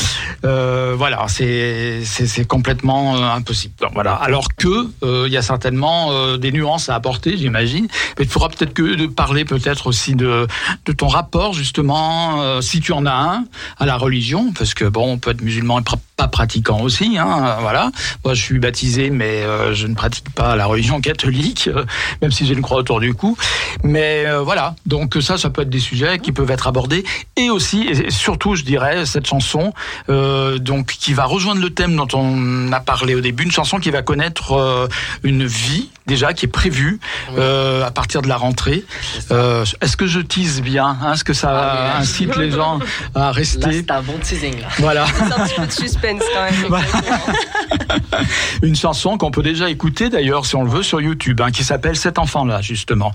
euh, 0.47 0.95
voilà, 0.97 1.27
c'est 1.29 2.45
complètement 2.47 3.17
euh, 3.17 3.31
impossible. 3.31 3.75
Voilà. 3.93 4.15
Alors 4.15 4.55
que 4.55 4.89
euh, 5.03 5.25
il 5.27 5.33
y 5.33 5.37
a 5.37 5.43
certainement 5.43 6.37
des 6.37 6.53
nuances 6.53 6.89
à 6.89 6.95
apporter, 6.95 7.37
j'imagine. 7.37 7.89
Mais 8.19 8.25
il 8.25 8.31
faudra 8.31 8.49
peut-être 8.49 8.73
que 8.73 8.95
de 8.95 9.07
parler 9.07 9.45
peut-être 9.45 9.87
aussi 9.87 10.15
de 10.15 10.47
de 10.85 10.93
ton 10.93 11.09
rapport 11.09 11.53
justement, 11.53 12.61
si 12.61 12.81
tu 12.81 12.93
en 12.93 13.07
as 13.07 13.15
un, 13.15 13.45
à 13.79 13.87
la 13.87 13.97
religion, 13.97 14.53
parce 14.53 14.75
que 14.75 14.85
bon, 14.85 15.13
on 15.13 15.19
peut 15.19 15.31
être 15.31 15.43
musulman 15.43 15.81
et 15.81 15.83
pas 16.17 16.29
pratiquant 16.29 16.81
aussi. 16.81 17.19
Hein, 17.19 17.59
voilà. 17.61 17.91
Moi, 18.25 18.35
je 18.35 18.43
suis 18.43 18.59
baptisé, 18.59 19.11
mais 19.11 19.43
euh, 19.43 19.75
je 19.75 19.87
ne 19.87 19.95
pratique 19.95 20.31
pas 20.31 20.57
la 20.57 20.65
religion 20.67 21.01
catholique, 21.01 21.69
euh, 21.69 21.85
même 22.23 22.33
si 22.33 22.47
j'ai 22.47 22.55
une 22.55 22.63
croix 22.63 22.79
autour 22.79 23.01
du 23.01 23.13
cou. 23.13 23.37
Mais 23.83 24.25
euh, 24.27 24.41
voilà. 24.41 24.75
Donc 24.87 25.19
ça, 25.21 25.37
ça 25.37 25.51
peut 25.51 25.63
être 25.63 25.71
des 25.71 25.79
sujets 25.81 26.19
qui 26.19 26.33
peuvent 26.33 26.51
être 26.51 26.67
abordés, 26.67 27.05
et 27.37 27.51
aussi, 27.51 27.83
et 27.83 28.11
surtout, 28.11 28.55
je 28.55 28.63
dirais, 28.65 29.05
cette 29.05 29.27
chanson, 29.27 29.75
euh, 30.09 30.59
donc 30.59 30.87
qui 30.87 31.13
va 31.13 31.25
rejoindre 31.25 31.61
le 31.61 31.71
thème 31.71 31.95
dont 31.95 32.09
on 32.15 32.73
a 32.73 32.81
parlé 32.81 33.15
au 33.15 33.21
début, 33.21 33.45
une 33.45 33.53
chanson 33.53 33.79
qui 33.79 33.91
va 33.91 34.03
connaître 34.03 34.53
euh, 34.53 34.89
une 35.23 35.45
vie 35.45 35.91
déjà 36.07 36.33
qui 36.33 36.47
est 36.47 36.49
prévue 36.49 37.01
euh, 37.37 37.85
à 37.85 37.91
partir 37.91 38.23
de 38.23 38.29
la 38.29 38.37
rentrée. 38.37 38.85
Euh, 39.33 39.65
Est-ce 39.81 39.97
que 39.97 40.07
je 40.07 40.21
tease 40.21 40.63
bien 40.63 40.97
hein 41.03 41.13
Est-ce 41.15 41.25
que 41.25 41.33
ça 41.33 41.51
Ah 41.51 41.99
incite 41.99 42.37
les 42.37 42.53
gens 42.53 42.79
à 43.15 43.33
rester 43.33 43.73
c'est 43.73 43.91
un 43.91 44.03
bon 44.03 44.17
teasing. 44.23 44.61
Là. 44.61 44.69
Voilà, 44.79 45.07
Suspense 46.09 46.23
quand 46.35 46.43
même. 46.45 46.65
Voilà. 46.69 46.87
une 48.63 48.77
chanson 48.77 49.19
qu'on 49.19 49.31
peut 49.31 49.43
déjà 49.43 49.69
écouter 49.71 50.09
d'ailleurs 50.09 50.47
si 50.47 50.57
on 50.57 50.63
le 50.65 50.71
veut 50.71 50.83
sur 50.83 51.01
YouTube, 51.01 51.41
hein, 51.41 51.51
qui 51.51 51.65
s'appelle 51.65 51.97
Cet 51.97 52.19
enfant-là 52.19 52.61
justement. 52.61 53.13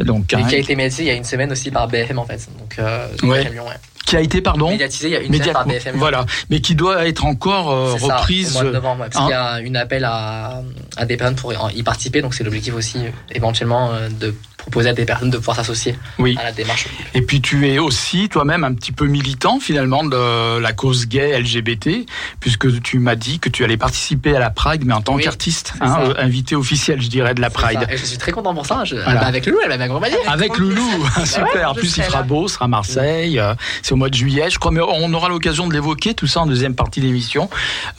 Donc, 0.00 0.32
Et 0.32 0.36
hein, 0.36 0.44
qui 0.48 0.54
a 0.54 0.58
été 0.58 0.76
médiatisé 0.76 1.02
il 1.04 1.06
y 1.08 1.10
a 1.10 1.14
une 1.14 1.24
semaine 1.24 1.50
aussi 1.52 1.70
par 1.70 1.88
BFM 1.88 2.18
en 2.18 2.26
fait. 2.26 2.48
Donc, 2.58 2.76
euh, 2.78 3.08
Ouais. 3.22 3.48
Ouais. 3.48 3.62
qui 4.06 4.16
a 4.16 4.20
été 4.20 4.40
pardon 4.40 4.70
Médiatisé 4.70 5.08
il 5.08 5.12
y 5.12 5.16
a 5.16 5.20
une 5.20 5.32
semaine 5.34 5.52
par 5.52 5.66
BFM. 5.66 5.96
Voilà, 5.96 6.26
mais 6.50 6.60
qui 6.60 6.74
doit 6.74 7.06
être 7.06 7.24
encore 7.24 7.70
euh, 7.70 7.94
C'est 7.98 8.06
ça, 8.06 8.16
reprise. 8.18 8.50
au 8.50 8.54
mois 8.54 8.64
de 8.64 8.70
novembre, 8.70 9.00
ouais, 9.02 9.08
parce 9.10 9.16
hein. 9.24 9.26
qu'il 9.26 9.30
y 9.30 9.38
a 9.38 9.60
une 9.60 9.76
appel 9.76 10.04
à, 10.04 10.62
à 10.96 11.06
des 11.06 11.16
personnes 11.16 11.36
pour 11.36 11.52
y 11.72 11.82
participer, 11.82 12.22
donc 12.22 12.34
c'est 12.34 12.44
l'objectif 12.44 12.74
aussi 12.74 12.98
euh, 12.98 13.10
éventuellement 13.32 13.92
euh, 13.92 14.08
de 14.08 14.34
proposer 14.64 14.88
à 14.88 14.92
des 14.94 15.04
personnes 15.04 15.30
de 15.30 15.36
pouvoir 15.36 15.56
s'associer 15.56 15.94
Oui. 16.18 16.36
à 16.40 16.44
la 16.44 16.52
démarche. 16.52 16.86
Et 17.12 17.20
puis 17.22 17.40
tu 17.42 17.68
es 17.68 17.78
aussi 17.78 18.28
toi-même 18.30 18.64
un 18.64 18.72
petit 18.72 18.92
peu 18.92 19.06
militant 19.06 19.60
finalement 19.60 20.04
de 20.04 20.58
la 20.58 20.72
cause 20.72 21.06
gay 21.06 21.38
LGBT, 21.38 22.06
puisque 22.40 22.80
tu 22.82 22.98
m'as 22.98 23.14
dit 23.14 23.38
que 23.40 23.48
tu 23.50 23.62
allais 23.64 23.76
participer 23.76 24.34
à 24.34 24.38
la 24.38 24.50
Pride, 24.50 24.84
mais 24.86 24.94
en 24.94 25.02
tant 25.02 25.14
Oui, 25.16 25.22
qu'artiste, 25.24 25.74
hein, 25.80 26.14
invité 26.18 26.56
officiel, 26.56 27.00
je 27.02 27.08
dirais, 27.08 27.34
de 27.34 27.40
la 27.42 27.50
Pride. 27.50 27.86
Et 27.90 27.96
je 27.98 28.04
suis 28.04 28.16
très 28.18 28.32
content 28.32 28.54
pour 28.54 28.64
ça. 28.66 28.84
Je, 28.84 28.96
Voilà. 28.96 29.20
bah, 29.20 29.26
avec 29.26 29.44
Loulou, 29.46 29.58
elle 29.68 29.76
m'a 29.78 29.84
accompagné. 29.84 30.16
Avec 30.26 30.56
Loulou, 30.56 30.88
super. 31.26 31.70
En 31.70 31.74
plus, 31.74 31.96
il 31.98 32.02
fera 32.02 32.18
là. 32.18 32.24
beau, 32.24 32.48
ce 32.48 32.54
sera 32.54 32.66
Marseille. 32.68 33.38
euh, 33.38 33.54
C'est 33.82 33.92
au 33.92 33.96
mois 33.96 34.08
de 34.08 34.14
juillet, 34.14 34.48
je 34.50 34.58
crois, 34.58 34.70
mais 34.72 34.80
on 34.80 35.12
aura 35.12 35.28
l'occasion 35.28 35.66
de 35.66 35.72
l'évoquer 35.74 36.14
tout 36.14 36.26
ça 36.26 36.40
en 36.40 36.46
deuxième 36.46 36.74
partie 36.74 37.00
d'émission. 37.00 37.50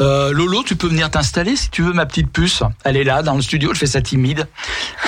Euh, 0.01 0.31
Lolo, 0.33 0.63
tu 0.63 0.75
peux 0.75 0.87
venir 0.87 1.11
t'installer 1.11 1.55
si 1.55 1.69
tu 1.69 1.81
veux, 1.83 1.93
ma 1.93 2.05
petite 2.05 2.29
puce. 2.31 2.63
Elle 2.83 2.97
est 2.97 3.03
là 3.03 3.21
dans 3.21 3.35
le 3.35 3.41
studio. 3.41 3.73
Je 3.73 3.79
fais 3.79 3.85
ça 3.85 4.01
timide, 4.01 4.47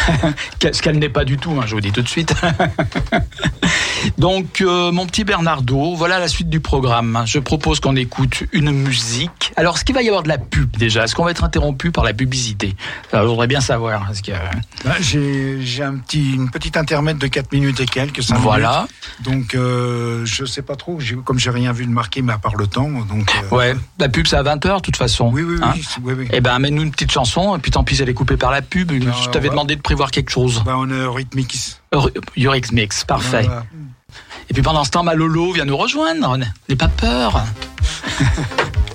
ce 0.62 0.82
qu'elle 0.82 1.00
n'est 1.00 1.10
pas 1.10 1.26
du 1.26 1.38
tout. 1.38 1.47
Hein, 1.60 1.64
je 1.66 1.76
vous 1.76 1.82
dis 1.82 1.92
tout 1.92 2.02
de 2.02 2.08
suite. 2.08 2.34
Donc, 4.18 4.62
euh, 4.62 4.92
mon 4.92 5.06
petit 5.06 5.24
Bernardo, 5.24 5.96
voilà 5.96 6.20
la 6.20 6.28
suite 6.28 6.50
du 6.50 6.60
programme. 6.60 7.22
Je 7.26 7.40
propose 7.40 7.80
qu'on 7.80 7.96
écoute 7.96 8.44
une 8.54 8.72
musique. 8.72 9.52
Alors, 9.56 9.76
est-ce 9.76 9.86
qu'il 9.86 9.96
va 9.96 10.02
y 10.02 10.08
avoir 10.08 10.24
de 10.24 10.28
la 10.30 10.38
pub 10.38 10.76
déjà? 10.78 11.04
Est-ce 11.04 11.16
qu'on 11.16 11.26
va 11.26 11.32
être 11.32 11.44
interrompu 11.44 11.92
par 11.92 12.04
la 12.04 12.14
publicité? 12.14 12.76
Ça, 13.12 13.22
Je 13.24 13.28
voudrais 13.28 13.48
bien 13.48 13.60
savoir. 13.62 14.08
Que... 14.26 14.32
Là, 14.32 14.96
J'ai 15.00 15.84
un 15.84 15.96
petit, 15.98 16.34
une 16.36 16.50
petite 16.50 16.78
intermède 16.78 17.18
de 17.18 17.28
4 17.28 17.52
minutes 17.52 17.80
et 17.80 17.86
quelques, 17.86 18.24
5 18.24 18.38
Voilà. 18.40 18.88
minutes. 19.20 19.24
Donc, 19.24 19.56
euh, 19.56 20.26
je 20.26 20.46
sais 20.46 20.62
pas 20.62 20.76
trop, 20.76 21.00
comme 21.26 21.40
j'ai 21.40 21.50
rien 21.50 21.72
vu 21.72 21.86
de 21.86 21.92
marqué, 21.92 22.22
mais 22.22 22.34
à 22.34 22.38
part 22.38 22.56
le 22.56 22.68
temps. 22.68 22.90
Donc, 22.90 23.34
euh, 23.52 23.56
Ouais, 23.56 23.76
la 24.00 24.10
pub 24.10 24.28
c'est 24.28 24.36
à 24.38 24.44
20h 24.44 24.78
de 24.78 24.82
toute 24.82 24.98
façon. 24.98 25.30
Oui, 25.34 25.42
oui, 25.44 25.56
oui. 25.56 25.62
Hein 25.64 25.74
oui, 26.04 26.14
oui. 26.18 26.28
Eh 26.32 26.40
ben, 26.42 26.54
amène-nous 26.54 26.84
une 26.84 26.92
petite 26.92 27.12
chanson, 27.12 27.56
et 27.56 27.60
puis 27.60 27.72
tant 27.72 27.84
pis, 27.84 27.98
elle 28.02 28.10
est 28.10 28.14
coupée 28.14 28.38
par 28.38 28.52
la 28.52 28.62
pub. 28.62 28.88
Ben, 28.92 29.12
je 29.24 29.30
t'avais 29.30 29.48
on 29.48 29.50
va- 29.52 29.56
demandé 29.56 29.76
de 29.76 29.82
prévoir 29.82 30.12
quelque 30.12 30.30
chose. 30.30 30.62
Bah, 30.66 30.76
on 30.78 30.90
est 30.90 31.06
Eurix 32.38 32.72
Mix, 32.72 33.04
parfait. 33.04 33.44
Voilà. 33.44 33.66
Et 34.50 34.54
puis 34.54 34.64
pendant 34.64 34.84
ce 34.84 34.92
temps, 34.92 35.04
ma 35.04 35.14
Lolo 35.14 35.52
vient 35.52 35.66
nous 35.66 35.78
rejoindre. 35.78 36.38
N'aie 36.38 36.76
pas 36.76 36.88
peur. 36.88 37.44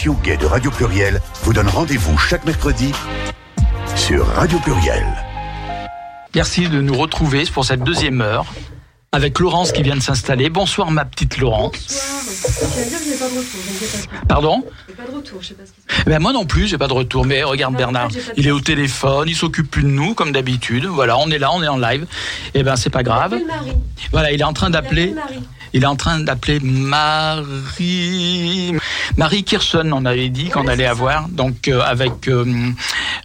L'émission 0.00 0.22
Gay 0.24 0.38
de 0.38 0.46
Radio 0.46 0.70
Pluriel 0.70 1.20
vous 1.42 1.52
donne 1.52 1.68
rendez-vous 1.68 2.16
chaque 2.16 2.46
mercredi 2.46 2.90
sur 3.96 4.26
Radio 4.28 4.58
Pluriel. 4.60 5.04
Merci 6.34 6.70
de 6.70 6.80
nous 6.80 6.94
retrouver 6.94 7.44
pour 7.52 7.66
cette 7.66 7.82
deuxième 7.82 8.22
heure 8.22 8.46
avec 9.12 9.38
Laurence 9.40 9.72
qui 9.72 9.82
vient 9.82 9.96
de 9.96 10.00
s'installer. 10.00 10.48
Bonsoir 10.48 10.90
ma 10.90 11.04
petite 11.04 11.36
Laurence. 11.36 11.74
Pardon 14.26 14.64
pas 15.00 15.10
de 15.10 15.16
retour, 15.16 15.42
je 15.42 15.48
sais 15.48 15.54
pas 15.54 15.64
ce 15.66 15.72
qui 15.72 15.80
ben 16.06 16.18
moi 16.18 16.32
non 16.32 16.44
plus, 16.44 16.66
j'ai 16.66 16.78
pas 16.78 16.88
de 16.88 16.92
retour. 16.92 17.24
Mais 17.24 17.42
regarde 17.42 17.72
Non, 17.72 17.78
Bernard, 17.78 18.06
en 18.06 18.10
fait, 18.10 18.32
il 18.36 18.46
est 18.46 18.50
au 18.50 18.60
téléphone, 18.60 19.28
il 19.28 19.34
s'occupe 19.34 19.70
plus 19.70 19.82
de 19.82 19.88
nous 19.88 20.14
comme 20.14 20.32
d'habitude. 20.32 20.86
Voilà, 20.86 21.18
on 21.18 21.30
est 21.30 21.38
là, 21.38 21.50
on 21.52 21.62
est 21.62 21.68
en 21.68 21.78
live. 21.78 22.06
Et 22.54 22.62
ben 22.62 22.76
c'est 22.76 22.90
pas 22.90 23.02
grave. 23.02 23.36
Voilà, 24.12 24.32
il 24.32 24.40
est 24.40 24.44
en 24.44 24.52
train 24.52 24.70
d'appeler. 24.70 25.14
Il 25.72 25.84
est 25.84 25.86
en 25.86 25.96
train 25.96 26.18
d'appeler 26.20 26.58
Marie 26.60 28.74
Marie 29.16 29.44
Kirsten. 29.44 29.92
On 29.92 30.04
avait 30.04 30.28
dit 30.28 30.48
qu'on 30.48 30.64
Ouais, 30.66 30.72
allait 30.72 30.84
ça. 30.84 30.90
avoir 30.90 31.28
donc 31.28 31.68
euh, 31.68 31.80
avec 31.82 32.28
euh, 32.28 32.44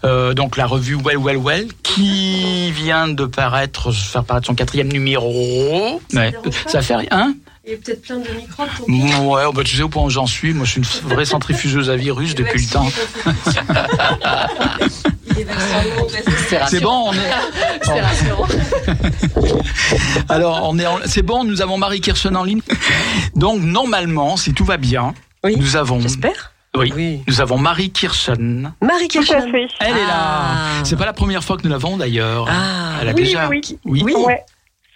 euh, 0.03 0.33
donc 0.33 0.57
la 0.57 0.65
revue 0.67 0.95
Well 0.95 1.17
Well 1.17 1.37
Well 1.37 1.67
qui 1.83 2.71
vient 2.71 3.07
de 3.07 3.25
paraître 3.25 3.91
faire 3.91 4.23
paraître 4.23 4.47
son 4.47 4.55
quatrième 4.55 4.91
numéro. 4.91 6.01
Ouais. 6.13 6.31
dérange 6.31 6.63
pas 6.63 6.69
Ça 6.69 6.81
fait 6.81 6.95
rien. 6.95 7.07
hein? 7.11 7.33
Il 7.67 7.71
y 7.71 7.73
a 7.73 7.77
peut-être 7.77 8.03
plein 8.03 8.17
de 8.17 8.27
microbes. 8.39 8.67
pied. 8.85 9.15
Ouais, 9.25 9.41
oh, 9.47 9.51
bah, 9.51 9.63
tu 9.63 9.75
sais 9.75 9.81
au 9.81 9.89
point 9.89 10.03
où 10.03 10.09
j'en 10.11 10.27
suis. 10.27 10.53
Moi, 10.53 10.65
je 10.67 10.71
suis 10.73 10.81
une 10.81 11.09
vraie 11.09 11.25
centrifugeuse 11.25 11.89
à 11.89 11.95
virus 11.95 12.35
depuis 12.35 12.63
le 12.63 12.71
temps. 12.71 12.87
C'est 16.47 16.59
C'est 16.67 16.79
bon, 16.81 17.07
on 17.09 17.13
est. 17.13 17.17
C'est 17.81 17.99
rassurant. 18.01 18.47
Alors, 20.29 20.61
on 20.69 20.79
est, 20.79 20.85
en- 20.85 20.99
c'est 21.05 21.21
bon, 21.21 21.43
nous 21.43 21.61
avons 21.61 21.77
Marie 21.77 22.01
Kirsten 22.01 22.35
en 22.35 22.43
ligne. 22.43 22.61
Donc, 23.35 23.61
normalement, 23.61 24.37
si 24.37 24.53
tout 24.53 24.65
va 24.65 24.77
bien, 24.77 25.13
Oui. 25.43 25.55
nous 25.57 25.75
avons, 25.75 25.99
J'espère. 25.99 26.53
oui, 26.75 26.91
Oui. 26.95 27.21
nous 27.27 27.41
avons 27.41 27.57
Marie 27.57 27.91
Kirsten. 27.91 28.73
Marie 28.81 29.07
Tout 29.07 29.19
à 29.19 29.23
Kirchner. 29.23 29.51
fait. 29.51 29.67
Elle 29.81 29.97
est 29.97 30.05
là. 30.07 30.13
Ah. 30.17 30.67
C'est 30.83 30.95
pas 30.97 31.05
la 31.05 31.13
première 31.13 31.43
fois 31.43 31.57
que 31.57 31.63
nous 31.63 31.69
l'avons 31.69 31.97
d'ailleurs. 31.97 32.47
Ah. 32.49 32.93
Elle 33.01 33.09
a 33.09 33.13
Oui, 33.13 33.23
déjà. 33.23 33.47
oui. 33.49 33.61
oui. 33.85 34.01
Oui. 34.05 34.13
Ouais. 34.25 34.41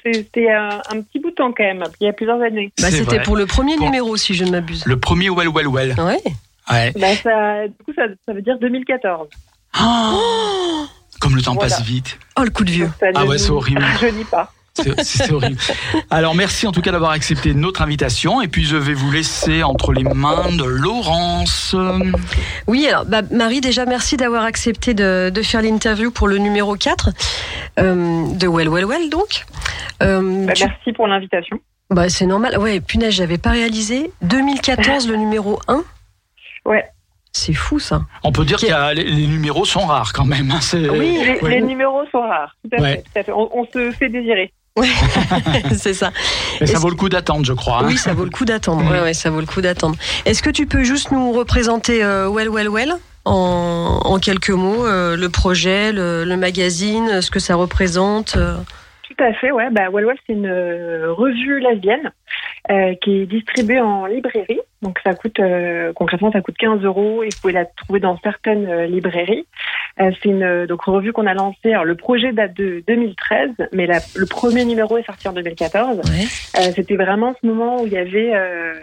C'était 0.06 0.50
euh, 0.50 0.70
un 0.92 1.02
petit 1.02 1.20
bout 1.20 1.30
de 1.32 1.36
temps 1.36 1.52
quand 1.56 1.64
même, 1.64 1.84
il 2.00 2.06
y 2.06 2.10
a 2.10 2.14
plusieurs 2.14 2.42
années. 2.42 2.72
Bah, 2.82 2.90
C'était 2.90 3.04
vrai. 3.18 3.22
pour 3.24 3.36
le 3.36 3.46
premier 3.46 3.76
Pour- 3.76 3.86
numéro, 3.86 4.16
si 4.16 4.34
je 4.34 4.46
ne 4.46 4.52
m'abuse. 4.52 4.86
Le 4.86 4.98
premier 4.98 5.30
Well 5.30 5.50
Well 5.50 5.68
Well. 5.68 5.96
Ouais. 6.00 6.22
Ouais. 6.72 6.94
Bah, 6.98 7.08
ça, 7.22 7.68
du 7.68 7.74
coup, 7.84 7.92
ça, 7.96 8.04
ça 8.26 8.34
veut 8.34 8.42
dire 8.42 8.58
2014. 8.62 9.28
Oh, 9.80 10.86
comme 11.20 11.36
le 11.36 11.42
temps 11.42 11.54
Voilà. 11.54 11.70
passe 11.70 11.82
vite. 11.84 12.18
Oh, 12.38 12.44
le 12.44 12.50
coup 12.50 12.64
de 12.64 12.72
vieux. 12.72 12.90
Ah 13.16 13.26
ouais, 13.26 13.38
c'est 13.38 13.50
horrible. 13.52 13.84
rajeunit 13.84 14.24
pas. 14.26 14.52
C'est 14.76 15.04
c'est 15.04 15.32
horrible. 15.34 15.58
Alors 16.10 16.36
merci 16.36 16.66
en 16.66 16.72
tout 16.72 16.82
cas 16.82 16.92
d'avoir 16.92 17.12
accepté 17.12 17.54
notre 17.54 17.82
invitation 17.82 18.42
et 18.42 18.48
puis 18.48 18.64
je 18.64 18.78
vais 18.78 18.94
vous 18.94 19.12
laisser 19.12 19.62
entre 19.64 19.92
les 19.92 20.04
mains 20.04 20.56
de 20.56 20.64
Laurence. 20.64 21.76
Oui, 22.68 22.88
alors, 22.88 23.04
bah, 23.06 23.22
Marie, 23.32 23.60
déjà, 23.60 23.86
merci 23.86 24.16
d'avoir 24.16 24.44
accepté 24.44 24.94
de, 24.94 25.32
de 25.34 25.42
faire 25.42 25.62
l'interview 25.62 26.12
pour 26.12 26.28
le 26.30 26.38
numéro 26.38 26.76
4 26.76 27.10
euh, 27.80 28.28
de 28.34 28.48
Well 28.48 28.70
Well 28.70 28.86
Well, 28.86 29.10
donc. 29.10 29.46
Euh, 30.02 30.46
Bah, 30.46 30.54
tu- 30.54 30.64
Merci 30.66 30.94
pour 30.94 31.08
l'invitation. 31.08 31.60
bah, 31.90 32.08
c'est 32.08 32.26
normal. 32.28 32.58
Ouais, 32.58 32.80
punaise, 32.80 33.14
j'avais 33.16 33.38
pas 33.40 33.50
réalisé. 33.52 34.12
2014, 34.22 35.10
le 35.10 35.18
numéro 35.18 35.60
1. 35.68 35.84
Ouais. 36.66 36.86
C'est 37.32 37.54
fou, 37.54 37.80
ça. 37.80 38.02
On 38.24 38.32
peut 38.32 38.44
dire 38.46 38.58
que 38.60 38.94
les, 38.96 39.04
les 39.04 39.28
numéros 39.28 39.64
sont 39.66 39.86
rares 39.86 40.14
quand 40.14 40.26
même. 40.26 40.52
hein, 40.52 40.60
Oui, 40.74 41.20
Les, 41.24 41.40
Ouais. 41.42 41.50
les 41.52 41.62
numéros 41.62 42.04
sont 42.12 42.22
rares. 42.22 42.56
Tout 42.64 42.76
à 42.78 42.82
Ouais. 42.82 42.92
fait. 42.96 43.02
tout 43.04 43.20
à 43.20 43.24
fait. 43.24 43.32
On, 43.32 43.50
on 43.60 43.66
se 43.72 43.92
fait 43.92 44.10
désirer. 44.10 44.52
c'est 45.76 45.94
ça. 45.94 46.12
Mais 46.62 46.68
ça 46.68 46.80
vaut 46.80 46.90
le 46.90 46.96
coup 46.96 47.10
d'attendre, 47.10 47.46
je 47.46 47.54
crois. 47.54 47.80
hein. 47.80 47.86
Oui, 47.88 47.98
ça 47.98 48.14
vaut 48.14 48.24
le 48.24 48.30
coup 48.30 48.46
d'attendre. 48.46 48.90
Ouais, 48.90 49.02
ouais, 49.02 49.14
ça 49.14 49.30
vaut 49.30 49.40
le 49.42 49.46
coup 49.46 49.62
d'attendre. 49.62 49.96
Est-ce 50.26 50.42
que 50.42 50.50
tu 50.50 50.66
peux 50.68 50.84
juste 50.84 51.12
nous 51.12 51.32
représenter 51.32 52.04
euh, 52.04 52.30
Well 52.30 52.50
Well 52.50 52.70
Well 52.70 52.94
en, 53.26 54.00
en 54.06 54.20
quelques 54.20 54.50
mots, 54.52 54.86
euh, 54.88 55.16
le 55.18 55.30
projet, 55.30 55.92
le, 55.92 56.24
le 56.24 56.38
magazine, 56.38 57.22
ce 57.22 57.30
que 57.30 57.40
ça 57.40 57.56
représente 57.56 58.36
euh? 58.38 58.56
Tout 59.08 59.24
à 59.24 59.34
fait, 59.34 59.52
ouais. 59.52 59.70
Bah, 59.72 59.90
Well 59.92 60.06
Well, 60.06 60.18
c'est 60.26 60.34
une 60.34 60.46
euh, 60.48 61.12
revue 61.14 61.60
lesbienne 61.60 62.12
euh, 62.70 62.94
qui 63.02 63.22
est 63.22 63.26
distribuée 63.26 63.80
en 63.82 64.06
librairie. 64.06 64.60
Donc 64.82 64.98
ça 65.04 65.14
coûte 65.14 65.40
euh, 65.40 65.92
concrètement 65.94 66.32
ça 66.32 66.40
coûte 66.42 66.56
15 66.58 66.84
euros 66.84 67.24
et 67.24 67.28
vous 67.30 67.42
pouvez 67.42 67.54
la 67.54 67.66
trouver 67.66 68.00
dans 68.00 68.18
certaines 68.20 68.68
euh, 68.68 68.86
librairies. 68.86 69.46
Euh, 70.00 70.12
c'est 70.22 70.30
une 70.30 70.44
euh, 70.44 70.68
donc 70.68 70.82
revue 70.84 71.12
qu'on 71.12 71.26
a 71.28 71.34
lancée. 71.34 71.72
Alors 71.74 71.84
le 71.86 71.96
projet 71.96 72.32
date 72.32 72.54
de 72.56 72.82
2013, 72.88 73.50
mais 73.74 73.88
la- 73.88 74.00
le 74.16 74.26
premier 74.26 74.64
numéro 74.66 74.98
est 74.98 75.04
sorti 75.06 75.28
en 75.28 75.34
2014. 75.34 75.98
Ouais. 75.98 76.02
Euh, 76.62 76.72
C'était 76.76 76.96
vraiment 76.96 77.36
ce 77.42 77.48
moment 77.48 77.82
où 77.82 77.88
il 77.88 77.94
y 77.94 77.98
avait 77.98 78.32
euh, 78.36 78.74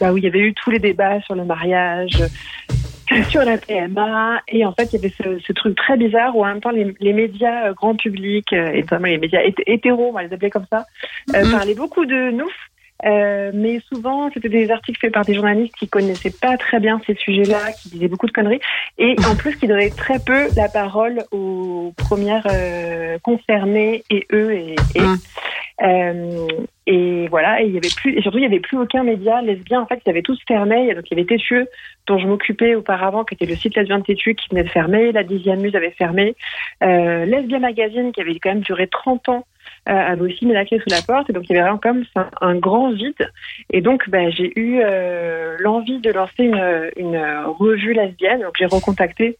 bah, 0.00 0.12
où 0.12 0.16
il 0.18 0.24
y 0.24 0.26
avait 0.26 0.40
eu 0.40 0.54
tous 0.54 0.70
les 0.70 0.78
débats 0.80 1.20
sur 1.20 1.34
le 1.36 1.44
mariage, 1.44 2.18
sur 3.28 3.44
la 3.44 3.58
PMA 3.58 4.40
et 4.48 4.64
en 4.64 4.72
fait 4.72 4.92
il 4.92 4.96
y 4.96 5.04
avait 5.04 5.14
ce, 5.22 5.38
ce 5.38 5.52
truc 5.52 5.76
très 5.76 5.96
bizarre 5.96 6.34
où 6.36 6.42
en 6.42 6.46
même 6.48 6.60
temps 6.60 6.70
les, 6.70 6.94
les 6.98 7.12
médias 7.12 7.66
euh, 7.68 7.74
grand 7.74 7.94
public 7.94 8.52
euh, 8.52 8.72
et 8.72 8.80
notamment 8.80 9.06
les 9.06 9.18
médias 9.18 9.40
hét- 9.42 9.62
hétéros, 9.66 10.08
on 10.08 10.12
va 10.12 10.22
les 10.24 10.32
appeler 10.32 10.50
comme 10.50 10.66
ça, 10.72 10.86
euh, 11.36 11.44
Mhm. 11.44 11.52
parlaient 11.52 11.74
beaucoup 11.74 12.06
de 12.06 12.30
nous. 12.30 12.50
Euh, 13.04 13.50
mais 13.52 13.80
souvent, 13.88 14.30
c'était 14.32 14.48
des 14.48 14.70
articles 14.70 14.98
faits 15.00 15.12
par 15.12 15.24
des 15.24 15.34
journalistes 15.34 15.74
qui 15.74 15.88
connaissaient 15.88 16.30
pas 16.30 16.56
très 16.56 16.80
bien 16.80 17.00
ces 17.06 17.14
sujets-là, 17.14 17.72
qui 17.72 17.90
disaient 17.90 18.08
beaucoup 18.08 18.26
de 18.26 18.32
conneries, 18.32 18.60
et 18.98 19.18
en 19.24 19.34
plus 19.36 19.56
qui 19.56 19.66
donnaient 19.66 19.90
très 19.90 20.20
peu 20.20 20.50
la 20.56 20.68
parole 20.68 21.24
aux 21.32 21.92
premières 21.96 22.46
euh, 22.46 23.18
concernées 23.22 24.04
et 24.10 24.26
eux 24.32 24.52
et, 24.52 24.76
et 24.94 25.04
Mm. 25.82 25.86
euh, 25.86 26.46
et 26.86 27.28
voilà, 27.28 27.62
et 27.62 27.66
il 27.66 27.74
y 27.74 27.78
avait 27.78 27.88
plus, 27.90 28.16
et 28.16 28.22
surtout 28.22 28.38
il 28.38 28.42
y 28.42 28.46
avait 28.46 28.60
plus 28.60 28.78
aucun 28.78 29.02
média 29.02 29.40
lesbien. 29.40 29.80
En 29.80 29.86
fait, 29.86 30.00
ils 30.04 30.10
avaient 30.10 30.22
tous 30.22 30.38
fermé. 30.46 30.94
Donc 30.94 31.04
il 31.10 31.16
y 31.16 31.20
avait 31.20 31.26
Tétueux, 31.26 31.66
dont 32.06 32.18
je 32.18 32.26
m'occupais 32.26 32.74
auparavant, 32.74 33.24
qui 33.24 33.34
était 33.34 33.46
le 33.46 33.56
site 33.56 33.74
lesbien 33.74 33.98
de 33.98 34.04
Tétueux, 34.04 34.34
qui 34.34 34.48
venait 34.50 34.64
de 34.64 34.68
fermer. 34.68 35.12
La 35.12 35.22
dixième 35.22 35.60
muse 35.60 35.74
avait 35.74 35.92
fermé. 35.92 36.34
Euh, 36.82 37.24
Lesbien 37.24 37.60
Magazine, 37.60 38.12
qui 38.12 38.20
avait 38.20 38.38
quand 38.38 38.50
même 38.50 38.60
duré 38.60 38.86
30 38.86 39.28
ans, 39.30 39.46
avait 39.86 40.20
aussi 40.20 40.46
mis 40.46 40.52
la 40.52 40.64
clé 40.64 40.78
sous 40.78 40.90
la 40.90 41.02
porte. 41.02 41.30
Et 41.30 41.32
donc 41.32 41.44
il 41.44 41.52
y 41.54 41.58
avait 41.58 41.62
vraiment 41.62 41.78
comme 41.78 42.04
un 42.40 42.54
grand 42.56 42.90
vide. 42.92 43.28
Et 43.70 43.80
donc 43.80 44.08
bah, 44.08 44.30
j'ai 44.30 44.52
eu 44.58 44.80
euh, 44.82 45.56
l'envie 45.60 46.00
de 46.00 46.10
lancer 46.10 46.44
une, 46.44 46.90
une 46.96 47.16
revue 47.58 47.92
lesbienne. 47.92 48.42
Donc 48.42 48.54
j'ai 48.58 48.66
recontacté 48.66 49.38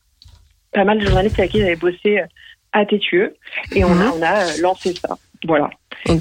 pas 0.72 0.84
mal 0.84 0.98
de 0.98 1.06
journalistes 1.06 1.38
avec 1.38 1.52
qui 1.52 1.60
j'avais 1.60 1.76
bossé 1.76 2.18
euh, 2.18 2.26
à 2.72 2.84
Tétueux, 2.84 3.36
et 3.72 3.84
on 3.84 4.00
a, 4.00 4.10
on 4.18 4.20
a 4.20 4.40
euh, 4.40 4.60
lancé 4.60 4.94
ça. 4.94 5.16
Voilà. 5.46 5.70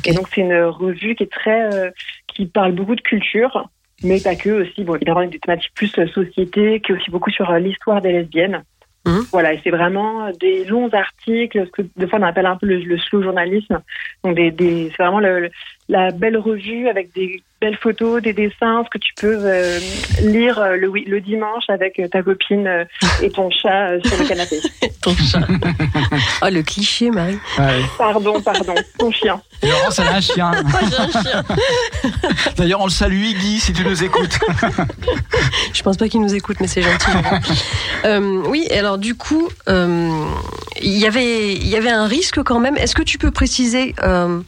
Et 0.06 0.14
donc 0.14 0.28
c'est 0.30 0.42
une 0.42 0.56
revue 0.66 1.16
qui 1.16 1.24
est 1.24 1.32
très, 1.32 1.74
euh, 1.74 1.90
qui 2.28 2.46
parle 2.46 2.74
beaucoup 2.74 2.96
de 2.96 3.02
culture, 3.02 3.68
mais 4.04 4.20
pas 4.20 4.36
que 4.36 4.62
aussi. 4.62 4.84
Bon, 4.84 4.96
évidemment, 4.96 5.26
des 5.26 5.40
thématiques 5.40 5.74
plus 5.74 5.98
euh, 5.98 6.08
société, 6.08 6.80
qui 6.82 6.92
est 6.92 6.96
aussi 6.96 7.10
beaucoup 7.10 7.32
sur 7.32 7.50
euh, 7.50 7.58
l'histoire 7.58 8.02
des 8.02 8.12
lesbiennes. 8.12 8.64
Mhm. 9.06 9.26
Voilà, 9.32 9.54
et 9.54 9.60
c'est 9.64 9.70
vraiment 9.70 10.30
des 10.40 10.64
longs 10.66 10.90
articles, 10.94 11.66
ce 11.66 11.72
que 11.72 11.82
des 11.98 12.08
fois 12.08 12.20
on 12.20 12.24
appelle 12.24 12.46
un 12.46 12.56
peu 12.56 12.68
le, 12.68 12.78
le 12.78 12.98
slow 12.98 13.22
journalisme. 13.22 13.82
Donc 14.24 14.36
des, 14.36 14.50
des, 14.52 14.92
c'est 14.96 15.04
vraiment 15.04 15.20
le- 15.20 15.52
la 15.90 16.12
belle 16.12 16.38
revue 16.38 16.88
avec 16.88 17.14
des 17.14 17.44
belles 17.60 17.78
photos, 17.78 18.22
des 18.22 18.34
dessins, 18.34 18.84
ce 18.84 18.90
que 18.90 18.98
tu 18.98 19.14
peux 19.16 19.38
euh, 19.40 19.80
lire 20.22 20.60
euh, 20.60 20.76
le, 20.76 21.22
dimanche 21.22 21.64
avec 21.70 21.98
euh, 21.98 22.10
ta 22.10 22.22
copine 22.22 22.68
euh, 22.68 22.84
et 23.22 23.30
ton 23.30 23.50
chat 23.50 23.92
euh, 23.92 24.00
sur 24.04 24.18
le 24.18 24.28
canapé. 24.28 24.60
Ton 25.02 25.16
chat. 25.16 25.40
oh, 26.42 26.48
le 26.50 26.62
cliché, 26.62 27.10
Marie. 27.10 27.38
Ouais. 27.58 27.82
Pardon, 27.98 28.42
pardon, 28.42 28.74
ton 28.98 29.12
chien. 29.12 29.42
Et 29.62 29.68
Laurence, 29.68 30.00
elle 30.00 30.08
a 30.08 30.16
un 30.16 30.22
chien. 30.22 30.52
J'ai 30.90 30.98
un 30.98 31.22
chien. 31.22 31.44
D'ailleurs, 32.56 32.80
on 32.80 32.86
le 32.86 32.92
salue, 32.92 33.34
Guy, 33.34 33.60
si 33.60 33.74
tu 33.74 33.84
nous 33.84 34.02
écoutes. 34.02 34.40
Je 35.74 35.84
pense 35.84 35.98
pas 35.98 36.08
qu'il 36.08 36.22
nous 36.22 36.34
écoute, 36.34 36.58
mais 36.62 36.68
c'est 36.68 36.82
gentil. 36.82 37.12
Euh, 38.06 38.44
oui, 38.48 38.68
alors 38.72 38.98
du 38.98 39.16
coup, 39.16 39.50
euh, 39.68 40.26
il 40.82 40.98
y 40.98 41.06
avait, 41.06 41.54
il 41.54 41.68
y 41.68 41.76
avait 41.76 41.92
un 41.92 42.08
risque 42.08 42.42
quand 42.44 42.60
même. 42.60 42.78
Est-ce 42.78 42.96
que 42.96 43.02
tu 43.04 43.18
peux 43.18 43.32
préciser, 43.32 43.96
euh, 44.04 44.40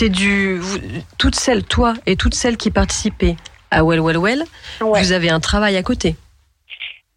c'est 0.00 0.08
du, 0.08 0.56
vous- 0.56 0.78
toutes 1.18 1.34
celles, 1.34 1.62
toi 1.62 1.92
et 2.06 2.16
toutes 2.16 2.32
celles 2.32 2.56
qui 2.56 2.70
participaient 2.70 3.36
à 3.70 3.84
Well 3.84 4.00
Well 4.00 4.16
Well, 4.16 4.42
Ouais. 4.80 4.98
vous 5.02 5.12
avez 5.12 5.28
un 5.28 5.40
travail 5.40 5.76
à 5.76 5.82
côté. 5.82 6.16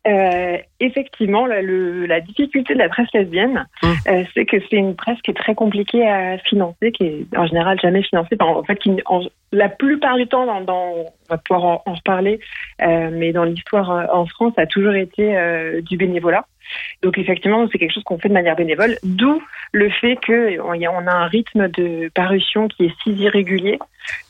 Euh, 0.06 0.58
effectivement, 0.82 1.46
la, 1.46 1.62
le- 1.62 2.06
la 2.06 2.20
difficulté 2.20 2.74
de 2.74 2.80
la 2.80 2.90
presse 2.90 3.08
lesbienne, 3.14 3.66
Mm. 3.82 3.88
euh, 4.10 4.24
c'est 4.34 4.46
que 4.46 4.58
c'est 4.70 4.76
une 4.76 4.98
presse 4.98 5.18
qui 5.24 5.32
est 5.32 5.34
très 5.34 5.56
compliquée 5.56 6.06
à 6.06 6.38
financer, 6.40 6.92
qui 6.92 7.06
est 7.06 7.38
en 7.38 7.48
général 7.48 7.80
jamais 7.82 8.04
financée. 8.04 8.36
En 8.42 8.64
fait, 8.66 8.76
qui, 8.76 8.92
en- 9.06 9.22
la 9.54 9.70
plupart 9.70 10.18
du 10.18 10.28
temps, 10.28 10.46
dans, 10.46 10.60
dans- 10.60 10.94
on 10.98 11.06
va 11.30 11.38
pouvoir 11.38 11.64
en, 11.64 11.84
en 11.86 11.94
reparler, 11.94 12.42
euh, 12.82 13.12
mais 13.14 13.32
dans 13.32 13.46
l'histoire 13.46 14.10
en 14.14 14.26
France, 14.26 14.52
ça 14.58 14.64
a 14.64 14.66
toujours 14.68 14.94
été 14.94 15.24
du 15.84 15.96
bénévolat. 15.96 16.46
Donc 17.02 17.18
effectivement, 17.18 17.68
c'est 17.72 17.78
quelque 17.78 17.94
chose 17.94 18.04
qu'on 18.04 18.18
fait 18.18 18.30
de 18.30 18.34
manière 18.34 18.56
bénévole, 18.56 18.98
d'où 19.04 19.42
le 19.72 19.90
fait 19.90 20.16
que 20.18 20.60
on 20.62 20.74
y 20.74 20.86
a- 20.86 20.92
un 20.92 21.26
rythme 21.28 21.68
de 21.70 22.10
parution 22.14 22.68
qui 22.68 22.86
est 22.86 22.94
si 23.04 23.12
irrégulier, 23.12 23.80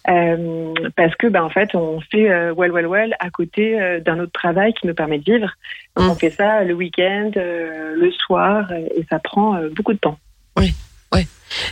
euh, 0.10 0.74
parce 0.96 1.16
que 1.16 1.28
ben 1.28 1.44
en 1.44 1.50
fait, 1.50 1.76
on 1.76 2.00
fait 2.02 2.30
euh, 2.30 2.54
well 2.56 2.72
well 2.72 2.88
well 2.88 3.16
à 3.20 3.30
côté 3.30 3.80
euh, 3.80 4.00
d'un 4.00 4.20
autre 4.20 4.32
travail 4.34 4.74
qui 4.74 4.88
nous 4.88 4.94
permet 4.96 5.20
de 5.20 5.24
vivre. 5.26 5.50
Donc, 5.96 6.06
Mm. 6.08 6.10
On 6.10 6.16
fait 6.16 6.30
ça 6.32 6.64
le 6.64 6.74
week-end, 6.74 7.32
le 7.36 8.12
soir, 8.12 8.72
et 8.72 9.06
ça 9.10 9.20
prend 9.20 9.60
beaucoup 9.76 9.94
de 9.94 10.00
temps. 10.00 10.18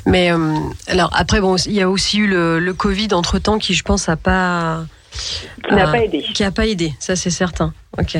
Mais 0.06 0.32
euh, 0.32 0.54
alors 0.88 1.10
après, 1.18 1.42
bon, 1.42 1.56
il 1.56 1.74
y 1.74 1.82
a 1.82 1.90
aussi 1.90 2.20
eu 2.20 2.28
le, 2.28 2.60
le 2.60 2.74
Covid 2.74 3.08
entre 3.14 3.40
temps 3.40 3.58
qui, 3.58 3.74
je 3.74 3.82
pense, 3.84 4.10
a 4.10 4.16
pas 4.16 4.86
Qui 5.68 5.76
n'a 5.76 5.88
Ah. 5.88 5.92
pas 5.92 6.00
aidé. 6.04 6.22
Qui 6.34 6.44
a 6.44 6.52
pas 6.52 6.66
aidé, 6.68 6.94
ça 7.00 7.16
c'est 7.16 7.30
certain. 7.30 7.74
Ok. 8.00 8.18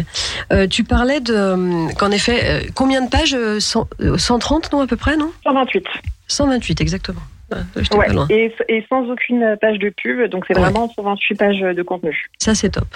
Euh, 0.52 0.68
tu 0.68 0.84
parlais 0.84 1.20
de 1.22 1.34
euh, 1.34 1.88
qu'en 1.98 2.12
effet, 2.12 2.40
euh, 2.44 2.62
combien 2.76 3.02
de 3.02 3.10
pages 3.10 3.34
euh, 3.34 3.60
cent- 3.60 3.88
euh, 4.02 4.18
130 4.18 4.72
non 4.74 4.82
à 4.82 4.88
peu 4.88 4.98
près 4.98 5.16
non 5.18 5.32
128. 5.44 5.86
128 6.28 6.82
exactement. 6.82 7.22
Ah, 7.54 7.58
Ouais. 7.76 7.84
pas 8.08 8.14
loin. 8.14 8.28
Et, 8.30 8.54
et 8.70 8.86
sans 8.90 9.04
aucune 9.10 9.58
page 9.60 9.78
de 9.80 9.90
pub, 9.90 10.30
donc 10.30 10.46
c'est 10.48 10.56
Ouais. 10.56 10.62
vraiment 10.64 10.92
128 10.96 11.36
pages 11.36 11.60
de 11.60 11.84
contenu. 11.84 12.30
Ça 12.40 12.56
c'est 12.56 12.70
top. 12.70 12.88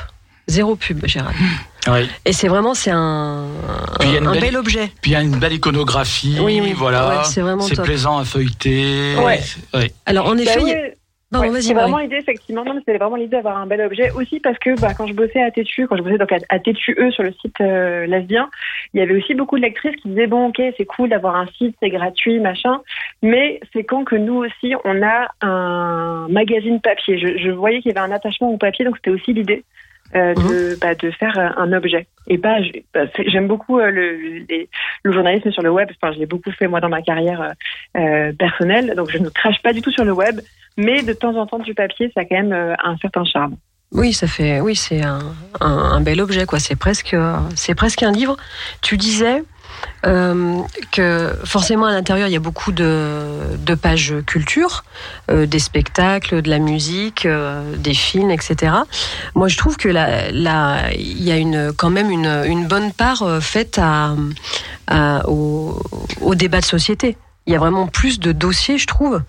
Zéro 0.47 0.75
pub, 0.75 1.03
Gérald. 1.07 1.35
Oui. 1.87 2.07
Et 2.23 2.31
c'est 2.31 2.47
vraiment 2.47 2.73
c'est 2.75 2.91
un, 2.91 3.47
Puis 3.99 4.09
il 4.09 4.13
y 4.13 4.15
a 4.15 4.19
une 4.19 4.27
un 4.27 4.31
belle- 4.33 4.41
bel 4.41 4.57
objet. 4.57 4.91
Puis 5.01 5.11
il 5.11 5.13
y 5.13 5.17
a 5.17 5.21
une 5.21 5.37
belle 5.39 5.53
iconographie. 5.53 6.37
Oui, 6.39 6.59
oui. 6.61 6.73
Voilà. 6.73 7.07
Ouais, 7.09 7.23
c'est 7.25 7.41
vraiment 7.41 7.67
top. 7.67 7.83
plaisant 7.83 8.17
à 8.19 8.25
feuilleter. 8.25 9.15
Ouais. 9.17 9.39
Ouais. 9.73 9.91
Alors 10.05 10.27
en 10.27 10.37
effet, 10.37 10.59
Bah 10.59 10.69
a- 10.69 10.91
ouais, 11.41 11.47
c'est 11.61 11.73
vraiment 11.73 11.97
l'idée, 11.97 12.17
effectivement. 12.17 12.63
C'est 12.87 12.97
vraiment 12.97 13.15
l'idée 13.15 13.35
d'avoir 13.37 13.57
un 13.57 13.65
bel 13.65 13.81
objet. 13.81 14.11
Aussi 14.11 14.39
parce 14.39 14.57
que 14.59 14.79
bah, 14.79 14.93
quand 14.95 15.07
je 15.07 15.13
bossais 15.13 15.41
à 15.41 15.49
Tétu, 15.51 15.87
quand 15.87 15.97
je 15.97 16.03
bossais 16.03 16.17
donc 16.17 16.31
à, 16.31 16.37
à 16.49 16.59
Tétu 16.59 16.95
E 16.99 17.11
sur 17.11 17.23
le 17.23 17.33
site 17.33 17.59
euh, 17.61 18.05
lesbien, 18.05 18.49
il 18.93 18.99
y 18.99 19.03
avait 19.03 19.15
aussi 19.15 19.33
beaucoup 19.33 19.57
de 19.57 19.63
lectrices 19.63 19.95
qui 19.97 20.09
disaient 20.09 20.27
bon, 20.27 20.47
ok, 20.49 20.61
c'est 20.77 20.85
cool 20.85 21.09
d'avoir 21.09 21.35
un 21.35 21.47
site, 21.57 21.75
c'est 21.81 21.89
gratuit, 21.89 22.39
machin, 22.39 22.79
mais 23.23 23.59
c'est 23.73 23.83
quand 23.83 24.03
que 24.05 24.15
nous 24.15 24.35
aussi 24.45 24.75
on 24.85 25.01
a 25.03 25.27
un 25.41 26.27
magazine 26.29 26.79
papier. 26.79 27.17
Je, 27.17 27.37
je 27.37 27.49
voyais 27.49 27.81
qu'il 27.81 27.91
y 27.91 27.97
avait 27.97 28.07
un 28.07 28.15
attachement 28.15 28.51
au 28.51 28.57
papier, 28.57 28.85
donc 28.85 28.95
c'était 28.97 29.11
aussi 29.11 29.33
l'idée. 29.33 29.63
euh, 30.15 30.33
de, 30.35 30.77
bah, 30.79 30.93
de 30.93 31.09
faire 31.11 31.37
euh, 31.37 31.49
un 31.57 31.73
objet. 31.73 32.05
Et 32.27 32.37
bah, 32.37 32.57
j'aime 33.25 33.47
beaucoup 33.47 33.79
euh, 33.79 33.89
le, 33.89 34.45
les- 34.47 34.69
le 35.03 35.11
journalisme 35.11 35.51
sur 35.51 35.63
le 35.63 35.71
web. 35.71 35.89
Enfin 35.99 36.13
je 36.13 36.19
l'ai 36.19 36.27
beaucoup 36.27 36.51
fait 36.51 36.67
moi 36.67 36.79
dans 36.79 36.89
ma 36.89 37.01
carrière 37.01 37.41
euh, 37.41 37.49
euh, 37.99 38.31
personnelle. 38.33 38.93
Donc 38.95 39.09
je 39.11 39.17
ne 39.17 39.29
crache 39.29 39.61
pas 39.63 39.73
du 39.73 39.81
tout 39.81 39.91
sur 39.91 40.05
le 40.05 40.13
web 40.13 40.39
mais 40.77 41.03
de 41.03 41.13
temps 41.13 41.35
en 41.35 41.45
temps 41.45 41.59
du 41.59 41.73
papier, 41.73 42.11
ça 42.13 42.21
a 42.21 42.25
quand 42.25 42.35
même 42.35 42.53
euh, 42.53 42.73
un 42.83 42.97
certain 42.97 43.25
charme. 43.25 43.55
Oui, 43.91 44.13
ça 44.13 44.27
fait, 44.27 44.59
oui, 44.59 44.75
c'est 44.75 45.03
un, 45.03 45.19
un, 45.61 46.01
bel 46.01 46.19
objet, 46.19 46.45
quoi. 46.45 46.59
C'est 46.59 46.75
presque, 46.75 47.13
euh, 47.13 47.37
c'est 47.55 47.75
presque 47.75 48.03
un 48.03 48.11
livre. 48.11 48.35
Tu 48.81 48.97
disais 48.97 49.43
euh, 50.05 50.59
que 50.91 51.31
forcément 51.45 51.85
à 51.85 51.91
l'intérieur 51.91 52.27
il 52.27 52.31
y 52.31 52.35
a 52.35 52.39
beaucoup 52.41 52.71
de, 52.71 53.55
de 53.57 53.75
pages 53.75 54.15
culture, 54.25 54.83
des 55.29 55.59
spectacles, 55.59 56.41
de 56.41 56.49
la 56.49 56.59
musique, 56.59 57.27
des 57.77 57.93
films, 57.93 58.31
etc. 58.31 58.73
Moi, 59.35 59.47
je 59.47 59.57
trouve 59.57 59.77
que 59.77 59.87
là, 59.87 60.91
il 60.93 61.23
y 61.23 61.31
a 61.31 61.37
une, 61.37 61.71
quand 61.71 61.89
même 61.91 62.09
une, 62.09 62.43
une 62.47 62.67
bonne 62.67 62.91
part 62.91 63.23
faite 63.41 63.79
à- 63.79 64.15
au, 65.27 65.79
au 66.21 66.35
débat 66.35 66.59
de 66.59 66.65
société. 66.65 67.17
Il 67.45 67.53
y 67.53 67.55
a 67.55 67.59
vraiment 67.59 67.87
plus 67.87 68.19
de 68.19 68.31
dossiers, 68.31 68.77
je 68.77 68.87
trouve. 68.87 69.21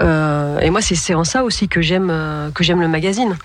Euh, 0.00 0.58
et 0.60 0.70
moi, 0.70 0.80
c'est 0.80 1.14
en 1.14 1.24
ça 1.24 1.44
aussi 1.44 1.68
que 1.68 1.80
j'aime 1.80 2.10
euh, 2.10 2.50
que 2.50 2.64
j'aime 2.64 2.80
le 2.80 2.88
magazine. 2.88 3.36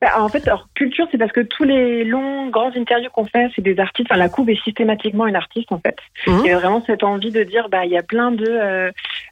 Bah, 0.00 0.08
en 0.20 0.28
fait, 0.28 0.46
alors, 0.46 0.68
culture, 0.74 1.06
c'est 1.10 1.16
parce 1.18 1.32
que 1.32 1.40
tous 1.40 1.64
les 1.64 2.04
longs, 2.04 2.48
grands 2.50 2.70
interviews 2.76 3.08
qu'on 3.10 3.24
fait, 3.24 3.48
c'est 3.56 3.62
des 3.62 3.78
artistes. 3.78 4.08
Enfin, 4.10 4.18
la 4.18 4.28
couve 4.28 4.50
est 4.50 4.62
systématiquement 4.62 5.26
une 5.26 5.36
artiste, 5.36 5.72
en 5.72 5.80
fait. 5.80 5.96
Mhm. 6.26 6.42
Il 6.44 6.48
y 6.48 6.52
a 6.52 6.58
vraiment 6.58 6.82
cette 6.86 7.02
envie 7.02 7.30
de 7.30 7.42
dire, 7.44 7.68
bah, 7.70 7.86
il 7.86 7.92
y 7.92 7.96
a 7.98 8.02
plein 8.02 8.30
de 8.30 8.44
euh, 8.46 8.90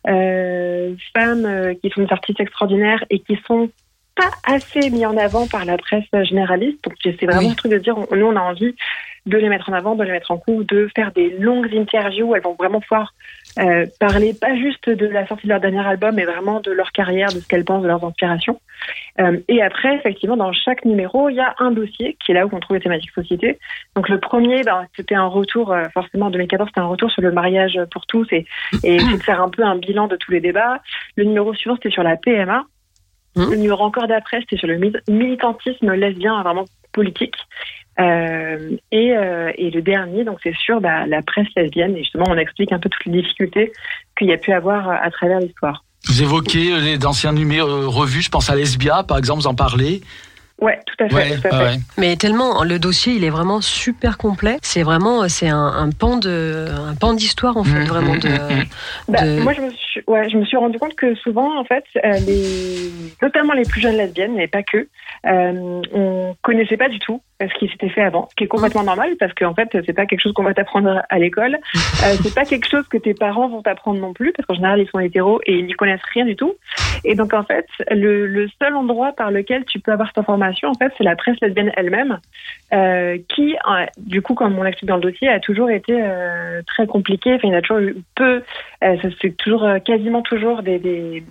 euh, 0.08 0.94
femmes 1.14 1.44
euh, 1.44 1.74
qui 1.74 1.90
sont 1.90 2.02
des 2.02 2.12
artistes 2.12 2.40
extraordinaires 2.40 3.04
et 3.10 3.18
qui 3.20 3.38
sont 3.46 3.70
pas 4.16 4.30
assez 4.44 4.90
mis 4.90 5.04
en 5.04 5.16
avant 5.18 5.46
par 5.46 5.64
la 5.66 5.76
presse 5.76 6.04
généraliste. 6.22 6.82
Donc, 6.84 6.94
c'est 7.02 7.26
vraiment 7.26 7.40
Oui. 7.40 7.48
le 7.50 7.56
truc 7.56 7.72
de 7.72 7.78
dire, 7.78 7.96
on- 7.98 8.16
nous, 8.16 8.26
on 8.26 8.36
a 8.36 8.40
envie 8.40 8.74
de 9.26 9.36
les 9.38 9.48
mettre 9.48 9.68
en 9.68 9.72
avant, 9.74 9.94
de 9.96 10.04
les 10.04 10.12
mettre 10.12 10.30
en 10.30 10.38
couve, 10.38 10.64
de 10.66 10.88
faire 10.94 11.12
des 11.12 11.30
longues 11.38 11.74
interviews. 11.74 12.28
où 12.30 12.36
Elles 12.36 12.42
vont 12.42 12.56
vraiment 12.58 12.80
pouvoir 12.80 13.12
euh, 13.58 13.86
parler 14.00 14.34
pas 14.34 14.56
juste 14.56 14.88
de 14.88 15.06
la 15.06 15.26
sortie 15.26 15.46
de 15.46 15.52
leur 15.52 15.60
dernier 15.60 15.86
album, 15.86 16.14
mais 16.14 16.24
vraiment 16.24 16.60
de 16.60 16.70
leur 16.72 16.90
carrière, 16.92 17.28
de 17.28 17.40
ce 17.40 17.46
qu'elles 17.46 17.64
pensent, 17.64 17.82
de 17.82 17.88
leurs 17.88 18.04
inspirations. 18.04 18.60
Euh, 19.20 19.38
et 19.48 19.62
après, 19.62 19.94
effectivement, 19.96 20.36
dans 20.36 20.52
chaque 20.52 20.84
numéro, 20.84 21.28
il 21.28 21.36
y 21.36 21.40
a 21.40 21.54
un 21.58 21.70
dossier 21.70 22.16
qui 22.24 22.32
est 22.32 22.34
là 22.34 22.46
où 22.46 22.50
on 22.52 22.60
trouve 22.60 22.76
les 22.76 22.82
thématiques 22.82 23.12
société. 23.12 23.58
Donc 23.94 24.08
le 24.08 24.18
premier, 24.18 24.62
ben, 24.62 24.86
c'était 24.96 25.14
un 25.14 25.26
retour, 25.26 25.72
euh, 25.72 25.84
forcément 25.94 26.26
en 26.26 26.30
2014, 26.30 26.68
c'était 26.68 26.80
un 26.80 26.86
retour 26.86 27.10
sur 27.10 27.22
le 27.22 27.30
mariage 27.30 27.78
pour 27.92 28.06
tous 28.06 28.26
et, 28.32 28.44
et 28.82 28.96
de 29.12 29.22
faire 29.22 29.40
un 29.40 29.48
peu 29.48 29.62
un 29.62 29.76
bilan 29.76 30.08
de 30.08 30.16
tous 30.16 30.32
les 30.32 30.40
débats. 30.40 30.80
Le 31.16 31.24
numéro 31.24 31.54
suivant, 31.54 31.76
c'était 31.76 31.90
sur 31.90 32.02
la 32.02 32.16
PMA. 32.16 32.64
Mhm. 33.36 33.50
Le 33.50 33.56
numéro 33.56 33.82
encore 33.82 34.06
d'après, 34.06 34.40
c'était 34.40 34.56
sur 34.56 34.68
le 34.68 34.76
mi- 34.78 34.92
militantisme 35.08 35.92
lesbien, 35.92 36.42
vraiment 36.42 36.64
politique. 36.92 37.34
Euh, 38.00 38.76
et, 38.90 39.16
euh, 39.16 39.52
et 39.56 39.70
le 39.70 39.80
dernier, 39.82 40.24
donc 40.24 40.38
c'est 40.42 40.54
sur 40.56 40.80
bah, 40.80 41.06
la 41.06 41.22
presse 41.22 41.46
lesbienne. 41.56 41.96
Et 41.96 42.00
justement, 42.00 42.24
on 42.28 42.36
explique 42.36 42.72
un 42.72 42.78
peu 42.78 42.88
toutes 42.88 43.04
les 43.06 43.22
difficultés 43.22 43.72
qu'il 44.18 44.28
y 44.28 44.32
a 44.32 44.38
pu 44.38 44.52
avoir 44.52 44.88
euh, 44.88 44.94
à 45.00 45.10
travers 45.10 45.38
l'histoire. 45.40 45.84
Vous 46.06 46.22
évoquez 46.22 46.78
les 46.80 47.06
anciens 47.06 47.32
numéros 47.32 47.90
revues, 47.90 48.22
je 48.22 48.30
pense 48.30 48.50
à 48.50 48.54
Lesbia, 48.56 49.04
par 49.04 49.16
exemple, 49.18 49.40
vous 49.40 49.46
en 49.46 49.54
parlez. 49.54 50.02
Ouais, 50.60 50.78
tout 50.86 51.02
à 51.04 51.08
fait. 51.08 51.14
Ouais, 51.14 51.36
tout 51.40 51.48
à 51.48 51.50
fait. 51.50 51.64
ouais. 51.64 51.80
Mais 51.98 52.16
tellement 52.16 52.62
le 52.62 52.78
dossier, 52.78 53.14
il 53.14 53.24
est 53.24 53.30
vraiment 53.30 53.60
super 53.60 54.18
complet. 54.18 54.56
C'est 54.62 54.84
vraiment, 54.84 55.28
c'est 55.28 55.48
un, 55.48 55.58
un 55.66 55.90
pan 55.90 56.16
de, 56.16 56.66
un 56.88 56.94
pan 56.94 57.12
d'histoire 57.12 57.56
en 57.56 57.64
fait, 57.64 57.80
Mhm, 57.80 57.84
vraiment 57.86 58.14
de. 58.16 58.28
mhm, 58.28 58.64
Bah, 59.08 59.22
de- 59.26 59.40
Moi, 59.40 59.52
je 59.54 59.60
me, 59.62 59.70
suis, 59.70 60.02
ouais, 60.06 60.30
je 60.30 60.36
me 60.36 60.44
suis 60.44 60.56
rendu 60.56 60.78
compte 60.78 60.94
que 60.94 61.14
souvent, 61.16 61.58
en 61.58 61.64
fait, 61.64 61.84
euh, 62.04 62.12
les, 62.26 62.92
notamment 63.20 63.52
les 63.54 63.64
plus 63.64 63.80
jeunes 63.80 63.96
lesbiennes, 63.96 64.34
mais 64.36 64.46
pas 64.46 64.62
que, 64.62 64.86
euh, 65.26 65.80
on 65.92 66.36
connaissait 66.42 66.76
pas 66.76 66.88
du 66.88 67.00
tout 67.00 67.20
ce 67.40 67.58
qui 67.58 67.68
s'était 67.68 67.88
fait 67.88 68.02
avant, 68.02 68.28
ce 68.30 68.36
qui 68.36 68.44
est 68.44 68.48
complètement 68.48 68.84
normal 68.84 69.10
parce 69.18 69.32
qu'en 69.34 69.54
fait, 69.54 69.68
c'est 69.86 69.92
pas 69.92 70.06
quelque 70.06 70.20
chose 70.20 70.32
qu'on 70.32 70.44
va 70.44 70.54
t'apprendre 70.54 71.02
à 71.08 71.18
l'école, 71.18 71.58
euh, 71.74 72.14
c'est 72.22 72.34
pas 72.34 72.44
quelque 72.44 72.68
chose 72.68 72.86
que 72.88 72.96
tes 72.96 73.14
parents 73.14 73.48
vont 73.48 73.62
t'apprendre 73.62 74.00
non 74.00 74.12
plus 74.12 74.32
parce 74.32 74.46
qu'en 74.46 74.54
général, 74.54 74.80
ils 74.80 74.88
sont 74.88 75.00
hétéros 75.00 75.40
et 75.46 75.58
ils 75.58 75.66
n'y 75.66 75.72
connaissent 75.72 76.04
rien 76.12 76.24
du 76.24 76.36
tout. 76.36 76.54
Et 77.04 77.14
donc, 77.14 77.34
en 77.34 77.42
fait, 77.42 77.66
le, 77.90 78.26
le 78.26 78.48
seul 78.62 78.74
endroit 78.74 79.12
par 79.12 79.30
lequel 79.30 79.64
tu 79.66 79.78
peux 79.78 79.92
avoir 79.92 80.08
cette 80.08 80.18
information, 80.18 80.70
en 80.70 80.74
fait, 80.74 80.92
c'est 80.96 81.04
la 81.04 81.16
presse 81.16 81.36
lesbienne 81.42 81.70
elle-même, 81.76 82.18
euh, 82.72 83.18
qui, 83.28 83.54
euh, 83.54 83.86
du 83.98 84.22
coup, 84.22 84.34
comme 84.34 84.58
on 84.58 84.62
l'explique 84.62 84.88
dans 84.88 84.96
le 84.96 85.02
dossier, 85.02 85.28
a 85.28 85.40
toujours 85.40 85.70
été 85.70 85.92
euh, 85.92 86.62
très 86.66 86.86
compliquée. 86.86 87.34
Enfin, 87.34 87.48
il 87.48 87.52
y 87.52 87.54
en 87.54 87.58
a 87.58 87.62
toujours 87.62 87.78
eu 87.78 87.96
peu 88.14 88.42
euh, 88.84 88.96
c'est 89.20 89.36
toujours 89.36 89.64
euh, 89.64 89.78
quasiment 89.78 90.22
toujours 90.22 90.62
des, 90.62 90.78
des, 90.78 91.24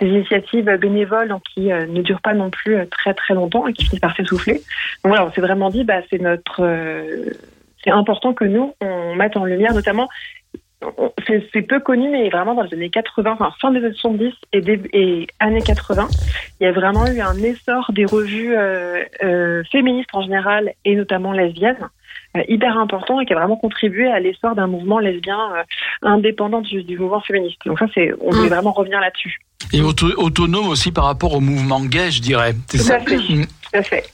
des 0.00 0.08
initiatives 0.08 0.70
bénévoles 0.76 1.34
qui 1.54 1.72
euh, 1.72 1.86
ne 1.86 2.02
durent 2.02 2.20
pas 2.20 2.34
non 2.34 2.50
plus 2.50 2.76
euh, 2.76 2.86
très 2.86 3.14
très 3.14 3.34
longtemps 3.34 3.66
et 3.66 3.72
qui 3.72 3.84
finissent 3.84 4.00
par 4.00 4.16
s'essouffler. 4.16 4.54
Donc 4.54 5.12
voilà, 5.12 5.26
on 5.26 5.32
s'est 5.32 5.40
vraiment 5.40 5.70
dit, 5.70 5.84
bah, 5.84 6.00
c'est 6.10 6.20
notre, 6.20 6.62
euh, 6.62 7.30
c'est 7.84 7.90
important 7.90 8.32
que 8.32 8.44
nous 8.44 8.74
on 8.80 9.14
mette 9.14 9.36
en 9.36 9.44
lumière, 9.44 9.74
notamment, 9.74 10.08
c'est 11.52 11.62
peu 11.62 11.80
connu, 11.80 12.08
mais 12.08 12.28
vraiment 12.30 12.54
dans 12.54 12.62
les 12.62 12.74
années 12.74 12.90
80, 12.90 13.32
enfin 13.32 13.52
fin 13.60 13.70
des 13.70 13.84
années 13.84 13.94
70 13.94 14.32
et, 14.52 15.26
années 15.38 15.62
80, 15.62 16.08
il 16.60 16.64
y 16.64 16.66
a 16.66 16.72
vraiment 16.72 17.06
eu 17.06 17.20
un 17.20 17.36
essor 17.36 17.92
des 17.92 18.06
revues 18.06 18.56
euh, 18.56 19.04
euh, 19.22 19.62
féministes 19.70 20.10
en 20.14 20.22
général 20.22 20.72
et 20.84 20.94
notamment 20.96 21.32
lesbiennes 21.32 21.88
hyper 22.48 22.78
important 22.78 23.20
et 23.20 23.26
qui 23.26 23.32
a 23.32 23.36
vraiment 23.36 23.56
contribué 23.56 24.06
à 24.10 24.20
l'essor 24.20 24.54
d'un 24.54 24.66
mouvement 24.68 24.98
lesbien 24.98 25.38
euh, 25.56 25.62
indépendant 26.02 26.60
du, 26.60 26.82
du 26.84 26.98
mouvement 26.98 27.20
féministe. 27.20 27.58
Donc 27.66 27.78
ça, 27.78 27.86
c'est, 27.94 28.12
on 28.20 28.30
voulait 28.30 28.48
Mm. 28.48 28.52
vraiment 28.54 28.72
revenir 28.72 29.00
là-dessus. 29.00 29.40
Et 29.72 29.82
auto- 29.82 30.14
autonome 30.16 30.68
aussi 30.68 30.92
par 30.92 31.04
rapport 31.04 31.34
au 31.34 31.40
mouvement 31.40 31.80
gay, 31.84 32.10
je 32.10 32.20
dirais. 32.22 32.54
C'est 32.68 32.78
Tout 32.78 32.84
ça. 32.84 32.96
à 32.96 33.00
fait. 33.00 33.16
Mm. 33.16 33.46
Tout 33.46 33.78
à 33.78 33.82
fait. 33.82 34.04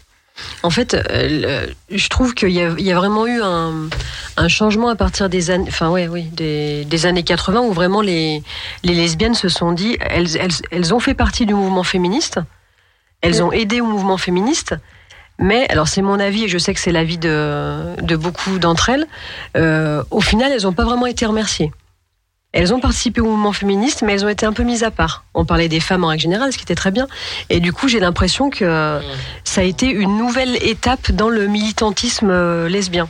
En 0.63 0.69
fait, 0.69 0.93
euh, 0.95 1.67
je 1.91 2.09
trouve 2.09 2.35
qu'il 2.35 2.51
y, 2.51 2.61
a- 2.61 2.75
il 2.79 2.85
y 2.85 2.93
a 2.93 2.97
vraiment 2.97 3.27
eu 3.27 3.41
un, 3.43 3.89
un 4.37 4.49
changement 4.49 4.89
à 4.89 4.95
partir 4.97 5.31
des 5.31 5.51
années, 5.51 5.65
enfin 5.69 5.89
ouais, 5.91 6.09
oui, 6.09 6.25
des, 6.25 6.85
des 6.85 7.07
années 7.07 7.23
80 7.23 7.61
où 7.63 7.73
vraiment 7.73 8.03
les, 8.03 8.43
les 8.85 8.93
lesbiennes 8.93 9.33
se 9.35 9.49
sont 9.49 9.73
dit, 9.73 9.97
elles, 10.01 10.37
elles, 10.37 10.51
elles 10.71 10.93
ont 10.95 11.01
fait 11.01 11.15
partie 11.15 11.47
du 11.47 11.55
mouvement 11.55 11.85
féministe, 11.85 12.39
elles 13.23 13.43
ont 13.43 13.51
aidé 13.51 13.81
au 13.81 13.87
mouvement 13.87 14.19
féministe, 14.19 14.75
mais 15.39 15.67
alors 15.69 15.89
c'est 15.89 16.03
mon 16.03 16.19
avis 16.19 16.45
et 16.45 16.49
je 16.49 16.59
sais 16.59 16.73
que 16.75 16.81
c'est 16.81 16.93
l'avis 16.93 17.19
de, 17.19 18.17
beaucoup 18.17 18.59
d'entre 18.59 18.89
elles. 18.89 19.07
euh, 19.57 20.03
au 20.11 20.21
final, 20.21 20.53
elles 20.53 20.63
n'ont 20.63 20.73
pas 20.73 20.85
vraiment 20.85 21.07
été 21.07 21.27
remerciées. 21.27 21.73
Elles 22.57 22.73
ont 22.73 22.81
participé 22.81 23.21
au 23.21 23.27
mouvement 23.27 23.53
féministe, 23.53 24.03
mais 24.03 24.15
elles 24.15 24.25
ont 24.25 24.31
été 24.31 24.47
un 24.47 24.55
peu 24.55 24.63
mises 24.63 24.83
à 24.83 24.91
part. 24.91 25.25
On 25.35 25.45
parlait 25.45 25.69
des 25.69 25.79
femmes 25.79 26.05
en 26.05 26.09
règle 26.09 26.23
générale, 26.23 26.53
ce 26.55 26.57
qui 26.57 26.65
était 26.65 26.75
très 26.75 26.91
bien. 26.91 27.07
Et 27.51 27.61
du 27.61 27.71
coup, 27.71 27.87
j'ai 27.87 28.01
l'impression 28.01 28.49
que 28.49 28.99
ça 29.45 29.61
a 29.61 29.65
été 29.65 29.91
une 29.91 30.17
nouvelle 30.17 30.57
étape 30.63 31.13
dans 31.13 31.29
le 31.29 31.49
militantisme 31.49 32.31
euh, 32.31 32.67
lesbien. 32.67 33.09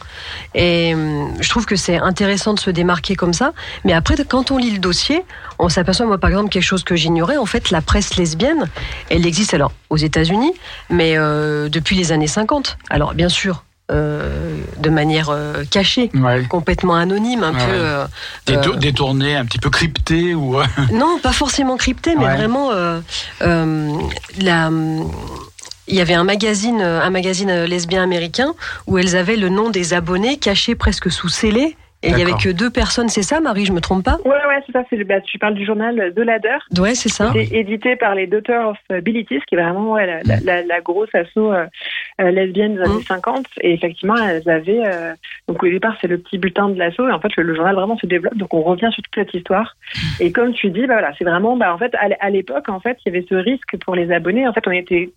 Et 0.57 0.95
hum, 0.95 1.33
je 1.39 1.49
trouve 1.49 1.65
que 1.65 1.77
c'est 1.77 1.97
intéressant 1.97 2.55
de 2.55 2.59
se 2.59 2.71
démarquer 2.71 3.15
comme 3.15 3.33
ça. 3.33 3.53
Mais 3.85 3.93
après, 3.93 4.17
quand 4.29 4.51
on 4.51 4.57
lit 4.57 4.73
le 4.73 4.79
dossier, 4.79 5.25
on 5.61 5.69
s'aperçoit, 5.69 6.07
moi 6.07 6.19
par 6.19 6.31
exemple, 6.31 6.49
quelque 6.49 6.65
chose 6.65 6.83
que 6.83 6.97
j'ignorais. 6.97 7.37
En 7.37 7.47
fait, 7.47 7.71
la 7.71 7.83
presse 7.83 8.17
lesbienne, 8.17 8.69
elle 9.11 9.27
existe 9.27 9.55
alors 9.55 9.71
aux 9.91 9.97
États-Unis, 9.97 10.55
mais 10.91 11.17
euh, 11.17 11.69
depuis 11.69 11.95
les 11.95 12.11
années 12.11 12.27
50. 12.27 12.79
Alors, 12.91 13.15
bien 13.15 13.29
sûr. 13.29 13.63
Euh, 13.91 14.57
de 14.79 14.91
manière 14.91 15.29
euh, 15.31 15.63
cachée, 15.71 16.11
Ouais. 16.15 16.45
complètement 16.49 16.95
anonyme, 16.95 17.43
un 17.45 17.53
Ouais. 17.53 17.59
peu. 17.67 17.73
euh, 17.73 18.05
Déto- 18.47 18.75
euh, 18.75 18.77
Détourné, 18.77 19.37
un 19.37 19.45
petit 19.45 19.59
peu 19.59 19.71
crypté 19.71 20.35
ou. 20.35 20.57
non, 20.93 21.19
pas 21.23 21.33
forcément 21.33 21.77
crypté, 21.77 22.15
mais 22.17 22.27
Ouais. 22.27 22.37
vraiment 22.37 22.71
la. 24.41 24.71
Il 25.89 25.95
y 25.95 26.01
avait 26.01 26.15
un 26.15 26.25
magazine, 26.25 26.81
un 26.81 27.11
magazine 27.11 27.63
lesbien 27.65 28.03
américain 28.03 28.55
où 28.89 28.99
elles 28.99 29.15
avaient 29.15 29.37
le 29.37 29.49
nom 29.51 29.71
des 29.71 29.95
abonnés 29.95 30.37
caché 30.37 30.75
presque 30.75 31.13
sous 31.13 31.29
scellé 31.29 31.77
Et 32.07 32.11
il 32.11 32.19
y 32.19 32.23
avait 32.23 32.33
que 32.33 32.51
deux 32.51 32.71
personnes, 32.71 33.09
c'est 33.09 33.23
ça, 33.23 33.41
Marie, 33.41 33.65
je 33.67 33.73
me 33.73 33.81
trompe 33.81 34.05
pas? 34.05 34.19
Ouais, 34.25 34.31
ouais, 34.31 34.63
c'est 34.67 34.73
ça. 34.73 34.83
C'est, 34.91 35.03
bah, 35.05 35.21
tu 35.21 35.39
parles 35.39 35.55
du 35.55 35.65
journal 35.65 36.13
de 36.15 36.23
Ladder. 36.23 36.57
Ouais, 36.79 36.95
c'est 36.95 37.09
ça. 37.09 37.31
C'est 37.33 37.53
édité 37.53 37.97
par 37.97 38.15
les 38.15 38.27
Daughters 38.27 38.69
of 38.71 38.79
Abilities, 38.91 39.41
qui 39.47 39.55
est 39.55 39.61
vraiment 39.63 39.93
ouais, 39.93 40.07
la, 40.07 40.23
la, 40.23 40.41
la, 40.41 40.63
la 40.63 40.81
grosse 40.81 41.15
asso 41.15 41.37
euh, 41.37 41.67
euh, 42.21 42.31
lesbienne 42.31 42.77
des 42.77 42.83
années 42.83 42.95
Mm. 42.97 43.03
50. 43.09 43.47
Et 43.61 43.75
effectivement, 43.75 44.17
elles 44.17 44.49
avaient. 44.49 44.83
euh, 44.87 45.13
donc 45.49 45.63
au 45.63 45.67
départ, 45.69 45.97
c'est 46.01 46.07
le 46.09 46.19
petit 46.19 46.39
bulletin 46.39 46.69
de 46.69 46.79
l'asso. 46.79 47.01
Et 47.09 47.13
en 47.13 47.21
fait, 47.21 47.35
le, 47.37 47.43
le 47.43 47.55
journal 47.55 47.75
vraiment 47.75 47.99
se 47.99 48.07
développe. 48.07 48.37
Donc 48.37 48.55
on 48.55 48.63
revient 48.63 48.89
sur 48.93 49.03
toute 49.03 49.15
cette 49.15 49.35
histoire. 49.35 49.77
Et 50.21 50.33
comme 50.33 50.53
tu 50.53 50.71
dis, 50.71 50.81
bah, 50.87 50.95
voilà, 50.95 51.13
c'est 51.19 51.25
vraiment. 51.25 51.57
Bah, 51.57 51.75
en 51.75 51.79
fait, 51.79 51.95
à, 52.21 52.31
l'époque, 52.31 52.69
en 52.69 52.81
fait, 52.81 52.99
il 53.05 53.13
y 53.13 53.17
avait 53.17 53.27
ce 53.29 53.35
risque 53.35 53.77
pour 53.85 53.95
les 53.95 54.13
abonnés. 54.13 54.47
En 54.47 54.53
fait, 54.53 54.67
on 54.67 54.73
était 54.73 55.11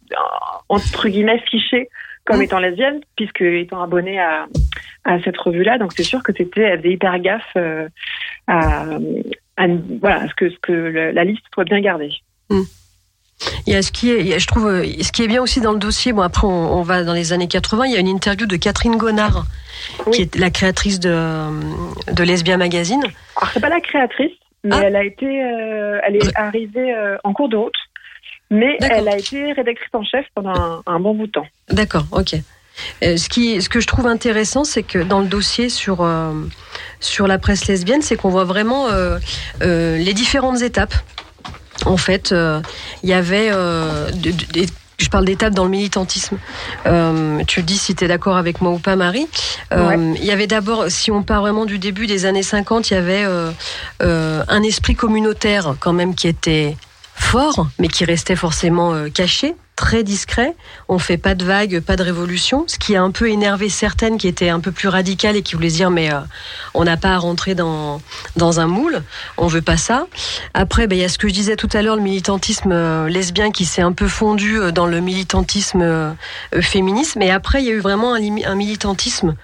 entre 0.69 1.07
guillemets 1.07 1.39
fichés 1.49 1.89
comme 2.30 2.39
Mm. 2.39 2.43
étant 2.43 2.59
lesbiennes, 2.59 3.01
puisque 3.15 3.41
étant 3.41 3.82
abonnés 3.82 4.19
à, 4.19 4.45
à 5.03 5.19
cette 5.23 5.38
revue-là. 5.38 5.77
Donc 5.80 5.91
c'est 5.95 6.03
sûr 6.03 6.21
que 6.23 6.32
c'était 6.38 6.61
elles 6.61 6.80
faisaient 6.82 6.93
hyper 6.93 7.17
gaffe 7.19 7.43
euh, 7.57 7.88
à, 8.47 8.86
à, 9.57 9.67
voilà, 9.99 10.21
à 10.21 10.27
ce 10.27 10.34
que, 10.36 10.49
ce 10.49 10.57
que 10.61 10.71
le- 10.71 11.11
la 11.11 11.23
liste 11.23 11.43
soit 11.53 11.63
bien 11.65 11.82
gardée. 11.82 12.11
Il 13.65 13.71
y 13.73 13.75
a 13.75 13.82
ce 13.82 13.91
qui 13.91 14.11
est, 14.11 14.38
je 14.38 14.47
trouve, 14.47 14.67
euh, 14.67 14.84
ce 15.01 15.11
qui 15.13 15.23
est 15.23 15.27
bien 15.27 15.41
aussi 15.41 15.61
dans 15.61 15.71
le 15.71 15.80
dossier. 15.80 16.11
Bon, 16.11 16.21
après, 16.23 16.45
on, 16.45 16.49
on 16.77 16.82
va 16.82 17.03
dans 17.03 17.13
les 17.13 17.32
années 17.32 17.47
80. 17.47 17.86
Il 17.86 17.93
y 17.93 17.95
a 17.95 17.99
une 17.99 18.07
interview 18.07 18.45
de 18.45 18.57
Catherine 18.57 18.97
Gonard, 18.97 19.45
Oui. 20.05 20.11
qui 20.11 20.21
est 20.23 20.36
la 20.36 20.49
créatrice 20.49 20.99
de, 20.99 21.13
de 22.11 22.23
Lesbia 22.23 22.57
Magazine. 22.57 23.01
Alors 23.38 23.49
c'est 23.53 23.61
pas 23.61 23.69
la 23.69 23.80
créatrice, 23.80 24.34
mais 24.65 24.75
Ah. 24.75 24.82
elle 24.84 24.95
a 24.97 25.03
été, 25.05 25.25
euh, 25.25 25.99
elle 26.05 26.17
est 26.17 26.36
arrivée 26.38 26.93
euh, 26.93 27.15
en 27.23 27.32
cours 27.32 27.47
de 27.47 27.55
route, 27.55 27.73
mais 28.50 28.78
elle 28.82 29.08
a 29.08 29.18
été 29.18 29.54
rédactrice 29.54 29.89
en 29.93 30.04
chef 30.04 30.26
pendant 30.36 30.54
un, 30.56 30.82
un 30.86 31.00
bon 31.00 31.14
bout 31.16 31.28
de 31.28 31.32
temps. 31.32 31.47
D'accord, 31.70 32.06
ok. 32.12 32.36
Euh, 33.04 33.18
ce, 33.18 33.28
qui, 33.28 33.62
ce 33.62 33.68
que 33.70 33.80
je 33.82 33.88
trouve 33.88 34.08
intéressant, 34.08 34.64
c'est 34.64 34.84
que 34.84 35.00
dans 35.00 35.20
le 35.20 35.28
dossier 35.28 35.68
sur, 35.70 36.02
euh, 36.02 36.32
sur 37.02 37.28
la 37.28 37.38
presse 37.38 37.68
lesbienne, 37.68 38.02
c'est 38.02 38.16
qu'on 38.16 38.30
voit 38.30 38.45
vraiment 38.45 38.88
euh, 38.89 39.20
les 39.62 40.14
différentes 40.14 40.62
étapes. 40.62 40.93
En 41.86 41.97
fait, 41.97 42.34
il 43.04 43.10
y 43.10 43.14
avait... 43.14 43.50
de- 43.52 44.12
de- 44.32 44.52
des- 44.54 44.66
je 44.97 45.08
parle 45.08 45.24
d'étapes 45.24 45.54
dans 45.54 45.64
le 45.64 45.70
militantisme. 45.70 46.38
Euh, 46.86 47.41
tu 47.47 47.64
dis 47.64 47.78
si 47.78 47.95
tu 47.95 48.04
es 48.04 48.08
d'accord 48.10 48.36
avec 48.36 48.60
moi 48.60 48.74
ou 48.74 48.80
pas, 48.80 48.97
Marie. 48.97 49.28
Euh, 49.72 49.88
Ouais. 49.88 49.97
Il 50.18 50.26
y 50.26 50.32
avait 50.32 50.45
d'abord, 50.45 50.86
si 50.89 51.10
on 51.10 51.24
part 51.24 51.39
vraiment 51.41 51.64
du 51.66 51.80
début 51.80 52.06
des 52.06 52.26
années 52.26 52.43
50, 52.43 52.91
il 52.91 52.95
y 52.95 52.97
avait 52.97 53.24
euh, 53.26 54.43
un 54.50 54.62
esprit 54.62 54.95
communautaire 54.95 55.76
quand 55.80 55.93
même 55.93 56.16
qui 56.16 56.28
était 56.28 56.76
fort, 57.30 57.67
mais 57.77 57.89
qui 57.89 58.05
restait 58.05 58.36
forcément 58.36 58.91
euh, 58.91 59.07
caché, 59.07 59.53
très 59.75 60.03
discret. 60.03 60.55
On 60.88 60.97
fait 60.97 61.17
pas 61.17 61.36
de 61.36 61.45
vagues, 61.45 61.80
pas 61.80 61.95
de 61.95 62.01
révolution, 62.01 62.63
ce 62.65 62.80
qui 62.80 62.95
a 62.95 63.03
un 63.03 63.11
peu 63.11 63.30
énervé 63.30 63.69
certaines 63.69 64.17
qui 64.17 64.27
étaient 64.27 64.49
un 64.49 64.59
peu 64.59 64.71
plus 64.71 64.88
radicales 64.88 65.36
et 65.36 65.43
qui 65.43 65.53
voulaient 65.53 65.67
dire 65.67 65.91
mais 65.91 66.11
euh, 66.11 66.21
on 66.73 66.86
n'a 66.86 66.97
pas 66.97 67.09
à 67.09 67.17
rentrer 67.19 67.53
dans 67.53 68.01
dans 68.36 68.59
un 68.59 68.65
moule, 68.65 69.03
on 69.38 69.45
veut 69.45 69.61
pas 69.61 69.77
ça. 69.77 70.07
Après, 70.55 70.88
ben, 70.88 70.97
il 70.97 71.03
y 71.03 71.05
a 71.05 71.09
ce 71.09 71.19
que 71.19 71.27
je 71.27 71.34
disais 71.34 71.55
tout 71.55 71.69
à 71.71 71.84
l'heure, 71.84 71.97
le 71.97 72.01
militantisme 72.01 72.71
euh, 72.71 73.07
lesbien 73.07 73.51
qui 73.51 73.65
s'est 73.65 73.84
un 73.84 73.93
peu 73.93 74.07
fondu 74.07 74.57
dans 74.73 74.88
le 74.88 74.99
militantisme 74.99 76.15
féministe, 76.61 77.15
mais 77.15 77.30
après 77.30 77.61
il 77.61 77.67
y 77.67 77.69
a 77.69 77.73
eu 77.73 77.80
vraiment 77.80 78.15
un 78.15 78.55
militantisme 78.55 79.36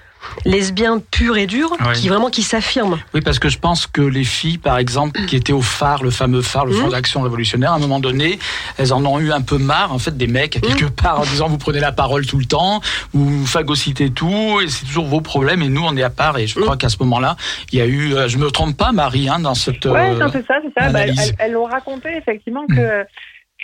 lesbien 0.46 1.00
pur 1.12 1.38
et 1.38 1.48
dur 1.48 1.72
Oui. 1.80 1.94
qui 1.96 2.08
vraiment 2.10 2.30
qui 2.30 2.44
s'affirme. 2.44 3.00
Oui, 3.14 3.22
parce 3.22 3.40
que 3.40 3.50
je 3.50 3.58
pense 3.58 3.88
que 3.88 4.02
les 4.02 4.24
filles, 4.24 4.58
par 4.58 4.78
exemple, 4.78 5.26
qui 5.26 5.36
étaient 5.36 5.54
au 5.54 5.62
phare, 5.62 6.04
le 6.04 6.12
fameux 6.12 6.42
phare, 6.42 6.66
le 6.66 6.74
Front 6.74 6.86
Mhm. 6.88 6.92
d'action 6.92 7.22
révolutionnaire, 7.22 7.72
à 7.72 7.76
un 7.76 7.80
moment 7.80 8.00
donné, 8.00 8.40
elles 8.78 8.94
en 8.94 9.04
ont 9.06 9.20
eu 9.20 9.32
un 9.32 9.42
peu 9.42 9.58
marre, 9.58 9.92
en 9.94 10.00
fait, 10.00 10.16
des 10.18 10.28
mecs, 10.28 10.60
quelque 10.62 10.86
part, 10.86 11.20
en 11.20 11.24
disant 11.24 11.48
vous 11.48 11.58
prenez 11.58 11.80
la 11.80 11.92
parole 11.92 12.26
tout 12.26 12.38
le 12.38 12.46
temps, 12.46 12.82
vous 13.14 13.46
phagocytez 13.46 14.12
tout, 14.12 14.60
et 14.64 14.68
c'est 14.68 14.86
toujours 14.86 15.06
vos 15.06 15.22
problèmes, 15.22 15.62
et 15.62 15.70
nous, 15.70 15.84
on 15.84 15.96
est 15.98 16.04
à 16.04 16.10
part. 16.10 16.38
Et 16.38 16.48
je 16.48 16.60
crois 16.60 16.78
qu'à 16.78 16.90
ce 16.90 16.98
moment-là, 17.00 17.36
il 17.72 17.80
y 17.80 17.82
a 17.82 17.86
eu, 17.86 18.14
euh, 18.16 18.28
je 18.28 18.38
me 18.38 18.52
trompe 18.52 18.78
pas, 18.78 18.92
Marie, 18.92 19.30
hein, 19.30 19.40
dans 19.40 19.56
cette. 19.56 19.86
Ouais, 19.86 20.12
euh, 20.12 20.28
c'est 20.32 20.46
ça, 20.46 20.56
c'est 20.64 20.80
ça. 20.82 20.90
Bah, 20.90 21.02
elles, 21.02 21.16
elles 21.40 21.52
l'ont 21.54 21.66
raconté 21.66 22.10
effectivement 22.18 22.66
que. 22.68 23.04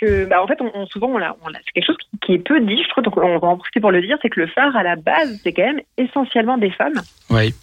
Que, 0.02 0.24
bah, 0.24 0.42
en 0.42 0.48
fait, 0.48 0.60
on, 0.60 0.70
on- 0.74 0.86
souvent, 0.86 1.06
on 1.08 1.20
on 1.20 1.52
c'est 1.52 1.72
quelque 1.74 1.86
chose 1.86 1.96
qui, 1.98 2.18
qui 2.18 2.32
est 2.34 2.38
peu 2.38 2.60
dit, 2.60 2.82
je 2.82 2.88
trouve, 2.88 3.04
donc 3.04 3.16
on 3.16 3.38
va 3.38 3.46
en 3.48 3.56
profiter 3.56 3.78
pour 3.78 3.92
le 3.92 4.02
dire, 4.02 4.18
c'est 4.20 4.30
que 4.30 4.40
le 4.40 4.48
phare, 4.48 4.74
à 4.76 4.82
la 4.82 4.96
base, 4.96 5.40
c'est 5.44 5.52
quand 5.52 5.62
même 5.64 5.80
essentiellement 5.96 6.58
des 6.58 6.70
femmes. 6.70 7.00
Oui. 7.30 7.54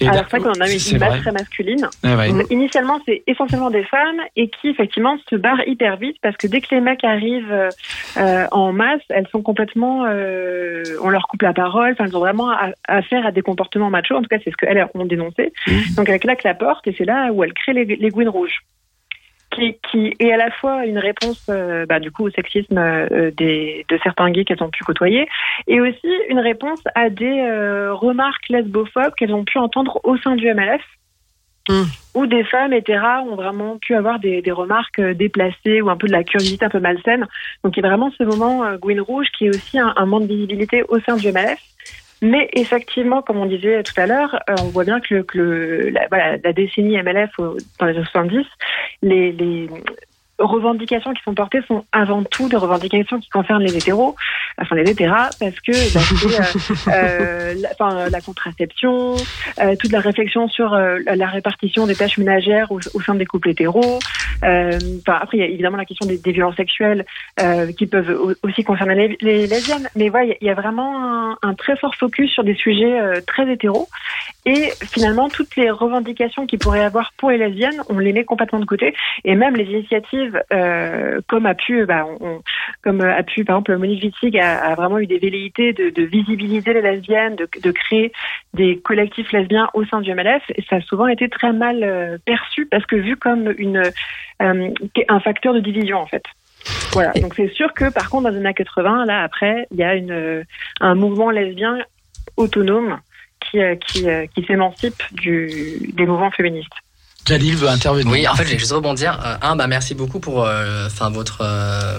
Et 0.00 0.08
Alors, 0.08 0.24
c'est 0.28 0.38
vrai 0.38 0.52
qu'on 0.52 0.60
a 0.60 0.68
une 0.68 0.98
base 0.98 1.20
très 1.20 1.30
masculine. 1.30 1.86
Ouais. 2.02 2.32
Donc, 2.32 2.50
Initialement, 2.50 2.98
c'est 3.06 3.22
essentiellement 3.28 3.70
des 3.70 3.84
femmes 3.84 4.20
et 4.34 4.48
qui, 4.48 4.68
effectivement, 4.70 5.16
se 5.30 5.36
barrent 5.36 5.62
hyper 5.68 5.96
vite 5.96 6.16
parce 6.22 6.36
que 6.36 6.48
dès 6.48 6.60
que 6.60 6.74
les 6.74 6.80
mecs 6.80 7.04
arrivent 7.04 7.52
euh, 7.52 7.68
euh, 8.16 8.46
en 8.50 8.72
masse, 8.72 9.02
elles 9.10 9.28
sont 9.28 9.42
complètement. 9.42 10.06
euh, 10.06 10.82
on 11.02 11.08
leur 11.10 11.28
coupe 11.28 11.42
la 11.42 11.52
parole. 11.52 11.92
Enfin, 11.92 12.06
elles 12.06 12.16
ont 12.16 12.20
vraiment 12.20 12.50
affaire 12.88 13.24
à 13.26 13.30
des 13.30 13.42
comportements 13.42 13.90
machos. 13.90 14.16
En 14.16 14.22
tout 14.22 14.28
cas, 14.28 14.38
c'est 14.42 14.50
ce 14.50 14.56
qu'elles 14.56 14.84
ont 14.94 15.04
dénoncé. 15.04 15.52
Donc, 15.96 16.08
elles 16.08 16.18
claquent 16.20 16.42
la 16.44 16.54
porte 16.54 16.86
et 16.88 16.94
c'est 16.98 17.04
là 17.04 17.30
où 17.32 17.44
elles 17.44 17.54
créent 17.54 17.74
les, 17.74 17.84
les 17.84 18.08
Gouines 18.10 18.28
Rouges. 18.28 18.58
Qui, 19.54 19.78
qui 19.88 20.16
est 20.18 20.32
à 20.32 20.36
la 20.36 20.50
fois 20.50 20.84
une 20.84 20.98
réponse 20.98 21.46
euh, 21.48 21.86
bah, 21.86 22.00
du 22.00 22.10
coup 22.10 22.26
au 22.26 22.30
sexisme 22.30 22.76
euh, 22.76 23.30
des, 23.30 23.86
de 23.88 23.98
certains 24.02 24.30
gays 24.30 24.44
qu'elles 24.44 24.62
ont 24.64 24.68
pu 24.68 24.82
côtoyer 24.82 25.28
et 25.68 25.80
aussi 25.80 26.10
une 26.28 26.40
réponse 26.40 26.80
à 26.96 27.08
des 27.08 27.40
euh, 27.40 27.94
remarques 27.94 28.48
lesbophobes 28.48 29.14
qu'elles 29.16 29.32
ont 29.32 29.44
pu 29.44 29.58
entendre 29.58 30.00
au 30.02 30.16
sein 30.16 30.34
du 30.34 30.52
MLF 30.52 30.82
où 32.14 32.26
des 32.26 32.42
femmes 32.44 32.72
hétéras 32.72 33.22
ont 33.22 33.36
vraiment 33.36 33.78
pu 33.78 33.94
avoir 33.94 34.18
des, 34.18 34.42
des 34.42 34.52
remarques 34.52 35.00
déplacées 35.00 35.80
ou 35.80 35.88
un 35.88 35.96
peu 35.96 36.08
de 36.08 36.12
la 36.12 36.24
curiosité 36.24 36.64
un 36.64 36.68
peu 36.68 36.80
malsaine. 36.80 37.26
Donc 37.62 37.76
il 37.76 37.82
y 37.82 37.86
a 37.86 37.88
vraiment 37.88 38.10
ce 38.18 38.24
moment 38.24 38.64
Gwyn 38.76 39.00
Rouge 39.00 39.28
qui 39.38 39.46
est 39.46 39.50
aussi 39.50 39.78
un, 39.78 39.94
un 39.96 40.04
manque 40.04 40.26
de 40.26 40.34
visibilité 40.34 40.82
au 40.88 40.98
sein 41.00 41.16
du 41.16 41.30
MLF. 41.32 41.60
Mais 42.24 42.48
effectivement, 42.54 43.20
comme 43.20 43.36
on 43.36 43.44
disait 43.44 43.82
tout 43.82 44.00
à 44.00 44.06
l'heure, 44.06 44.34
euh, 44.48 44.54
on 44.58 44.70
voit 44.70 44.84
bien 44.84 44.98
que, 44.98 45.14
le, 45.14 45.22
que 45.24 45.36
le- 45.36 45.90
la, 45.90 46.08
voilà, 46.08 46.38
la 46.42 46.52
décennie 46.54 46.96
MLF 46.96 47.30
dans 47.38 47.86
les 47.86 47.96
années 47.96 48.04
70, 48.12 48.46
les, 49.02 49.30
les 49.32 49.68
revendications 50.38 51.12
qui 51.14 51.22
sont 51.22 51.34
portées 51.34 51.60
sont 51.68 51.84
avant 51.92 52.24
tout 52.24 52.48
des 52.48 52.56
revendications 52.56 53.20
qui 53.20 53.28
concernent 53.28 53.62
les 53.62 53.76
hétéros, 53.76 54.16
enfin 54.60 54.74
les 54.76 54.90
hétéras, 54.90 55.30
parce 55.38 55.58
que 55.60 55.72
bah, 55.94 56.92
euh, 56.92 57.54
euh, 57.80 58.08
la, 58.10 58.20
contraception, 58.20 59.14
euh, 59.60 59.76
toute 59.78 59.92
la 59.92 60.00
réflexion 60.00 60.48
sur 60.48 60.74
la- 60.74 61.26
répartition 61.26 61.86
des 61.86 61.94
tâches 61.94 62.18
ménagères 62.18 62.70
au, 62.70 62.80
sein 63.00 63.14
des 63.14 63.26
couples 63.26 63.50
hétéros. 63.50 63.98
Enfin, 64.42 65.18
après, 65.20 65.38
il 65.38 65.40
y 65.40 65.42
a 65.42 65.46
évidemment 65.46 65.76
la 65.76 65.84
question 65.84 66.06
des, 66.06 66.32
violences 66.32 66.56
sexuelles 66.56 67.04
qui 67.76 67.86
peuvent 67.86 68.10
au- 68.10 68.46
aussi 68.46 68.64
concerner 68.64 68.94
les, 68.94 69.16
les 69.20 69.46
lesbiennes. 69.46 69.88
Mais 69.96 70.08
voilà, 70.08 70.34
il 70.40 70.46
y 70.46 70.50
a- 70.50 70.54
vraiment 70.54 71.02
un, 71.02 71.38
un 71.42 71.54
très 71.54 71.76
fort 71.76 71.94
focus 71.96 72.30
sur 72.30 72.44
des 72.44 72.54
sujets 72.54 73.22
très 73.26 73.50
hétéros. 73.52 73.88
Et 74.46 74.70
finalement, 74.82 75.28
toutes 75.28 75.56
les 75.56 75.70
revendications 75.70 76.46
qu'il 76.46 76.58
pourrait 76.58 76.80
y 76.80 76.82
avoir 76.82 77.12
pour 77.16 77.30
les 77.30 77.38
lesbiennes, 77.38 77.80
on 77.88 77.98
les 77.98 78.12
met 78.12 78.24
complètement 78.24 78.60
de 78.60 78.66
côté. 78.66 78.94
Et 79.24 79.34
même 79.34 79.56
les 79.56 79.64
initiatives, 79.64 80.23
euh, 80.52 81.20
comme 81.28 81.46
a 81.46 81.54
pu, 81.54 81.84
bah, 81.86 82.06
on- 82.20 82.40
comme 82.82 83.00
a 83.00 83.22
pu, 83.22 83.44
par 83.44 83.56
exemple, 83.56 83.76
Monique 83.76 84.02
Wittig 84.04 84.38
a, 84.38 84.58
a 84.64 84.74
vraiment 84.74 84.98
eu 84.98 85.06
des 85.06 85.18
velléités 85.18 85.72
de, 85.72 85.90
de 85.90 86.02
visibiliser 86.02 86.72
les 86.74 86.82
lesbiennes, 86.82 87.36
de, 87.36 87.48
de 87.62 87.70
créer 87.70 88.12
des 88.52 88.78
collectifs 88.78 89.32
lesbiens 89.32 89.68
au 89.74 89.84
sein 89.84 90.00
du 90.00 90.12
MLF. 90.14 90.42
Et 90.56 90.62
ça 90.68 90.76
a 90.76 90.80
souvent 90.80 91.06
été 91.06 91.28
très 91.28 91.52
mal 91.52 91.82
euh, 91.82 92.18
perçu 92.24 92.66
parce 92.66 92.86
que 92.86 92.96
vu 92.96 93.16
comme 93.16 93.54
une 93.58 93.82
euh, 94.42 94.70
un 95.08 95.20
facteur 95.20 95.54
de 95.54 95.60
division 95.60 95.98
en 95.98 96.06
fait. 96.06 96.24
Voilà. 96.92 97.12
Donc 97.20 97.34
c'est 97.36 97.52
sûr 97.52 97.72
que 97.74 97.90
par 97.90 98.08
contre 98.08 98.24
dans 98.24 98.30
les 98.30 98.38
années 98.38 98.54
80, 98.54 99.06
là 99.06 99.22
après, 99.22 99.66
il 99.70 99.78
y 99.78 99.82
a 99.82 99.94
une 99.94 100.12
euh, 100.12 100.42
un 100.80 100.94
mouvement 100.94 101.30
lesbien 101.30 101.78
autonome 102.36 102.98
qui 103.40 103.60
euh, 103.60 103.74
qui, 103.76 104.08
euh, 104.08 104.26
qui 104.34 104.44
s'émancipe 104.44 105.02
des 105.12 106.06
mouvements 106.06 106.30
féministes. 106.30 106.72
Jalil 107.26 107.56
veut 107.56 107.68
intervenir. 107.68 108.12
Oui, 108.12 108.28
en 108.28 108.34
fait, 108.34 108.44
je 108.44 108.52
vais 108.52 108.58
juste 108.58 108.72
rebondir. 108.72 109.20
Euh, 109.24 109.36
un, 109.42 109.56
bah, 109.56 109.66
merci 109.66 109.94
beaucoup 109.94 110.20
pour 110.20 110.44
euh, 110.44 110.86
enfin, 110.86 111.10
votre, 111.10 111.38
euh, 111.42 111.98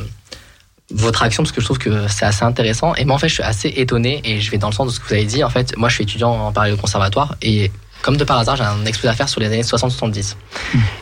votre 0.91 1.23
action, 1.23 1.43
parce 1.43 1.51
que 1.51 1.61
je 1.61 1.65
trouve 1.65 1.79
que 1.79 2.07
c'est 2.07 2.25
assez 2.25 2.43
intéressant. 2.43 2.95
Et 2.95 3.05
moi, 3.05 3.15
en 3.15 3.19
fait, 3.19 3.29
je 3.29 3.35
suis 3.35 3.43
assez 3.43 3.69
étonné, 3.69 4.21
et 4.23 4.39
je 4.39 4.51
vais 4.51 4.57
dans 4.57 4.69
le 4.69 4.73
sens 4.73 4.87
de 4.87 4.91
ce 4.91 4.99
que 4.99 5.07
vous 5.07 5.13
avez 5.13 5.25
dit. 5.25 5.43
En 5.43 5.49
fait, 5.49 5.75
moi, 5.77 5.89
je 5.89 5.95
suis 5.95 6.03
étudiant 6.03 6.31
en 6.31 6.51
parallèle 6.51 6.75
au 6.75 6.81
conservatoire, 6.81 7.35
et 7.41 7.71
comme 8.05 8.17
de 8.17 8.23
par 8.23 8.37
hasard, 8.37 8.55
j'ai 8.55 8.63
un 8.63 8.85
exposé 8.85 9.09
à 9.09 9.15
faire 9.15 9.27
sur 9.27 9.41
les 9.41 9.47
années 9.47 9.63
60-70. 9.63 10.35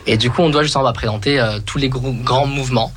Et 0.08 0.16
du 0.16 0.30
coup, 0.30 0.42
on 0.42 0.50
doit 0.50 0.64
justement 0.64 0.86
bah, 0.86 0.94
présenter 0.94 1.38
euh, 1.38 1.60
tous 1.66 1.78
les 1.78 1.90
gros, 1.90 2.14
grands 2.14 2.48
mouvements. 2.48 2.94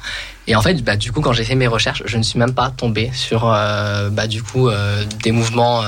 Et 0.46 0.54
en 0.54 0.62
fait, 0.62 0.74
bah, 0.84 0.96
du 0.96 1.10
coup, 1.10 1.20
quand 1.20 1.32
j'ai 1.32 1.42
fait 1.42 1.56
mes 1.56 1.66
recherches, 1.66 2.04
je 2.06 2.16
ne 2.16 2.22
suis 2.22 2.38
même 2.38 2.54
pas 2.54 2.70
tombé 2.70 3.10
sur 3.12 3.52
euh, 3.52 4.08
bah, 4.10 4.28
du 4.28 4.44
coup, 4.44 4.68
euh, 4.68 5.04
des 5.24 5.32
mouvements, 5.32 5.82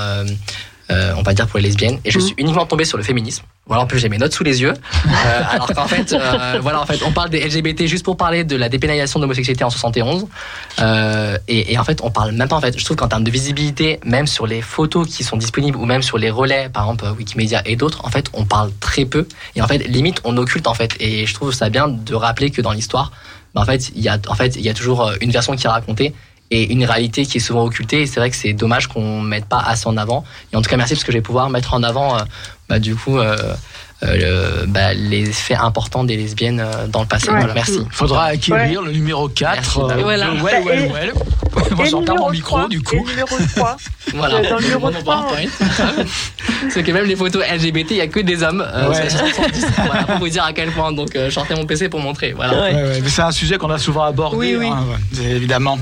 on 0.89 1.21
va 1.21 1.33
dire, 1.33 1.47
pour 1.47 1.59
les 1.59 1.65
lesbiennes. 1.67 1.99
Et 2.03 2.11
je 2.11 2.19
suis 2.19 2.35
uniquement 2.37 2.65
tombé 2.65 2.83
sur 2.83 2.97
le 2.97 3.03
féminisme. 3.03 3.43
Voilà, 3.69 3.83
en 3.83 3.87
plus, 3.87 3.99
j'ai 3.99 4.09
mes 4.09 4.17
notes 4.17 4.33
sous 4.33 4.43
les 4.43 4.61
yeux. 4.61 4.73
Euh, 4.73 5.41
alors 5.49 5.71
qu'en 5.73 5.87
fait, 5.87 6.11
euh, 6.13 6.59
voilà, 6.61 6.81
en 6.81 6.85
fait, 6.85 7.01
on 7.05 7.11
parle 7.11 7.29
des 7.29 7.39
LGBT 7.39 7.85
juste 7.85 8.03
pour 8.03 8.17
parler 8.17 8.43
de 8.43 8.55
la 8.55 8.67
dépénalisation 8.67 9.19
de 9.19 9.23
l'homosexualité 9.23 9.63
en 9.63 9.69
71. 9.69 10.27
Euh, 10.79 11.37
et, 11.47 11.73
et 11.73 11.77
en 11.77 11.83
fait, 11.83 12.01
on 12.03 12.09
parle 12.09 12.31
même 12.31 12.47
pas, 12.47 12.55
en 12.55 12.61
fait, 12.61 12.77
je 12.77 12.83
trouve 12.83 12.97
qu'en 12.97 13.07
termes 13.07 13.23
de 13.23 13.29
visibilité, 13.29 13.99
même 14.03 14.25
sur 14.25 14.47
les 14.47 14.63
photos 14.63 15.07
qui 15.07 15.23
sont 15.23 15.37
disponibles 15.37 15.77
ou 15.77 15.85
même 15.85 16.01
sur 16.01 16.17
les 16.17 16.31
relais, 16.31 16.69
par 16.69 16.83
exemple, 16.83 17.05
Wikimedia 17.15 17.61
et 17.65 17.75
d'autres, 17.75 18.03
en 18.05 18.09
fait, 18.09 18.27
on 18.33 18.45
parle 18.45 18.71
très 18.79 19.05
peu. 19.05 19.27
Et 19.55 19.61
en 19.61 19.67
fait, 19.67 19.77
limite, 19.87 20.19
on 20.23 20.35
occulte, 20.37 20.65
en 20.65 20.73
fait. 20.73 20.95
Et 20.99 21.27
je 21.27 21.33
trouve 21.35 21.53
ça 21.53 21.69
bien 21.69 21.87
de 21.87 22.15
rappeler 22.15 22.49
que 22.49 22.61
dans 22.61 22.71
l'histoire, 22.71 23.11
bah, 23.53 23.61
en 23.61 23.65
fait, 23.65 23.91
il 23.95 24.01
y 24.01 24.09
a, 24.09 24.17
en 24.27 24.35
fait, 24.35 24.55
il 24.55 24.61
y 24.61 24.69
a 24.69 24.73
toujours 24.73 25.05
euh, 25.05 25.15
une 25.21 25.31
version 25.31 25.55
qui 25.55 25.67
est 25.67 25.69
racontée 25.69 26.13
et 26.51 26.71
une 26.71 26.83
réalité 26.85 27.25
qui 27.25 27.37
est 27.37 27.41
souvent 27.41 27.63
occultée. 27.63 28.01
Et 28.01 28.05
c'est 28.05 28.19
vrai 28.19 28.29
que 28.29 28.35
c'est 28.35 28.53
dommage 28.53 28.87
qu'on 28.87 29.21
mette 29.21 29.45
pas 29.45 29.59
assez 29.59 29.87
en 29.87 29.97
avant. 29.97 30.23
Et 30.51 30.55
en 30.55 30.61
tout 30.61 30.69
cas, 30.69 30.77
merci 30.77 30.93
parce 30.93 31.03
que 31.03 31.11
je 31.11 31.17
vais 31.17 31.23
pouvoir 31.23 31.49
mettre 31.49 31.73
en 31.73 31.83
avant, 31.83 32.17
euh, 32.17 32.21
bah, 32.67 32.79
du 32.79 32.95
coup, 32.95 33.19
euh, 34.03 34.65
bah, 34.67 34.93
les 34.93 35.25
faits 35.25 35.57
importants 35.59 36.03
des 36.03 36.15
lesbiennes 36.15 36.59
euh, 36.61 36.87
dans 36.87 37.01
le 37.01 37.07
passé. 37.07 37.29
Ouais. 37.29 37.37
Voilà, 37.37 37.53
merci. 37.53 37.79
Faudra 37.91 38.25
acquérir 38.25 38.81
le 38.81 38.91
numéro 38.91 39.27
4 39.27 39.55
Merci, 39.55 39.79
euh, 39.79 40.01
voilà. 40.03 40.27
Well, 40.41 40.63
Well, 40.65 40.79
Et- 40.79 40.91
Well. 40.91 41.13
Et 41.71 41.73
Moi, 41.75 41.85
j'entends 41.85 42.15
mon 42.15 42.29
micro, 42.29 42.57
3, 42.57 42.69
du 42.69 42.77
Et 42.77 42.81
coup. 42.81 43.05
numéro 43.07 43.35
3. 43.55 43.77
Voilà. 44.13 44.41
Dans 44.49 44.55
le 44.57 44.63
numéro 44.63 44.91
Mon 44.91 44.99
trois, 45.01 45.27
PowerPoint. 45.27 45.49
Parce 46.63 46.73
que 46.85 46.91
même 46.91 47.05
les 47.05 47.15
photos 47.15 47.43
LGBT, 47.43 47.91
il 47.91 47.97
y 47.97 48.01
a 48.01 48.07
que 48.07 48.19
des 48.21 48.41
hommes. 48.41 48.61
Euh, 48.65 48.89
Ouais. 48.89 48.95
c'est 49.07 49.09
70. 49.17 49.65
voilà, 49.85 50.03
pour 50.03 50.17
vous 50.17 50.29
dire 50.29 50.43
à 50.43 50.53
quel 50.53 50.71
point. 50.71 50.91
Donc, 50.91 51.15
euh, 51.15 51.29
je 51.29 51.33
sortais 51.35 51.53
mon 51.55 51.65
PC 51.65 51.89
pour 51.89 51.99
montrer. 51.99 52.31
Voilà. 52.33 52.53
Ouais. 52.53 52.73
Ouais, 52.73 52.83
ouais, 52.83 52.99
mais 53.01 53.09
c'est 53.09 53.21
un 53.21 53.31
sujet 53.31 53.57
qu'on 53.59 53.69
a 53.69 53.77
souvent 53.77 54.03
abordé, 54.03 54.37
Oui, 54.37 54.55
oui. 54.57 54.67
hein, 54.67 54.83
ouais, 55.19 55.25
évidemment. 55.31 55.77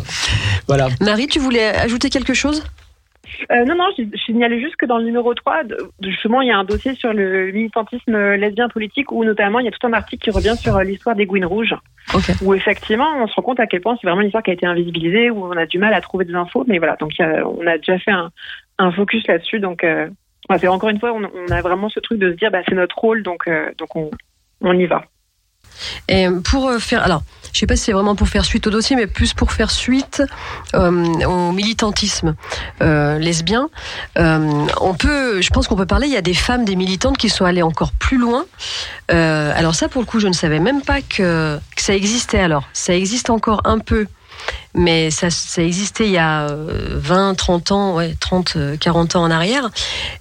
Voilà. 0.68 0.90
Marie, 1.00 1.28
tu 1.28 1.40
voulais 1.40 1.68
ajouter 1.68 2.10
quelque 2.10 2.34
chose? 2.34 2.64
Euh, 3.52 3.66
non, 3.66 3.76
non, 3.76 3.86
je, 3.98 4.04
je 4.12 4.22
signalais 4.24 4.60
juste 4.60 4.76
que 4.78 4.86
dans 4.86 4.98
le 4.98 5.04
numéro 5.06 5.34
3, 5.34 5.64
de- 5.64 5.78
justement, 6.04 6.42
il 6.42 6.48
y 6.48 6.52
a 6.52 6.58
un 6.58 6.64
dossier 6.64 6.96
sur 6.96 7.14
le 7.14 7.52
militantisme 7.52 8.18
lesbien 8.36 8.70
politique 8.70 9.12
où 9.12 9.24
notamment 9.24 9.60
il 9.60 9.66
y 9.66 9.68
a 9.68 9.72
tout 9.72 9.86
un 9.88 9.94
article 9.94 10.24
qui 10.24 10.32
revient 10.32 10.56
sur 10.58 10.76
euh, 10.76 10.84
l'histoire 10.84 11.16
des 11.16 11.26
Gouines 11.26 11.46
Rouges. 11.46 11.76
Ok. 12.14 12.24
Où 12.42 12.54
effectivement, 12.54 13.08
on 13.22 13.28
se 13.28 13.34
rend 13.36 13.42
compte 13.42 13.60
à 13.60 13.68
quel 13.68 13.82
point 13.82 13.98
c'est 14.00 14.08
vraiment 14.08 14.22
une 14.22 14.28
histoire 14.28 14.44
qui 14.44 14.52
a 14.52 14.54
été 14.54 14.66
invisibilisée, 14.66 15.30
où 15.30 15.46
on 15.46 15.52
a 15.58 15.66
du 15.66 15.78
mal 15.80 15.94
à 15.94 16.02
trouver 16.02 16.26
des 16.26 16.36
infos. 16.36 16.64
Mais 16.68 16.78
voilà, 16.78 16.96
donc 16.98 17.12
a- 17.20 17.48
on 17.48 17.66
a 17.68 17.78
déjà 17.78 18.00
fait 18.00 18.12
un, 18.12 18.32
un 18.80 18.92
focus 18.92 19.26
là-dessus. 19.28 19.60
Donc, 19.60 19.84
euh, 19.84 20.08
encore 20.50 20.90
une 20.90 21.00
fois, 21.00 21.12
on, 21.14 21.22
on 21.24 21.52
a 21.52 21.62
vraiment 21.62 21.90
ce 21.90 22.00
truc 22.00 22.20
de 22.20 22.32
se 22.32 22.38
dire, 22.38 22.52
bah, 22.52 22.62
c'est 22.68 22.76
notre 22.76 22.98
rôle, 22.98 23.24
donc, 23.24 23.48
euh, 23.48 23.72
donc 23.78 23.96
on, 23.96 24.10
on 24.62 24.74
y 24.78 24.86
va. 24.86 25.04
Et 26.08 26.26
pour 26.50 26.72
faire, 26.80 27.04
alors, 27.04 27.22
je 27.54 27.60
sais 27.60 27.68
pas 27.68 27.76
si 27.76 27.86
c'est 27.86 27.92
vraiment 27.92 28.16
pour 28.16 28.28
faire 28.28 28.46
suite 28.46 28.68
au 28.68 28.70
dossier, 28.70 28.96
mais 28.96 29.08
plus 29.08 29.34
pour 29.34 29.52
faire 29.52 29.72
suite 29.72 30.24
euh, 30.76 30.92
au 31.26 31.52
militantisme 31.52 32.36
euh, 32.82 33.18
lesbien. 33.18 33.70
Euh, 34.18 34.66
on 34.82 34.94
peut, 34.94 35.42
je 35.42 35.50
pense 35.50 35.68
qu'on 35.68 35.76
peut 35.76 35.86
parler. 35.86 36.08
Il 36.08 36.14
y 36.14 36.18
a 36.18 36.22
des 36.22 36.34
femmes, 36.34 36.66
des 36.66 36.76
militantes 36.76 37.18
qui 37.18 37.30
sont 37.30 37.46
allées 37.46 37.62
encore 37.62 37.92
plus 37.92 38.18
loin. 38.18 38.46
Euh, 39.12 39.52
alors 39.56 39.76
ça, 39.76 39.88
pour 39.88 40.02
le 40.02 40.06
coup, 40.06 40.20
je 40.20 40.28
ne 40.28 40.34
savais 40.34 40.60
même 40.60 40.82
pas 40.82 41.02
que, 41.02 41.60
ça 41.76 41.94
existait. 41.96 42.40
Alors, 42.40 42.68
ça 42.74 42.96
existe 42.96 43.30
encore 43.30 43.62
un 43.66 43.80
peu. 43.80 44.08
Mais 44.76 45.10
ça, 45.10 45.30
ça 45.30 45.64
existait 45.64 46.06
il 46.06 46.12
y 46.12 46.18
a 46.18 46.48
euh, 46.50 46.96
20, 46.96 47.36
30 47.36 47.72
ans, 47.72 47.96
ouais, 47.96 48.16
30, 48.20 48.54
euh, 48.56 48.78
40 48.78 49.16
ans 49.16 49.24
en 49.24 49.32
arrière. 49.32 49.70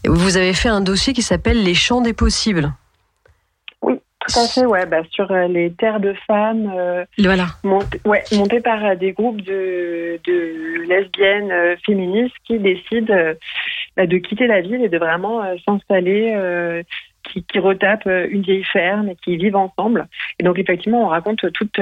Vous 0.07 0.37
avez 0.37 0.55
fait 0.55 0.69
un 0.69 0.81
dossier 0.81 1.13
qui 1.13 1.23
s'appelle 1.23 1.63
Les 1.63 1.75
champs 1.75 2.01
des 2.01 2.15
possibles. 2.15 2.73
Tout 4.29 4.39
à 4.41 4.47
fait, 4.49 4.67
ouais, 4.67 4.87
bah, 4.87 5.03
sur 5.11 5.31
euh, 5.31 5.47
les 5.49 5.73
terres 5.73 6.01
de 6.01 6.15
femmes. 6.27 6.73
euh, 6.77 7.05
Voilà. 7.19 7.47
Monté, 7.65 8.01
ouais, 8.05 8.23
monté 8.33 8.61
par 8.61 8.85
euh, 8.85 8.95
des 8.95 9.13
groupes 9.13 9.41
de, 9.43 10.19
de 10.25 10.87
lesbiennes 10.89 11.51
euh, 11.53 11.77
féministes 11.85 12.35
qui 12.45 12.59
décident 12.59 13.15
euh, 13.15 13.35
bah, 13.97 14.07
de 14.07 14.19
quitter 14.19 14.47
la 14.47 14.61
ville 14.61 14.83
et 14.83 14.89
de 14.89 14.99
vraiment 14.99 15.43
s'installer, 15.65 16.83
qui, 17.25 17.43
qui 17.45 17.59
retapent 17.59 18.07
une 18.31 18.43
vieille 18.43 18.63
ferme 18.65 19.09
et 19.09 19.17
qui 19.17 19.37
vivent 19.37 19.57
ensemble. 19.57 20.07
Et 20.39 20.45
donc 20.45 20.59
effectivement, 20.59 21.05
on 21.05 21.09
raconte 21.09 21.41
toute 21.53 21.73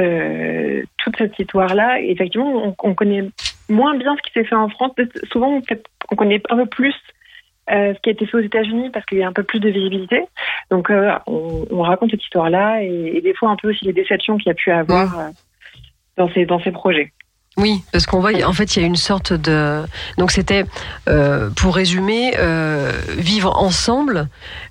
toute 0.98 1.16
cette 1.18 1.38
histoire-là. 1.38 2.00
Effectivement, 2.00 2.50
on, 2.68 2.74
on 2.82 2.94
connaît 2.94 3.24
moins 3.68 3.94
bien 3.96 4.14
ce 4.16 4.22
qui 4.22 4.32
s'est 4.32 4.44
fait 4.44 4.54
en 4.54 4.68
France. 4.68 4.92
Souvent, 5.32 5.54
on, 5.56 5.62
fait- 5.62 5.84
on 6.10 6.16
connaît 6.16 6.40
un 6.50 6.56
peu 6.56 6.66
plus. 6.66 6.94
Euh, 7.70 7.94
ce 7.94 8.00
qui 8.00 8.10
a 8.10 8.12
été 8.12 8.26
fait 8.26 8.36
aux 8.36 8.40
États-Unis 8.40 8.90
parce 8.90 9.06
qu'il 9.06 9.18
y 9.18 9.22
a 9.22 9.28
un 9.28 9.32
peu 9.32 9.42
plus 9.42 9.60
de 9.60 9.70
visibilité. 9.70 10.22
Donc, 10.70 10.90
euh, 10.90 11.12
on, 11.26 11.66
on 11.70 11.82
raconte 11.82 12.10
cette 12.10 12.22
histoire-là 12.22 12.82
et, 12.82 13.12
et 13.16 13.20
des 13.20 13.34
fois 13.34 13.50
un 13.50 13.56
peu 13.56 13.70
aussi 13.70 13.84
les 13.84 13.92
déceptions 13.92 14.36
qu'il 14.36 14.48
y 14.48 14.50
a 14.50 14.54
pu 14.54 14.70
avoir 14.70 15.18
euh, 15.18 15.28
dans 16.16 16.28
ces 16.32 16.46
dans 16.46 16.60
ces 16.60 16.72
projets. 16.72 17.12
Oui, 17.56 17.84
parce 17.92 18.06
qu'on 18.06 18.18
voit, 18.18 18.32
en 18.44 18.52
fait, 18.52 18.74
il 18.74 18.82
y 18.82 18.84
a 18.84 18.86
une 18.86 18.96
sorte 18.96 19.32
de. 19.32 19.84
Donc, 20.18 20.32
c'était, 20.32 20.64
euh, 21.08 21.50
pour 21.50 21.76
résumer, 21.76 22.32
euh, 22.36 22.90
vivre 23.16 23.56
ensemble. 23.56 24.26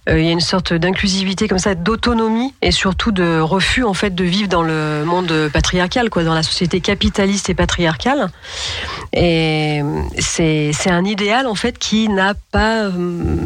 Euh, 0.10 0.20
il 0.20 0.26
y 0.26 0.30
a 0.30 0.32
une 0.32 0.40
sorte 0.42 0.74
d'inclusivité 0.74 1.48
comme 1.48 1.60
ça, 1.60 1.76
d'autonomie 1.76 2.54
et 2.62 2.72
surtout 2.72 3.12
de 3.12 3.40
refus, 3.40 3.84
en 3.84 3.94
fait, 3.94 4.14
de 4.14 4.24
vivre 4.24 4.50
dans 4.50 4.64
le 4.64 5.04
monde 5.06 5.50
patriarcal, 5.54 6.10
quoi, 6.10 6.24
dans 6.24 6.34
la 6.34 6.44
société 6.44 6.82
capitaliste 6.82 7.50
et 7.50 7.54
patriarcale. 7.56 8.30
Et 9.14 9.82
c'est 10.20 10.72
c'est 10.74 10.90
un 10.90 11.06
idéal, 11.06 11.48
en 11.48 11.56
fait, 11.56 11.78
qui 11.78 12.10
n'a 12.10 12.34
pas. 12.52 12.88
hum, 12.88 13.40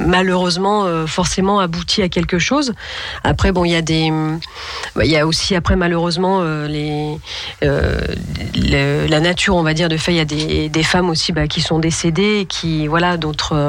malheureusement 0.00 0.84
euh, 0.86 1.06
forcément 1.06 1.58
abouti 1.60 2.02
à 2.02 2.08
quelque 2.08 2.38
chose 2.38 2.72
après 3.24 3.52
bon 3.52 3.64
il 3.66 3.72
y 3.72 3.74
a 3.74 3.82
des 3.82 4.10
hum, 4.10 4.38
il 5.02 5.10
y 5.10 5.16
a 5.16 5.26
aussi 5.26 5.54
après 5.54 5.76
malheureusement 5.76 6.38
euh, 6.40 6.66
les 6.68 7.18
euh, 7.64 8.00
le- 8.54 9.06
la 9.08 9.20
nature, 9.20 9.56
on 9.56 9.62
va 9.62 9.74
dire, 9.74 9.88
de 9.88 9.96
fait, 9.96 10.12
il 10.12 10.16
y 10.16 10.20
a 10.20 10.24
des, 10.24 10.68
des 10.68 10.82
femmes 10.82 11.10
aussi 11.10 11.32
bah, 11.32 11.46
qui 11.46 11.60
sont 11.60 11.78
décédées, 11.78 12.46
qui, 12.48 12.86
voilà, 12.86 13.16
d'autres. 13.16 13.52
euh, 13.54 13.68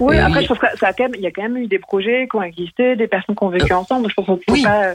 Oui, 0.00 0.16
Euh, 0.16 0.26
après, 0.26 0.42
je 0.42 0.48
pense 0.48 0.58
que 0.58 0.66
ça 0.78 0.88
a 0.88 0.92
quand 0.92 1.04
même, 1.04 1.14
il 1.14 1.20
y 1.22 1.26
a 1.26 1.30
quand 1.30 1.42
même 1.42 1.56
eu 1.58 1.66
des 1.70 1.78
projets 1.78 2.28
qui 2.28 2.36
ont 2.36 2.42
existé, 2.42 2.96
des 2.96 3.06
personnes 3.08 3.34
qui 3.36 3.42
ont 3.44 3.48
vécu 3.48 3.72
ensemble. 3.72 4.08
Je 4.10 4.14
pense 4.14 4.26
qu'il 4.26 4.52
ne 4.52 4.58
oui. 4.58 4.62
pas 4.62 4.84
euh, 4.88 4.94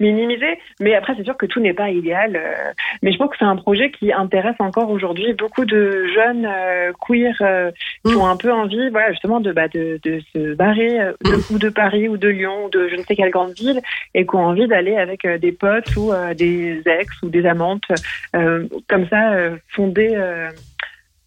minimiser. 0.00 0.58
Mais 0.80 0.94
après, 0.94 1.14
c'est 1.16 1.24
sûr 1.24 1.36
que 1.36 1.46
tout 1.46 1.60
n'est 1.60 1.72
pas 1.72 1.88
idéal. 1.90 2.36
euh, 2.36 2.72
mais 3.02 3.12
je 3.12 3.16
pense 3.18 3.30
que 3.30 3.36
c'est 3.38 3.44
un 3.46 3.56
projet 3.56 3.90
qui 3.90 4.12
intéresse 4.12 4.56
encore 4.58 4.90
aujourd'hui 4.90 5.32
beaucoup 5.32 5.64
de 5.64 6.06
jeunes 6.14 6.46
euh, 6.46 6.92
queer 7.06 7.34
euh, 7.40 7.70
qui 8.04 8.14
Mm. 8.14 8.18
ont 8.20 8.26
un 8.26 8.36
peu 8.36 8.52
envie, 8.52 8.88
voilà, 8.90 9.10
justement, 9.12 9.40
de, 9.40 9.52
bah, 9.52 9.68
de, 9.68 9.98
de 10.04 10.20
se 10.32 10.54
barrer 10.54 11.00
euh, 11.00 11.12
de, 11.24 11.36
Mm. 11.36 11.54
ou 11.54 11.58
de 11.58 11.68
Paris 11.70 12.08
ou 12.08 12.16
de 12.16 12.28
Lyon 12.28 12.66
ou 12.66 12.70
de 12.70 12.88
je 12.88 12.96
ne 12.96 13.02
sais 13.02 13.14
quelle 13.16 13.30
grande 13.30 13.52
ville 13.56 13.80
et 14.14 14.26
qui 14.26 14.34
ont 14.36 14.44
envie 14.46 14.66
d'aller 14.66 14.96
avec 14.96 15.24
euh, 15.24 15.38
des 15.38 15.52
potes 15.52 15.94
ou 15.96 16.12
euh, 16.12 16.34
des 16.34 16.82
ex 16.86 17.22
ou 17.22 17.28
des 17.28 17.46
amantes, 17.46 17.88
euh, 18.34 18.66
comme 18.88 19.06
ça, 19.08 19.32
euh, 19.34 19.56
fonder 19.68 20.12
euh, 20.16 20.48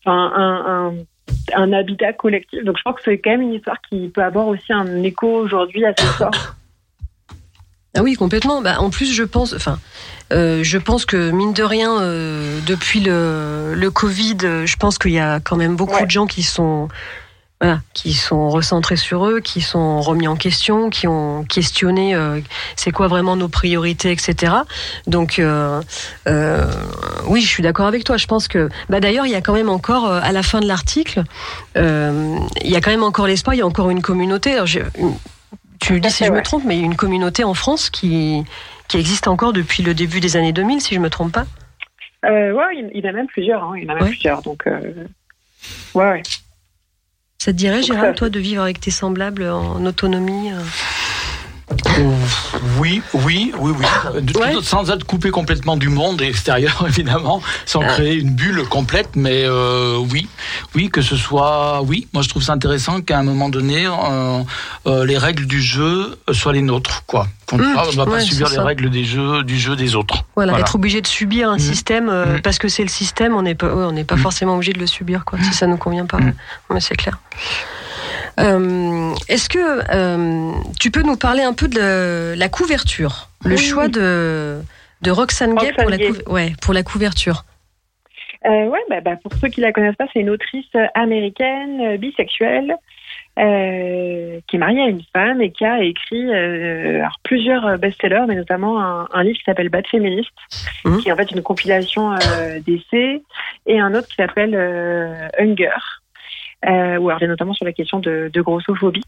un 0.06 0.94
un 1.56 1.74
habitat 1.74 2.14
collectif. 2.14 2.64
Donc 2.64 2.78
je 2.78 2.84
pense 2.84 2.96
que 2.96 3.02
c'est 3.06 3.18
quand 3.20 3.32
même 3.32 3.42
une 3.42 3.54
histoire 3.54 3.78
qui 3.90 4.10
peut 4.10 4.24
avoir 4.24 4.48
aussi 4.48 4.72
un 4.72 5.04
écho 5.04 5.28
aujourd'hui 5.28 5.86
assez 5.86 6.06
fort. 6.06 6.56
Ah 7.96 8.04
oui, 8.04 8.14
complètement. 8.14 8.62
Bah, 8.62 8.80
en 8.80 8.92
plus, 8.92 9.12
je 9.12 9.24
pense, 9.24 9.54
enfin, 9.54 9.80
euh, 10.32 10.64
je 10.64 10.78
pense 10.78 11.06
que 11.06 11.32
mine 11.32 11.54
de 11.54 11.64
rien, 11.64 12.00
euh, 12.02 12.60
depuis 12.68 13.00
le, 13.00 13.74
le 13.76 13.92
Covid, 13.92 14.38
euh, 14.44 14.66
je 14.68 14.76
pense 14.78 15.00
qu'il 15.00 15.12
y 15.12 15.20
a 15.20 15.40
quand 15.40 15.58
même 15.58 15.76
beaucoup 15.76 15.96
Ouais. 15.96 16.06
de 16.06 16.12
gens 16.12 16.28
qui 16.28 16.44
sont, 16.44 16.88
voilà, 17.62 17.82
qui 17.94 18.14
sont 18.14 18.50
recentrés 18.50 18.96
sur 18.96 19.26
eux, 19.28 19.42
qui 19.42 19.60
sont 19.60 20.00
remis 20.00 20.28
en 20.28 20.36
question, 20.38 20.90
qui 20.90 21.08
ont 21.08 21.44
questionné, 21.44 22.16
euh, 22.16 22.40
c'est 22.78 22.92
quoi 22.92 23.08
vraiment 23.08 23.36
nos 23.36 23.50
priorités, 23.50 24.12
etc. 24.12 24.54
Donc, 25.08 25.40
euh, 25.40 25.82
euh, 26.28 26.66
oui, 27.28 27.42
je 27.42 27.48
suis 27.48 27.62
d'accord 27.62 27.88
avec 27.88 28.06
toi. 28.06 28.16
Je 28.16 28.28
pense 28.28 28.48
que, 28.48 28.70
bah, 28.88 29.02
d'ailleurs, 29.02 29.26
il 29.26 29.32
y 29.32 29.36
a 29.36 29.42
quand 29.42 29.54
même 29.54 29.68
encore, 29.70 30.10
à 30.10 30.32
la 30.32 30.42
fin 30.42 30.62
de 30.62 30.68
l'article, 30.68 31.24
il 31.76 32.50
y 32.64 32.76
a 32.76 32.82
quand 32.82 32.92
même 32.92 33.04
encore 33.04 33.28
l'espoir. 33.28 33.54
Il 33.54 33.58
y 33.60 33.62
a 33.62 33.68
encore 33.68 33.90
une 33.90 34.02
communauté. 34.02 34.54
Alors, 34.54 34.68
tu 35.80 35.94
me 35.94 36.00
dis 36.00 36.10
si 36.12 36.26
je 36.26 36.32
me 36.32 36.42
trompe, 36.42 36.64
mais 36.66 36.76
il 36.78 36.80
y 36.80 36.84
a 36.84 36.86
une 36.86 36.96
communauté 36.96 37.44
en 37.44 37.54
France 37.54 37.90
qui, 37.90 38.44
qui 38.88 38.98
existe 38.98 39.28
encore 39.28 39.52
depuis 39.54 39.84
le 39.84 39.94
début 39.94 40.22
des 40.22 40.38
années 40.38 40.54
2000, 40.54 40.80
si 40.82 40.96
je 40.96 41.00
me 41.00 41.10
trompe 41.10 41.34
pas. 41.34 41.46
Euh, 42.26 42.52
ouais, 42.54 42.90
il 42.94 43.02
y 43.02 43.06
en 43.06 43.10
a 43.10 43.14
même 43.14 43.28
plusieurs. 43.28 43.64
Hein, 43.64 43.74
il 43.78 43.84
y 43.84 43.88
en 43.88 43.92
a 43.92 43.96
même 43.96 44.04
Ouais. 44.04 44.10
plusieurs. 44.10 44.42
Donc, 44.42 44.68
euh, 44.68 44.80
ouais, 45.94 46.10
ouais. 46.10 46.22
Ça 47.42 47.54
te 47.54 47.58
dirait, 47.58 47.82
Gérald, 47.82 48.16
toi, 48.16 48.30
de 48.30 48.40
vivre 48.40 48.62
avec 48.62 48.82
tes 48.82 48.92
semblables 48.92 49.48
en 49.48 49.86
autonomie 49.86 50.52
euh 50.52 50.60
Oui, 52.78 53.02
oui, 53.14 53.52
oui, 53.60 53.72
oui. 53.78 54.22
De- 54.22 54.38
Ouais. 54.40 54.54
Sans 54.62 54.90
être 54.90 55.04
coupé 55.06 55.32
complètement 55.32 55.76
du 55.78 55.90
monde 55.90 56.22
extérieur, 56.22 56.84
évidemment, 56.88 57.42
sans 57.66 57.82
Ah. 57.82 57.88
créer 57.88 58.16
une 58.16 58.32
bulle 58.32 58.64
complète, 58.68 59.10
mais 59.16 59.44
euh, 59.46 59.98
oui, 59.98 60.28
oui, 60.76 60.90
que 60.90 61.02
ce 61.02 61.16
soit, 61.16 61.82
oui. 61.84 62.08
Moi, 62.14 62.24
je 62.24 62.30
trouve 62.30 62.42
ça 62.44 62.54
intéressant 62.54 63.02
qu'à 63.02 63.20
un 63.20 63.24
moment 63.24 63.50
donné, 63.50 63.86
euh, 63.88 64.42
euh, 64.88 65.06
les 65.06 65.18
règles 65.18 65.46
du 65.46 65.62
jeu 65.62 66.18
soient 66.32 66.54
les 66.54 66.62
nôtres, 66.62 67.04
quoi. 67.06 67.28
Qu'on 67.46 67.58
ne 67.58 67.64
Mmh, 67.64 67.76
va- 67.76 67.84
on 67.88 67.92
va 67.96 68.06
pas 68.06 68.12
ouais, 68.12 68.22
subir 68.22 68.48
les 68.50 68.56
ça. 68.56 68.64
règles 68.64 68.90
des 68.90 69.04
jeux, 69.04 69.44
du 69.44 69.60
jeu 69.60 69.76
des 69.76 69.96
autres. 69.96 70.24
Voilà, 70.36 70.54
Voilà. 70.54 70.66
être 70.66 70.76
obligé 70.76 71.02
de 71.02 71.08
subir 71.08 71.50
un 71.50 71.54
Mhm. 71.56 71.60
système 71.60 72.06
Mhm. 72.06 72.42
parce 72.42 72.60
que 72.60 72.68
c'est 72.68 72.84
le 72.84 72.90
système, 72.90 73.34
on 73.36 73.42
n'est 73.42 73.56
pas, 73.56 73.68
ouais, 73.68 73.84
on 73.86 73.92
n'est 73.92 74.04
pas 74.06 74.16
Mhm. 74.16 74.22
forcément 74.22 74.56
obligé 74.56 74.74
de 74.74 74.80
le 74.80 74.88
subir, 74.88 75.26
quoi, 75.26 75.40
si 75.42 75.54
ça 75.54 75.68
nous 75.68 75.78
convient 75.78 76.06
pas. 76.06 76.20
Mais 76.70 76.80
c'est 76.80 76.96
clair. 76.96 77.18
Euh, 78.40 79.14
Est-ce 79.28 79.50
que 79.50 79.60
euh, 79.94 80.52
tu 80.80 80.92
peux 80.92 81.02
nous 81.02 81.18
parler 81.18 81.44
un 81.44 81.54
peu 81.54 81.68
de 81.68 82.34
la 82.38 82.50
couverture, 82.50 83.28
le 83.46 83.52
Oui. 83.56 83.58
choix 83.58 83.88
de 83.88 84.60
de 85.02 85.12
Roxane 85.12 85.56
Gay 85.56 85.72
pour 85.78 85.90
la, 85.90 85.96
Roxane 85.98 86.14
couv- 86.14 86.30
ouais, 86.32 86.52
pour 86.62 86.74
la 86.74 86.84
couverture? 86.84 87.44
Euh, 88.46 88.66
ouais, 88.68 88.80
bah, 88.90 89.02
bah, 89.02 89.16
pour 89.22 89.34
ceux 89.40 89.48
qui 89.50 89.62
la 89.62 89.72
connaissent 89.72 89.96
pas, 89.96 90.08
c'est 90.14 90.20
une 90.20 90.30
autrice 90.30 90.66
américaine 90.94 91.82
euh, 91.82 91.98
bisexuelle 91.98 92.76
euh, 93.38 94.40
qui 94.48 94.56
est 94.56 94.60
mariée 94.60 94.82
à 94.82 94.88
une 94.88 95.04
femme 95.14 95.42
et 95.42 95.52
qui 95.52 95.64
a 95.66 95.82
écrit 95.84 96.34
alors, 96.34 97.18
plusieurs 97.24 97.78
best-sellers, 97.78 98.26
mais 98.28 98.36
notamment 98.36 98.82
un, 98.84 99.08
un 99.14 99.24
livre 99.24 99.38
qui 99.38 99.44
s'appelle 99.46 99.70
Bad 99.70 99.88
Féministe, 99.88 100.30
Mhm. 100.86 101.00
qui 101.02 101.10
est 101.10 101.12
en 101.12 101.16
fait 101.18 101.32
une 101.32 101.42
compilation 101.42 102.12
d'essais, 102.66 103.22
et 103.66 103.80
un 103.80 103.94
autre 103.94 104.08
qui 104.08 104.16
s'appelle 104.16 104.56
Hunger. 105.40 105.70
Euh, 106.68 106.98
où 106.98 107.10
elle 107.10 107.16
revient 107.16 107.28
notamment 107.30 107.54
sur 107.54 107.64
la 107.64 107.72
question 107.72 108.00
de, 108.00 108.30
de 108.34 108.42
grossophobie. 108.42 109.04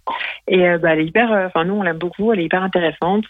Et 0.48 0.65
euh, 0.69 0.78
bah, 0.78 0.94
elle 0.94 0.99
est 1.02 1.06
hyper, 1.06 1.34
euh, 1.34 1.48
enfin 1.48 1.65
nous 1.65 1.73
on 1.73 1.84
l'aime 1.84 1.98
beaucoup, 1.98 2.32
elle 2.32 2.40
est 2.40 2.45
hyper 2.45 2.64
intéressante. 2.64 3.26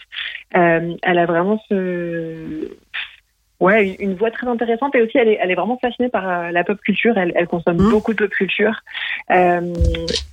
Euh, 0.55 0.93
elle 1.01 1.17
a 1.17 1.25
vraiment 1.25 1.59
ce, 1.69 2.69
Ouais, 3.59 3.95
une, 3.99 4.15
voix 4.15 4.31
très 4.31 4.47
intéressante 4.47 4.95
et 4.95 5.01
aussi 5.03 5.19
elle 5.19 5.27
est, 5.27 5.37
elle 5.39 5.51
est 5.51 5.55
vraiment 5.55 5.77
fascinée 5.79 6.09
par 6.09 6.51
la 6.51 6.63
pop 6.63 6.79
culture. 6.81 7.15
Elle, 7.15 7.31
elle 7.35 7.45
consomme 7.47 7.77
Mhm. 7.77 7.91
beaucoup 7.91 8.11
de 8.13 8.17
pop 8.17 8.29
culture 8.31 8.75
Euh, 9.29 9.73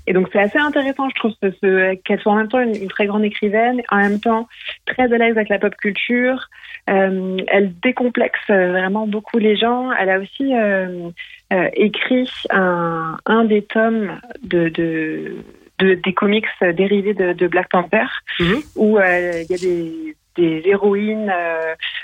et 0.06 0.12
donc 0.14 0.28
c'est 0.32 0.40
assez 0.40 0.58
intéressant, 0.58 1.08
je 1.10 1.14
trouve, 1.14 1.32
ce- 1.42 1.50
ce- 1.62 1.94
qu'elle 1.96 2.18
soit 2.20 2.32
en 2.32 2.36
même 2.36 2.48
temps 2.48 2.58
une, 2.60 2.74
une 2.74 2.88
très 2.88 3.06
grande 3.06 3.22
écrivaine, 3.24 3.82
en 3.90 3.98
même 3.98 4.18
temps 4.18 4.48
très 4.86 5.12
à 5.12 5.18
l'aise 5.18 5.36
avec 5.36 5.50
la 5.50 5.58
pop 5.58 5.74
culture. 5.76 6.48
Euh, 6.90 7.36
elle 7.48 7.72
décomplexe 7.80 8.48
vraiment 8.48 9.06
beaucoup 9.06 9.36
les 9.38 9.56
gens. 9.56 9.92
Elle 9.92 10.08
a 10.08 10.18
aussi 10.18 10.54
euh, 10.54 11.10
euh, 11.52 11.68
écrit 11.74 12.30
un, 12.50 13.16
un 13.26 13.44
des 13.44 13.62
tomes 13.62 14.20
de, 14.42 14.68
de, 14.68 15.36
de- 15.78 15.94
des 15.94 16.12
comics 16.12 16.46
dérivés 16.74 17.14
de, 17.14 17.32
de 17.32 17.46
Black 17.46 17.68
Panther, 17.70 18.06
Mhm. 18.40 18.62
où 18.76 18.98
euh, 18.98 19.42
il 19.48 19.50
y 19.50 19.54
a 19.54 19.58
des, 19.58 20.16
des 20.36 20.62
héroïnes, 20.66 21.32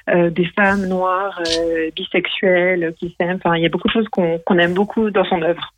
euh, 0.09 0.31
des 0.31 0.47
femmes 0.57 0.87
noires, 0.87 1.41
bisexuelles, 1.95 2.95
qui 2.99 3.15
s'aiment. 3.19 3.39
Enfin, 3.45 3.57
il 3.57 3.63
y 3.63 3.67
a 3.67 3.69
beaucoup 3.69 3.89
de 3.89 3.93
choses 3.93 4.09
qu'on 4.09 4.39
qu'on 4.45 4.59
aime 4.59 4.75
beaucoup 4.75 5.11
dans 5.11 5.25
son 5.25 5.43
œuvre. 5.43 5.73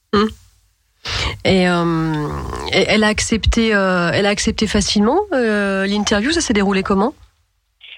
Et 1.45 1.69
euh, 1.69 2.29
et 2.73 2.85
elle 2.89 3.05
a 3.05 3.09
accepté, 3.09 3.69
elle 3.69 4.27
a 4.27 4.29
accepté 4.29 4.67
facilement 4.67 5.21
l'interview? 5.33 6.31
Ça 6.33 6.41
s'est 6.41 6.55
déroulé 6.55 6.83
comment? 6.83 7.15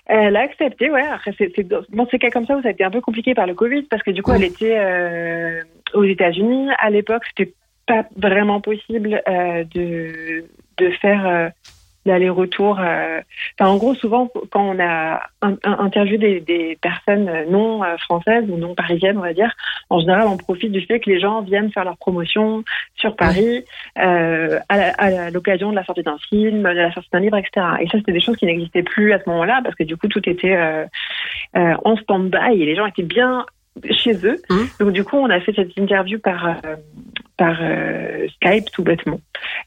Elle 0.09 0.37
a 0.37 0.41
accepté, 0.41 0.91
ouais. 0.91 1.07
Après, 1.07 1.33
c'est 1.37 1.53
c'est- 1.55 1.69
dans 1.69 2.07
ces 2.11 2.19
cas 2.19 2.31
comme 2.31 2.47
ça 2.47 2.57
où 2.57 2.63
ça 2.63 2.69
a 2.69 2.71
été 2.71 2.83
un 2.83 2.91
peu 2.91 3.01
compliqué 3.03 3.35
par 3.35 3.47
le 3.47 3.55
Covid, 3.55 3.83
parce 3.83 4.03
que 4.03 4.11
du 4.11 4.23
coup, 4.23 4.33
elle 4.33 4.45
était 4.45 4.77
euh, 4.79 5.61
aux 5.95 6.05
États-Unis. 6.05 6.69
À 6.79 6.89
l'époque, 6.91 7.23
c'était 7.29 7.53
pas 7.87 8.05
vraiment 8.17 8.61
possible 8.61 9.23
euh, 9.29 9.65
de 9.75 10.45
de 10.79 10.91
faire 11.03 11.51
euh, 12.09 12.13
l'aller-retour. 12.13 12.79
euh. 12.81 13.21
Enfin, 13.59 13.71
en 13.71 13.77
gros, 13.77 13.95
souvent, 13.95 14.31
quand 14.51 14.63
on 14.63 14.79
a 14.81 15.23
un, 15.43 15.53
un- 15.65 15.79
interviewé 15.79 16.19
des, 16.19 16.41
des 16.41 16.79
personnes 16.81 17.31
non 17.51 17.83
euh, 17.85 17.97
françaises 17.99 18.45
ou 18.49 18.57
non 18.57 18.75
parisiennes, 18.75 19.19
on 19.19 19.23
va 19.23 19.33
dire, 19.33 19.53
en 19.91 20.01
général, 20.01 20.27
on 20.27 20.37
profite 20.37 20.73
du 20.73 20.81
fait 20.83 21.01
que 21.01 21.11
les 21.11 21.21
gens 21.21 21.43
viennent 21.43 21.71
faire 21.73 21.85
leur 21.85 21.97
promotion 21.97 22.65
sur 22.97 23.17
Paris 23.17 23.65
euh, 23.99 24.59
à, 24.69 25.31
l'occasion 25.31 25.71
de 25.71 25.77
la 25.77 25.85
sortie 25.85 26.03
d'un 26.03 26.19
film, 26.29 26.63
de 26.63 26.69
la 26.69 26.93
sortie 26.93 27.09
d'un 27.13 27.21
livre, 27.21 27.37
etc. 27.37 27.67
Et 27.81 27.87
ça, 27.87 27.99
c'était 27.99 28.13
des 28.13 28.21
choses 28.21 28.37
qui 28.37 28.47
n'existaient 28.47 28.83
plus 28.83 29.13
à 29.13 29.19
ce 29.19 29.29
moment-là 29.31 29.61
parce 29.63 29.75
que 29.75 29.85
du 29.85 29.97
coup, 29.97 30.09
tout 30.09 30.27
était 30.29 30.57
euh, 30.57 30.85
euh, 31.57 31.75
en 31.85 31.97
stand-by 31.97 32.61
et 32.61 32.67
les 32.67 32.77
gens 32.77 32.87
étaient 32.87 33.03
bien 33.03 33.45
chez 33.91 34.15
eux. 34.27 34.37
Mhm. 34.51 34.69
Donc 34.81 34.93
du 34.93 35.05
coup, 35.05 35.17
on 35.17 35.31
a 35.31 35.41
fait 35.41 35.53
cette 35.55 35.77
interview 35.77 36.19
par 36.19 36.47
euh, 36.47 36.77
par 37.39 37.57
euh, 37.63 38.27
Skype 38.35 38.71
tout 38.73 38.83
bêtement. 38.83 39.21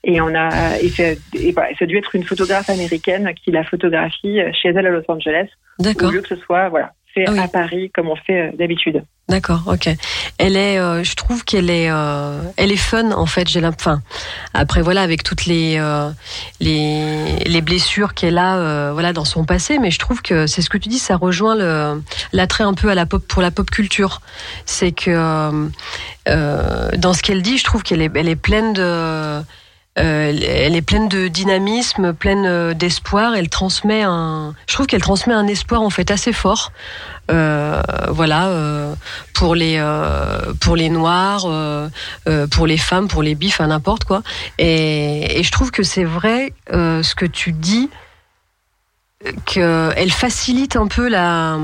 Et 0.03 0.21
on 0.21 0.35
a 0.35 0.77
et, 0.79 0.89
c'est- 0.89 1.17
et 1.33 1.51
voilà, 1.53 1.69
ça 1.79 1.85
a 1.85 1.87
dû 1.87 1.97
être 1.97 2.13
une 2.15 2.23
photographe 2.23 2.69
américaine 2.69 3.31
qui 3.43 3.49
la 3.51 3.63
photographie 3.63 4.39
euh, 4.39 4.51
chez 4.53 4.69
elle 4.69 4.85
à 4.85 4.89
Los 4.91 5.03
Angeles. 5.07 5.47
Au 5.79 5.83
D'accord, 5.83 6.11
lieu 6.11 6.21
que 6.21 6.27
ce 6.27 6.35
soit 6.35 6.69
voilà 6.69 6.91
Ah 7.27 7.31
oui. 7.31 7.39
à 7.39 7.47
Paris 7.47 7.91
comme 7.93 8.09
on 8.09 8.15
fait 8.15 8.49
euh, 8.49 8.51
d'habitude. 8.57 9.03
d'accord, 9.29 9.63
ok. 9.67 9.89
Elle 10.37 10.55
est, 10.55 10.77
euh, 10.79 11.03
je 11.03 11.15
trouve 11.15 11.43
qu'elle 11.43 11.69
est, 11.69 11.89
euh, 11.89 12.41
elle 12.57 12.71
est 12.71 12.75
fun 12.77 13.11
en 13.11 13.25
fait. 13.25 13.47
J'ai 13.47 13.61
l'impression. 13.61 14.01
Après 14.53 14.81
voilà, 14.81 15.01
avec 15.01 15.23
toutes 15.23 15.45
les 15.45 15.77
euh, 15.77 16.09
les, 16.59 17.35
les 17.45 17.61
blessures 17.61 18.13
qu'elle 18.13 18.37
a, 18.37 18.57
euh, 18.57 18.89
voilà, 18.93 19.13
dans 19.13 19.25
son 19.25 19.45
passé, 19.45 19.77
mais 19.79 19.91
je 19.91 19.99
trouve 19.99 20.21
que 20.21 20.47
c'est 20.47 20.61
ce 20.61 20.69
que 20.69 20.77
tu 20.77 20.89
dis, 20.89 20.99
ça 20.99 21.15
rejoint 21.17 21.55
le 21.55 22.01
l'attrait 22.33 22.63
un 22.63 22.73
peu 22.73 22.89
à 22.89 22.95
la 22.95 23.05
pop 23.05 23.25
pour 23.27 23.41
la 23.41 23.51
pop 23.51 23.69
culture. 23.69 24.21
C'est 24.65 24.91
que 24.91 25.11
euh, 25.11 25.67
euh, 26.27 26.89
dans 26.97 27.13
ce 27.13 27.21
qu'elle 27.23 27.41
dit, 27.41 27.57
je 27.57 27.63
trouve 27.63 27.83
qu'elle 27.83 28.01
est, 28.01 28.11
elle 28.15 28.29
est 28.29 28.35
pleine 28.35 28.73
de 28.73 29.41
euh, 29.99 30.33
elle 30.41 30.75
est 30.75 30.81
pleine 30.81 31.09
de 31.09 31.27
dynamisme, 31.27 32.13
pleine 32.13 32.45
euh, 32.45 32.73
d'espoir. 32.73 33.35
Elle 33.35 33.49
transmet 33.49 34.03
un, 34.03 34.55
je 34.67 34.73
trouve 34.73 34.87
qu'elle 34.87 35.01
transmet 35.01 35.33
un 35.33 35.47
espoir 35.47 35.81
en 35.81 35.89
fait 35.89 36.11
assez 36.11 36.31
fort. 36.31 36.71
Euh, 37.29 37.81
voilà, 38.09 38.47
euh, 38.47 38.93
pour 39.33 39.53
les 39.55 39.77
euh, 39.77 40.53
pour 40.59 40.75
les 40.75 40.89
noirs, 40.89 41.45
pour 42.51 42.67
les 42.67 42.77
femmes, 42.77 43.07
pour 43.07 43.23
les 43.23 43.35
bifs, 43.35 43.59
n'importe 43.59 44.05
quoi. 44.05 44.21
Et, 44.57 45.39
et 45.39 45.43
je 45.43 45.51
trouve 45.51 45.71
que 45.71 45.83
c'est 45.83 46.05
vrai 46.05 46.53
ce 46.69 47.15
que 47.15 47.25
tu 47.25 47.51
dis, 47.51 47.89
qu'elle 49.45 50.11
facilite 50.11 50.75
un 50.75 50.87
peu 50.87 51.07
la 51.07 51.57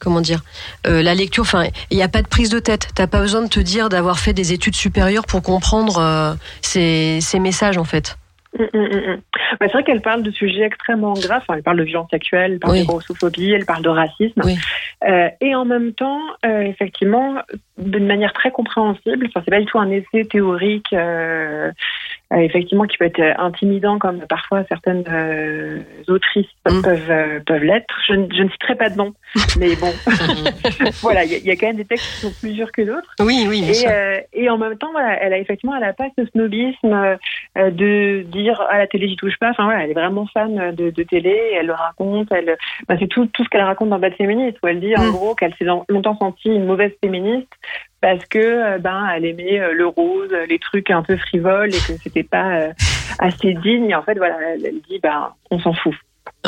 comment 0.00 0.20
dire 0.20 0.40
euh, 0.86 1.02
la 1.02 1.14
lecture. 1.14 1.42
Enfin, 1.42 1.64
il 1.90 1.96
n'y 1.96 2.02
a 2.02 2.08
pas 2.08 2.22
de 2.22 2.28
prise 2.28 2.50
de 2.50 2.58
tête. 2.58 2.88
T'as 2.94 3.06
pas 3.06 3.20
besoin 3.20 3.42
de 3.42 3.48
te 3.48 3.60
dire 3.60 3.88
d'avoir 3.88 4.18
fait 4.18 4.32
des 4.32 4.52
études 4.52 4.74
supérieures 4.76 5.26
pour 5.26 5.42
comprendre 5.42 5.98
euh, 5.98 6.34
ces, 6.62 7.20
ces 7.20 7.38
messages 7.38 7.78
en 7.78 7.84
fait. 7.84 8.16
Mm, 8.58 8.64
mm, 8.64 8.78
mm. 8.80 9.20
Bah, 9.60 9.66
c'est 9.66 9.72
vrai 9.72 9.84
qu'elle 9.84 10.00
parle 10.00 10.24
de 10.24 10.30
sujets 10.32 10.62
extrêmement 10.62 11.12
graves. 11.12 11.42
Enfin, 11.42 11.54
elle 11.56 11.62
parle 11.62 11.78
de 11.78 11.84
violence 11.84 12.10
sexuelle, 12.10 12.52
elle 12.54 12.58
parle 12.58 12.72
Oui. 12.74 12.80
de 12.80 12.86
grossophobie, 12.86 13.52
elle 13.52 13.64
parle 13.64 13.82
de 13.84 13.88
racisme. 13.88 14.40
Oui. 14.44 14.56
Euh, 15.08 15.28
et 15.40 15.54
en 15.54 15.64
même 15.64 15.92
temps, 15.92 16.20
effectivement, 16.44 17.36
d'une 17.78 18.06
manière 18.06 18.32
très 18.32 18.50
compréhensible. 18.50 19.26
Enfin, 19.28 19.42
c'est 19.44 19.50
pas 19.52 19.60
du 19.60 19.66
tout 19.66 19.78
un 19.78 19.90
essai 19.90 20.24
théorique, 20.24 20.92
euh, 20.92 21.70
euh, 22.32 22.36
effectivement, 22.38 22.84
qui 22.84 22.96
peut 22.98 23.04
être 23.06 23.22
intimidant 23.40 23.98
comme 23.98 24.20
parfois 24.28 24.64
certaines 24.68 25.04
euh, 25.08 25.80
autrices 26.08 26.46
peuvent 26.64 27.42
peuvent 27.46 27.62
l'être. 27.62 27.94
Je, 28.08 28.14
ne- 28.14 28.32
je 28.34 28.42
ne 28.42 28.50
citerai 28.50 28.74
pas 28.74 28.90
de 28.90 28.96
nom, 28.96 29.14
mais 29.58 29.76
bon, 29.76 29.92
voilà, 31.02 31.24
il 31.24 31.32
y, 31.32 31.34
a- 31.34 31.38
il 31.38 31.46
y 31.46 31.50
a 31.50 31.56
quand 31.56 31.66
même 31.68 31.76
des 31.76 31.84
textes 31.84 32.04
qui 32.06 32.20
sont 32.20 32.32
plus 32.40 32.52
durs 32.52 32.72
que 32.72 32.82
d'autres. 32.82 33.14
Oui, 33.20 33.46
oui, 33.48 33.60
bien 33.62 33.70
Et, 33.70 33.74
sûr. 33.74 33.90
euh, 33.90 34.18
et 34.32 34.48
en 34.50 34.58
même 34.58 34.76
temps, 34.76 34.90
voilà, 34.92 35.22
elle 35.22 35.32
a 35.32 35.38
effectivement, 35.38 35.76
elle 35.76 35.84
a 35.84 35.92
pas 35.92 36.08
ce 36.18 36.24
snobisme 36.26 36.92
euh, 37.56 37.70
de 37.70 38.22
dire 38.22 38.60
à 38.70 38.78
la 38.78 38.86
télé 38.86 39.08
j'y 39.08 39.16
touche 39.16 39.36
pas. 39.38 39.50
Enfin 39.50 39.64
voilà, 39.64 39.84
elle 39.84 39.90
est 39.90 39.94
vraiment 39.94 40.26
fan 40.32 40.74
de, 40.74 40.90
de 40.90 41.02
télé. 41.02 41.38
Elle 41.58 41.66
le 41.66 41.74
raconte. 41.74 42.28
Elle, 42.32 42.56
c'est 42.98 43.08
tout, 43.08 43.26
tout 43.26 43.44
ce 43.44 43.48
qu'elle 43.48 43.62
raconte 43.62 43.88
dans 43.90 43.98
Bad 43.98 44.14
Féministe 44.14 44.58
où 44.62 44.66
elle 44.68 44.80
dit 44.80 44.94
en 44.96 45.04
Mm. 45.06 45.12
gros 45.12 45.34
qu'elle 45.34 45.54
s'est 45.56 45.64
long- 45.64 45.84
longtemps 45.88 46.16
sentie 46.18 46.48
une 46.48 46.66
mauvaise 46.66 46.92
féministe 47.02 47.48
parce 48.00 48.24
que 48.26 48.38
euh, 48.38 48.78
ben 48.78 49.06
elle 49.14 49.24
aimait 49.26 49.72
le 49.72 49.86
rose, 49.86 50.34
les 50.48 50.58
trucs 50.58 50.90
un 50.90 51.02
peu 51.02 51.16
frivoles 51.16 51.68
et 51.68 51.78
que 51.78 52.00
c'était 52.02 52.22
pas 52.22 52.68
assez 53.18 53.54
digne. 53.54 53.90
Et 53.90 53.94
en 53.94 54.02
fait, 54.02 54.16
voilà, 54.16 54.36
elle, 54.54 54.64
elle 54.66 54.80
dit 54.88 54.98
ben 55.02 55.32
on 55.50 55.58
s'en 55.58 55.72
fout. 55.74 55.94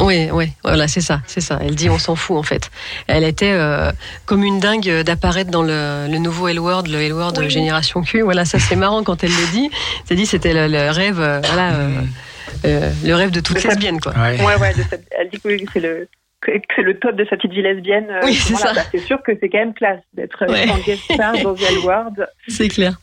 Oui, 0.01 0.31
oui, 0.33 0.47
voilà, 0.65 0.89
c'est 0.89 1.03
ça, 1.03 1.21
c'est 1.27 1.43
ça. 1.43 1.59
Elle 1.61 1.75
dit 1.75 1.91
on 1.91 1.99
s'en 1.99 2.17
fout 2.17 2.39
en 2.39 2.43
fait. 2.43 2.71
Elle 3.09 3.25
était 3.25 3.53
euh, 3.53 3.93
comme 4.25 4.43
une 4.43 4.59
dingue 4.59 5.03
d'apparaître 5.03 5.51
dans 5.51 5.63
le, 5.63 6.07
le 6.11 6.19
nouveau 6.19 6.49
L-Word, 6.49 6.85
le 6.89 6.99
L-Word 7.03 7.35
Oui. 7.39 7.51
Génération 7.51 8.01
Q. 8.03 8.23
Voilà, 8.23 8.47
ça 8.47 8.59
c'est 8.59 8.77
marrant 8.77 9.03
quand 9.05 9.23
elle 9.23 9.31
le 9.31 9.53
dit. 9.53 9.71
C'est 10.07 10.15
dit 10.15 10.25
c'était 10.25 10.55
le, 10.55 10.67
le 10.67 10.91
rêve, 10.91 11.21
euh, 11.21 11.41
voilà, 11.45 11.73
euh, 11.75 11.89
euh, 12.65 12.91
le 13.05 13.15
rêve 13.15 13.31
de 13.33 13.41
toute 13.41 13.57
De 13.57 13.61
sa- 13.61 13.69
lesbienne 13.69 14.01
quoi. 14.01 14.13
Ouais. 14.13 14.43
Ouais, 14.43 14.57
ouais. 14.57 14.73
de 14.73 14.83
cette- 14.89 15.07
elle 15.19 15.29
dit 15.29 15.39
que 15.39 15.49
c'est 15.75 15.81
le 15.81 16.09
c'est 16.45 16.83
le 16.83 16.99
top 16.99 17.15
de 17.15 17.25
sa 17.29 17.37
petite 17.37 17.53
vie 17.53 17.63
lesbienne. 17.63 18.07
Oui, 18.25 18.35
c'est 18.35 18.55
ça. 18.57 18.73
Bah, 18.73 18.81
c'est 18.91 18.99
sûr 19.07 19.23
que 19.23 19.33
c'est 19.41 19.49
quand 19.51 19.59
même 19.59 19.75
classe 19.75 20.01
d'être 20.15 20.45
Ouais. 20.49 20.69
en 20.71 20.79
guest 20.79 21.03
star 21.13 21.35
dans 21.43 21.55
The 21.55 21.71
Award. 21.85 22.27
C'est 22.49 22.69
clair. 22.69 22.95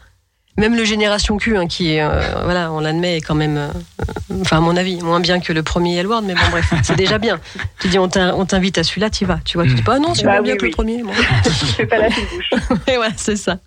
Même 0.59 0.75
le 0.75 0.83
Génération 0.83 1.37
Q, 1.37 1.57
hein, 1.57 1.67
qui 1.67 1.93
est, 1.95 2.01
euh, 2.01 2.09
voilà, 2.43 2.71
on 2.71 2.79
l'admet, 2.81 3.17
est 3.17 3.21
quand 3.21 3.33
même, 3.35 3.57
euh, 3.57 3.67
euh, 4.01 4.35
enfin 4.41 4.57
à 4.57 4.59
mon 4.59 4.75
avis, 4.75 5.01
moins 5.01 5.19
bien 5.21 5.39
que 5.39 5.53
le 5.53 5.63
premier 5.63 5.95
L-Word, 5.97 6.21
mais 6.23 6.33
bon 6.35 6.41
bref, 6.51 6.71
c'est 6.83 6.95
déjà 6.97 7.17
bien. 7.17 7.39
Tu 7.79 7.87
dis 7.87 7.97
on 7.97 8.09
t'in- 8.09 8.33
on 8.35 8.45
t'invite 8.45 8.77
à 8.77 8.83
celui-là, 8.83 9.09
tu 9.09 9.25
vas, 9.25 9.39
tu 9.45 9.57
vois, 9.57 9.65
tu 9.65 9.73
dis 9.73 9.81
pas 9.81 9.95
ah 9.95 9.99
non, 9.99 10.13
c'est 10.13 10.23
Bah 10.25 10.31
moins 10.31 10.39
oui, 10.41 10.45
bien 10.47 10.57
que 10.57 10.65
le 10.65 10.71
premier. 10.71 11.01
Bon. 11.01 11.11
Je 11.45 11.49
fais 11.49 11.85
pas 11.85 11.97
la 11.97 12.09
bouche. 12.09 12.49
Et 12.87 12.97
ouais, 12.97 13.07
c'est 13.15 13.37
ça. 13.37 13.57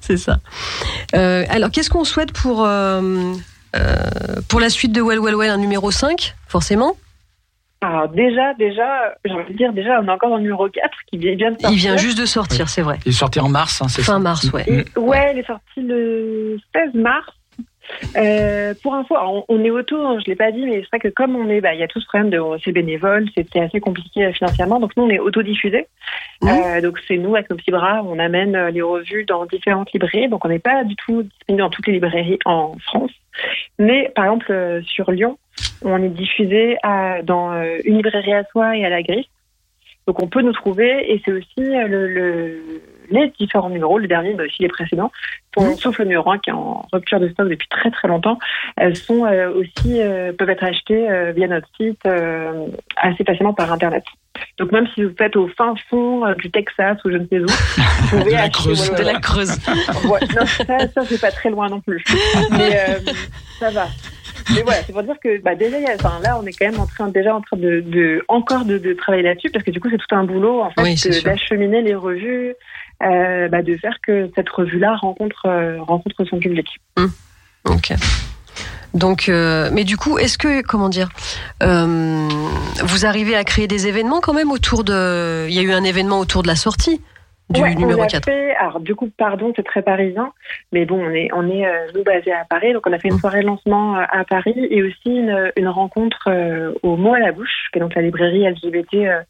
C'est 0.00 0.18
ça. 0.18 0.38
Euh, 1.16 1.44
alors, 1.48 1.70
qu'est-ce 1.70 1.88
qu'on 1.90 2.04
souhaite 2.04 2.32
pour, 2.32 2.68
pour 4.48 4.60
la 4.60 4.68
suite 4.70 4.92
de 4.92 5.00
Well 5.00 5.20
Well 5.20 5.34
Well, 5.36 5.50
un 5.50 5.56
numéro 5.56 5.90
5, 5.90 6.34
forcément? 6.48 6.96
Alors 7.82 8.08
déjà, 8.08 8.52
déjà, 8.54 9.14
j'ai 9.24 9.32
envie 9.32 9.52
de 9.52 9.56
dire, 9.56 9.72
déjà, 9.72 10.00
on 10.00 10.06
est 10.06 10.10
encore 10.10 10.28
dans 10.28 10.36
le 10.36 10.42
numéro 10.42 10.68
4 10.68 10.88
qui 11.10 11.16
vient 11.16 11.34
de 11.34 11.58
sortir. 11.60 11.70
Il 11.70 11.76
vient 11.76 11.96
juste 11.96 12.18
de 12.18 12.26
sortir, 12.26 12.68
c'est 12.68 12.82
vrai. 12.82 12.98
Il 13.06 13.10
est 13.10 13.12
sorti 13.12 13.40
en 13.40 13.48
mars, 13.48 13.80
hein, 13.80 13.88
c'est 13.88 14.02
Fin 14.02 14.14
ça 14.14 14.18
mars, 14.18 14.52
ouais. 14.52 14.64
Mm. 14.68 14.98
Ouais, 15.00 15.28
elle 15.30 15.38
est 15.38 15.46
sortie 15.46 15.80
le 15.80 16.58
16 16.74 16.94
mars. 16.94 17.26
Euh, 18.16 18.74
pour 18.82 18.94
info, 18.94 19.14
on, 19.20 19.44
on 19.48 19.64
est 19.64 19.70
auto, 19.70 19.96
hein, 19.96 20.18
je 20.20 20.30
l'ai 20.30 20.36
pas 20.36 20.50
dit, 20.52 20.64
mais 20.64 20.80
c'est 20.80 20.88
vrai 20.88 20.98
que 21.00 21.08
comme 21.08 21.36
on 21.36 21.48
est, 21.48 21.60
bah, 21.60 21.74
il 21.74 21.80
y 21.80 21.82
a 21.82 21.88
tout 21.88 22.00
ce 22.00 22.06
problème 22.06 22.30
de 22.30 22.40
c'est 22.64 22.72
bénévole, 22.72 23.26
c'était 23.36 23.60
assez 23.60 23.80
compliqué 23.80 24.24
euh, 24.24 24.32
financièrement, 24.32 24.80
donc 24.80 24.96
nous 24.96 25.04
on 25.04 25.10
est 25.10 25.18
autodiffusé. 25.18 25.86
Euh, 26.44 26.80
donc 26.80 26.98
c'est 27.06 27.16
nous 27.18 27.34
avec 27.34 27.50
nos 27.50 27.56
petits 27.56 27.70
bras, 27.70 28.02
on 28.04 28.18
amène 28.18 28.56
euh, 28.56 28.70
les 28.70 28.82
revues 28.82 29.24
dans 29.24 29.44
différentes 29.46 29.92
librairies, 29.92 30.28
donc 30.28 30.44
on 30.44 30.48
n'est 30.48 30.58
pas 30.58 30.84
du 30.84 30.96
tout 30.96 31.22
disponible 31.22 31.62
dans 31.62 31.70
toutes 31.70 31.86
les 31.86 31.94
librairies 31.94 32.38
en 32.44 32.76
France, 32.78 33.12
mais 33.78 34.10
par 34.14 34.24
exemple 34.24 34.50
euh, 34.50 34.82
sur 34.82 35.10
Lyon, 35.10 35.38
on 35.82 36.02
est 36.02 36.08
diffusé 36.08 36.76
à, 36.82 37.22
dans 37.22 37.52
euh, 37.52 37.78
une 37.84 37.96
librairie 37.96 38.34
à 38.34 38.44
soi 38.44 38.76
et 38.76 38.84
à 38.84 38.88
la 38.88 39.02
griffe. 39.02 39.26
Donc 40.06 40.22
on 40.22 40.28
peut 40.28 40.42
nous 40.42 40.52
trouver 40.52 41.12
et 41.12 41.20
c'est 41.24 41.30
aussi 41.32 41.58
euh, 41.58 41.86
le, 41.86 42.08
le- 42.08 42.82
les 43.10 43.32
différents 43.38 43.70
numéros, 43.70 43.98
le 43.98 44.06
dernier 44.08 44.34
mais 44.34 44.44
aussi 44.44 44.62
les 44.62 44.68
précédents, 44.68 45.10
sont, 45.56 45.76
sauf 45.76 45.98
le 45.98 46.04
numéro 46.04 46.30
1 46.30 46.38
qui 46.38 46.50
est 46.50 46.52
en 46.52 46.86
rupture 46.92 47.20
de 47.20 47.28
stock 47.28 47.48
depuis 47.48 47.68
très 47.68 47.90
très 47.90 48.08
longtemps, 48.08 48.38
elles 48.76 48.96
sont 48.96 49.24
euh, 49.26 49.50
aussi 49.52 50.00
euh, 50.00 50.32
peuvent 50.32 50.50
être 50.50 50.64
achetées 50.64 51.10
euh, 51.10 51.32
via 51.32 51.48
notre 51.48 51.68
site 51.76 52.00
assez 52.96 53.24
facilement 53.24 53.52
par 53.52 53.72
internet. 53.72 54.04
Donc 54.58 54.72
même 54.72 54.86
si 54.94 55.02
vous 55.04 55.12
êtes 55.20 55.36
au 55.36 55.48
fin 55.48 55.74
fond 55.90 56.24
du 56.38 56.50
Texas 56.50 56.96
ou 57.04 57.10
je 57.10 57.16
ne 57.16 57.26
sais 57.26 57.40
où, 57.40 57.46
vous 57.46 58.08
pouvez 58.18 58.24
De 58.24 58.30
la 58.30 58.42
acheter 58.44 58.50
Creuse. 58.52 58.90
De 58.92 59.02
la 59.02 59.18
Creuse. 59.20 59.50
ouais. 60.08 60.20
Non, 60.34 60.46
ça, 60.46 60.78
ça 60.88 61.02
c'est 61.04 61.20
pas 61.20 61.30
très 61.30 61.50
loin 61.50 61.68
non 61.68 61.80
plus. 61.80 62.02
Mais 62.52 62.78
ça 63.58 63.70
va. 63.70 63.86
Mais 64.54 64.62
voilà, 64.62 64.80
c'est 64.82 64.92
pour 64.92 65.02
dire 65.02 65.16
que 65.22 65.40
bah, 65.42 65.54
déjà, 65.54 65.78
il 65.78 65.84
y 65.84 65.86
a- 65.86 65.94
enfin, 65.94 66.18
là, 66.22 66.38
on 66.42 66.46
est 66.46 66.52
quand 66.52 66.70
même 66.70 66.80
en 66.80 66.86
train, 66.86 67.08
déjà 67.08 67.34
en 67.34 67.40
train 67.40 67.56
de, 67.56 67.80
de 67.80 68.24
encore 68.28 68.64
de, 68.64 68.78
de 68.78 68.94
travailler 68.94 69.22
là-dessus, 69.22 69.50
parce 69.50 69.64
que 69.64 69.70
du 69.70 69.80
coup, 69.80 69.88
c'est 69.90 69.98
tout 69.98 70.14
un 70.14 70.24
boulot 70.24 70.60
en 70.62 70.70
fait, 70.70 70.82
Oui, 70.82 71.22
d'acheminer 71.22 71.82
les 71.82 71.94
revues, 71.94 72.54
euh, 73.02 73.48
bah, 73.48 73.62
de 73.62 73.76
faire 73.76 73.96
que 74.06 74.30
cette 74.34 74.48
revue-là 74.48 74.96
rencontre 74.96 75.46
euh, 75.46 75.80
rencontre 75.82 76.24
son 76.24 76.38
public. 76.38 76.66
Ok. 77.64 77.92
Donc, 78.92 79.28
euh, 79.28 79.70
mais 79.72 79.84
du 79.84 79.96
coup, 79.96 80.18
est-ce 80.18 80.36
que, 80.36 80.62
comment 80.62 80.88
dire, 80.88 81.08
vous 81.60 83.06
arrivez 83.06 83.36
à 83.36 83.44
créer 83.44 83.66
des 83.68 83.86
événements 83.86 84.20
quand 84.20 84.34
même 84.34 84.50
autour 84.50 84.84
de. 84.84 85.46
Il 85.48 85.54
y 85.54 85.58
a 85.58 85.62
eu 85.62 85.72
un 85.72 85.84
événement 85.84 86.18
autour 86.18 86.42
de 86.42 86.48
la 86.48 86.56
sortie 86.56 87.00
du 87.50 87.60
Ouais, 87.60 87.74
numéro 87.74 88.00
on 88.00 88.04
a 88.04 88.06
4. 88.06 88.24
fait, 88.24 88.54
alors 88.56 88.78
du 88.78 88.94
coup, 88.94 89.10
pardon, 89.16 89.52
c'est 89.56 89.64
très 89.64 89.82
parisien, 89.82 90.32
mais 90.70 90.84
bon, 90.86 91.04
on 91.04 91.10
est, 91.10 91.28
on 91.32 91.48
est 91.50 91.66
nous 91.96 92.04
basés 92.04 92.32
à 92.32 92.44
Paris, 92.48 92.72
donc 92.72 92.86
on 92.86 92.92
a 92.92 92.98
fait 93.00 93.08
une 93.08 93.14
Mm. 93.14 93.20
soirée 93.20 93.40
de 93.40 93.46
lancement 93.46 93.96
à 93.96 94.24
Paris 94.24 94.54
et 94.70 94.82
aussi 94.84 94.98
une, 95.06 95.50
une 95.56 95.66
rencontre 95.68 96.28
au 96.84 96.96
mot 96.96 97.12
à 97.14 97.18
la 97.18 97.32
bouche, 97.32 97.68
qui 97.72 97.78
est 97.78 97.80
donc 97.80 97.94
la 97.96 98.02
librairie 98.02 98.48
LGBT 98.48 99.24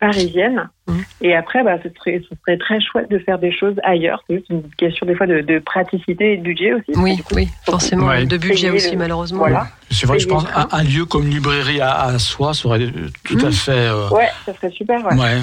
parisienne. 0.00 0.68
Mm. 0.88 0.98
Et 1.20 1.36
après, 1.36 1.62
bah, 1.62 1.76
ce 1.82 1.88
serait, 1.96 2.20
ce 2.28 2.34
serait 2.44 2.58
très 2.58 2.80
chouette 2.80 3.10
de 3.10 3.18
faire 3.18 3.38
des 3.38 3.52
choses 3.52 3.74
ailleurs. 3.84 4.24
C'est 4.26 4.36
juste 4.36 4.48
une 4.50 4.62
question 4.78 5.06
des 5.06 5.14
fois 5.14 5.26
de, 5.26 5.40
de 5.42 5.58
praticité 5.58 6.32
et 6.32 6.36
de 6.38 6.42
budget 6.42 6.72
aussi. 6.72 6.90
Oui, 6.96 7.18
coup, 7.18 7.34
oui, 7.36 7.48
forcément. 7.64 8.06
Ouais. 8.06 8.24
De 8.26 8.36
budget 8.36 8.70
aussi, 8.70 8.92
le- 8.92 8.96
malheureusement. 8.98 9.38
Voilà. 9.40 9.68
C'est 9.90 10.06
vrai, 10.06 10.18
je 10.18 10.26
pense 10.26 10.44
un, 10.54 10.66
un 10.72 10.82
lieu 10.82 11.04
comme 11.04 11.24
une 11.26 11.34
librairie 11.34 11.80
à, 11.80 12.00
à 12.02 12.18
soi 12.18 12.54
serait 12.54 12.88
tout 13.24 13.38
à 13.44 13.48
Mm. 13.48 13.52
fait. 13.52 13.70
euh, 13.72 14.08
Ouais, 14.10 14.28
ça 14.46 14.54
serait 14.54 14.70
super. 14.70 15.04
Ouais. 15.06 15.16
ouais. 15.16 15.38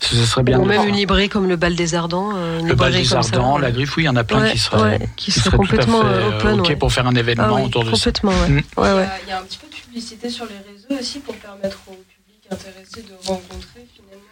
Ce 0.00 0.16
serait 0.16 0.42
bien. 0.42 0.58
Ou 0.58 0.64
même 0.64 0.88
une 0.88 0.94
librairie 0.96 1.28
comme 1.28 1.46
le 1.46 1.56
Bal 1.56 1.74
des 1.76 1.94
Ardents. 1.94 2.30
euh, 2.34 2.62
le 2.62 2.74
bal 2.74 2.90
des 2.92 3.04
ça. 3.04 3.18
Ardents, 3.18 3.58
la 3.58 3.70
griffe, 3.70 3.96
oui, 3.98 4.04
il 4.04 4.06
y 4.06 4.08
en 4.08 4.16
a 4.16 4.24
plein 4.24 4.40
Ouais, 4.40 4.52
qui 4.52 4.58
seraient, 4.58 4.82
ouais, 4.82 4.98
qui 5.16 5.26
qui 5.26 5.30
seraient 5.30 5.44
seraient 5.50 5.56
tout 5.58 5.62
à 5.62 5.66
complètement 5.68 6.00
fait, 6.00 6.06
euh, 6.06 6.30
euh, 6.30 6.38
open. 6.38 6.60
ok 6.60 6.78
pour 6.78 6.90
faire 6.92 7.06
un 7.06 7.14
événement 7.14 7.44
Ah 7.48 7.54
oui, 7.56 7.62
autour 7.66 7.84
de 7.84 7.90
ça. 7.94 8.10
complètement, 8.10 8.30
ouais. 8.30 8.48
Mm. 8.48 8.54
Ouais, 8.56 8.62
Il 8.78 8.80
y 8.80 8.80
ouais. 8.80 8.88
a- 9.02 9.18
il 9.26 9.28
y 9.28 9.32
a 9.32 9.38
un 9.38 9.42
petit 9.42 9.58
peu 9.58 9.66
de 9.66 9.74
publicité 9.74 10.30
sur 10.30 10.46
les 10.46 10.54
réseaux 10.72 10.98
aussi 11.02 11.20
pour 11.20 11.34
permettre 11.36 11.78
au 11.86 11.90
public 11.90 12.13
intéressé 12.50 13.02
de 13.02 13.14
rencontrer 13.26 13.86
finalement, 13.94 14.22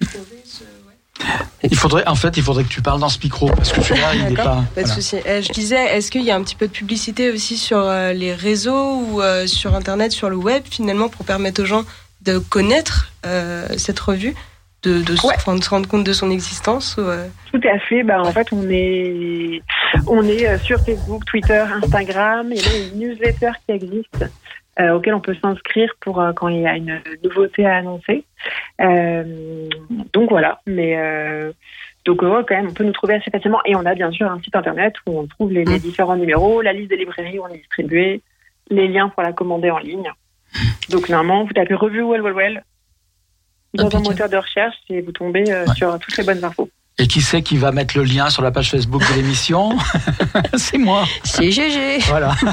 de 0.00 0.04
retrouver 0.06 0.42
ce. 0.44 0.62
ouais. 0.64 1.28
Il 1.62 1.76
faudrait, 1.76 2.06
en 2.06 2.14
fait, 2.16 2.36
il 2.36 2.42
faudrait 2.42 2.64
que 2.64 2.68
tu 2.68 2.82
parles 2.82 3.00
dans 3.00 3.08
ce 3.08 3.18
micro 3.22 3.46
parce 3.46 3.72
que 3.72 3.80
celui-là, 3.80 4.14
il 4.14 4.24
n'est 4.24 4.34
pas. 4.34 4.44
Pas 4.74 4.82
de 4.82 4.86
voilà. 4.86 4.94
souci. 4.94 5.16
Euh, 5.26 5.40
je 5.42 5.52
disais, 5.52 5.96
est-ce 5.96 6.10
qu'il 6.10 6.22
y 6.22 6.30
a 6.30 6.36
un 6.36 6.42
petit 6.42 6.56
peu 6.56 6.66
de 6.66 6.72
publicité 6.72 7.30
aussi 7.30 7.56
sur 7.56 7.78
euh, 7.78 8.12
les 8.12 8.34
réseaux 8.34 8.96
ou 8.96 9.22
euh, 9.22 9.46
sur 9.46 9.74
Internet, 9.74 10.12
sur 10.12 10.28
le 10.28 10.36
web, 10.36 10.62
finalement, 10.68 11.08
pour 11.08 11.24
permettre 11.24 11.62
aux 11.62 11.66
gens 11.66 11.84
de 12.22 12.38
connaître 12.38 13.12
euh, 13.26 13.66
cette 13.78 14.00
revue, 14.00 14.34
de, 14.82 15.00
de, 15.02 15.16
se- 15.16 15.26
Ouais. 15.26 15.34
enfin, 15.36 15.54
de 15.56 15.62
se 15.64 15.70
rendre 15.70 15.88
compte 15.88 16.04
de 16.04 16.12
son 16.12 16.30
existence 16.30 16.96
ou, 16.98 17.02
euh, 17.02 17.26
Tout 17.52 17.60
à 17.72 17.78
fait. 17.78 18.02
Bah, 18.02 18.20
en 18.20 18.32
fait, 18.32 18.48
on 18.52 18.68
est, 18.68 19.62
on 20.06 20.22
est 20.26 20.46
euh, 20.46 20.58
sur 20.58 20.80
Facebook, 20.84 21.24
Twitter, 21.26 21.64
Instagram. 21.82 22.48
Il 22.50 22.60
y 22.60 22.66
a 22.68 22.78
une 22.88 22.98
newsletter 22.98 23.52
qui 23.66 23.74
existe 23.74 24.24
euh, 24.80 24.94
auquel 24.94 25.14
on 25.14 25.20
peut 25.20 25.36
s'inscrire 25.40 25.92
pour 26.00 26.20
euh, 26.20 26.32
quand 26.32 26.48
il 26.48 26.60
y 26.60 26.66
a 26.66 26.76
une 26.76 27.00
nouveauté 27.22 27.64
à 27.66 27.76
annoncer. 27.76 28.24
Euh, 28.80 29.68
donc 30.12 30.30
voilà. 30.30 30.60
Mais 30.66 30.96
euh, 30.98 31.52
donc 32.04 32.22
ouais, 32.22 32.28
quand 32.48 32.54
même, 32.56 32.68
on 32.68 32.74
peut 32.74 32.84
nous 32.84 32.92
trouver 32.92 33.14
assez 33.14 33.30
facilement. 33.30 33.60
Et 33.64 33.76
on 33.76 33.84
a 33.86 33.94
bien 33.94 34.10
sûr 34.10 34.30
un 34.30 34.40
site 34.40 34.56
internet 34.56 34.94
où 35.06 35.18
on 35.18 35.26
trouve 35.26 35.52
les, 35.52 35.64
les 35.64 35.78
différents 35.78 36.16
numéros, 36.16 36.60
la 36.62 36.72
liste 36.72 36.90
des 36.90 36.96
librairies 36.96 37.38
où 37.38 37.44
on 37.44 37.48
est 37.48 37.58
distribué, 37.58 38.20
les 38.70 38.88
liens 38.88 39.08
pour 39.08 39.22
la 39.22 39.32
commander 39.32 39.70
en 39.70 39.78
ligne. 39.78 40.10
Donc 40.90 41.08
normalement, 41.08 41.44
vous 41.44 41.52
tapez 41.52 41.74
revue 41.74 42.02
Well 42.02 42.22
Well 42.22 42.34
Well 42.34 42.64
dans 43.74 43.96
un 43.96 44.00
moteur 44.00 44.28
de 44.28 44.36
recherche 44.36 44.76
et 44.88 45.00
vous 45.00 45.10
tombez 45.12 45.50
euh, 45.50 45.64
Ouais. 45.64 45.74
sur 45.74 45.98
toutes 45.98 46.16
les 46.16 46.24
bonnes 46.24 46.44
infos. 46.44 46.68
Et 46.96 47.08
qui 47.08 47.22
c'est 47.22 47.42
qui 47.42 47.56
va 47.56 47.72
mettre 47.72 47.98
le 47.98 48.04
lien 48.04 48.30
sur 48.30 48.40
la 48.42 48.52
page 48.52 48.70
Facebook 48.70 49.02
de 49.10 49.14
l'émission 49.16 49.76
C'est 50.56 50.78
moi. 50.78 51.04
C'est 51.24 51.50
GG. 51.50 51.98
Voilà. 52.08 52.36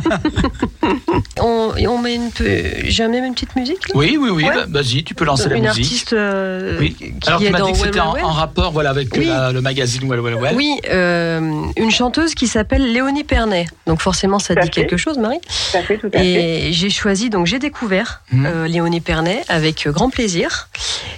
On, 1.40 1.72
on 1.88 1.98
met 2.00 2.16
une, 2.16 2.32
peu- 2.32 2.46
j'ai 2.86 3.08
même 3.08 3.24
une 3.24 3.34
petite 3.34 3.56
musique. 3.56 3.88
là? 3.90 3.94
Oui, 3.96 4.18
oui, 4.20 4.30
oui. 4.32 4.44
Ouais. 4.44 4.56
bah, 4.56 4.66
Vas-y, 4.82 5.04
tu 5.04 5.14
peux 5.16 5.26
lancer 5.26 5.48
la 5.50 5.56
une 5.58 5.64
musique. 5.68 5.84
artiste 5.86 6.14
euh, 6.14 6.78
Oui. 6.80 6.94
qui 6.96 7.14
Alors 7.28 7.40
tu 7.40 7.46
est 7.48 7.50
m'as 7.52 7.60
dans 7.60 7.68
dit 7.68 7.72
que 7.74 7.78
c'était 7.78 8.00
en, 8.00 8.14
Well 8.14 8.24
en 8.24 8.28
Well. 8.30 8.36
rapport, 8.38 8.72
voilà, 8.72 8.90
avec 8.90 9.10
Oui. 9.16 9.26
la- 9.26 9.52
le 9.52 9.62
magazine 9.62 10.08
Well 10.10 10.20
Well 10.20 10.36
Well. 10.36 10.56
Oui, 10.56 10.80
euh, 10.92 11.40
une 11.78 11.92
chanteuse 11.92 12.34
qui 12.36 12.48
s'appelle 12.48 12.92
Léonie 12.92 13.24
Pernet. 13.24 13.68
Donc 13.88 14.02
forcément, 14.02 14.40
ça 14.40 14.54
Tout 14.56 14.62
dit 14.62 14.66
fait. 14.68 14.72
quelque 14.72 14.98
chose, 14.98 15.18
Marie. 15.18 15.40
Tout 15.72 15.78
à 15.78 15.82
fait, 15.82 15.98
tout 15.98 16.08
à 16.14 16.18
fait. 16.18 16.68
Et 16.68 16.74
j'ai 16.74 16.90
choisi, 16.90 17.30
donc 17.30 17.46
j'ai 17.48 17.60
découvert 17.60 18.22
Mhm. 18.32 18.46
euh, 18.46 18.68
Léonie 18.68 19.02
Pernet 19.02 19.44
avec 19.50 19.88
grand 19.88 20.10
plaisir. 20.10 20.68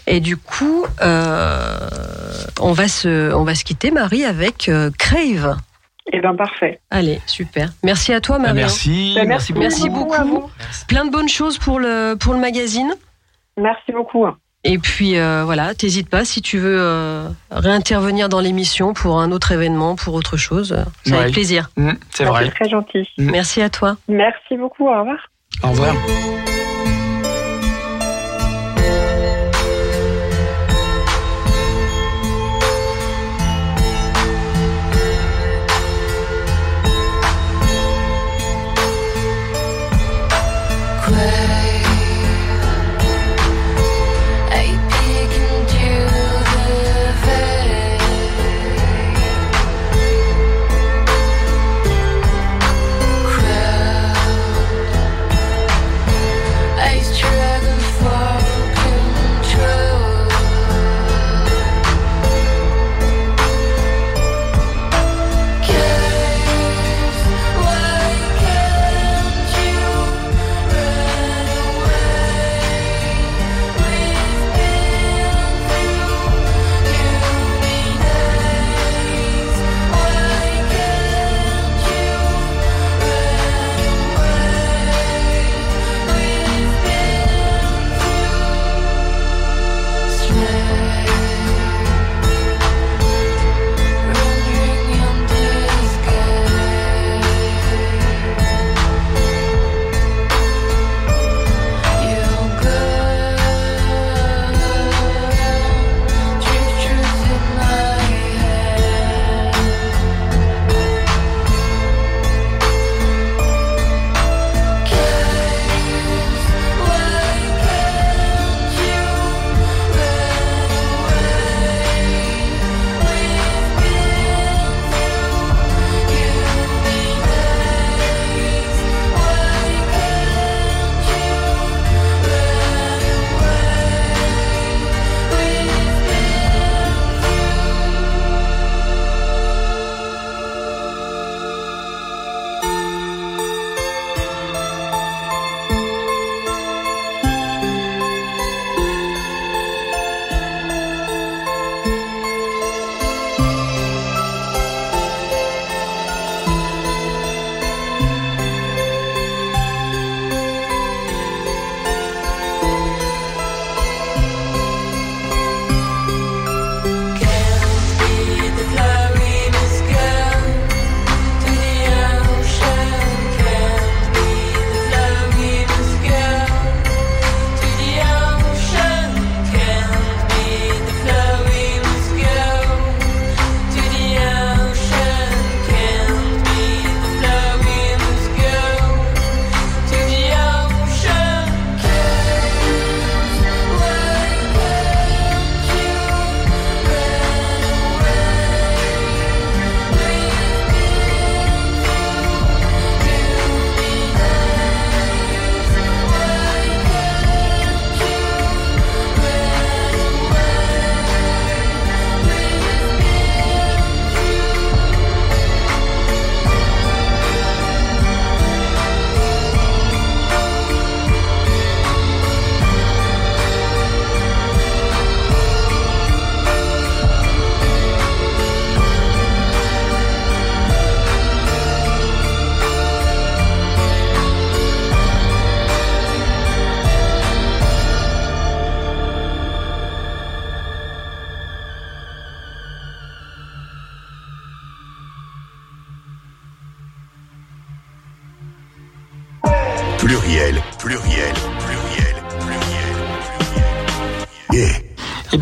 Et 0.07 0.19
du 0.19 0.35
coup, 0.37 0.85
euh, 1.01 1.77
on 2.59 2.73
va 2.73 2.87
se, 2.87 3.07
on 3.35 3.44
va 3.44 3.56
se 3.56 3.64
quitter, 3.64 3.91
Marie, 3.91 4.26
avec 4.26 4.69
euh, 4.69 4.90
Crave. 4.98 5.56
Eh 6.11 6.19
bien, 6.19 6.35
parfait. 6.35 6.80
Allez, 6.90 7.22
super. 7.27 7.69
Merci 7.84 8.14
à 8.14 8.19
toi, 8.19 8.38
Marie. 8.40 8.56
merci, 8.56 9.14
Bah, 9.15 9.23
merci, 9.26 9.53
Merci 9.53 9.90
beaucoup. 9.90 10.14
à 10.14 10.23
vous. 10.23 10.49
Plein 10.88 11.06
de 11.06 11.11
bonnes 11.11 11.30
choses 11.30 11.57
pour 11.57 11.80
le, 11.80 12.15
pour 12.19 12.34
le 12.34 12.40
magazine. 12.40 12.94
Merci 13.57 13.91
beaucoup. 13.94 14.26
Et 14.65 14.77
puis 14.77 15.18
euh, 15.18 15.44
voilà, 15.44 15.76
t'hésites 15.76 16.10
pas 16.10 16.23
si 16.23 16.41
tu 16.41 16.57
veux 16.57 16.77
euh, 16.80 17.27
réintervenir 17.52 18.30
dans 18.30 18.40
l'émission 18.40 18.94
pour 18.94 19.19
un 19.19 19.31
autre 19.31 19.52
événement, 19.52 19.95
pour 19.95 20.14
autre 20.14 20.38
chose. 20.38 20.72
euh, 20.72 20.84
C'est 21.03 21.11
Ouais. 21.14 21.19
avec 21.19 21.34
plaisir. 21.34 21.69
Mmh, 21.77 21.91
c'est 22.11 22.23
vrai. 22.23 22.49
très 22.49 22.69
gentil. 22.69 23.07
Mm. 23.18 23.31
Merci 23.31 23.61
à 23.61 23.69
toi. 23.69 23.98
Merci 24.07 24.56
beaucoup. 24.57 24.88
Au 24.88 24.99
revoir. 24.99 25.18
Au 25.64 25.69
revoir. 25.69 25.95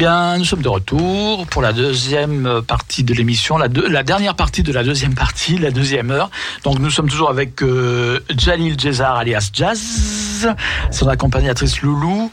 Bien, 0.02 0.40
nous 0.40 0.46
sommes 0.46 0.64
de 0.64 0.68
retour 0.68 1.46
pour 1.46 1.62
la 1.62 1.74
deuxième 1.74 2.64
partie 2.66 3.04
de 3.04 3.14
l'émission, 3.14 3.60
la, 3.60 3.68
dernière 3.68 4.34
partie 4.34 4.64
de 4.64 4.74
la 4.74 4.84
deuxième 4.84 5.14
partie, 5.14 5.60
la 5.60 5.70
deuxième 5.70 6.10
heure. 6.10 6.32
Donc, 6.64 6.80
nous 6.80 6.90
sommes 6.90 7.08
toujours 7.08 7.30
avec 7.30 7.62
euh, 7.62 8.20
Jalil 8.36 8.80
Jezar, 8.80 9.16
alias 9.18 9.52
Jazz, 9.54 10.50
son 10.90 11.08
accompagnatrice 11.08 11.84
Loulou. 11.84 12.32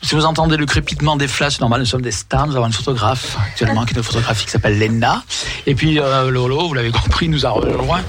Si 0.00 0.14
vous 0.14 0.24
entendez 0.24 0.56
le 0.56 0.64
crépitement 0.64 1.16
des 1.16 1.28
flashs, 1.28 1.56
c'est 1.56 1.60
normal, 1.60 1.80
nous 1.80 1.86
sommes 1.86 2.00
des 2.00 2.12
stars. 2.12 2.46
Nous 2.46 2.56
avons 2.56 2.68
une 2.68 2.72
photographe 2.72 3.36
actuellement 3.46 3.84
qui 3.84 3.92
est 3.92 3.98
une 3.98 4.02
photographie 4.02 4.46
qui 4.46 4.50
s'appelle 4.50 4.78
Lena. 4.78 5.22
Et 5.66 5.74
puis, 5.74 6.00
euh, 6.00 6.30
Lolo, 6.30 6.66
vous 6.66 6.72
l'avez 6.72 6.92
compris, 6.92 7.28
nous 7.28 7.44
a 7.44 7.50
rejoint 7.50 8.00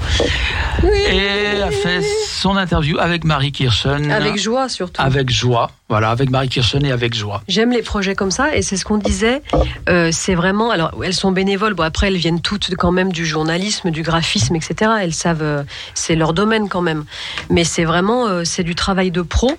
et 0.82 1.62
a 1.62 1.72
fait 1.72 2.02
son 2.44 2.58
interview 2.58 3.00
avec 3.00 3.24
Marie 3.24 3.54
Kirchen. 3.54 4.12
Avec 4.12 4.38
joie 4.38 4.68
surtout. 4.68 5.02
Avec 5.02 5.30
joie. 5.30 5.72
Voilà, 5.88 6.10
avec 6.10 6.30
Marie 6.30 6.50
Kirchen 6.50 6.84
et 6.86 6.92
avec 6.92 7.14
joie. 7.14 7.42
J'aime 7.48 7.72
les 7.72 7.82
projets 7.82 8.16
comme 8.16 8.32
ça 8.32 8.54
et 8.54 8.62
c'est 8.62 8.76
ce 8.76 8.84
qu'on 8.84 8.98
disait. 8.98 9.42
Euh, 9.88 10.10
c'est 10.12 10.36
vraiment. 10.36 10.70
Alors, 10.70 10.92
elles 11.06 11.14
sont 11.14 11.32
bénévoles. 11.32 11.74
Bon, 11.74 11.84
après, 11.84 12.08
elles 12.08 12.18
viennent 12.18 12.42
toutes 12.42 12.76
quand 12.76 12.92
même 12.92 13.14
du 13.14 13.26
journalisme, 13.26 13.92
du 13.92 14.02
graphisme, 14.02 14.56
etc. 14.58 14.92
Elles 15.02 15.14
savent. 15.14 15.42
euh, 15.42 15.64
c'est 15.94 16.16
leur 16.16 16.34
domaine 16.34 16.68
quand 16.68 16.82
même. 16.82 17.06
Mais 17.50 17.64
c'est 17.64 17.86
vraiment. 17.86 18.28
euh, 18.28 18.44
c'est 18.44 18.64
du 18.64 18.76
travail 18.76 19.10
de 19.12 19.22
pro. 19.22 19.52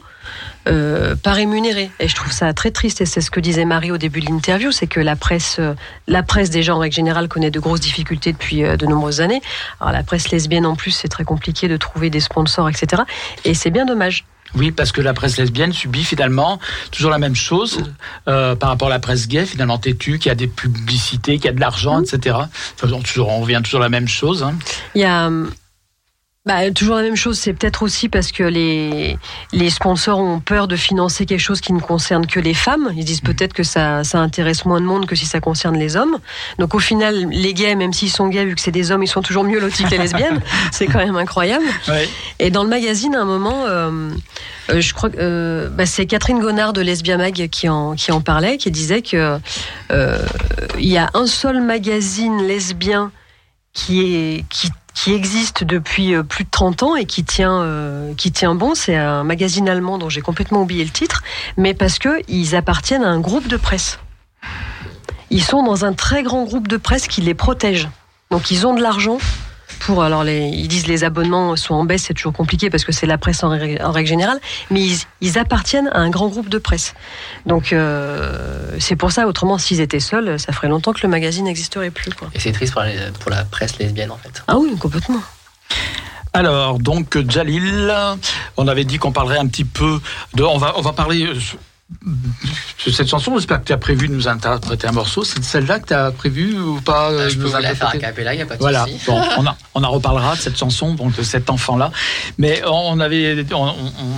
Euh, 0.67 1.15
pas 1.15 1.33
rémunéré 1.33 1.91
et 2.01 2.09
je 2.09 2.15
trouve 2.15 2.33
ça 2.33 2.55
très 2.55 2.71
triste 2.71 3.03
et 3.03 3.07
c'est 3.07 3.21
ce 3.21 3.31
que 3.31 3.39
disait 3.39 3.67
Marie 3.67 3.91
au 3.91 3.99
début 3.99 4.21
de 4.21 4.27
l'interview 4.27 4.73
c'est 4.73 4.87
que 4.87 4.99
la 4.99 5.15
presse 5.15 5.57
euh, 5.59 5.75
la 6.09 6.23
presse 6.23 6.49
déjà 6.49 6.75
en 6.75 6.79
règle 6.79 6.95
générale 6.95 7.29
connaît 7.29 7.51
de 7.51 7.61
grosses 7.61 7.81
difficultés 7.81 8.33
depuis 8.33 8.65
euh, 8.65 8.79
de 8.79 8.87
nombreuses 8.87 9.21
années 9.21 9.43
alors 9.79 9.93
la 9.93 10.03
presse 10.03 10.31
lesbienne 10.31 10.65
en 10.65 10.75
plus 10.75 10.93
c'est 10.93 11.09
très 11.09 11.25
compliqué 11.25 11.69
de 11.69 11.77
trouver 11.77 12.09
des 12.09 12.21
sponsors 12.21 12.67
etc 12.71 13.03
et 13.45 13.53
c'est 13.53 13.69
bien 13.71 13.85
dommage 13.85 14.25
Oui, 14.55 14.71
parce 14.73 14.91
que 14.93 15.03
la 15.03 15.13
presse 15.13 15.37
lesbienne 15.37 15.73
subit 15.75 16.05
finalement 16.05 16.59
toujours 16.93 17.11
la 17.11 17.19
même 17.19 17.35
chose 17.37 17.83
euh, 18.29 18.55
par 18.57 18.71
rapport 18.71 18.89
à 18.89 18.91
la 18.93 19.01
presse 19.01 19.27
gay, 19.29 19.45
finalement 19.45 19.79
têtue, 19.79 20.19
qui 20.19 20.31
a 20.31 20.35
des 20.37 20.47
publicités, 20.47 21.39
qui 21.41 21.49
a 21.49 21.53
de 21.53 21.61
l'argent, 21.61 22.01
etc. 22.01 22.37
Enfin, 22.75 22.93
on, 22.93 23.03
toujours, 23.03 23.29
on 23.31 23.41
revient 23.41 23.61
toujours 23.65 23.81
à 23.81 23.85
la 23.85 23.89
même 23.91 24.07
chose. 24.09 24.43
hein. 24.45 24.55
Il 24.95 25.01
y 25.01 25.05
a 25.05 25.29
bah, 26.47 26.71
toujours 26.71 26.97
la 26.97 27.03
même 27.03 27.17
chose, 27.17 27.39
c'est 27.39 27.53
peut-être 27.53 27.83
aussi 27.83 28.09
parce 28.09 28.33
que 28.33 28.43
les, 28.43 29.17
les 29.53 29.71
sponsors 29.71 30.19
ont 30.19 30.41
peur 30.41 30.69
de 30.69 30.77
financer 30.77 31.27
quelque 31.27 31.41
chose 31.41 31.61
qui 31.61 31.73
ne 31.73 31.81
concerne 31.81 32.27
que 32.27 32.41
les 32.41 32.55
femmes. 32.55 32.93
Ils 32.97 33.05
disent 33.05 33.21
peut-être 33.21 33.53
que 33.53 33.63
ça, 33.63 34.05
ça 34.05 34.19
intéresse 34.19 34.65
moins 34.65 34.81
de 34.81 34.87
monde 34.87 35.07
que 35.07 35.17
si 35.17 35.27
ça 35.27 35.41
concerne 35.41 35.77
les 35.77 35.97
hommes. 35.97 36.19
Donc 36.59 36.75
au 36.75 36.81
final, 36.81 37.29
les 37.31 37.55
gays, 37.55 37.75
même 37.75 37.93
s'ils 37.93 38.11
sont 38.11 38.29
gays, 38.29 38.45
vu 38.45 38.55
que 38.55 38.61
c'est 38.61 38.71
des 38.71 38.91
hommes, 38.91 39.03
ils 39.03 39.09
sont 39.09 39.23
toujours 39.23 39.45
mieux 39.45 39.61
lotis 39.61 39.85
que 39.85 39.91
les 39.91 39.99
lesbiennes. 39.99 40.41
c'est 40.73 40.87
quand 40.87 40.99
même 40.99 41.17
incroyable. 41.17 41.65
Ouais. 41.89 42.09
Et 42.39 42.51
dans 42.51 42.63
le 42.63 42.69
magazine, 42.69 43.15
à 43.15 43.23
un 43.23 43.27
moment, 43.27 43.65
euh, 43.67 44.11
euh, 44.71 44.81
je 44.81 44.95
crois 44.95 45.11
que 45.11 45.17
euh, 45.19 45.69
bah, 45.69 45.87
c'est 45.87 46.07
Catherine 46.07 46.41
Gonard 46.41 46.73
de 46.73 46.81
Lesbia 46.81 47.17
Mag 47.17 47.49
qui 47.49 47.69
en, 47.69 47.95
qui 47.95 48.13
en 48.13 48.21
parlait, 48.21 48.57
qui 48.57 48.71
disait 48.71 49.03
que 49.03 49.39
euh, 49.93 50.19
il 50.79 50.89
y 50.89 50.99
a 50.99 51.11
un 51.15 51.27
seul 51.27 51.61
magazine 51.61 52.47
lesbien 52.47 53.13
qui 53.73 54.15
est 54.15 54.45
qui 54.49 54.71
qui 54.95 55.13
existe 55.13 55.65
depuis 55.65 56.15
euh, 56.15 56.23
plus 56.23 56.45
de 56.45 56.51
30 56.51 56.83
ans 56.85 56.97
et 56.97 57.05
qui 57.05 57.25
tient 57.25 57.61
euh, 57.61 58.15
qui 58.15 58.33
tient 58.33 58.55
bon, 58.55 58.75
c'est 58.75 58.97
un 58.97 59.25
magazine 59.25 59.69
allemand 59.69 59.99
dont 59.99 60.09
j'ai 60.09 60.21
complètement 60.21 60.63
oublié 60.63 60.85
le 60.85 60.91
titre, 60.91 61.23
mais 61.57 61.75
parce 61.75 61.99
que 61.99 62.23
ils 62.29 62.55
appartiennent 62.55 63.05
à 63.05 63.09
un 63.09 63.21
groupe 63.21 63.49
de 63.49 63.57
presse. 63.57 63.99
Ils 65.31 65.43
sont 65.43 65.63
dans 65.65 65.85
un 65.85 65.93
très 65.93 66.23
grand 66.23 66.45
groupe 66.45 66.69
de 66.69 66.77
presse 66.77 67.09
qui 67.09 67.21
les 67.21 67.35
protège. 67.35 67.89
Donc 68.31 68.51
ils 68.51 68.67
ont 68.67 68.75
de 68.75 68.81
l'argent 68.81 69.19
pour 69.85 70.03
alors 70.03 70.25
les, 70.25 70.47
ils 70.49 70.69
disent 70.69 70.87
les 70.87 71.05
abonnements 71.05 71.57
sont 71.57 71.75
en 71.75 71.85
baisse, 71.85 72.05
c'est 72.05 72.15
toujours 72.15 72.33
compliqué 72.33 72.71
parce 72.71 72.85
que 72.85 72.93
c'est 72.93 73.07
la 73.07 73.19
presse 73.19 73.43
en, 73.45 73.51
règle- 73.51 73.83
en 73.83 73.93
règle 73.93 74.09
générale, 74.09 74.41
mais 74.71 74.81
ils, 74.81 74.99
ils 75.21 75.39
appartiennent 75.39 75.89
à 75.93 75.99
un 75.99 76.11
grand 76.11 76.29
groupe 76.29 76.49
de 76.49 76.59
presse. 76.59 76.95
Donc 77.47 77.73
euh, 77.73 78.77
c'est 78.81 78.97
pour 78.97 79.13
ça. 79.13 79.27
Autrement, 79.27 79.59
s'ils 79.59 79.81
étaient 79.81 80.01
seuls, 80.01 80.39
ça 80.41 80.53
ferait 80.53 80.69
longtemps 80.69 80.93
que 80.93 81.03
le 81.03 81.09
magazine 81.09 81.45
n'existerait 81.45 81.91
plus. 81.91 82.13
Quoi. 82.13 82.29
Et 82.35 82.41
c'est 82.41 82.53
triste 82.53 82.73
pour 82.73 82.83
la, 82.83 82.91
pour 83.21 83.31
la 83.31 83.45
presse 83.45 83.79
lesbienne 83.79 84.11
en 84.11 84.17
fait. 84.17 84.43
Ah 84.49 84.57
oui, 84.59 84.77
complètement. 84.79 85.21
Alors, 86.33 86.81
donc, 86.81 87.17
Jalil, 87.31 87.95
on 88.57 88.67
avait 88.67 88.85
dit 88.85 88.99
qu'on 88.99 89.13
parlerait 89.13 89.39
un 89.39 89.47
petit 89.47 89.65
peu 89.65 90.01
de. 90.35 90.43
On 90.43 90.59
va, 90.59 90.75
on 90.77 90.81
va 90.81 90.93
parler. 90.93 91.29
Cette 92.91 93.09
chanson, 93.09 93.35
j'espère 93.37 93.61
que 93.61 93.67
tu 93.67 93.73
as 93.73 93.79
prévu 93.79 94.09
de 94.09 94.15
nous 94.15 94.29
interpréter 94.29 94.87
un 94.87 94.93
morceau. 94.93 95.25
C'est 95.25 95.43
celle-là 95.43 95.81
que 95.81 95.89
tu 95.89 95.95
as 95.95 96.11
prévu 96.11 96.59
ou 96.59 96.81
pas 96.81 97.11
euh, 97.11 97.21
Euh, 97.21 97.29
je 97.29 97.39
peux 97.39 97.45
vous 97.47 97.53
la 97.53 97.61
faire 97.61 97.69
à 97.69 97.73
interpréter 97.73 97.99
cappella, 98.07 98.35
il 98.35 98.37
n'y 98.37 98.43
a 98.43 98.47
pas 98.47 98.55
de 98.57 98.61
Voilà, 98.61 98.85
souci. 98.87 99.01
bon, 99.07 99.21
on, 99.39 99.47
a- 99.47 99.57
on 99.75 99.83
en 99.85 99.91
reparlera 99.91 100.35
de 100.37 100.41
cette 100.41 100.59
chanson, 100.59 100.95
donc 100.95 101.15
de 101.17 101.23
cet 101.23 101.51
enfant-là. 101.51 101.91
Mais 102.39 102.63
on 102.67 103.01
avait, 103.01 103.45
on, 103.53 103.73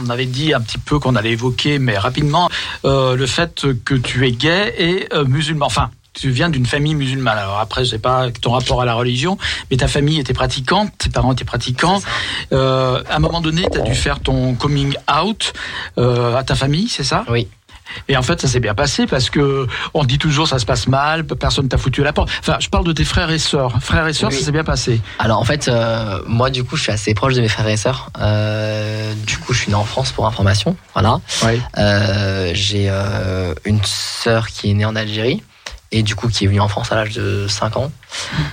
on 0.05 0.10
avait 0.10 0.26
dit 0.26 0.52
un 0.55 0.60
petit 0.60 0.78
peu 0.78 0.98
qu'on 0.98 1.16
allait 1.16 1.32
évoquer, 1.32 1.78
mais 1.78 1.97
rapidement, 1.98 2.48
euh, 2.84 3.16
le 3.16 3.26
fait 3.26 3.66
que 3.84 3.94
tu 3.94 4.26
es 4.26 4.32
gay 4.32 4.74
et 4.78 5.09
euh, 5.12 5.24
musulman. 5.24 5.66
Enfin, 5.66 5.90
tu 6.18 6.30
viens 6.30 6.48
d'une 6.48 6.66
famille 6.66 6.94
musulmane. 6.94 7.38
Alors 7.38 7.59
après, 7.60 7.84
je 7.84 7.90
sais 7.90 7.98
pas 7.98 8.30
ton 8.40 8.52
rapport 8.52 8.80
à 8.82 8.84
la 8.84 8.94
religion, 8.94 9.38
mais 9.70 9.76
ta 9.76 9.88
famille 9.88 10.18
était 10.18 10.32
pratiquante, 10.34 10.90
tes 10.98 11.10
parents 11.10 11.32
étaient 11.32 11.44
pratiquants. 11.44 12.01
Euh, 12.52 13.02
à 13.09 13.16
un 13.16 13.18
moment 13.18 13.40
donné, 13.40 13.66
tu 13.70 13.78
as 13.78 13.82
dû 13.82 13.94
faire 13.94 14.20
ton 14.20 14.55
coming 14.55 14.94
out 15.22 15.52
euh, 15.98 16.34
à 16.36 16.43
ta 16.43 16.55
famille, 16.55 16.88
c'est 16.88 17.05
ça? 17.05 17.24
Oui. 17.28 17.48
Et 18.09 18.16
en 18.16 18.22
fait, 18.22 18.40
ça 18.40 18.48
s'est 18.48 18.59
bien 18.59 18.74
passé 18.74 19.06
parce 19.06 19.30
que 19.30 19.68
on 19.94 20.02
dit 20.02 20.18
toujours 20.18 20.48
ça 20.48 20.59
se 20.59 20.66
passe 20.66 20.88
mal, 20.88 21.24
personne 21.24 21.68
t'a 21.68 21.78
foutu 21.78 22.01
à 22.01 22.05
la 22.05 22.12
porte. 22.12 22.30
Enfin, 22.40 22.56
je 22.59 22.68
parle 22.68 22.84
de 22.84 22.93
tes 22.93 23.05
frères 23.05 23.30
et 23.30 23.38
sœurs. 23.38 23.80
Frères 23.80 24.09
et 24.09 24.12
sœurs, 24.12 24.30
Oui. 24.32 24.36
ça 24.38 24.44
s'est 24.44 24.51
bien 24.52 24.64
passé. 24.64 25.01
Alors 25.20 25.38
en 25.38 25.44
fait, 25.44 25.68
euh, 25.68 26.18
moi 26.26 26.51
du 26.51 26.64
coup, 26.64 26.76
je 26.76 26.82
suis 26.82 26.93
assez 26.93 27.14
proche 27.14 27.34
de 27.34 27.40
mes 27.43 27.48
frères 27.48 27.68
et 27.68 27.76
sœurs. 27.76 28.10
Euh, 28.18 29.14
du 29.24 29.38
coup, 29.38 29.52
je 29.52 29.60
suis 29.60 29.68
né 29.68 29.76
en 29.76 29.84
France 29.84 30.10
pour 30.10 30.26
information. 30.26 30.76
Voilà. 30.94 31.20
Oui. 31.44 31.60
Euh, 31.78 32.51
J'ai 32.55 32.90
une 33.64 33.80
sœur 33.84 34.48
qui 34.48 34.70
est 34.70 34.74
née 34.74 34.84
en 34.84 34.97
Algérie 34.97 35.44
et 35.92 36.02
du 36.02 36.14
coup 36.14 36.28
qui 36.28 36.44
est 36.44 36.46
venue 36.46 36.60
en 36.60 36.68
France 36.68 36.90
à 36.92 36.96
l'âge 36.96 37.12
de 37.12 37.46
5 37.48 37.76
ans. 37.76 37.92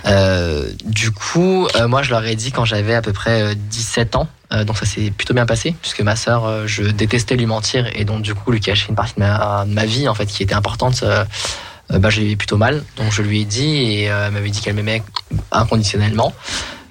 Euh, 0.06 0.70
du 0.86 1.12
coup, 1.12 1.68
euh, 1.76 1.88
moi 1.88 2.04
je 2.04 2.12
leur 2.12 2.24
ai 2.26 2.36
dit 2.36 2.52
quand 2.52 2.66
j'avais 2.66 2.96
à 2.96 3.02
peu 3.02 3.14
près 3.14 3.42
euh, 3.42 3.54
17 3.56 4.16
ans, 4.16 4.28
euh, 4.52 4.64
donc 4.64 4.78
ça 4.78 4.86
s'est 4.86 5.12
plutôt 5.12 5.34
bien 5.34 5.46
passé 5.46 5.76
puisque 5.82 6.02
ma 6.02 6.16
sœur, 6.16 6.68
je 6.68 6.84
détestais 6.84 7.36
lui 7.36 7.46
mentir 7.46 7.88
et 7.94 8.06
donc 8.06 8.22
du 8.22 8.36
coup 8.36 8.52
lui 8.52 8.60
cacher 8.60 8.88
une 8.90 8.96
partie 8.96 9.16
de 9.16 9.20
ma, 9.20 9.86
vie 9.86 10.08
en 10.08 10.14
fait 10.14 10.26
qui 10.26 10.44
était 10.44 10.56
importante. 10.56 11.04
bah, 11.90 12.10
je 12.10 12.22
l'ai 12.22 12.36
plutôt 12.36 12.58
mal, 12.58 12.84
donc 12.98 13.12
je 13.12 13.22
lui 13.22 13.42
ai 13.42 13.46
dit 13.46 13.76
et 13.76 14.04
elle 14.04 14.32
m'avait 14.32 14.50
dit 14.50 14.62
qu'elle 14.62 14.76
m'aimait 14.76 15.04
inconditionnellement. 15.52 16.34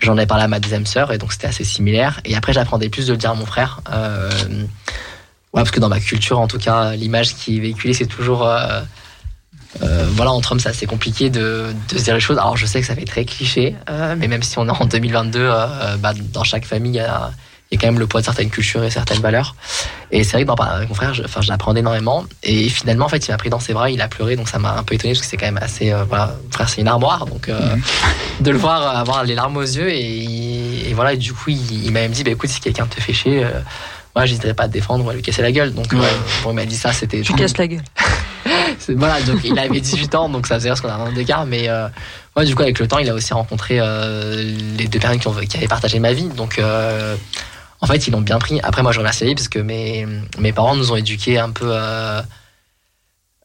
J'en 0.00 0.18
ai 0.18 0.26
parlé 0.26 0.44
à 0.44 0.48
ma 0.48 0.58
deuxième 0.58 0.86
sœur 0.86 1.12
et 1.12 1.18
donc 1.18 1.32
c'était 1.32 1.46
assez 1.46 1.64
similaire. 1.64 2.20
Et 2.24 2.34
après, 2.34 2.52
j'apprendais 2.52 2.88
plus 2.88 3.06
de 3.06 3.12
le 3.12 3.18
dire 3.18 3.30
à 3.30 3.34
mon 3.34 3.46
frère. 3.46 3.80
Ouais, 3.92 5.60
parce 5.60 5.70
que 5.70 5.80
dans 5.80 5.88
ma 5.88 6.00
culture, 6.00 6.40
en 6.40 6.48
tout 6.48 6.58
cas, 6.58 6.96
l'image 6.96 7.34
qui 7.34 7.58
est 7.58 7.60
véhiculée, 7.60 7.94
c'est 7.94 8.06
toujours. 8.06 8.48
Euh, 9.82 10.06
voilà, 10.10 10.32
entre 10.32 10.52
hommes, 10.52 10.60
c'est 10.60 10.68
assez 10.68 10.86
compliqué 10.86 11.30
de, 11.30 11.74
de 11.88 11.98
se 11.98 12.04
dire 12.04 12.14
les 12.14 12.20
choses. 12.20 12.38
Alors, 12.38 12.56
je 12.56 12.66
sais 12.66 12.80
que 12.80 12.86
ça 12.86 12.94
fait 12.94 13.04
très 13.04 13.24
cliché, 13.24 13.74
euh, 13.88 14.14
mais 14.18 14.28
même 14.28 14.42
si 14.42 14.58
on 14.58 14.66
est 14.66 14.70
en 14.70 14.84
2022, 14.84 15.38
euh, 15.40 15.96
bah, 15.96 16.12
dans 16.32 16.44
chaque 16.44 16.66
famille, 16.66 16.92
il 16.92 16.96
y 16.96 17.00
a, 17.00 17.30
il 17.72 17.76
y 17.76 17.78
a 17.78 17.80
quand 17.80 17.86
même 17.86 17.98
le 17.98 18.06
poids 18.06 18.20
de 18.20 18.26
certaines 18.26 18.50
cultures 18.50 18.84
et 18.84 18.90
certaines 18.90 19.20
valeurs. 19.20 19.56
Et 20.10 20.24
c'est 20.24 20.32
vrai 20.32 20.44
que 20.44 20.52
parler 20.52 20.76
avec 20.76 20.90
mon 20.90 20.94
frère, 20.94 21.14
je, 21.14 21.22
enfin, 21.22 21.40
je 21.40 21.50
énormément. 21.78 22.26
Et 22.42 22.68
finalement, 22.68 23.06
en 23.06 23.08
fait, 23.08 23.26
il 23.26 23.30
m'a 23.30 23.38
pris 23.38 23.48
dans 23.48 23.60
ses 23.60 23.72
bras, 23.72 23.90
il 23.90 24.02
a 24.02 24.08
pleuré, 24.08 24.36
donc 24.36 24.50
ça 24.50 24.58
m'a 24.58 24.76
un 24.76 24.82
peu 24.82 24.94
étonné 24.94 25.14
parce 25.14 25.22
que 25.22 25.26
c'est 25.26 25.38
quand 25.38 25.46
même 25.46 25.58
assez. 25.62 25.90
euh, 25.90 26.04
voilà, 26.04 26.34
mon 26.44 26.52
frère, 26.52 26.68
c'est 26.68 26.82
une 26.82 26.88
armoire, 26.88 27.24
donc 27.24 27.48
euh, 27.48 27.58
de 28.40 28.50
le 28.50 28.58
voir 28.58 28.94
avoir 28.98 29.24
les 29.24 29.34
larmes 29.34 29.56
aux 29.56 29.62
yeux. 29.62 29.88
Et, 29.90 30.90
et 30.90 30.92
voilà, 30.92 31.14
et 31.14 31.16
du 31.16 31.32
coup, 31.32 31.48
il, 31.48 31.86
il 31.86 31.90
m'a 31.92 32.00
même 32.00 32.12
dit 32.12 32.24
bah, 32.24 32.30
écoute, 32.32 32.50
si 32.50 32.60
quelqu'un 32.60 32.86
te 32.86 33.00
fait 33.00 33.14
chier, 33.14 33.42
euh, 33.42 33.48
moi, 34.14 34.26
j'hésiterais 34.26 34.54
pas 34.54 34.64
à 34.64 34.68
te 34.68 34.72
défendre 34.72 35.04
ou 35.04 35.10
à 35.10 35.14
lui 35.14 35.22
casser 35.22 35.42
la 35.42 35.52
gueule. 35.52 35.72
Donc, 35.72 35.92
euh, 35.92 35.98
Ouais. 35.98 36.08
bon, 36.44 36.50
il 36.50 36.54
m'a 36.54 36.66
dit 36.66 36.76
ça, 36.76 36.92
c'était. 36.92 37.20
Tu 37.22 37.32
casses 37.34 37.56
la 37.58 37.66
gueule. 37.66 37.82
C'est- 38.78 38.94
Voilà, 38.94 39.20
donc 39.22 39.40
il 39.44 39.58
avait 39.58 39.80
18 39.80 40.14
ans, 40.14 40.28
donc 40.28 40.46
ça 40.46 40.56
faisait 40.56 40.70
qu'on 40.80 40.88
a 40.88 40.94
un 40.94 41.00
an 41.08 41.12
d'écart. 41.12 41.46
Mais 41.46 41.68
euh, 41.68 41.88
ouais, 42.36 42.44
du 42.44 42.54
coup, 42.54 42.62
avec 42.62 42.78
le 42.78 42.88
temps, 42.88 42.98
il 42.98 43.08
a 43.08 43.14
aussi 43.14 43.32
rencontré 43.32 43.78
euh, 43.80 44.42
les 44.76 44.86
deux 44.86 44.98
personnes 44.98 45.20
qui, 45.20 45.28
ont, 45.28 45.32
qui 45.34 45.56
avaient 45.56 45.68
partagé 45.68 45.98
ma 45.98 46.12
vie. 46.12 46.28
Donc, 46.28 46.58
euh, 46.58 47.14
en 47.80 47.86
fait, 47.86 48.06
ils 48.06 48.10
l'ont 48.10 48.20
bien 48.20 48.38
pris. 48.38 48.60
Après, 48.62 48.82
moi, 48.82 48.92
je 48.92 48.98
remercie 48.98 49.24
la 49.24 49.30
vie 49.30 49.34
parce 49.34 49.48
que 49.48 49.58
mes, 49.60 50.06
mes 50.38 50.52
parents 50.52 50.74
nous 50.76 50.90
ont 50.92 50.96
éduqués 50.96 51.38
un 51.38 51.50
peu 51.50 51.68
euh, 51.70 52.20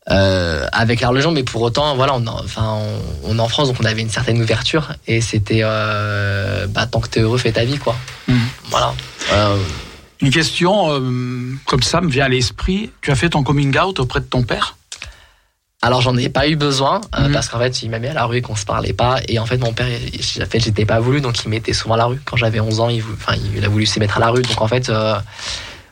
euh, 0.10 0.66
avec 0.72 1.02
la 1.02 1.10
religion, 1.10 1.32
mais 1.32 1.44
pour 1.44 1.62
autant, 1.62 1.96
voilà, 1.96 2.14
on, 2.16 2.26
en- 2.28 2.44
enfin, 2.44 2.78
on, 3.24 3.32
on 3.32 3.38
est 3.38 3.42
en 3.42 3.48
France, 3.50 3.68
donc 3.68 3.78
on 3.82 3.86
avait 3.86 4.02
une 4.02 4.10
certaine 4.10 4.42
ouverture. 4.42 4.94
Et 5.06 5.22
c'était, 5.22 5.62
euh, 5.64 6.66
bah, 6.68 6.86
tant 6.88 7.02
que 7.02 7.10
t'es 7.10 7.20
heureux, 7.20 7.38
fais 7.38 7.52
ta 7.52 7.66
vie, 7.66 7.78
quoi. 7.78 7.96
Mhm. 8.28 8.40
Voilà. 8.70 8.94
Une 10.22 10.32
question 10.32 10.92
euh, 10.92 11.54
comme 11.66 11.84
ça 11.84 12.02
me 12.02 12.10
vient 12.10 12.26
à 12.26 12.30
l'esprit. 12.30 12.92
Tu 13.02 13.12
as 13.12 13.16
fait 13.16 13.30
ton 13.30 13.44
coming 13.44 13.78
out 13.78 14.00
auprès 14.00 14.20
de 14.20 14.26
ton 14.26 14.44
père? 14.44 14.76
Alors 15.84 16.02
j'en 16.02 16.18
ai 16.18 16.28
pas 16.30 16.48
eu 16.48 16.56
besoin 16.56 17.02
euh, 17.16 17.28
Mhm. 17.28 17.34
parce 17.34 17.50
qu'en 17.50 17.60
fait 17.60 17.84
il 17.84 17.92
m'a 17.92 18.00
mis 18.00 18.08
à 18.08 18.14
la 18.14 18.26
rue 18.26 18.42
qu'on 18.42 18.56
se 18.56 18.66
parlait 18.66 18.94
pas. 18.94 19.20
Et 19.28 19.38
en 19.38 19.46
fait 19.46 19.58
mon 19.60 19.74
père 19.74 19.86
en 19.88 20.46
fait 20.48 20.60
j'étais 20.60 20.86
pas 20.86 21.00
voulu 21.00 21.22
donc 21.22 21.44
il 21.46 21.50
mettait 21.50 21.74
souvent 21.74 21.94
à 21.94 21.98
la 21.98 22.06
rue. 22.06 22.20
Quand 22.26 22.36
j'avais 22.36 22.60
11 22.60 22.80
ans 22.80 22.90
il, 22.90 23.02
vou- 23.04 23.14
enfin, 23.14 23.36
il 23.56 23.64
a 23.64 23.70
voulu 23.70 23.86
se 23.86 24.00
mettre 24.00 24.18
à 24.18 24.20
la 24.20 24.30
rue. 24.32 24.42
Donc 24.42 24.60
en 24.60 24.68
fait 24.68 24.90
euh, 24.90 25.16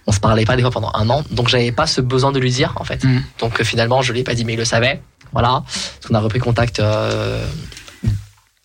on 0.07 0.11
se 0.11 0.19
parlait 0.19 0.43
pas 0.45 0.55
des 0.55 0.63
fois 0.63 0.71
pendant 0.71 0.91
un 0.95 1.07
an. 1.11 1.23
Donc 1.29 1.49
j'avais 1.49 1.71
pas 1.71 1.85
ce 1.85 2.01
besoin 2.01 2.31
de 2.31 2.39
lui 2.39 2.49
dire 2.51 2.73
en 2.77 2.83
fait. 2.83 3.03
Mhm. 3.03 3.21
donc 3.39 3.61
finalement 3.61 4.01
je 4.01 4.11
l'ai 4.11 4.23
pas 4.23 4.33
dit 4.33 4.43
mais 4.43 4.53
il 4.53 4.57
le 4.59 4.65
savait. 4.65 5.01
Voilà. 5.33 5.63
Parce 5.67 6.07
qu'on 6.07 6.15
a 6.15 6.19
repris 6.19 6.39
contact 6.39 6.79
euh, 6.79 7.45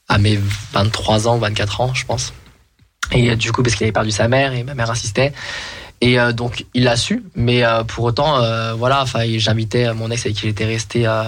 à 0.08 0.16
mes 0.16 0.40
23 0.72 1.28
ans 1.28 1.36
24 1.36 1.80
ans 1.82 1.92
je 1.94 2.06
pense 2.06 2.32
et 3.12 3.30
euh, 3.30 3.36
du 3.36 3.52
coup 3.52 3.62
parce 3.62 3.74
qu'il 3.74 3.84
avait 3.84 3.92
perdu 3.92 4.10
sa 4.10 4.28
mère 4.28 4.52
et 4.52 4.62
ma 4.62 4.74
mère 4.74 4.90
insistait 4.90 5.32
Et 6.02 6.18
euh, 6.18 6.32
donc, 6.32 6.64
il 6.72 6.84
l'a 6.84 6.96
su, 6.96 7.22
mais 7.34 7.62
euh, 7.62 7.84
pour 7.84 8.04
autant, 8.04 8.40
voilà, 8.76 9.02
enfin, 9.02 9.20
j'invitais 9.36 9.92
mon 9.92 10.10
ex 10.10 10.24
avec 10.24 10.36
qui 10.36 10.46
j'étais 10.46 10.64
resté 10.64 11.06
euh, 11.06 11.24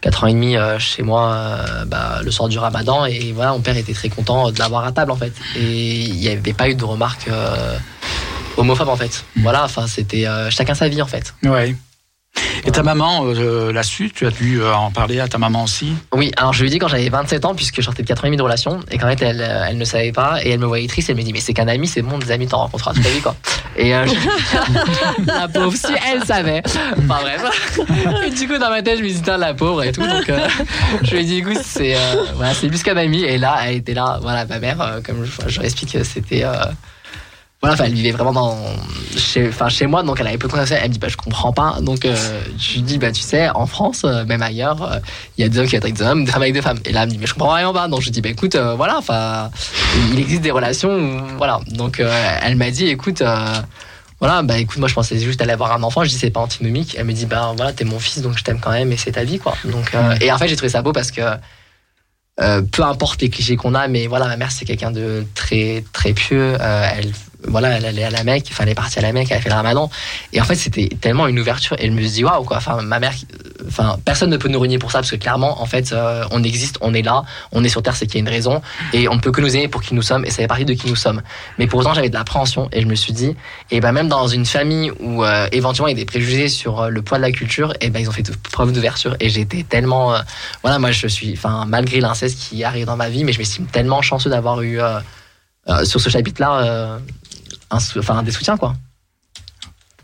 4 0.00 0.24
ans 0.24 0.26
et 0.28 0.32
demi 0.32 0.56
chez 0.78 1.02
moi 1.02 1.58
bah, 1.86 2.20
le 2.22 2.30
soir 2.30 2.48
du 2.48 2.58
ramadan, 2.58 3.04
et 3.04 3.32
voilà, 3.32 3.52
mon 3.52 3.60
père 3.60 3.76
était 3.76 3.92
très 3.92 4.08
content 4.08 4.50
de 4.50 4.58
l'avoir 4.58 4.84
à 4.86 4.92
table, 4.92 5.10
en 5.10 5.16
fait. 5.16 5.32
Et 5.56 6.00
il 6.04 6.16
n'y 6.16 6.28
avait 6.28 6.54
pas 6.54 6.70
eu 6.70 6.74
de 6.74 6.84
remarques 6.84 7.28
homophobes, 8.56 8.88
en 8.88 8.96
fait. 8.96 9.24
Voilà, 9.36 9.64
enfin, 9.64 9.86
c'était 9.86 10.26
chacun 10.50 10.74
sa 10.74 10.88
vie, 10.88 11.02
en 11.02 11.06
fait. 11.06 11.34
Ouais. 11.42 11.74
Et 12.64 12.70
ta 12.70 12.82
maman 12.82 13.24
euh, 13.26 13.72
l'a 13.72 13.82
su? 13.82 14.10
Tu 14.14 14.26
as 14.26 14.30
dû 14.30 14.60
euh, 14.60 14.74
en 14.74 14.90
parler 14.90 15.20
à 15.20 15.28
ta 15.28 15.38
maman 15.38 15.64
aussi? 15.64 15.92
Oui, 16.12 16.32
alors 16.36 16.52
je 16.52 16.60
lui 16.62 16.68
ai 16.68 16.70
dit 16.70 16.78
quand 16.78 16.88
j'avais 16.88 17.08
27 17.08 17.44
ans, 17.44 17.54
puisque 17.54 17.76
je 17.76 17.82
sortais 17.82 18.02
de 18.02 18.08
4 18.08 18.24
ans 18.24 18.26
et 18.26 18.30
demi 18.30 18.36
de 18.36 18.42
relation, 18.42 18.80
et 18.90 18.98
qu'en 18.98 19.08
fait 19.08 19.22
elle, 19.22 19.40
euh, 19.40 19.66
elle 19.68 19.78
ne 19.78 19.84
savait 19.84 20.12
pas, 20.12 20.44
et 20.44 20.50
elle 20.50 20.58
me 20.60 20.66
voyait 20.66 20.86
triste, 20.88 21.08
elle 21.10 21.16
me 21.16 21.22
dit 21.22 21.32
mais 21.32 21.40
c'est 21.40 21.54
qu'un 21.54 21.68
ami, 21.68 21.86
c'est 21.86 22.02
bon, 22.02 22.18
des 22.18 22.30
amis 22.30 22.46
t'en 22.46 22.58
rencontreras 22.58 22.94
toute 22.94 23.04
ta 23.04 23.10
vie 23.10 23.20
quoi. 23.20 23.34
Et 23.76 23.94
euh, 23.94 24.04
je- 24.06 25.24
la 25.26 25.46
pauvre, 25.48 25.72
si 25.76 25.92
elle 26.10 26.24
savait. 26.24 26.62
Enfin 26.98 27.20
bref. 27.22 27.78
Et 28.26 28.30
du 28.30 28.48
coup 28.48 28.58
dans 28.58 28.70
ma 28.70 28.82
tête 28.82 28.98
je 28.98 29.04
me 29.04 29.08
dis 29.08 29.14
putain 29.14 29.36
la 29.36 29.54
pauvre 29.54 29.84
et 29.84 29.92
tout, 29.92 30.04
donc 30.06 30.28
euh, 30.28 30.48
je 31.02 31.10
lui 31.12 31.20
ai 31.20 31.24
dit 31.24 31.36
écoute 31.38 31.58
c'est 31.62 31.94
euh, 31.94 31.98
voilà 32.34 32.54
c'est 32.54 32.66
plus 32.68 32.82
qu'un 32.82 32.96
ami, 32.96 33.22
et 33.22 33.38
là 33.38 33.56
elle 33.66 33.76
était 33.76 33.94
là, 33.94 34.18
voilà 34.20 34.44
ma 34.46 34.58
mère, 34.58 34.80
euh, 34.80 35.00
comme 35.04 35.24
je, 35.24 35.48
je 35.48 35.60
l'explique, 35.60 35.96
c'était 36.04 36.42
euh, 36.44 36.52
voilà, 37.76 37.86
elle 37.86 37.94
vivait 37.94 38.10
vraiment 38.10 38.32
dans, 38.32 38.58
chez, 39.16 39.50
chez 39.68 39.86
moi, 39.86 40.02
donc 40.02 40.18
elle 40.20 40.26
avait 40.26 40.38
peu 40.38 40.46
de 40.48 40.52
connaissances. 40.52 40.78
Elle 40.80 40.88
me 40.88 40.92
dit, 40.94 40.98
bah, 40.98 41.08
je 41.08 41.16
comprends 41.16 41.52
pas. 41.52 41.78
Donc, 41.80 42.04
euh, 42.04 42.14
je 42.58 42.74
lui 42.74 42.82
dis, 42.82 42.98
bah, 42.98 43.12
tu 43.12 43.22
sais, 43.22 43.48
en 43.50 43.66
France, 43.66 44.02
euh, 44.04 44.24
même 44.24 44.42
ailleurs, 44.42 44.82
euh, 44.82 44.98
il 45.36 45.42
y 45.42 45.44
a 45.44 45.48
des 45.48 45.58
hommes 45.58 45.66
qui 45.66 45.76
attaquent 45.76 45.92
des 45.94 46.02
hommes, 46.02 46.24
des 46.24 46.30
femmes 46.32 46.42
avec 46.42 46.54
des 46.54 46.62
femmes. 46.62 46.78
Et 46.84 46.92
là, 46.92 47.02
elle 47.02 47.08
me 47.08 47.12
dit, 47.12 47.18
mais 47.18 47.26
je 47.26 47.34
comprends 47.34 47.54
rien 47.54 47.72
pas. 47.72 47.88
Donc, 47.88 48.00
je 48.00 48.06
lui 48.06 48.10
dis, 48.12 48.20
bah, 48.20 48.28
écoute, 48.30 48.56
voilà, 48.56 48.98
enfin, 48.98 49.50
il 50.12 50.18
existe 50.18 50.42
des 50.42 50.50
relations, 50.50 50.90
où- 50.90 51.36
voilà. 51.36 51.60
Donc, 51.68 52.00
elle 52.42 52.56
m'a 52.56 52.70
dit, 52.70 52.86
écoute, 52.86 53.22
voilà, 54.20 54.42
bah, 54.42 54.58
écoute, 54.58 54.78
moi, 54.78 54.88
je 54.88 54.94
pensais 54.94 55.18
juste 55.18 55.40
aller 55.42 55.52
avoir 55.52 55.72
un 55.72 55.82
enfant. 55.82 56.02
Je 56.04 56.08
dis, 56.10 56.18
c'est 56.18 56.30
pas 56.30 56.40
antinomique. 56.40 56.96
Elle 56.98 57.04
me 57.06 57.12
dit, 57.12 57.26
bah, 57.26 57.52
voilà, 57.56 57.72
t'es 57.72 57.84
mon 57.84 57.98
fils, 57.98 58.20
donc 58.22 58.36
je 58.38 58.44
t'aime 58.44 58.60
quand 58.60 58.72
même, 58.72 58.90
et 58.92 58.96
c'est 58.96 59.12
ta 59.12 59.24
vie, 59.24 59.38
quoi. 59.38 59.54
Donc, 59.64 59.94
euh, 59.94 60.16
et 60.20 60.32
en 60.32 60.38
fait, 60.38 60.48
j'ai 60.48 60.56
trouvé 60.56 60.70
ça 60.70 60.82
beau 60.82 60.92
parce 60.92 61.10
que, 61.10 61.22
euh, 62.40 62.62
peu 62.62 62.82
importe 62.84 63.20
les 63.20 63.30
clichés 63.30 63.56
qu'on 63.56 63.74
a, 63.74 63.88
mais 63.88 64.06
voilà, 64.06 64.26
ma 64.28 64.36
mère 64.36 64.52
c'est 64.52 64.64
quelqu'un 64.64 64.92
de 64.92 65.26
très 65.34 65.82
très 65.92 66.12
pieux. 66.12 66.56
Euh, 66.60 66.88
elle, 66.96 67.10
voilà, 67.46 67.68
elle 67.70 67.84
allait 67.84 68.04
à 68.04 68.10
la 68.10 68.24
Mecque, 68.24 68.48
enfin 68.50 68.64
elle 68.64 68.70
est 68.70 68.74
partie 68.74 68.98
à 68.98 69.02
la 69.02 69.12
Mecque, 69.12 69.28
elle 69.30 69.38
a 69.38 69.40
fait 69.40 69.48
le 69.48 69.54
Ramadan. 69.54 69.90
Et 70.32 70.40
en 70.40 70.44
fait, 70.44 70.56
c'était 70.56 70.88
tellement 71.00 71.26
une 71.26 71.38
ouverture. 71.38 71.76
Et 71.78 71.86
elle 71.86 71.92
me 71.92 72.02
dit 72.02 72.24
waouh 72.24 72.44
quoi. 72.44 72.56
Enfin, 72.56 72.82
ma 72.82 72.98
mère, 72.98 73.12
enfin 73.66 73.96
personne 74.04 74.30
ne 74.30 74.36
peut 74.36 74.48
nous 74.48 74.60
renier 74.60 74.78
pour 74.78 74.90
ça 74.90 74.98
parce 74.98 75.10
que 75.10 75.16
clairement, 75.16 75.62
en 75.62 75.66
fait, 75.66 75.92
euh, 75.92 76.24
on 76.30 76.42
existe, 76.42 76.78
on 76.80 76.94
est 76.94 77.02
là, 77.02 77.22
on 77.52 77.64
est 77.64 77.68
sur 77.68 77.82
terre, 77.82 77.96
c'est 77.96 78.06
qu'il 78.06 78.16
y 78.16 78.18
a 78.18 78.20
une 78.22 78.28
raison 78.28 78.60
et 78.92 79.08
on 79.08 79.14
ne 79.14 79.20
peut 79.20 79.32
que 79.32 79.40
nous 79.40 79.54
aimer 79.54 79.68
pour 79.68 79.82
qui 79.82 79.94
nous 79.94 80.02
sommes 80.02 80.24
et 80.24 80.30
ça 80.30 80.36
fait 80.36 80.48
partie 80.48 80.64
de 80.64 80.74
qui 80.74 80.88
nous 80.88 80.96
sommes. 80.96 81.22
Mais 81.58 81.66
pour 81.66 81.80
autant, 81.80 81.94
j'avais 81.94 82.08
de 82.08 82.14
l'appréhension 82.14 82.68
et 82.72 82.82
je 82.82 82.86
me 82.86 82.94
suis 82.94 83.12
dit, 83.12 83.36
et 83.70 83.80
ben 83.80 83.92
même 83.92 84.08
dans 84.08 84.26
une 84.26 84.46
famille 84.46 84.90
où 85.00 85.24
euh, 85.24 85.48
éventuellement 85.52 85.88
il 85.88 85.96
y 85.96 86.00
a 86.00 86.04
des 86.04 86.06
préjugés 86.06 86.48
sur 86.48 86.80
euh, 86.80 86.88
le 86.88 87.02
poids 87.02 87.18
de 87.18 87.22
la 87.22 87.32
culture, 87.32 87.72
et 87.80 87.90
ben 87.90 88.00
ils 88.00 88.08
ont 88.08 88.12
fait 88.12 88.28
preuve 88.50 88.72
d'ouverture 88.72 89.16
et 89.20 89.28
j'étais 89.28 89.62
tellement, 89.62 90.14
euh, 90.14 90.20
voilà, 90.62 90.78
moi 90.78 90.90
je 90.90 91.06
suis, 91.06 91.32
enfin 91.32 91.64
malgré 91.66 92.00
l'inceste 92.00 92.38
qui 92.38 92.64
arrive 92.64 92.86
dans 92.86 92.96
ma 92.96 93.08
vie, 93.08 93.24
mais 93.24 93.32
je 93.32 93.38
m'estime 93.38 93.66
tellement 93.66 94.02
chanceux 94.02 94.30
d'avoir 94.30 94.60
eu 94.62 94.80
euh, 94.80 94.98
euh, 95.68 95.84
sur 95.84 96.00
ce 96.00 96.08
chapitre-là, 96.08 96.98
un 97.70 97.78
enfin 97.98 98.22
des 98.22 98.30
soutiens 98.30 98.56
quoi. 98.56 98.74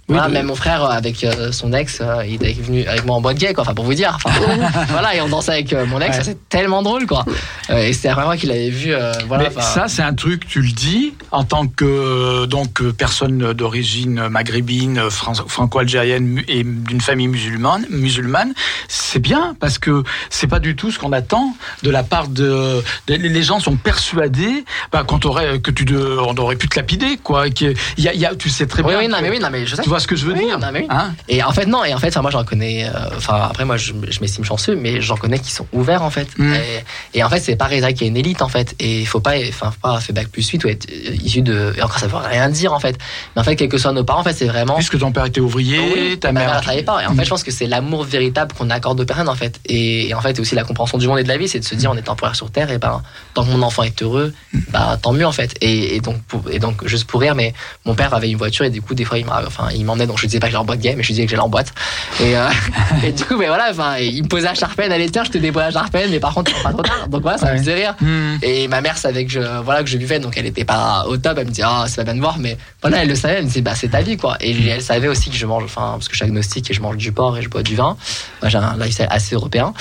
Oui, 0.06 0.16
Voilà, 0.16 0.28
même 0.28 0.47
mon 0.47 0.55
frère 0.55 0.85
euh, 0.85 0.89
avec 0.90 1.24
euh, 1.24 1.51
son 1.51 1.72
ex, 1.72 2.01
euh, 2.02 2.22
il 2.26 2.35
était 2.35 2.52
venu 2.52 2.86
avec 2.86 3.06
moi 3.06 3.16
en 3.16 3.22
boîte 3.22 3.39
gay, 3.39 3.55
quoi. 3.55 3.62
Enfin, 3.62 3.72
pour 3.72 3.86
vous 3.86 3.94
dire. 3.94 4.12
Enfin, 4.22 4.39
voilà, 4.90 5.14
et 5.16 5.20
on 5.22 5.28
dansait 5.28 5.52
avec 5.52 5.72
mon 5.72 5.98
ex, 6.01 6.18
Ouais. 6.18 6.22
c'est 6.24 6.48
tellement 6.51 6.82
drôle, 6.82 7.06
quoi. 7.06 7.24
Et 7.70 7.93
c'était 7.94 8.09
la 8.09 8.14
première 8.14 8.28
fois 8.28 8.36
qu'il 8.36 8.51
avait 8.51 8.68
vu. 8.68 8.93
euh, 8.94 9.12
voilà, 9.26 9.44
Mais 9.56 9.62
ça, 9.62 9.89
c'est 9.89 10.02
un 10.02 10.12
truc, 10.12 10.47
tu 10.47 10.60
le 10.60 10.72
dis, 10.72 11.14
en 11.31 11.44
tant 11.44 11.66
que 11.66 12.44
donc 12.44 12.82
personne 12.93 13.55
d'origine 13.55 14.28
maghrébine, 14.28 15.09
fran- 15.10 15.32
franco-algérienne 15.35 16.43
et 16.48 16.64
d'une 16.64 17.01
famille 17.01 17.28
musulmane, 17.28 17.86
musulmane, 17.89 18.52
c'est 18.89 19.20
bien 19.20 19.56
parce 19.59 19.78
que 19.78 20.02
c'est 20.28 20.47
pas 20.48 20.60
du 20.60 20.76
tout 20.76 20.90
ce 20.90 20.98
qu'on 20.98 21.12
attend 21.12 21.56
de 21.82 21.89
la 21.90 22.02
part 22.02 22.28
de. 22.28 22.82
de- 23.06 23.14
les 23.14 23.43
gens 23.43 23.59
sont 23.59 23.76
persuadés, 23.76 24.64
bah, 24.93 25.02
quand 25.06 25.24
aurait 25.24 25.60
que 25.60 25.70
tu 25.70 25.86
de, 25.86 26.18
on 26.20 26.35
aurait 26.36 26.56
pu 26.56 26.68
te 26.68 26.76
lapider, 26.76 27.16
quoi. 27.22 27.48
qu'il 27.48 27.74
y 27.98 28.09
a, 28.09 28.12
il 28.12 28.20
y 28.20 28.26
a- 28.26 28.35
tu 28.35 28.51
sais 28.51 28.66
très 28.66 28.82
Oui, 28.82 28.90
bien. 28.90 28.98
oui, 28.98 29.09
non, 29.09 29.16
que- 29.18 29.22
mais 29.22 29.31
oui, 29.31 29.39
non, 29.39 29.48
mais 29.51 29.64
je 29.64 29.76
sais. 29.76 29.82
Vois 29.94 30.00
ce 30.00 30.08
que 30.08 30.16
je 30.16 30.26
veux 30.26 30.32
Oui, 30.32 30.40
dire 30.44 30.58
non, 30.58 30.66
oui. 30.74 30.86
hein 30.90 31.12
Et 31.28 31.40
en 31.44 31.52
fait, 31.52 31.66
non, 31.66 31.84
et 31.84 31.94
en 31.94 31.98
fait, 31.98 32.16
moi, 32.16 32.28
j'en 32.32 32.42
connais, 32.44 32.84
euh, 32.88 32.90
enfin, 33.16 33.46
après, 33.48 33.64
moi, 33.64 33.76
je, 33.76 33.92
je 34.10 34.18
m'estime 34.20 34.44
chanceux, 34.44 34.74
mais 34.74 35.00
j'en 35.00 35.16
connais 35.16 35.38
qui 35.38 35.52
sont 35.52 35.68
ouverts, 35.72 36.02
en 36.02 36.10
fait. 36.10 36.26
Mm. 36.36 36.52
Et, 36.54 37.18
et 37.18 37.22
en 37.22 37.30
fait, 37.30 37.38
c'est 37.38 37.54
pas 37.54 37.66
réservé 37.66 37.94
qu'il 37.94 38.02
y 38.02 38.06
a 38.06 38.10
une 38.10 38.16
élite, 38.16 38.42
en 38.42 38.48
fait. 38.48 38.74
Et 38.80 39.00
il 39.02 39.06
faut 39.06 39.20
pas, 39.20 39.34
enfin, 39.48 39.72
pas 39.80 40.00
fait 40.00 40.12
bac 40.12 40.26
plus 40.28 40.48
8 40.48 40.64
ou 40.64 40.68
être 40.68 40.86
issu 41.22 41.42
de, 41.42 41.72
et 41.78 41.82
encore, 41.82 42.00
ça 42.00 42.08
veut 42.08 42.16
rien 42.16 42.48
dire, 42.48 42.72
en 42.72 42.80
fait. 42.80 42.98
Mais 43.36 43.42
en 43.42 43.44
fait, 43.44 43.54
quels 43.54 43.68
que 43.68 43.78
soient 43.78 43.92
nos 43.92 44.02
parents, 44.02 44.22
en 44.22 44.24
fait, 44.24 44.32
c'est 44.32 44.46
vraiment. 44.48 44.74
Puisque 44.74 44.98
ton 44.98 45.12
père 45.12 45.26
était 45.26 45.40
ouvrier, 45.40 45.78
Oui, 45.78 46.18
ta 46.18 46.32
mère. 46.32 46.46
mère 46.48 46.56
ne 46.56 46.60
travaillait 46.62 46.82
pas. 46.82 47.00
Et 47.02 47.06
en 47.06 47.14
fait, 47.14 47.24
je 47.24 47.30
pense 47.30 47.44
que 47.44 47.52
c'est 47.52 47.68
l'amour 47.68 48.02
véritable 48.02 48.52
qu'on 48.52 48.70
accorde 48.70 48.98
aux 49.00 49.04
personnes, 49.04 49.28
en 49.28 49.36
fait. 49.36 49.60
Et, 49.66 50.08
et 50.08 50.14
en 50.14 50.20
fait, 50.20 50.40
aussi 50.40 50.56
la 50.56 50.64
compréhension 50.64 50.98
du 50.98 51.06
monde 51.06 51.20
et 51.20 51.22
de 51.22 51.28
la 51.28 51.38
vie, 51.38 51.46
c'est 51.48 51.60
de 51.60 51.64
se 51.64 51.76
dire, 51.76 51.92
on 51.92 51.96
est 51.96 52.02
temporaire 52.02 52.34
sur 52.34 52.50
Terre, 52.50 52.72
et 52.72 52.78
ben, 52.78 53.00
tant 53.34 53.44
que 53.44 53.50
mon 53.50 53.62
enfant 53.62 53.84
est 53.84 54.02
heureux, 54.02 54.34
bah, 54.70 54.98
tant 55.00 55.12
mieux, 55.12 55.26
en 55.26 55.30
fait. 55.32 55.54
Et, 55.60 55.94
et 55.94 56.00
donc, 56.00 56.20
pour- 56.24 56.50
et 56.50 56.58
donc, 56.58 56.84
juste 56.88 57.04
pour 57.06 57.20
rire, 57.20 57.36
mais 57.36 57.54
mon 57.84 57.94
père 57.94 58.12
avait 58.12 58.28
une 58.30 58.38
voiture, 58.38 58.64
et 58.64 58.70
du 58.70 58.82
coup, 58.82 58.94
des 58.94 59.04
fois, 59.04 59.18
il 59.18 59.26
m'a- 59.26 59.42
enfin, 59.46 59.68
il 59.72 59.84
m'emmenait, 59.85 60.06
donc 60.06 60.19
je 60.19 60.27
disais 60.27 60.39
pas 60.40 60.47
que 60.47 60.52
j'allais 60.52 60.62
en 60.62 60.66
boîte 60.66 60.81
gay, 60.81 60.94
mais 60.97 61.02
je 61.02 61.09
disais 61.09 61.24
que 61.24 61.31
j'allais 61.31 61.43
en 61.43 61.48
boîte. 61.48 61.73
Et, 62.20 62.36
euh, 62.36 62.48
et 63.05 63.12
du 63.12 63.24
coup, 63.24 63.36
mais 63.36 63.47
voilà, 63.47 63.69
enfin, 63.70 63.97
il 63.98 64.23
me 64.23 64.28
posait 64.28 64.48
à 64.48 64.55
Charpennes, 64.55 64.93
allez, 64.93 65.09
tiens, 65.11 65.24
je 65.24 65.31
te 65.31 65.39
dépose 65.39 65.62
à 65.62 65.70
Charpennes, 65.70 66.11
mais 66.11 66.20
par 66.20 66.35
contre, 66.35 66.52
pas 66.62 66.70
trop 66.73 66.82
tard. 66.82 67.09
Donc 67.09 67.23
voilà, 67.23 67.39
ça 67.39 67.47
me 67.47 67.52
Ouais. 67.52 67.59
faisait 67.59 67.74
rire. 67.74 67.94
Hmm. 68.01 68.36
Et 68.43 68.66
ma 68.69 68.81
mère 68.81 68.97
savait 68.98 69.24
que 69.24 69.31
je, 69.32 69.40
voilà, 69.62 69.82
que 69.82 69.89
je 69.89 69.97
buvais, 69.98 70.19
donc 70.19 70.35
elle 70.36 70.47
était 70.47 70.65
pas 70.65 71.05
au 71.09 71.16
top. 71.16 71.39
Elle 71.39 71.47
me 71.47 71.51
dit, 71.52 71.62
ah, 71.62 71.85
c'est 71.86 71.97
pas 71.97 72.05
bien 72.05 72.15
de 72.15 72.20
voir, 72.20 72.39
mais 72.39 72.56
voilà, 72.82 73.02
elle 73.02 73.09
le 73.09 73.15
savait. 73.15 73.35
Elle 73.35 73.43
me 73.44 73.48
disait, 73.48 73.61
bah, 73.62 73.74
c'est 73.74 73.89
ta 73.89 74.01
vie, 74.02 74.16
quoi. 74.16 74.36
Et 74.40 74.69
elle 74.69 74.82
savait 74.82 75.09
aussi 75.09 75.31
que 75.31 75.36
je 75.36 75.47
mange, 75.47 75.65
enfin, 75.65 75.93
parce 75.94 76.09
que 76.09 76.15
je 76.15 76.19
suis 76.19 76.24
agnostique 76.24 76.70
et 76.70 76.74
je 76.74 76.81
mange 76.81 76.97
du 76.97 77.12
porc 77.12 77.36
et 77.39 77.43
je 77.43 77.48
bois 77.48 77.62
du 77.62 77.77
vin. 77.77 77.97
Moi, 78.43 78.48
j'ai 78.48 78.59
un 78.59 78.77
lifestyle 78.77 79.06
assez 79.11 79.35
européen. 79.35 79.73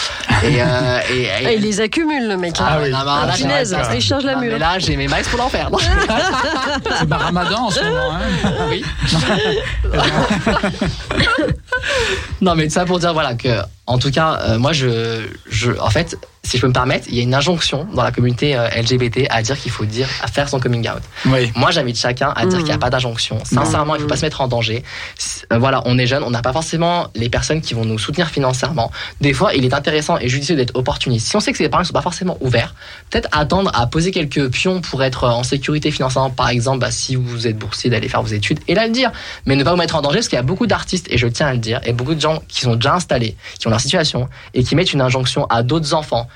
Et, 0.44 0.62
euh, 0.62 1.00
et, 1.12 1.22
et- 1.24 1.28
Ah, 1.46 1.52
il 1.54 1.62
les 1.62 1.82
accumule, 1.82 2.28
le 2.28 2.38
mec. 2.38 2.60
hein. 2.60 2.66
Ah 2.68 2.78
oui. 2.82 2.90
non, 2.92 2.98
mais 3.04 3.12
alors 3.12 3.26
là, 3.28 3.34
Punaise, 3.34 3.76
j'ai- 3.78 3.84
ça, 3.84 3.96
il 3.96 4.02
charge 4.02 4.24
la 4.26 4.36
non, 4.36 4.42
mais 4.42 4.48
mule. 4.50 4.58
là, 4.58 4.80
j'ai 4.80 4.96
mes 4.96 5.08
max 5.08 5.28
pour 5.30 5.40
l'enfer. 5.40 5.70
non 5.72 5.78
C'est 7.00 7.08
pas 7.10 7.18
ramadan 7.18 7.66
en 7.66 7.70
ce 7.70 7.84
moment, 7.84 8.12
hein 8.14 8.52
oui. 8.70 8.84
Non, 12.42 12.56
mais 12.56 12.70
ça 12.70 12.86
pour 12.86 13.00
dire 13.00 13.14
voilà 13.14 13.36
que, 13.36 13.62
en 13.86 13.98
tout 13.98 14.12
cas, 14.12 14.40
euh, 14.42 14.58
moi, 14.60 14.74
je, 14.74 15.28
je, 15.50 15.72
en 15.80 15.90
fait, 15.90 16.18
si 16.46 16.58
je 16.58 16.62
peux 16.62 16.68
me 16.68 16.74
permettre, 16.74 17.08
il 17.10 17.16
y 17.16 17.20
a 17.22 17.24
une 17.24 17.34
injonction 17.34 17.88
dans 17.94 18.04
la 18.04 18.12
communauté 18.12 18.56
euh, 18.58 18.68
LGBT 18.76 19.28
à 19.30 19.42
dire 19.42 19.58
qu'il 19.58 19.72
faut 19.72 19.86
dire, 19.86 20.10
à 20.22 20.28
faire 20.28 20.50
son 20.50 20.60
coming 20.60 20.86
out. 20.90 21.02
Oui. 21.26 21.50
Moi, 21.56 21.72
j'invite 21.72 21.98
chacun 21.98 22.34
à 22.36 22.42
dire 22.46 22.58
Mhm. 22.58 22.58
qu'il 22.58 22.66
n'y 22.66 22.72
a 22.74 22.78
pas 22.78 22.90
d'injonction. 22.90 23.40
Sincèrement, 23.46 23.96
il 23.96 24.02
faut 24.02 24.08
pas 24.08 24.18
se 24.18 24.26
mettre 24.26 24.42
en 24.42 24.50
danger. 24.50 24.84
Euh, 25.54 25.58
Voilà, 25.58 25.82
on 25.86 25.98
est 25.98 26.06
jeune, 26.06 26.22
on 26.24 26.30
n'a 26.32 26.42
pas 26.42 26.52
forcément 26.52 27.08
les 27.16 27.30
personnes 27.30 27.62
qui 27.62 27.74
vont 27.74 27.86
nous 27.86 27.98
soutenir 27.98 28.28
financièrement. 28.28 28.92
Des 29.22 29.32
fois, 29.34 29.54
il 29.54 29.64
est 29.64 29.74
intéressant 29.74 30.18
et 30.18 30.28
judicieux 30.28 30.56
d'être 30.58 30.76
opportuniste. 30.76 31.28
Si 31.30 31.36
on 31.38 31.40
sait 31.40 31.54
que 31.54 31.58
ces 31.58 31.70
parents 31.70 31.84
ne 31.84 31.88
sont 31.88 31.94
pas 31.94 32.02
forcément 32.02 32.38
ouverts, 32.42 32.76
peut-être 33.10 33.30
attendre 33.32 33.72
à 33.74 33.88
poser 33.88 34.12
quelques 34.12 34.50
pions 34.52 34.82
pour 34.82 35.02
être 35.04 35.26
en 35.30 35.44
sécurité 35.44 35.92
financièrement. 35.92 36.30
Par 36.30 36.50
exemple, 36.50 36.80
bah, 36.80 36.92
si 36.92 37.16
vous 37.16 37.48
êtes 37.48 37.58
boursier, 37.58 37.90
d'aller 37.90 38.10
faire 38.10 38.22
vos 38.22 38.28
études 38.34 38.60
et 38.68 38.76
là 38.76 38.86
le 38.86 38.92
dire. 38.92 39.12
Mais 39.46 39.56
ne 39.56 39.64
pas 39.64 39.72
vous 39.72 39.78
mettre 39.78 39.96
en 39.96 40.02
danger 40.02 40.18
parce 40.18 40.28
qu'il 40.28 40.36
y 40.36 40.40
a 40.40 40.44
beaucoup 40.44 40.68
d'artistes, 40.68 41.08
et 41.10 41.18
je 41.18 41.28
tiens 41.28 41.48
à 41.48 41.54
le 41.54 41.60
dire, 41.60 41.80
et 41.86 41.94
beaucoup 41.94 42.16
de 42.16 42.22
gens 42.22 42.42
qui 42.50 42.62
sont 42.62 42.76
déjà 42.76 42.96
installés, 42.96 43.38
qui 43.60 43.68
ont 43.68 43.70
leur 43.72 43.80
situation 43.80 44.28
et 44.54 44.64
qui 44.64 44.76
mettent 44.76 44.92
une 44.92 45.02
injonction 45.02 45.46
à 45.46 45.64
d'autres 45.64 45.94
enfants 45.94 46.28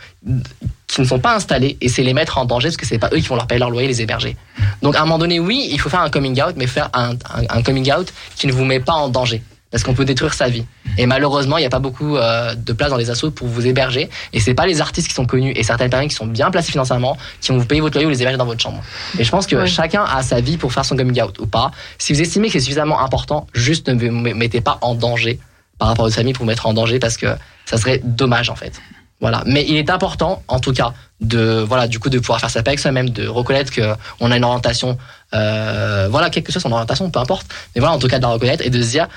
qui 0.87 1.01
ne 1.01 1.05
sont 1.05 1.19
pas 1.19 1.35
installés 1.35 1.77
et 1.81 1.89
c'est 1.89 2.03
les 2.03 2.13
mettre 2.13 2.37
en 2.37 2.45
danger 2.45 2.67
parce 2.69 2.77
que 2.77 2.85
c'est 2.85 2.97
pas 2.99 3.09
eux 3.13 3.17
qui 3.17 3.27
vont 3.27 3.35
leur 3.35 3.47
payer 3.47 3.59
leur 3.59 3.69
loyer, 3.69 3.87
les 3.87 4.01
héberger. 4.01 4.35
Donc 4.81 4.95
à 4.95 5.01
un 5.01 5.05
moment 5.05 5.17
donné, 5.19 5.39
oui, 5.39 5.67
il 5.71 5.79
faut 5.79 5.89
faire 5.89 6.01
un 6.01 6.09
coming 6.09 6.41
out, 6.41 6.53
mais 6.55 6.67
faire 6.67 6.89
un, 6.93 7.11
un- 7.11 7.45
un 7.49 7.61
coming 7.61 7.91
out 7.93 8.11
qui 8.35 8.47
ne 8.47 8.51
vous 8.53 8.65
met 8.65 8.79
pas 8.79 8.93
en 8.93 9.09
danger. 9.09 9.41
Parce 9.69 9.83
qu'on 9.83 9.93
peut 9.93 10.05
détruire 10.05 10.33
sa 10.33 10.47
vie. 10.47 10.63
Et 10.97 11.05
malheureusement, 11.07 11.57
il 11.57 11.61
n'y 11.61 11.67
a 11.67 11.69
pas 11.69 11.79
beaucoup 11.79 12.15
euh, 12.15 12.55
de 12.55 12.71
place 12.71 12.89
dans 12.89 12.95
les 12.95 13.09
assos 13.09 13.31
pour 13.31 13.49
vous 13.49 13.67
héberger. 13.67 14.09
Et 14.31 14.39
c'est 14.39 14.53
pas 14.53 14.65
les 14.65 14.79
artistes 14.79 15.09
qui 15.09 15.13
sont 15.13 15.25
connus 15.25 15.51
et 15.57 15.61
certaines 15.63 15.89
personnes 15.89 16.07
qui 16.07 16.15
sont 16.15 16.25
bien 16.25 16.49
placées 16.51 16.71
financièrement 16.71 17.17
qui 17.41 17.51
vont 17.51 17.57
vous 17.57 17.65
payer 17.65 17.81
votre 17.81 17.95
loyer 17.95 18.07
ou 18.07 18.09
les 18.09 18.21
héberger 18.21 18.37
dans 18.37 18.45
votre 18.45 18.61
chambre. 18.61 18.81
Et 19.19 19.25
je 19.25 19.29
pense 19.29 19.45
que 19.45 19.65
chacun 19.65 20.05
a 20.05 20.23
sa 20.23 20.39
vie 20.39 20.55
pour 20.55 20.71
faire 20.71 20.85
son 20.85 20.95
coming 20.95 21.21
out 21.21 21.37
ou 21.39 21.47
pas. 21.47 21.71
Si 21.97 22.13
vous 22.13 22.21
estimez 22.21 22.47
que 22.47 22.53
c'est 22.53 22.59
suffisamment 22.61 23.01
important, 23.01 23.45
juste 23.53 23.89
ne 23.89 24.07
vous 24.07 24.11
mettez 24.15 24.61
pas 24.61 24.77
en 24.79 24.95
danger 24.95 25.37
par 25.77 25.89
rapport 25.89 26.05
à 26.05 26.07
votre 26.07 26.15
famille 26.15 26.31
pour 26.33 26.45
vous 26.45 26.49
mettre 26.49 26.65
en 26.65 26.73
danger 26.73 26.97
parce 26.97 27.17
que 27.17 27.27
ça 27.65 27.77
serait 27.77 27.99
dommage 28.05 28.49
en 28.49 28.55
fait. 28.55 28.71
Voilà. 29.19 29.44
Mais 29.45 29.65
il 29.68 29.76
est 29.77 29.89
important, 29.89 30.44
en 30.48 30.60
tout 30.60 30.73
cas, 30.73 30.94
de 31.22 31.64
voilà, 31.68 31.88
du 31.88 31.99
coup, 31.99 32.10
de 32.10 32.19
pouvoir 32.19 32.39
faire 32.39 32.49
sa 32.49 32.61
paix 32.61 32.72
avec 32.72 32.80
soi-même, 32.80 33.10
de 33.10 33.27
reconnaître 33.27 33.72
que 33.72 33.95
on 34.19 34.31
a 34.31 34.38
une 34.38 34.44
orientation, 34.44 34.98
euh, 35.34 36.07
voilà, 36.10 36.30
quelque 36.30 36.52
chose 36.52 36.61
son 36.61 36.72
orientation, 36.72 37.10
peu 37.10 37.19
importe. 37.19 37.48
Mais 37.76 37.81
voilà, 37.81 37.95
en 37.95 37.99
tout 37.99 38.07
cas, 38.07 38.18
de 38.18 38.23
la 38.23 38.30
reconnaître 38.30 38.64
et 38.64 38.69
de 38.69 38.81
se 38.81 38.89
dire, 38.89 39.07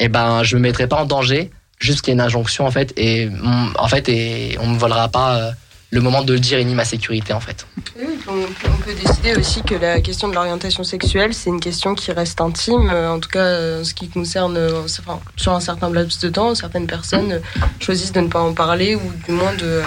eh 0.00 0.08
ben, 0.08 0.42
je 0.42 0.56
me 0.56 0.62
mettrai 0.62 0.88
pas 0.88 0.96
en 0.96 1.06
danger, 1.06 1.50
juste 1.78 2.00
qu'il 2.00 2.08
y 2.08 2.12
ait 2.12 2.14
une 2.14 2.20
injonction 2.20 2.66
en 2.66 2.70
fait, 2.70 2.92
et 2.96 3.26
mm, 3.26 3.74
en 3.78 3.88
fait, 3.88 4.08
et 4.08 4.56
on 4.60 4.68
me 4.68 4.78
volera 4.78 5.08
pas 5.08 5.36
euh, 5.36 5.50
le 5.96 6.02
moment 6.02 6.22
de 6.22 6.34
le 6.34 6.38
dire 6.38 6.58
et 6.58 6.64
ni 6.64 6.74
ma 6.74 6.84
sécurité 6.84 7.32
en 7.32 7.40
fait. 7.40 7.66
On, 8.28 8.76
peut 8.84 8.94
décider 8.94 9.34
aussi 9.34 9.62
que 9.62 9.74
la 9.74 10.00
question 10.00 10.28
de 10.28 10.34
l'orientation 10.34 10.84
sexuelle, 10.84 11.32
c'est 11.32 11.48
une 11.48 11.60
question 11.60 11.94
qui 11.94 12.12
reste 12.12 12.40
intime. 12.40 12.90
Euh, 12.92 13.10
En 13.10 13.18
tout 13.18 13.30
cas, 13.30 13.44
euh, 13.44 13.82
ce 13.82 13.94
qui 13.94 14.08
concerne, 14.08 14.56
euh, 14.56 14.86
sur 15.36 15.52
un 15.52 15.60
certain 15.60 15.90
laps 15.90 16.20
de 16.20 16.28
temps, 16.28 16.54
certaines 16.54 16.86
personnes 16.86 17.40
choisissent 17.80 18.12
de 18.12 18.20
ne 18.20 18.28
pas 18.28 18.40
en 18.40 18.52
parler 18.52 18.94
ou 18.94 19.10
du 19.26 19.32
moins 19.32 19.54
de, 19.54 19.80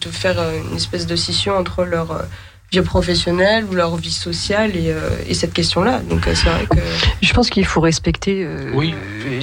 de 0.00 0.08
faire 0.08 0.38
une 0.70 0.76
espèce 0.76 1.06
de 1.06 1.14
scission 1.14 1.56
entre 1.56 1.84
leur 1.84 2.24
vie 2.72 2.80
professionnelle 2.82 3.64
ou 3.64 3.74
leur 3.74 3.96
vie 3.96 4.12
sociale 4.12 4.76
et, 4.76 4.90
euh, 4.92 5.10
et 5.26 5.34
cette 5.34 5.52
question-là. 5.52 6.00
Donc 6.00 6.26
euh, 6.28 6.34
c'est 6.34 6.48
vrai 6.48 6.66
que 6.70 6.76
Je 7.20 7.32
pense 7.32 7.50
qu'il 7.50 7.64
faut 7.66 7.80
respecter 7.80 8.44
euh, 8.44 8.70
Oui. 8.74 8.94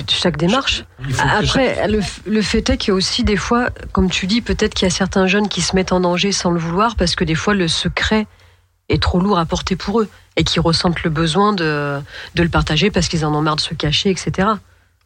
chaque 0.09 0.37
démarche. 0.37 0.85
Après, 1.19 1.87
le, 1.87 1.99
le 2.25 2.41
fait 2.41 2.69
est 2.69 2.77
qu'il 2.77 2.89
y 2.89 2.91
a 2.91 2.95
aussi 2.95 3.23
des 3.23 3.35
fois, 3.37 3.69
comme 3.91 4.09
tu 4.09 4.27
dis, 4.27 4.41
peut-être 4.41 4.73
qu'il 4.73 4.85
y 4.87 4.91
a 4.91 4.93
certains 4.93 5.27
jeunes 5.27 5.49
qui 5.49 5.61
se 5.61 5.75
mettent 5.75 5.91
en 5.91 5.99
danger 5.99 6.31
sans 6.31 6.51
le 6.51 6.59
vouloir 6.59 6.95
parce 6.95 7.15
que 7.15 7.23
des 7.25 7.35
fois 7.35 7.53
le 7.53 7.67
secret 7.67 8.27
est 8.89 9.01
trop 9.01 9.19
lourd 9.19 9.37
à 9.39 9.45
porter 9.45 9.75
pour 9.75 9.99
eux 10.01 10.07
et 10.37 10.43
qui 10.45 10.59
ressentent 10.61 11.03
le 11.03 11.09
besoin 11.09 11.51
de, 11.51 11.99
de 12.35 12.43
le 12.43 12.49
partager 12.49 12.89
parce 12.91 13.09
qu'ils 13.09 13.25
en 13.25 13.35
ont 13.35 13.41
marre 13.41 13.57
de 13.57 13.61
se 13.61 13.73
cacher, 13.73 14.09
etc. 14.09 14.47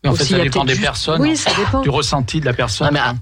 Mais 0.04 0.10
en 0.10 0.14
fait, 0.14 0.22
Aussi, 0.24 0.32
ça 0.34 0.36
il 0.36 0.40
y 0.40 0.42
a 0.42 0.44
dépend 0.44 0.64
des 0.66 0.74
juste- 0.74 0.84
personnes, 0.84 1.22
Oui, 1.22 1.36
ça 1.36 1.52
dépend. 1.58 1.82
du 1.82 1.90
ressenti 1.90 2.40
de 2.40 2.46
la 2.46 2.54
personne. 2.54 2.88
Non, 2.88 2.94
mais 2.94 3.00
à- 3.00 3.16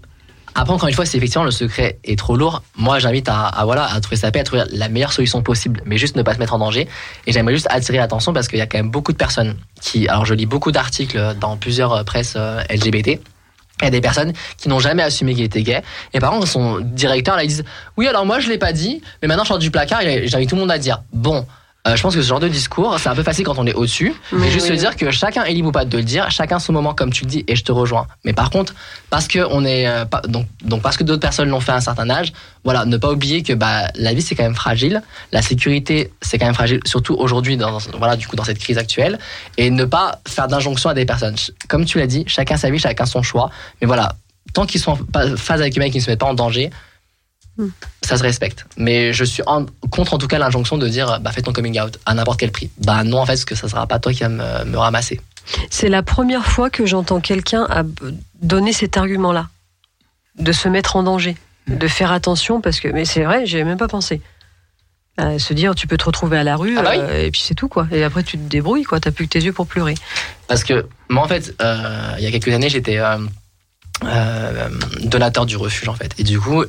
après, 0.55 0.73
encore 0.73 0.87
une 0.87 0.95
fois, 0.95 1.05
si 1.05 1.17
effectivement 1.17 1.45
le 1.45 1.51
secret 1.51 1.99
est 2.03 2.17
trop 2.17 2.35
lourd, 2.35 2.63
moi 2.75 2.99
j'invite 2.99 3.29
à, 3.29 3.61
voilà, 3.63 3.85
à 3.85 3.99
trouver 4.01 4.17
sa 4.17 4.31
paix, 4.31 4.39
à 4.39 4.43
trouver 4.43 4.63
la 4.71 4.89
meilleure 4.89 5.13
solution 5.13 5.41
possible, 5.41 5.81
mais 5.85 5.97
juste 5.97 6.15
ne 6.15 6.23
pas 6.23 6.33
se 6.33 6.39
mettre 6.39 6.53
en 6.53 6.59
danger. 6.59 6.87
Et 7.27 7.31
j'aimerais 7.31 7.53
juste 7.53 7.67
attirer 7.69 7.97
l'attention 7.97 8.33
parce 8.33 8.47
qu'il 8.47 8.59
y 8.59 8.61
a 8.61 8.67
quand 8.67 8.77
même 8.77 8.91
beaucoup 8.91 9.11
de 9.11 9.17
personnes 9.17 9.55
qui. 9.81 10.07
Alors, 10.07 10.25
je 10.25 10.33
lis 10.33 10.45
beaucoup 10.45 10.71
d'articles 10.71 11.35
dans 11.39 11.57
plusieurs 11.57 11.93
euh, 11.93 12.03
presses 12.03 12.33
euh, 12.35 12.61
LGBT. 12.69 13.19
Il 13.81 13.85
y 13.85 13.87
a 13.87 13.91
des 13.91 14.01
personnes 14.01 14.33
qui 14.57 14.67
n'ont 14.67 14.79
jamais 14.79 15.03
assumé 15.03 15.33
qu'ils 15.33 15.45
étaient 15.45 15.63
gays. 15.63 15.83
Et 16.13 16.19
par 16.19 16.31
contre, 16.31 16.47
son 16.47 16.79
directeur, 16.81 17.37
là, 17.37 17.43
ils 17.43 17.47
disent 17.47 17.63
Oui, 17.95 18.07
alors 18.07 18.25
moi, 18.25 18.39
je 18.39 18.49
l'ai 18.49 18.57
pas 18.57 18.73
dit, 18.73 19.01
mais 19.21 19.27
maintenant, 19.27 19.43
je 19.43 19.49
sors 19.49 19.59
du 19.59 19.71
placard 19.71 20.01
et 20.01 20.27
j'invite 20.27 20.49
tout 20.49 20.55
le 20.55 20.61
monde 20.61 20.71
à 20.71 20.77
dire 20.77 21.03
Bon, 21.13 21.45
euh, 21.89 21.95
je 21.95 22.01
pense 22.01 22.15
que 22.15 22.21
ce 22.21 22.27
genre 22.27 22.39
de 22.39 22.47
discours, 22.47 22.97
c'est 22.99 23.09
un 23.09 23.15
peu 23.15 23.23
facile 23.23 23.45
quand 23.45 23.57
on 23.57 23.65
est 23.65 23.73
au-dessus. 23.73 24.13
Mais 24.31 24.49
juste 24.51 24.67
oui. 24.69 24.75
se 24.75 24.79
dire 24.79 24.95
que 24.95 25.11
chacun 25.11 25.43
est 25.43 25.53
libre 25.53 25.69
ou 25.69 25.71
pas 25.71 25.85
de 25.85 25.97
le 25.97 26.03
dire, 26.03 26.29
chacun 26.31 26.59
son 26.59 26.73
moment, 26.73 26.93
comme 26.93 27.11
tu 27.11 27.23
le 27.25 27.29
dis, 27.29 27.43
et 27.47 27.55
je 27.55 27.63
te 27.63 27.71
rejoins. 27.71 28.07
Mais 28.23 28.33
par 28.33 28.49
contre, 28.49 28.73
parce 29.09 29.27
que 29.27 29.39
on 29.49 29.65
est, 29.65 29.87
euh, 29.87 30.05
pas- 30.05 30.21
donc, 30.21 30.47
donc 30.63 30.81
parce 30.81 30.97
que 30.97 31.03
d'autres 31.03 31.21
personnes 31.21 31.49
l'ont 31.49 31.59
fait 31.59 31.71
à 31.71 31.75
un 31.75 31.81
certain 31.81 32.09
âge, 32.09 32.31
voilà, 32.63 32.85
ne 32.85 32.97
pas 32.97 33.11
oublier 33.11 33.43
que 33.43 33.53
bah, 33.53 33.87
la 33.95 34.13
vie 34.13 34.21
c'est 34.21 34.35
quand 34.35 34.43
même 34.43 34.55
fragile, 34.55 35.01
la 35.31 35.41
sécurité 35.41 36.11
c'est 36.21 36.37
quand 36.37 36.45
même 36.45 36.55
fragile, 36.55 36.79
surtout 36.85 37.15
aujourd'hui 37.15 37.57
dans, 37.57 37.77
voilà, 37.97 38.15
du 38.15 38.27
coup, 38.27 38.35
dans 38.35 38.43
cette 38.43 38.59
crise 38.59 38.77
actuelle, 38.77 39.17
et 39.57 39.69
ne 39.69 39.85
pas 39.85 40.19
faire 40.27 40.47
d'injonction 40.47 40.89
à 40.89 40.93
des 40.93 41.05
personnes. 41.05 41.35
Comme 41.67 41.85
tu 41.85 41.97
l'as 41.97 42.07
dit, 42.07 42.23
chacun 42.27 42.57
sa 42.57 42.69
vie, 42.69 42.79
chacun 42.79 43.05
son 43.05 43.23
choix. 43.23 43.49
Mais 43.81 43.87
voilà, 43.87 44.15
tant 44.53 44.65
qu'ils 44.65 44.81
sont 44.81 44.91
en 45.15 45.35
phase 45.37 45.61
avec 45.61 45.77
eux-mêmes, 45.77 45.91
qu'ils 45.91 46.01
ne 46.01 46.05
se 46.05 46.09
mettent 46.09 46.19
pas 46.19 46.25
en 46.27 46.33
danger, 46.33 46.69
Hmm. 47.59 47.69
ça 48.01 48.15
se 48.17 48.23
respecte. 48.23 48.65
Mais 48.77 49.11
je 49.11 49.23
suis 49.25 49.43
en- 49.45 49.65
contre 49.91 50.13
en 50.13 50.17
tout 50.17 50.27
cas 50.27 50.39
l'injonction 50.39 50.77
de 50.77 50.87
dire 50.87 51.19
bah, 51.19 51.31
fais 51.33 51.41
ton 51.41 51.51
coming 51.51 51.79
out 51.81 51.99
à 52.05 52.13
n'importe 52.13 52.39
quel 52.39 52.51
prix. 52.51 52.69
Bah 52.79 53.03
non, 53.03 53.17
en 53.19 53.25
fait, 53.25 53.33
parce 53.33 53.43
que 53.45 53.55
ça 53.55 53.67
sera 53.67 53.85
pas 53.85 53.99
toi 53.99 54.13
qui 54.13 54.21
va 54.21 54.29
me, 54.29 54.63
me 54.65 54.77
ramasser. 54.77 55.19
C'est 55.69 55.89
la 55.89 56.01
première 56.01 56.45
fois 56.45 56.69
que 56.69 56.85
j'entends 56.85 57.19
quelqu'un 57.19 57.67
donner 58.41 58.71
cet 58.71 58.95
argument-là, 58.97 59.49
de 60.37 60.51
se 60.53 60.69
mettre 60.69 60.95
en 60.95 61.03
danger, 61.03 61.35
de 61.67 61.87
faire 61.87 62.11
attention, 62.11 62.61
parce 62.61 62.79
que, 62.79 62.87
mais 62.87 63.03
c'est 63.03 63.23
vrai, 63.23 63.45
j'y 63.45 63.61
même 63.63 63.77
pas 63.77 63.87
pensé. 63.89 64.21
À 65.17 65.37
se 65.37 65.53
dire, 65.53 65.75
tu 65.75 65.85
peux 65.85 65.97
te 65.97 66.05
retrouver 66.05 66.37
à 66.37 66.43
la 66.45 66.55
rue, 66.55 66.77
Ah 66.77 66.81
bah 66.81 66.89
oui. 66.93 66.97
euh, 67.01 67.25
et 67.25 67.31
puis 67.31 67.41
c'est 67.43 67.55
tout, 67.55 67.67
quoi. 67.67 67.87
Et 67.91 68.03
après, 68.05 68.23
tu 68.23 68.37
te 68.37 68.43
débrouilles, 68.49 68.83
quoi. 68.85 69.01
T'as 69.01 69.11
plus 69.11 69.25
que 69.25 69.31
tes 69.31 69.41
yeux 69.41 69.51
pour 69.51 69.67
pleurer. 69.67 69.95
Parce 70.47 70.63
que 70.63 70.87
moi, 71.09 71.23
en 71.23 71.27
fait, 71.27 71.53
euh, 71.61 72.13
il 72.17 72.23
y 72.23 72.27
a 72.27 72.31
quelques 72.31 72.53
années, 72.53 72.69
j'étais 72.69 72.99
euh, 72.99 73.17
euh, 74.05 74.69
donateur 75.03 75.45
du 75.45 75.57
refuge, 75.57 75.87
en 75.89 75.93
fait. 75.93 76.13
Et 76.17 76.23
du 76.23 76.39
coup, 76.39 76.61
euh, 76.61 76.67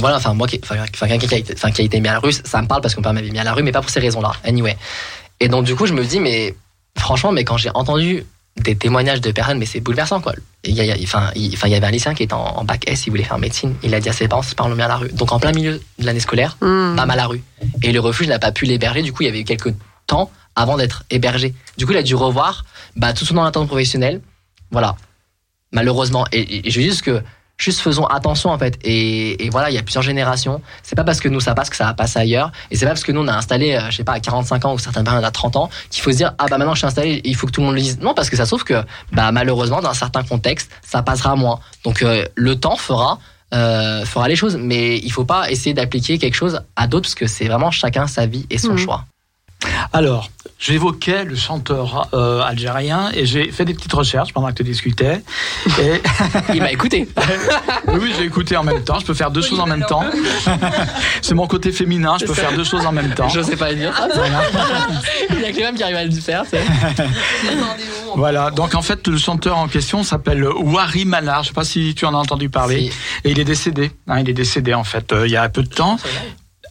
voilà, 0.00 0.16
enfin, 0.16 0.34
moi, 0.34 0.46
qui- 0.46 0.60
enfin, 0.62 0.76
quelqu'un 1.08 1.18
qui 1.26 1.34
a, 1.34 1.38
été, 1.38 1.52
enfin, 1.54 1.70
qui 1.70 1.82
a 1.82 1.84
été 1.84 2.00
mis 2.00 2.08
à 2.08 2.12
la 2.14 2.18
rue, 2.20 2.32
ça 2.32 2.62
me 2.62 2.66
parle 2.66 2.80
parce 2.80 2.94
qu'on 2.94 3.02
m'avait 3.02 3.22
mis 3.30 3.38
à 3.38 3.44
la 3.44 3.52
rue, 3.52 3.62
mais 3.62 3.72
pas 3.72 3.80
pour 3.80 3.90
ces 3.90 4.00
raisons-là. 4.00 4.32
Anyway. 4.44 4.76
Et 5.40 5.48
donc, 5.48 5.64
du 5.64 5.74
coup, 5.74 5.86
je 5.86 5.92
me 5.92 6.04
dis, 6.04 6.20
mais 6.20 6.54
franchement, 6.98 7.32
mais 7.32 7.44
quand 7.44 7.56
j'ai 7.56 7.70
entendu 7.74 8.24
des 8.60 8.76
témoignages 8.76 9.20
de 9.22 9.30
personnes, 9.32 9.58
mais 9.58 9.64
c'est 9.66 9.80
bouleversant, 9.80 10.20
quoi. 10.20 10.34
Il 10.64 10.74
y, 10.74 10.80
a- 10.80 10.96
il 10.96 11.04
enfin, 11.04 11.30
il, 11.34 11.52
enfin, 11.54 11.68
il 11.68 11.72
y 11.72 11.74
avait 11.74 11.86
un 11.86 11.90
lycéen 11.90 12.14
qui 12.14 12.22
était 12.22 12.34
en, 12.34 12.44
en 12.58 12.64
bac 12.64 12.84
S, 12.86 13.06
il 13.06 13.10
voulait 13.10 13.24
faire 13.24 13.38
médecine. 13.38 13.74
Il 13.82 13.94
a 13.94 14.00
dit 14.00 14.08
à 14.10 14.12
ses 14.12 14.28
parents, 14.28 14.42
ses 14.42 14.54
parents 14.54 14.68
l'ont 14.68 14.76
mis 14.76 14.82
à 14.82 14.88
la 14.88 14.96
rue. 14.96 15.08
Donc, 15.12 15.32
en 15.32 15.40
plein 15.40 15.52
milieu 15.52 15.80
de 15.98 16.06
l'année 16.06 16.20
scolaire, 16.20 16.56
Hmm. 16.60 16.94
bam 16.94 17.10
à 17.10 17.16
la 17.16 17.26
rue. 17.26 17.42
Et 17.82 17.92
le 17.92 18.00
refuge 18.00 18.28
n'a 18.28 18.38
pas 18.38 18.52
pu 18.52 18.66
l'héberger. 18.66 19.02
Du 19.02 19.12
coup, 19.12 19.22
il 19.22 19.26
y 19.26 19.28
avait 19.28 19.40
eu 19.40 19.44
quelques 19.44 19.74
temps 20.06 20.30
avant 20.54 20.76
d'être 20.76 21.04
hébergé. 21.10 21.54
Du 21.78 21.86
coup, 21.86 21.92
il 21.92 21.98
a 21.98 22.02
dû 22.02 22.14
revoir 22.14 22.64
bah, 22.94 23.14
tout 23.14 23.24
son 23.24 23.36
orientation 23.38 23.66
professionnelle. 23.66 24.20
Voilà. 24.70 24.96
Malheureusement. 25.72 26.24
Et, 26.32 26.66
et 26.66 26.70
je 26.70 26.78
veux 26.80 26.86
juste 26.86 27.02
que 27.02 27.22
juste 27.58 27.80
faisons 27.80 28.04
attention 28.06 28.50
en 28.50 28.58
fait. 28.58 28.78
Et, 28.82 29.44
et 29.44 29.50
voilà, 29.50 29.70
il 29.70 29.74
y 29.74 29.78
a 29.78 29.82
plusieurs 29.82 30.02
générations. 30.02 30.60
C'est 30.82 30.96
pas 30.96 31.04
parce 31.04 31.20
que 31.20 31.28
nous 31.28 31.40
ça 31.40 31.54
passe 31.54 31.70
que 31.70 31.76
ça 31.76 31.84
va 31.84 31.94
passer 31.94 32.18
ailleurs. 32.18 32.50
Et 32.70 32.76
c'est 32.76 32.84
pas 32.86 32.90
parce 32.92 33.04
que 33.04 33.12
nous 33.12 33.20
on 33.22 33.28
a 33.28 33.34
installé, 33.36 33.74
euh, 33.74 33.90
je 33.90 33.96
sais 33.98 34.04
pas, 34.04 34.14
à 34.14 34.20
45 34.20 34.64
ans 34.64 34.74
ou 34.74 34.78
certaines 34.78 35.04
personnes 35.04 35.24
à 35.24 35.30
30 35.30 35.56
ans 35.56 35.70
qu'il 35.90 36.02
faut 36.02 36.10
se 36.10 36.16
dire 36.16 36.34
ah 36.38 36.46
bah 36.50 36.58
maintenant 36.58 36.74
je 36.74 36.78
suis 36.78 36.86
installé, 36.86 37.20
il 37.24 37.36
faut 37.36 37.46
que 37.46 37.52
tout 37.52 37.60
le 37.60 37.66
monde 37.66 37.76
le 37.76 37.80
dise. 37.82 37.98
Non, 38.00 38.14
parce 38.14 38.30
que 38.30 38.36
ça 38.36 38.44
se 38.44 38.50
trouve 38.50 38.64
que 38.64 38.82
bah 39.12 39.30
malheureusement 39.32 39.80
dans 39.80 39.94
certains 39.94 40.22
contextes 40.24 40.70
ça 40.82 41.02
passera 41.02 41.36
moins. 41.36 41.60
Donc 41.84 42.02
euh, 42.02 42.24
le 42.34 42.56
temps 42.58 42.76
fera 42.76 43.18
euh, 43.54 44.04
fera 44.06 44.28
les 44.28 44.36
choses, 44.36 44.56
mais 44.58 44.96
il 44.98 45.12
faut 45.12 45.26
pas 45.26 45.50
essayer 45.50 45.74
d'appliquer 45.74 46.18
quelque 46.18 46.34
chose 46.34 46.62
à 46.74 46.86
d'autres 46.86 47.02
parce 47.04 47.14
que 47.14 47.26
c'est 47.26 47.46
vraiment 47.46 47.70
chacun 47.70 48.06
sa 48.06 48.26
vie 48.26 48.46
et 48.50 48.58
son 48.58 48.72
Mhm. 48.72 48.78
choix. 48.78 49.04
Alors, 49.92 50.30
j'évoquais 50.58 51.24
le 51.24 51.34
chanteur 51.36 52.08
euh, 52.14 52.40
algérien 52.42 53.10
et 53.14 53.26
j'ai 53.26 53.50
fait 53.52 53.64
des 53.64 53.74
petites 53.74 53.92
recherches 53.92 54.32
pendant 54.32 54.48
que 54.48 54.54
tu 54.54 54.64
discutais. 54.64 55.22
Et 55.80 56.02
Il 56.54 56.60
m'a 56.62 56.72
écouté. 56.72 57.08
oui, 57.88 57.98
oui, 58.00 58.12
j'ai 58.18 58.24
écouté 58.24 58.56
en 58.56 58.64
même 58.64 58.82
temps. 58.84 58.98
Je 58.98 59.04
peux 59.06 59.14
faire 59.14 59.30
deux 59.30 59.42
choses 59.42 59.60
en 59.60 59.66
même 59.66 59.84
temps. 59.84 60.04
C'est 61.22 61.34
mon 61.34 61.46
côté 61.46 61.72
féminin. 61.72 62.16
Je 62.20 62.26
peux 62.26 62.34
faire 62.34 62.52
deux 62.52 62.64
choses 62.64 62.86
en 62.86 62.92
même 62.92 63.14
temps. 63.14 63.28
Je 63.28 63.40
sais 63.42 63.56
pas 63.56 63.70
le 63.70 63.76
dire. 63.76 63.92
Il 65.30 65.40
y 65.40 65.44
a 65.44 65.52
Clément 65.52 65.72
qui 65.74 65.82
arrive 65.82 65.96
à 65.96 66.04
le 66.04 66.10
faire. 66.12 66.44
c'est- 66.50 66.62
Voilà. 68.16 68.50
Donc 68.50 68.74
en 68.74 68.82
fait, 68.82 69.06
le 69.08 69.16
chanteur 69.16 69.56
en 69.58 69.68
question 69.68 70.02
s'appelle 70.02 70.44
Wari 70.44 71.04
Manar. 71.04 71.42
Je 71.42 71.48
sais 71.48 71.54
pas 71.54 71.64
si 71.64 71.94
tu 71.94 72.04
en 72.04 72.14
as 72.14 72.18
entendu 72.18 72.48
parler. 72.48 72.90
Et 73.24 73.30
il 73.30 73.38
est 73.38 73.44
décédé. 73.44 73.90
hein, 74.08 74.20
il 74.20 74.28
est 74.28 74.34
décédé 74.34 74.74
en 74.74 74.84
fait 74.84 75.12
euh, 75.12 75.26
il 75.26 75.32
y 75.32 75.36
a 75.36 75.48
peu 75.48 75.62
de 75.62 75.68
temps. 75.68 75.96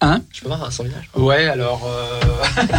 Hein 0.04 0.22
Je 0.34 0.42
peux 0.42 0.48
voir 0.48 0.72
son 0.72 0.84
visage 0.84 1.10
Ouais. 1.16 1.46
Alors, 1.48 1.88
euh... 1.88 2.20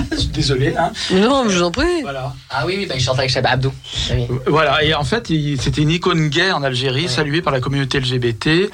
je 0.12 0.16
suis 0.16 0.28
désolé. 0.28 0.74
Hein. 0.76 0.90
Non, 1.12 1.44
je 1.48 1.58
vous 1.58 1.62
en 1.62 1.70
prie. 1.70 2.02
Voilà. 2.02 2.34
Ah 2.50 2.64
oui, 2.66 2.74
oui, 2.78 2.86
bah, 2.86 2.94
il 2.96 3.00
chante 3.00 3.18
avec 3.18 3.30
Cheb 3.30 3.46
Abdou. 3.46 3.72
Ah 4.10 4.14
oui. 4.16 4.26
Voilà, 4.46 4.82
et 4.82 4.92
en 4.92 5.04
fait, 5.04 5.28
c'était 5.60 5.82
une 5.82 5.90
icône 5.90 6.28
gay 6.28 6.50
en 6.50 6.64
Algérie, 6.64 7.08
saluée 7.08 7.40
par 7.40 7.52
la 7.52 7.60
communauté 7.60 8.00
LGBT. 8.00 8.70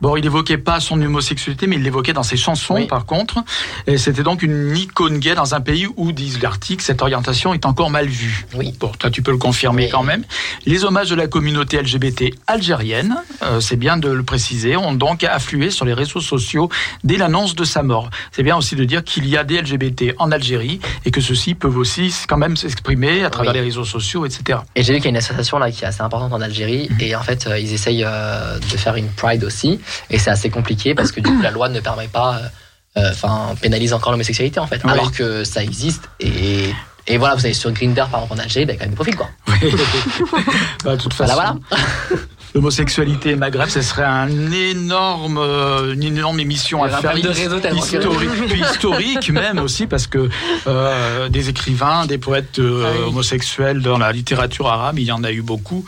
Bon, 0.00 0.16
il 0.16 0.24
évoquait 0.24 0.56
pas 0.56 0.80
son 0.80 1.00
homosexualité, 1.00 1.66
mais 1.66 1.76
il 1.76 1.82
l'évoquait 1.82 2.14
dans 2.14 2.22
ses 2.22 2.38
chansons, 2.38 2.74
Oui. 2.76 2.86
par 2.86 3.04
contre. 3.04 3.44
Et 3.86 3.98
c'était 3.98 4.22
donc 4.22 4.42
une 4.42 4.74
icône 4.74 5.18
gay 5.18 5.34
dans 5.34 5.54
un 5.54 5.60
pays 5.60 5.86
où, 5.96 6.12
disent 6.12 6.40
l'article, 6.40 6.82
cette 6.82 7.02
orientation 7.02 7.52
est 7.52 7.66
encore 7.66 7.90
mal 7.90 8.06
vue. 8.06 8.46
Oui. 8.54 8.74
Bon, 8.80 8.88
toi, 8.98 9.10
tu 9.10 9.20
peux 9.22 9.30
le 9.32 9.36
confirmer 9.36 9.84
Oui. 9.84 9.90
quand 9.90 10.04
même. 10.04 10.24
Les 10.64 10.84
hommages 10.84 11.10
de 11.10 11.16
la 11.16 11.26
communauté 11.26 11.80
LGBT 11.82 12.32
algérienne, 12.46 13.16
euh, 13.42 13.60
c'est 13.60 13.76
bien 13.76 13.98
de 13.98 14.08
le 14.08 14.22
préciser, 14.22 14.76
ont 14.76 14.94
donc 14.94 15.22
afflué 15.24 15.70
sur 15.70 15.84
les 15.84 15.92
réseaux 15.94 16.20
sociaux 16.20 16.70
dès 17.04 17.18
l'annonce 17.18 17.54
de 17.54 17.64
sa 17.64 17.82
mort. 17.82 17.89
C'est 18.32 18.42
bien 18.42 18.56
aussi 18.56 18.76
de 18.76 18.84
dire 18.84 19.02
qu'il 19.04 19.26
y 19.28 19.36
a 19.36 19.44
des 19.44 19.60
LGBT 19.60 20.14
en 20.18 20.30
Algérie 20.32 20.80
et 21.04 21.10
que 21.10 21.20
ceux-ci 21.20 21.54
peuvent 21.54 21.76
aussi 21.76 22.12
quand 22.28 22.36
même 22.36 22.56
s'exprimer 22.56 23.24
à 23.24 23.30
travers 23.30 23.52
Oui. 23.52 23.58
les 23.58 23.64
réseaux 23.64 23.84
sociaux, 23.84 24.24
etc. 24.26 24.58
Et 24.76 24.82
j'ai 24.82 24.92
vu 24.92 24.98
qu'il 24.98 25.06
y 25.06 25.08
a 25.08 25.10
une 25.10 25.16
association 25.16 25.58
là 25.58 25.70
qui 25.70 25.84
est 25.84 25.86
assez 25.88 26.02
importante 26.02 26.32
en 26.32 26.40
Algérie 26.40 26.88
et 27.00 27.14
en 27.16 27.22
fait 27.22 27.46
euh, 27.46 27.58
ils 27.58 27.72
essayent 27.72 28.04
euh, 28.06 28.58
de 28.58 28.76
faire 28.76 28.96
une 28.96 29.08
Pride 29.08 29.44
aussi 29.44 29.80
et 30.10 30.18
c'est 30.18 30.30
assez 30.30 30.50
compliqué 30.50 30.94
parce 30.94 31.12
que 31.12 31.20
du 31.20 31.30
coup 31.30 31.42
la 31.42 31.50
loi 31.50 31.68
ne 31.68 31.80
permet 31.80 32.08
pas, 32.08 32.36
euh, 32.36 33.00
euh, 33.00 33.10
enfin 33.12 33.54
pénalise 33.60 33.92
encore 33.92 34.12
l'homosexualité 34.12 34.60
en 34.60 34.66
fait, 34.66 34.80
Oui. 34.84 34.90
alors 34.90 35.12
que 35.12 35.44
ça 35.44 35.62
existe 35.62 36.08
et 36.20 36.72
et 37.06 37.16
voilà 37.16 37.34
vous 37.34 37.40
savez 37.40 37.54
sur 37.54 37.70
Grinder 37.72 38.04
par 38.10 38.22
exemple 38.22 38.34
en 38.40 38.44
Algérie 38.44 38.66
il 38.66 38.68
y 38.68 38.72
a 38.72 38.74
quand 38.74 38.80
même 38.84 38.90
des 38.90 38.94
profils 38.96 39.16
quoi. 39.16 39.28
Oui. 39.48 39.72
Bah, 40.84 40.96
de 40.96 41.02
toute 41.02 41.12
façon, 41.14 41.32
Voilà 41.34 41.56
voilà. 41.70 42.22
l'homosexualité 42.54 43.30
et 43.30 43.36
Maghreb, 43.36 43.68
ce 43.68 43.82
serait 43.82 44.04
un 44.04 44.28
énorme, 44.52 45.38
euh, 45.38 45.94
une 45.94 46.02
énorme 46.02 46.40
émission 46.40 46.82
à 46.82 46.88
faire. 46.88 47.14
de 47.14 47.28
réseau 47.28 47.58
historique, 47.74 48.30
puis 48.48 48.60
historique 48.60 49.30
même 49.30 49.58
aussi, 49.58 49.86
parce 49.86 50.06
que 50.06 50.28
euh, 50.66 51.28
des 51.28 51.48
écrivains, 51.48 52.06
des 52.06 52.18
poètes 52.18 52.58
euh, 52.58 52.84
Ah 52.86 52.92
oui. 52.98 53.08
homosexuels 53.08 53.80
dans 53.82 53.98
la 53.98 54.12
littérature 54.12 54.68
arabe, 54.68 54.98
il 54.98 55.04
y 55.04 55.12
en 55.12 55.22
a 55.24 55.32
eu 55.32 55.42
beaucoup. 55.42 55.84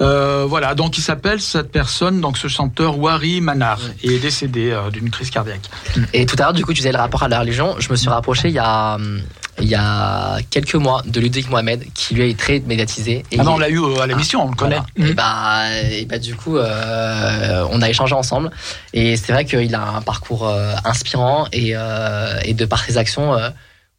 Euh, 0.00 0.44
voilà, 0.48 0.74
donc 0.74 0.98
il 0.98 1.02
s'appelle 1.02 1.40
cette 1.40 1.70
personne, 1.72 2.20
donc 2.20 2.38
ce 2.38 2.48
chanteur 2.48 2.98
Wari 2.98 3.40
Manar, 3.40 3.80
et 4.02 4.14
est 4.14 4.18
décédé 4.18 4.76
d'une 4.92 5.10
crise 5.10 5.30
cardiaque. 5.30 5.68
Et 6.12 6.26
tout 6.26 6.36
à 6.38 6.42
l'heure, 6.44 6.52
du 6.52 6.64
coup, 6.64 6.72
tu 6.72 6.78
disais 6.80 6.92
le 6.92 6.98
rapport 6.98 7.22
à 7.22 7.28
la 7.28 7.40
religion. 7.40 7.74
Je 7.78 7.90
me 7.90 7.96
suis 7.96 8.08
rapproché 8.08 8.48
il 8.48 8.54
y 8.54 8.58
a, 8.58 8.94
hum, 8.96 9.20
il 9.60 9.68
y 9.68 9.74
a 9.74 10.38
quelques 10.50 10.74
mois 10.74 11.02
de 11.06 11.20
Ludovic 11.20 11.50
Mohamed, 11.50 11.84
qui 11.94 12.14
lui 12.14 12.30
est 12.30 12.38
très 12.38 12.60
médiatisé. 12.60 13.24
Et 13.30 13.36
Ah 13.38 13.44
non, 13.44 13.54
on 13.54 13.58
l'a 13.58 13.68
eu 13.68 13.80
euh, 13.80 14.00
à 14.00 14.06
l'émission, 14.06 14.44
on 14.44 14.50
le 14.50 14.56
connaît. 14.56 14.78
Voilà. 14.96 15.10
Et, 15.10 15.14
bah, 15.14 15.62
et 15.90 16.04
bah, 16.04 16.18
du 16.18 16.34
coup, 16.34 16.56
euh, 16.56 17.66
on 17.70 17.82
a 17.82 17.88
échangé 17.88 18.14
ensemble. 18.14 18.50
Et 18.92 19.16
c'est 19.16 19.32
vrai 19.32 19.44
qu'il 19.44 19.74
a 19.74 19.82
un 19.82 20.02
parcours 20.02 20.48
euh, 20.48 20.74
inspirant 20.84 21.46
et, 21.52 21.74
et 22.44 22.54
de 22.54 22.64
par 22.64 22.84
ses 22.84 22.98
actions, 22.98 23.36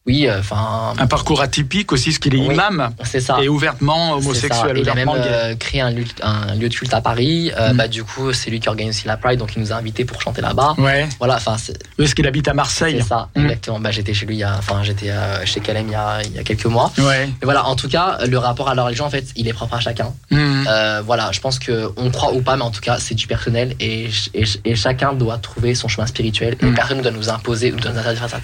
oui, 0.09 0.27
enfin. 0.39 0.93
Un 0.97 1.07
parcours 1.07 1.41
atypique 1.41 1.91
aussi, 1.91 2.11
ce 2.11 2.19
qu'il 2.19 2.33
est 2.35 2.39
Oui. 2.39 2.53
imam 2.55 2.89
C'est 3.03 3.19
ça. 3.19 3.37
et 3.41 3.47
ouvertement 3.47 4.13
homosexuel, 4.13 4.77
Il 4.79 4.89
a 4.89 4.95
même 4.95 5.09
euh, 5.13 5.55
créé 5.55 5.81
un 5.81 5.91
lieu, 5.91 6.03
un 6.23 6.55
lieu 6.55 6.67
de 6.69 6.73
culte 6.73 6.93
à 6.93 7.01
Paris. 7.01 7.51
Euh, 7.57 7.73
Mm. 7.73 7.77
bah, 7.77 7.87
du 7.87 8.03
coup, 8.03 8.33
c'est 8.33 8.49
lui 8.49 8.59
qui 8.59 8.67
organise 8.69 8.95
aussi 8.95 9.07
la 9.07 9.17
Pride, 9.17 9.37
donc 9.39 9.51
il 9.55 9.61
nous 9.61 9.71
a 9.71 9.75
invités 9.75 10.05
pour 10.05 10.21
chanter 10.21 10.41
là-bas. 10.41 10.73
Ouais, 10.79 11.07
Voilà, 11.19 11.35
enfin, 11.35 11.55
parce 11.97 12.13
qu'il 12.15 12.25
habite 12.27 12.47
à 12.47 12.53
Marseille. 12.53 12.97
c'est 13.01 13.07
ça, 13.07 13.29
Mm. 13.35 13.41
exactement. 13.45 13.79
Bah, 13.79 13.91
j'étais 13.91 14.13
chez 14.13 14.25
lui, 14.25 14.43
enfin, 14.43 14.81
j'étais 14.83 15.11
euh, 15.11 15.45
chez 15.45 15.59
Calem 15.59 15.85
il 15.87 15.91
y 15.91 15.95
a, 15.95 16.21
il 16.23 16.33
y 16.35 16.39
a 16.39 16.43
quelques 16.43 16.65
mois. 16.65 16.91
Ouais. 16.97 17.27
Mais 17.27 17.45
voilà, 17.45 17.65
en 17.65 17.75
tout 17.75 17.87
cas, 17.89 18.17
le 18.25 18.37
rapport 18.37 18.69
à 18.69 18.75
la 18.75 18.83
religion, 18.83 19.05
en 19.05 19.09
fait, 19.11 19.25
il 19.35 19.47
est 19.47 19.53
propre 19.53 19.75
à 19.75 19.79
chacun. 19.79 20.11
Mm. 20.31 20.65
Voilà, 21.05 21.31
je 21.31 21.39
pense 21.39 21.59
que 21.59 21.91
on 21.97 22.09
croit 22.11 22.33
ou 22.33 22.41
pas, 22.41 22.55
mais 22.55 22.63
en 22.63 22.71
tout 22.71 22.81
cas, 22.81 22.97
c'est 22.99 23.15
du 23.15 23.27
personnel 23.27 23.75
et, 23.79 24.09
et, 24.33 24.43
et 24.65 24.75
chacun 24.75 25.13
doit 25.13 25.37
trouver 25.37 25.75
son 25.75 25.87
chemin 25.87 26.07
spirituel. 26.07 26.55
Et 26.61 26.71
personne 26.71 26.97
ne 26.97 27.03
doit 27.03 27.11
nous 27.11 27.29
imposer 27.29 27.71
ou 27.71 27.75
nous 27.77 27.87
interdire 27.87 28.23
enfin, 28.23 28.39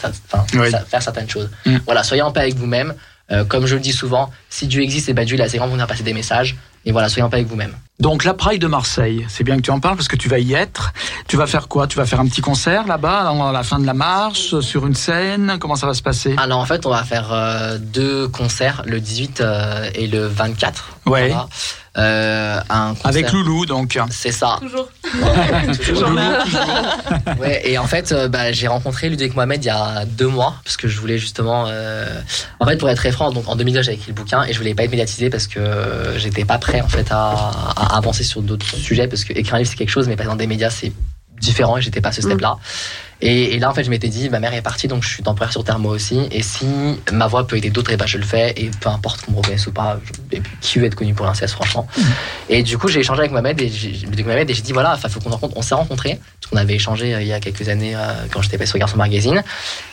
faire 0.89 1.01
certaines 1.01 1.29
choses. 1.29 1.49
Mm. 1.65 1.77
Voilà, 1.85 2.03
soyez 2.03 2.21
en 2.21 2.31
paix 2.31 2.41
avec 2.41 2.55
vous-même. 2.55 2.93
Euh, 3.31 3.43
comme 3.43 3.65
je 3.65 3.73
le 3.73 3.81
dis 3.81 3.93
souvent, 3.93 4.29
si 4.49 4.67
Dieu 4.67 4.83
existe, 4.83 5.09
et 5.09 5.13
ben 5.13 5.25
Dieu 5.25 5.35
il 5.35 5.41
est 5.41 5.45
assez 5.45 5.57
grand 5.57 5.65
pour 5.65 5.73
venir 5.73 5.87
passer 5.87 6.03
des 6.03 6.13
messages. 6.13 6.55
Et 6.85 6.91
voilà, 6.91 7.09
soyez 7.09 7.23
en 7.23 7.29
paix 7.29 7.37
avec 7.37 7.47
vous-même. 7.47 7.73
Donc 7.99 8.23
la 8.23 8.35
Pride 8.35 8.61
de 8.61 8.67
Marseille, 8.67 9.25
c'est 9.29 9.43
bien 9.43 9.55
que 9.55 9.61
tu 9.61 9.71
en 9.71 9.79
parles 9.79 9.95
parce 9.95 10.07
que 10.07 10.15
tu 10.15 10.29
vas 10.29 10.37
y 10.37 10.53
être. 10.53 10.93
Tu 11.27 11.37
vas 11.37 11.47
faire 11.47 11.67
quoi? 11.67 11.87
Tu 11.87 11.97
vas 11.97 12.05
faire 12.05 12.19
un 12.19 12.27
petit 12.27 12.41
concert 12.41 12.85
là-bas 12.85 13.31
à 13.31 13.51
la 13.51 13.63
fin 13.63 13.79
de 13.79 13.85
la 13.85 13.95
marche, 13.95 14.59
sur 14.59 14.85
une 14.85 14.93
scène? 14.93 15.57
Comment 15.59 15.75
ça 15.75 15.87
va 15.87 15.95
se 15.95 16.03
passer? 16.03 16.35
Alors 16.37 16.59
en 16.59 16.65
fait, 16.65 16.85
on 16.85 16.89
va 16.89 17.03
faire 17.03 17.31
euh, 17.31 17.77
deux 17.79 18.27
concerts, 18.27 18.83
le 18.85 18.99
18 18.99 19.41
euh, 19.41 19.89
et 19.95 20.05
le 20.07 20.27
24. 20.27 20.97
Ouais. 21.07 21.29
Voilà. 21.29 21.47
Euh, 21.97 22.59
un 22.69 22.89
concert- 22.93 23.05
Avec 23.07 23.31
Loulou 23.31 23.65
donc. 23.65 23.97
C'est 24.09 24.31
ça. 24.33 24.57
Toujours. 24.59 24.89
Toujours 25.85 26.09
là. 26.11 26.43
Ouais, 27.39 27.61
et 27.69 27.77
en 27.77 27.87
fait, 27.87 28.11
euh, 28.11 28.27
bah, 28.27 28.51
j'ai 28.51 28.67
rencontré 28.67 29.09
Ludovic 29.09 29.35
Mohamed 29.35 29.63
il 29.63 29.67
y 29.67 29.69
a 29.69 30.05
deux 30.05 30.27
mois, 30.27 30.55
parce 30.63 30.75
que 30.77 30.87
je 30.87 30.99
voulais 30.99 31.17
justement. 31.17 31.65
euh, 31.69 32.05
En 32.59 32.65
fait, 32.65 32.77
pour 32.77 32.89
être 32.89 32.97
très 32.97 33.11
franc, 33.11 33.31
donc 33.31 33.47
en 33.47 33.55
2002, 33.55 33.81
j'avais 33.81 33.95
écrit 33.95 34.09
le 34.09 34.15
bouquin 34.15 34.43
et 34.43 34.51
je 34.53 34.57
voulais 34.57 34.75
pas 34.75 34.83
être 34.83 34.91
médiatisé 34.91 35.29
parce 35.29 35.47
que 35.47 35.59
euh, 35.59 36.17
j'étais 36.19 36.43
pas 36.45 36.57
prêt 36.57 36.81
en 36.81 36.87
fait 36.89 37.07
à, 37.11 37.51
à 37.75 37.97
avancer 37.97 38.23
sur 38.23 38.41
d'autres 38.41 38.65
sujets, 38.65 39.07
parce 39.07 39.23
que 39.23 39.31
écrire 39.33 39.55
un 39.55 39.59
livre 39.59 39.69
c'est 39.69 39.77
quelque 39.77 39.89
chose, 39.89 40.07
mais 40.07 40.15
passer 40.17 40.29
dans 40.29 40.35
des 40.35 40.47
médias 40.47 40.69
c'est 40.69 40.91
différent 41.39 41.77
et 41.77 41.81
j'étais 41.81 42.01
pas 42.01 42.09
à 42.09 42.11
ce 42.13 42.21
step-là. 42.21 42.57
Et, 43.21 43.55
et 43.55 43.59
là, 43.59 43.69
en 43.69 43.73
fait, 43.73 43.83
je 43.83 43.89
m'étais 43.89 44.09
dit, 44.09 44.29
ma 44.29 44.39
mère 44.39 44.53
est 44.53 44.61
partie, 44.61 44.87
donc 44.87 45.03
je 45.03 45.09
suis 45.09 45.23
temporaire 45.23 45.51
sur 45.51 45.63
Terre 45.63 45.79
moi 45.79 45.91
aussi. 45.93 46.19
Et 46.31 46.41
si 46.43 46.65
ma 47.11 47.27
voix 47.27 47.47
peut 47.47 47.55
aider 47.57 47.69
d'autres, 47.69 47.91
et 47.91 47.97
ben 47.97 48.05
je 48.05 48.17
le 48.17 48.23
fais. 48.25 48.53
Et 48.57 48.69
peu 48.81 48.89
importe 48.89 49.21
qu'on 49.21 49.31
me 49.31 49.37
reconnaisse 49.37 49.65
ou 49.67 49.71
pas, 49.71 49.99
je- 50.03 50.37
et 50.37 50.41
puis 50.41 50.51
qui 50.61 50.79
veut 50.79 50.85
être 50.85 50.95
connu 50.95 51.13
pour 51.13 51.25
l'inceste, 51.25 51.53
franchement. 51.53 51.87
Et 52.49 52.61
du 52.63 52.77
coup, 52.77 52.87
j'ai 52.89 52.99
échangé 52.99 53.19
avec 53.21 53.31
Mohamed 53.31 53.59
et 53.61 53.69
j'ai 53.69 54.61
dit 54.61 54.71
voilà, 54.73 54.93
enfin, 54.93 55.07
faut 55.09 55.19
qu'on 55.19 55.29
se 55.29 55.33
rencontre. 55.33 55.53
On 55.57 55.61
s'est 55.61 55.75
rencontrés 55.75 56.19
parce 56.41 56.51
qu'on 56.51 56.57
avait 56.57 56.75
échangé 56.75 57.15
euh, 57.15 57.21
il 57.21 57.27
y 57.27 57.33
a 57.33 57.39
quelques 57.39 57.69
années 57.69 57.95
euh, 57.95 57.99
quand 58.31 58.41
j'étais 58.41 58.57
passé 58.57 58.69
sur 58.71 58.79
Garçon 58.79 58.97
Magazine. 58.97 59.43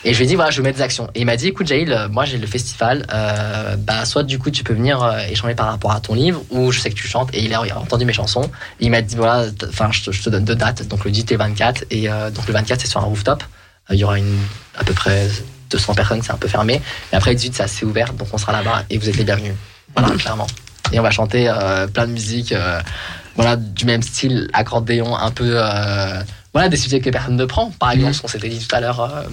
Et 0.03 0.13
je 0.13 0.17
lui 0.19 0.25
ai 0.25 0.27
dit 0.27 0.35
voilà, 0.35 0.51
je 0.51 0.57
veux 0.57 0.63
mettre 0.63 0.77
des 0.77 0.83
actions. 0.83 1.07
Et 1.15 1.21
il 1.21 1.25
m'a 1.25 1.37
dit 1.37 1.47
écoute, 1.47 1.67
Jaïl, 1.67 1.91
euh, 1.91 2.09
moi 2.09 2.25
j'ai 2.25 2.37
le 2.37 2.47
festival. 2.47 3.05
euh, 3.13 3.75
bah 3.77 4.05
soit 4.05 4.23
du 4.23 4.37
coup 4.37 4.51
tu 4.51 4.63
peux 4.63 4.73
venir 4.73 5.01
échanger 5.29 5.55
par 5.55 5.67
rapport 5.67 5.91
à 5.91 5.99
ton 6.01 6.13
livre 6.13 6.43
ou 6.51 6.71
je 6.71 6.79
sais 6.79 6.89
que 6.89 6.95
tu 6.95 7.07
chantes. 7.07 7.29
Et 7.33 7.43
il 7.43 7.53
a, 7.53 7.61
il 7.65 7.71
a 7.71 7.79
entendu 7.79 8.03
mes 8.05 8.13
chansons. 8.13 8.43
Et 8.79 8.85
il 8.85 8.91
m'a 8.91 9.01
dit 9.01 9.15
voilà, 9.15 9.45
enfin 9.69 9.89
je, 9.91 10.03
te- 10.03 10.11
je 10.11 10.21
te 10.23 10.29
donne 10.29 10.43
deux 10.45 10.55
dates. 10.55 10.87
Donc 10.87 11.05
le 11.05 11.11
18 11.11 11.31
et 11.31 11.35
24. 11.37 11.85
Et 11.89 12.07
donc 12.35 12.45
le 12.47 12.53
24 12.53 12.81
c'est 12.81 12.87
sur 12.87 12.99
un 12.99 13.05
rooftop. 13.13 13.43
Euh, 13.89 13.95
Il 13.95 13.99
y 13.99 14.03
aura 14.03 14.17
une 14.17 14.37
à 14.77 14.83
peu 14.83 14.93
près 14.93 15.29
200 15.69 15.93
personnes, 15.95 16.21
c'est 16.21 16.31
un 16.31 16.37
peu 16.37 16.47
fermé. 16.47 16.81
Et 17.11 17.15
après 17.15 17.31
le 17.31 17.35
18 17.37 17.55
c'est 17.55 17.63
assez 17.63 17.85
ouvert, 17.85 18.13
donc 18.13 18.27
on 18.31 18.37
sera 18.37 18.51
là-bas 18.51 18.83
et 18.89 18.97
vous 18.97 19.09
êtes 19.09 19.17
les 19.17 19.23
bienvenus. 19.23 19.53
Voilà, 19.95 20.15
clairement. 20.15 20.47
Et 20.91 20.99
on 20.99 21.03
va 21.03 21.11
chanter 21.11 21.49
euh, 21.49 21.87
plein 21.87 22.07
de 22.07 22.11
musique, 22.11 22.51
euh, 22.51 22.79
voilà, 23.35 23.55
du 23.55 23.85
même 23.85 24.03
style, 24.03 24.49
accordéon, 24.53 25.15
un 25.15 25.31
peu, 25.31 25.53
euh, 25.55 26.21
voilà, 26.53 26.69
des 26.69 26.77
sujets 26.77 26.99
que 26.99 27.09
personne 27.09 27.35
ne 27.35 27.45
prend. 27.45 27.71
Par 27.79 27.91
exemple, 27.91 28.13
ce 28.13 28.21
qu'on 28.21 28.27
s'était 28.27 28.47
dit 28.49 28.59
tout 28.65 28.75
à 28.75 28.79
l'heure. 28.79 28.99
euh, 29.01 29.23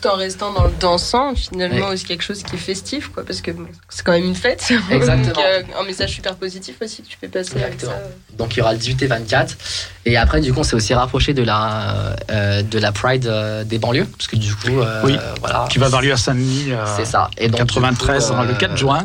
Tout 0.00 0.08
en 0.08 0.16
restant 0.16 0.52
dans 0.52 0.64
le 0.64 0.72
dansant, 0.80 1.34
finalement, 1.36 1.86
Ouais. 1.88 1.94
aussi 1.94 2.04
quelque 2.04 2.22
chose 2.24 2.42
qui 2.42 2.56
est 2.56 2.58
festif, 2.58 3.08
quoi, 3.08 3.24
parce 3.24 3.40
que 3.40 3.52
c'est 3.88 4.02
quand 4.04 4.12
même 4.12 4.24
une 4.24 4.34
fête. 4.34 4.64
Exactement. 4.90 5.34
Donc, 5.34 5.38
euh, 5.44 5.62
un 5.80 5.84
message 5.84 6.10
super 6.10 6.34
positif 6.34 6.74
aussi 6.82 7.02
que 7.02 7.08
tu 7.08 7.16
fais 7.20 7.28
passer 7.28 7.52
avec 7.62 7.74
Exactement. 7.74 7.92
ça. 7.92 8.36
donc 8.36 8.54
il 8.56 8.58
y 8.58 8.62
aura 8.62 8.72
le 8.72 8.78
18 8.78 9.02
et 9.02 9.06
24. 9.06 9.56
Et 10.04 10.16
après, 10.16 10.40
du 10.40 10.52
coup, 10.52 10.60
on 10.60 10.64
s'est 10.64 10.74
aussi 10.74 10.94
rapproché 10.94 11.32
de 11.34 11.42
la, 11.44 12.16
euh, 12.30 12.62
de 12.62 12.78
la 12.78 12.90
Pride 12.92 13.26
euh, 13.26 13.62
des 13.62 13.78
banlieues, 13.78 14.06
parce 14.06 14.26
que 14.26 14.36
du 14.36 14.52
coup, 14.54 14.80
euh, 14.80 15.02
Oui. 15.04 15.16
voilà. 15.40 15.66
Qui 15.70 15.78
va 15.78 15.86
avoir 15.86 16.02
lieu 16.02 16.12
à 16.12 16.16
Saint-Denis 16.16 16.72
euh, 16.72 16.84
C'est 16.96 17.04
ça. 17.04 17.30
Et 17.38 17.48
donc, 17.48 17.58
93, 17.58 18.26
du 18.26 18.32
coup, 18.32 18.38
euh, 18.42 18.44
le 18.46 18.54
4 18.54 18.76
juin. 18.76 19.04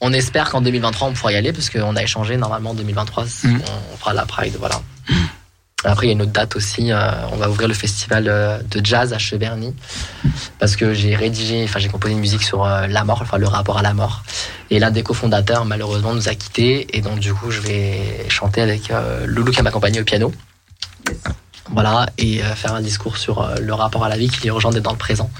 On 0.00 0.12
espère 0.12 0.50
qu'en 0.50 0.60
2023 0.60 1.08
on 1.08 1.12
pourra 1.12 1.32
y 1.32 1.36
aller 1.36 1.52
parce 1.52 1.70
qu'on 1.70 1.94
a 1.96 2.02
échangé 2.02 2.36
normalement 2.36 2.70
en 2.70 2.74
2023 2.74 3.24
Mm. 3.44 3.60
on 3.94 3.96
fera 3.96 4.12
la 4.12 4.26
Pride 4.26 4.56
voilà. 4.58 4.80
Après 5.84 6.06
il 6.06 6.08
y 6.10 6.12
a 6.12 6.14
une 6.14 6.22
autre 6.22 6.32
date 6.32 6.56
aussi 6.56 6.92
euh, 6.92 7.10
on 7.32 7.36
va 7.36 7.50
ouvrir 7.50 7.68
le 7.68 7.74
festival 7.74 8.26
euh, 8.28 8.58
de 8.70 8.84
jazz 8.84 9.12
à 9.12 9.18
Cheverny 9.18 9.74
parce 10.58 10.76
que 10.76 10.94
j'ai 10.94 11.16
rédigé 11.16 11.64
enfin 11.64 11.80
j'ai 11.80 11.88
composé 11.88 12.12
une 12.12 12.20
musique 12.20 12.42
sur 12.42 12.64
euh, 12.64 12.86
la 12.86 13.02
mort 13.04 13.20
enfin 13.22 13.36
le 13.36 13.48
rapport 13.48 13.78
à 13.78 13.82
la 13.82 13.92
mort 13.92 14.22
et 14.70 14.78
l'un 14.78 14.90
des 14.90 15.02
cofondateurs 15.02 15.64
malheureusement 15.64 16.14
nous 16.14 16.28
a 16.28 16.34
quittés 16.34 16.96
et 16.96 17.00
donc 17.00 17.18
du 17.18 17.34
coup 17.34 17.50
je 17.50 17.60
vais 17.60 18.28
chanter 18.28 18.62
avec 18.62 18.90
euh, 18.90 19.26
Loulou 19.26 19.52
qui 19.52 19.62
m'a 19.62 19.68
accompagné 19.68 20.00
au 20.00 20.04
piano. 20.04 20.32
Voilà, 21.70 22.06
et 22.18 22.42
euh, 22.42 22.54
faire 22.54 22.74
un 22.74 22.80
discours 22.80 23.16
sur 23.16 23.40
euh, 23.40 23.56
le 23.60 23.72
rapport 23.72 24.04
à 24.04 24.08
la 24.08 24.16
vie 24.16 24.28
qui 24.28 24.46
est 24.46 24.50
urgent 24.50 24.70
d'être 24.70 24.82
dans 24.82 24.92
le 24.92 24.98
présent. 24.98 25.30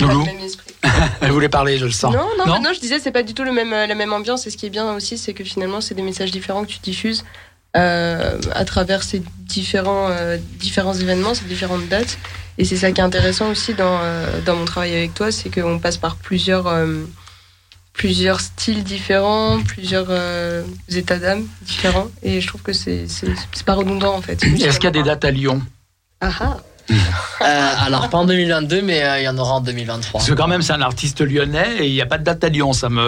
Loulou, 0.00 0.24
Pas 0.24 0.30
le 0.30 0.36
même 0.36 0.44
esprit. 0.44 0.74
elle 1.20 1.32
voulait 1.32 1.48
parler, 1.48 1.78
je 1.78 1.84
le 1.84 1.90
sens. 1.90 2.14
Non, 2.14 2.28
non, 2.38 2.46
Non 2.46 2.62
non, 2.62 2.70
je 2.72 2.80
disais, 2.80 2.98
c'est 2.98 3.12
pas 3.12 3.22
du 3.22 3.34
tout 3.34 3.44
le 3.44 3.52
même, 3.52 3.70
la 3.70 3.94
même 3.94 4.12
ambiance. 4.12 4.46
Et 4.46 4.50
ce 4.50 4.56
qui 4.56 4.66
est 4.66 4.70
bien 4.70 4.92
aussi, 4.94 5.18
c'est 5.18 5.34
que 5.34 5.44
finalement, 5.44 5.80
c'est 5.80 5.94
des 5.94 6.02
messages 6.02 6.30
différents 6.30 6.64
que 6.64 6.70
tu 6.70 6.78
diffuses 6.78 7.24
euh, 7.76 8.38
à 8.54 8.64
travers 8.64 9.02
ces 9.02 9.22
différents, 9.38 10.08
euh, 10.10 10.36
différents 10.58 10.94
événements, 10.94 11.34
ces 11.34 11.44
différentes 11.46 11.88
dates. 11.88 12.18
Et 12.58 12.64
c'est 12.64 12.76
ça 12.76 12.92
qui 12.92 13.00
est 13.00 13.04
intéressant 13.04 13.48
aussi 13.50 13.74
dans, 13.74 13.98
euh, 14.02 14.40
dans 14.44 14.56
mon 14.56 14.64
travail 14.66 14.94
avec 14.94 15.14
toi, 15.14 15.32
c'est 15.32 15.48
qu'on 15.50 15.78
passe 15.78 15.96
par 15.96 16.16
plusieurs, 16.16 16.66
euh, 16.66 17.04
plusieurs 17.94 18.40
styles 18.40 18.84
différents, 18.84 19.60
plusieurs 19.62 20.06
euh, 20.10 20.62
états 20.94 21.18
d'âme 21.18 21.46
différents. 21.62 22.08
Et 22.22 22.40
je 22.40 22.46
trouve 22.46 22.62
que 22.62 22.72
c'est 22.72 23.08
c'est- 23.08 23.26
c'est 23.52 23.64
pas 23.64 23.74
redondant 23.74 24.14
en 24.14 24.22
fait. 24.22 24.42
Est-ce 24.44 24.76
qu'il 24.76 24.84
y 24.84 24.86
a 24.86 24.90
des 24.90 25.02
dates 25.02 25.24
à 25.24 25.30
Lyon? 25.30 25.62
Ah 26.20 26.30
ah 26.40 26.56
Euh, 27.42 27.70
alors 27.86 28.08
pas 28.08 28.18
en 28.18 28.24
2022 28.24 28.82
mais 28.82 29.02
euh, 29.04 29.18
il 29.20 29.24
y 29.24 29.28
en 29.28 29.36
aura 29.38 29.54
en 29.54 29.60
2023. 29.60 30.18
Parce 30.20 30.28
que 30.30 30.34
quand 30.34 30.46
même, 30.48 30.62
c'est 30.62 30.72
un 30.72 30.80
artiste 30.82 31.20
lyonnais 31.20 31.78
et 31.78 31.86
il 31.88 31.92
n'y 31.92 32.00
a 32.02 32.06
pas 32.06 32.18
de 32.18 32.24
date 32.24 32.44
à 32.44 32.48
Lyon. 32.48 32.72
Ça 32.72 32.88
me 32.88 33.02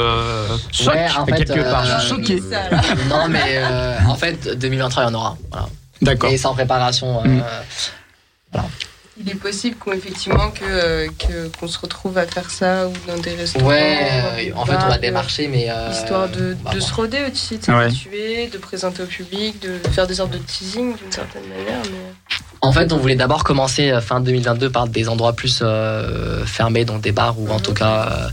choque 0.73 0.95
Ouais, 0.95 1.07
en 1.17 1.25
fait, 1.27 1.33
quelque 1.45 1.61
part. 1.71 1.85
euh, 1.87 1.99
Je 2.01 2.07
suis 2.07 2.09
choqué. 2.17 2.43
Ça, 2.51 2.69
là. 2.71 2.81
Non, 3.09 3.29
mais 3.29 3.43
euh, 3.59 3.97
en 4.09 4.15
fait, 4.17 4.59
2023, 4.59 5.03
il 5.03 5.07
y 5.07 5.09
en 5.11 5.15
aura. 5.15 5.37
Voilà. 5.51 5.67
D'accord. 6.03 6.31
Et 6.31 6.37
c'est 6.37 6.47
en 6.47 6.55
préparation. 6.55 7.23
euh, 7.25 7.29
Mm. 7.29 8.61
Il 9.21 9.31
est 9.31 9.35
possible 9.37 9.77
qu'effectivement 9.85 10.51
que 10.51 10.65
euh, 10.65 11.07
que- 11.19 11.47
qu'on 11.57 11.69
se 11.69 11.79
retrouve 11.79 12.19
à 12.19 12.27
faire 12.27 12.51
ça 12.51 12.89
ou 12.89 12.93
dans 13.07 13.17
des 13.21 13.35
restaurants. 13.37 13.67
Ouais, 13.69 13.99
euh, 14.03 14.51
en 14.57 14.65
fait, 14.67 14.75
on 14.75 14.89
va 14.89 14.99
démarcher, 14.99 15.47
mais. 15.47 15.67
euh, 15.71 15.91
Histoire 15.93 16.29
de, 16.29 16.57
voir. 16.63 16.75
se 16.83 16.93
roder 16.93 17.21
aussi, 17.33 17.59
de 17.59 17.73
Ouais. 17.73 17.85
s'habituer, 17.91 18.49
de 18.49 18.59
présenter 18.59 19.03
au 19.05 19.07
public, 19.07 19.61
de 19.63 19.79
faire 19.91 20.09
des 20.09 20.15
sortes 20.15 20.33
de 20.33 20.39
teasing 20.39 20.97
d'une 20.97 21.13
certaine 21.13 21.43
manière. 21.49 21.81
Mais... 21.85 22.13
En 22.61 22.73
fait, 22.73 22.93
on 22.93 22.97
voulait 22.97 23.17
d'abord 23.17 23.45
commencer 23.45 23.91
euh, 23.91 24.01
fin 24.01 24.21
2022 24.21 24.71
par 24.71 24.89
des 24.89 25.09
endroits 25.09 25.35
plus 25.35 25.61
euh, 25.63 26.45
fermés, 26.47 26.85
donc 26.85 27.01
des 27.03 27.13
bars 27.13 27.39
ou 27.39 27.51
en 27.51 27.61
tout 27.61 27.75
cas 27.75 28.31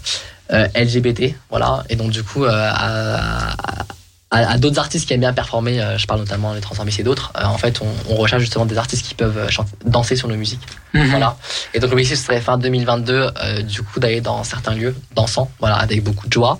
euh, 0.53 0.67
LGBT. 0.75 1.35
Voilà. 1.49 1.83
Et 1.89 1.95
donc, 1.95 2.11
du 2.11 2.23
coup, 2.23 2.45
euh, 2.45 2.49
à, 2.51 3.51
à- 3.51 3.85
à 4.33 4.57
d'autres 4.57 4.79
artistes 4.79 5.05
qui 5.05 5.13
aiment 5.13 5.19
bien 5.19 5.33
performer, 5.33 5.83
je 5.97 6.05
parle 6.05 6.21
notamment 6.21 6.53
des 6.53 6.61
Transformistes 6.61 7.01
et 7.01 7.03
d'autres, 7.03 7.33
en 7.35 7.57
fait, 7.57 7.81
on, 7.81 8.13
on 8.13 8.15
recherche 8.15 8.39
justement 8.41 8.65
des 8.65 8.77
artistes 8.77 9.05
qui 9.05 9.13
peuvent 9.13 9.49
chanter- 9.49 9.73
danser 9.85 10.15
sur 10.15 10.29
nos 10.29 10.37
musiques. 10.37 10.65
Mhm. 10.93 11.07
Voilà. 11.09 11.35
Et 11.73 11.81
donc 11.81 11.89
l'objectif 11.89 12.17
serait 12.17 12.39
fin 12.39 12.57
2022, 12.57 13.13
euh, 13.43 13.61
du 13.61 13.81
coup 13.83 13.99
d'aller 13.99 14.21
dans 14.21 14.45
certains 14.45 14.73
lieux 14.73 14.95
dansants, 15.15 15.51
voilà, 15.59 15.75
avec 15.75 16.01
beaucoup 16.01 16.27
de 16.27 16.31
joie. 16.31 16.57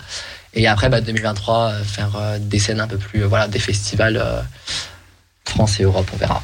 Et 0.53 0.67
après, 0.67 0.89
bah, 0.89 0.99
2023, 0.99 1.69
euh, 1.69 1.83
faire 1.85 2.09
des 2.41 2.59
scènes 2.59 2.81
un 2.81 2.87
peu 2.87 2.97
plus, 2.97 3.23
voilà, 3.23 3.47
des 3.47 3.59
festivals 3.59 4.21
France 5.45 5.79
et 5.79 5.83
Europe, 5.83 6.09
on 6.13 6.17
verra. 6.17 6.43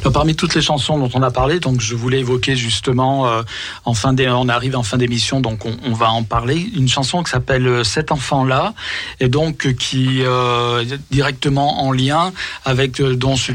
Alors, 0.00 0.12
parmi 0.12 0.34
toutes 0.34 0.54
les 0.54 0.60
chansons 0.60 0.98
dont 0.98 1.10
on 1.14 1.22
a 1.22 1.30
parlé, 1.30 1.60
donc 1.60 1.80
je 1.80 1.94
voulais 1.94 2.20
évoquer 2.20 2.56
justement, 2.56 3.28
euh, 3.28 3.42
en 3.84 3.94
fin 3.94 4.14
on 4.18 4.48
arrive 4.48 4.76
en 4.76 4.82
fin 4.82 4.98
d'émission, 4.98 5.40
donc 5.40 5.64
on, 5.64 5.92
va 5.92 6.10
en 6.10 6.24
parler, 6.24 6.70
une 6.76 6.88
chanson 6.88 7.22
qui 7.22 7.30
s'appelle 7.30 7.66
euh, 7.66 7.84
Cet 7.84 8.12
enfant-là, 8.12 8.74
et 9.20 9.28
donc 9.28 9.66
euh, 9.66 9.72
qui 9.72 10.22
euh, 10.22 10.82
est 10.82 11.00
directement 11.10 11.84
en 11.84 11.92
lien 11.92 12.32
avec 12.64 13.00
euh, 13.00 13.16
ce, 13.36 13.52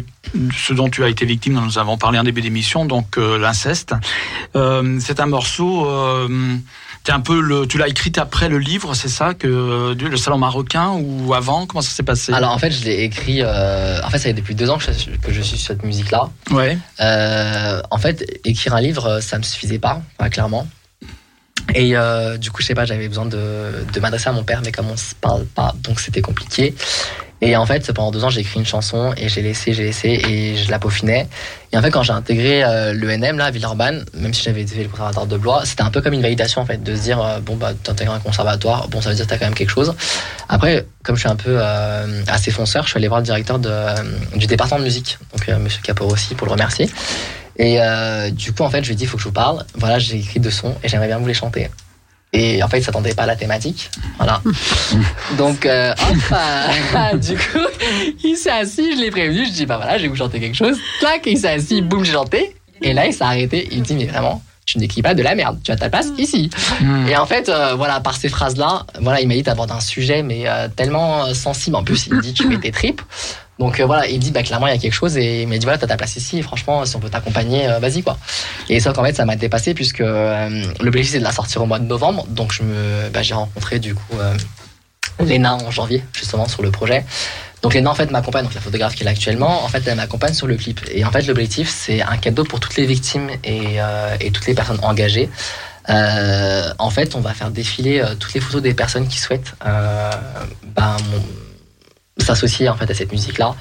ce 0.56 0.74
dont 0.74 0.90
tu 0.90 1.04
as 1.04 1.10
été 1.10 1.26
victime, 1.26 1.56
dont 1.56 1.62
nous 1.62 1.78
avons 1.78 1.98
parlé 1.98 2.18
en 2.18 2.24
début 2.24 2.42
d'émission, 2.42 2.86
donc 2.86 3.18
euh, 3.18 3.38
l'inceste. 3.38 3.94
Euh, 4.56 5.00
c'est 5.02 5.20
un 5.20 5.28
morceau. 5.28 5.88
T'es 7.08 7.14
un 7.14 7.22
peu 7.22 7.40
le, 7.40 7.66
tu 7.66 7.78
l'as 7.78 7.88
écrit 7.88 8.12
après 8.18 8.50
le 8.50 8.58
livre, 8.58 8.94
c'est 8.94 9.08
ça 9.08 9.34
que 9.34 9.48
euh, 9.48 9.96
le 9.96 10.18
salon 10.18 10.38
marocain 10.38 10.90
ou 10.92 11.34
avant? 11.34 11.66
Comment 11.66 11.82
ça 11.82 11.92
s'est 11.92 12.04
passé? 12.04 12.34
Alors 12.34 12.52
en 12.52 12.58
fait, 12.58 12.70
je 12.70 12.84
l'ai 12.84 13.04
écrit, 13.04 13.42
euh, 13.42 14.02
en 14.04 14.10
fait, 14.10 14.18
ça 14.18 14.26
fait 14.26 14.34
depuis 14.34 14.56
deux 14.56 14.70
ans 14.70 14.78
que 14.78 15.32
je, 15.32 15.42
suis 15.42 15.58
sur 15.58 15.68
cette 15.68 15.84
musique-là. 15.84 16.30
Ouais. 16.52 16.78
Euh, 17.00 17.82
en 17.92 17.98
fait, 17.98 18.42
écrire 18.44 18.76
un 18.76 18.82
livre, 18.82 19.22
ça 19.22 19.38
me 19.38 19.44
suffisait 19.44 19.80
pas, 19.80 20.02
enfin, 20.20 20.30
clairement. 20.30 20.68
Et 21.74 21.96
euh, 21.96 22.36
du 22.36 22.52
coup, 22.52 22.62
je 22.62 22.68
sais 22.68 22.76
pas, 22.76 22.84
j'avais 22.84 23.08
besoin 23.08 23.26
de, 23.26 23.86
de 23.94 24.00
m'adresser 24.02 24.28
à 24.28 24.34
mon 24.34 24.44
père, 24.44 24.60
mais 24.62 24.74
comme 24.74 24.90
on 24.90 24.98
se 24.98 25.16
parle 25.16 25.46
pas, 25.46 25.74
donc 25.84 26.02
c'était 26.02 26.22
compliqué. 26.22 26.76
Et 27.42 27.56
en 27.56 27.66
fait, 27.66 27.92
pendant 27.94 28.12
deux 28.12 28.24
ans, 28.24 28.30
j'ai 28.30 28.42
écrit 28.42 28.60
une 28.60 28.66
chanson 28.66 29.14
et 29.16 29.30
j'ai 29.30 29.42
laissé, 29.42 29.74
j'ai 29.74 29.84
laissé 29.84 30.10
et 30.10 30.56
je 30.56 30.72
la 30.72 30.80
peaufinais. 30.80 31.28
Et 31.72 31.78
en 31.78 31.82
fait, 31.82 31.92
quand 31.92 32.02
j'ai 32.02 32.14
intégré 32.14 32.64
euh, 32.64 32.94
l'ENM, 32.94 33.38
là, 33.38 33.46
à 33.46 33.52
Villeurbanne, 33.52 34.06
même 34.16 34.34
si 34.34 34.44
j'avais 34.44 34.66
fait 34.66 34.84
le 34.84 34.90
conservatoire 34.90 35.28
de 35.28 35.38
Blois, 35.38 35.62
c'était 35.66 35.84
un 35.84 35.92
peu 35.92 36.02
comme 36.02 36.14
une 36.14 36.22
validation, 36.22 36.62
en 36.62 36.66
fait, 36.66 36.82
de 36.82 36.96
se 36.96 37.02
dire, 37.02 37.22
euh, 37.22 37.40
bon, 37.40 37.56
bah, 37.56 37.74
t'intègres 37.84 38.14
un 38.14 38.20
conservatoire, 38.20 38.88
bon, 38.88 39.02
ça 39.02 39.10
veut 39.10 39.16
dire 39.16 39.26
que 39.26 39.30
t'as 39.30 39.38
quand 39.38 39.46
même 39.46 39.54
quelque 39.54 39.70
chose. 39.70 39.94
Après, 40.50 40.86
comme 41.04 41.16
je 41.16 41.22
suis 41.22 41.30
un 41.30 41.36
peu 41.36 41.58
euh, 41.60 42.24
assez 42.28 42.52
fonceur, 42.52 42.84
je 42.84 42.90
suis 42.90 42.98
allé 42.98 43.08
voir 43.08 43.20
le 43.20 43.26
directeur 43.26 43.60
de, 43.60 43.70
euh, 43.72 43.96
du 44.36 44.48
département 44.48 44.80
de 44.80 44.86
musique, 44.86 45.18
donc 45.32 45.48
euh, 45.48 45.60
Monsieur 45.60 45.82
Caporossi, 45.82 46.36
pour 46.36 46.48
le 46.48 46.54
remercier. 46.54 46.90
Et 47.60 47.80
du 48.34 48.54
coup, 48.54 48.62
en 48.62 48.70
fait, 48.70 48.84
je 48.84 48.90
lui 48.90 48.94
ai 48.94 48.96
dit, 48.96 49.06
il 49.06 49.08
faut 49.08 49.18
que 49.18 49.24
je 49.24 49.28
vous 49.28 49.34
parle. 49.34 49.66
Voilà, 49.74 49.98
j'ai 49.98 50.18
écrit 50.18 50.40
deux 50.40 50.52
sons 50.52 50.76
et 50.84 50.90
j'aimerais 50.90 51.08
bien 51.08 51.18
vous 51.18 51.26
les 51.26 51.34
chanter. 51.34 51.72
Et 52.34 52.62
en 52.62 52.68
fait, 52.68 52.80
il 52.80 52.84
s'attendait 52.84 53.14
pas 53.14 53.24
à 53.24 53.28
la 53.28 53.36
thématique. 53.36 53.90
Voilà. 54.18 54.42
Donc, 55.38 55.66
euh, 55.66 55.94
hop, 55.94 56.18
euh, 56.34 57.14
du 57.18 57.36
coup, 57.36 57.68
il 58.24 58.36
s'est 58.36 58.52
assis, 58.52 58.96
je 58.96 59.02
l'ai 59.02 59.12
prévenu, 59.12 59.46
je 59.46 59.52
dis, 59.52 59.66
bah 59.66 59.78
voilà, 59.78 59.98
je 59.98 60.04
vais 60.04 60.10
vous 60.10 60.16
chanter 60.16 60.40
quelque 60.40 60.58
chose. 60.58 60.78
Clac, 61.00 61.22
il 61.26 61.38
s'est 61.38 61.50
assis, 61.50 61.82
boum, 61.82 62.04
j'ai 62.04 62.14
chanté. 62.14 62.56
Et 62.82 62.94
là, 62.94 63.08
il 63.08 63.14
s'est 63.14 63.24
arrêté, 63.24 63.68
il 63.72 63.82
dit, 63.82 63.96
mais 63.96 64.06
vraiment, 64.06 64.42
tu 64.68 64.78
n'écris 64.80 65.02
pas 65.02 65.16
de 65.16 65.24
la 65.24 65.34
merde, 65.34 65.60
tu 65.64 65.72
as 65.72 65.78
ta 65.78 65.90
place 65.90 66.10
ici. 66.18 66.50
Hmm. 66.82 67.08
Et 67.08 67.18
en 67.18 67.26
fait, 67.26 67.50
euh, 67.50 67.74
voilà, 67.76 68.02
par 68.02 68.18
ces 68.18 68.30
phrases-là, 68.30 68.86
voilà, 69.02 69.22
il 69.22 69.28
m'a 69.28 69.34
dit, 69.34 69.44
t'abordes 69.44 69.72
un 69.72 69.80
sujet, 69.80 70.22
mais 70.22 70.44
euh, 70.46 70.68
tellement 70.68 71.26
euh, 71.26 71.34
sensible. 71.34 71.78
En 71.78 71.84
plus, 71.84 72.08
il 72.08 72.16
me 72.16 72.22
dit, 72.22 72.34
tu 72.34 72.46
mets 72.48 72.60
tes 72.60 72.72
tripes. 72.72 73.02
Donc 73.60 73.80
euh, 73.80 73.86
voilà, 73.86 74.08
il 74.08 74.18
me 74.18 74.22
dit, 74.22 74.32
bah 74.32 74.44
clairement, 74.44 74.68
il 74.68 74.74
y 74.74 74.76
a 74.76 74.80
quelque 74.80 74.94
chose. 74.94 75.18
Et 75.18 75.44
il 75.44 75.48
m'a 75.48 75.58
dit, 75.58 75.66
voilà, 75.66 75.78
t'as 75.78 75.88
ta 75.88 75.98
place 75.98 76.16
ici. 76.16 76.42
Franchement, 76.42 76.86
si 76.86 76.96
on 76.96 77.00
peut 77.00 77.10
t'accompagner, 77.10 77.68
euh, 77.68 77.80
vas-y, 77.80 78.04
quoi. 78.04 78.18
Et 78.70 78.80
ça, 78.80 78.94
qu'en 78.94 79.04
fait, 79.04 79.16
ça 79.16 79.26
m'a 79.26 79.36
dépassé, 79.36 79.74
puisque 79.74 80.02
euh, 80.02 80.66
l'objectif, 80.80 81.14
c'est 81.14 81.20
de 81.20 81.24
la 81.24 81.32
sortir 81.32 81.62
au 81.62 81.66
mois 81.66 81.80
de 81.80 81.86
novembre. 81.86 82.26
Donc, 82.30 82.54
je 82.54 82.64
me, 82.64 83.10
bah, 83.10 83.24
j'ai 83.24 83.34
rencontré, 83.34 83.80
du 83.80 83.96
coup, 83.96 84.18
Léna 85.20 85.56
en 85.56 85.72
janvier, 85.72 86.04
justement, 86.14 86.48
sur 86.48 86.62
le 86.62 86.72
projet. 86.72 87.04
Donc 87.64 87.74
Léna 87.74 87.90
en 87.90 87.96
fait 87.96 88.12
m'accompagne, 88.12 88.44
donc 88.44 88.54
la 88.54 88.62
photographe 88.62 88.94
qui 88.94 89.04
est 89.04 89.08
actuellement, 89.08 89.64
en 89.64 89.68
fait 89.68 89.82
elle 89.88 89.96
m'accompagne 89.96 90.34
sur 90.34 90.46
le 90.46 90.56
clip. 90.58 90.80
Et 90.92 91.04
en 91.04 91.12
fait 91.12 91.26
l'objectif 91.26 91.68
c'est 91.70 92.04
un 92.04 92.16
cadeau 92.16 92.44
pour 92.44 92.60
toutes 92.60 92.76
les 92.76 92.86
victimes 92.86 93.30
et, 93.44 93.80
toutes 94.32 94.46
les 94.46 94.54
personnes 94.54 94.78
engagées. 94.84 95.28
En 95.90 96.90
fait 96.92 97.16
on 97.16 97.20
va 97.20 97.34
faire 97.34 97.50
défiler 97.50 98.06
toutes 98.20 98.36
les 98.36 98.42
photos 98.42 98.62
des 98.62 98.76
personnes 98.76 99.08
qui 99.08 99.18
souhaitent 99.18 99.54
mon- 100.76 101.47
s'associer 102.20 102.70
en 102.70 102.76
fait 102.76 102.90
à 102.90 102.94
cette 102.94 103.12
musique 103.12 103.38
là 103.38 103.56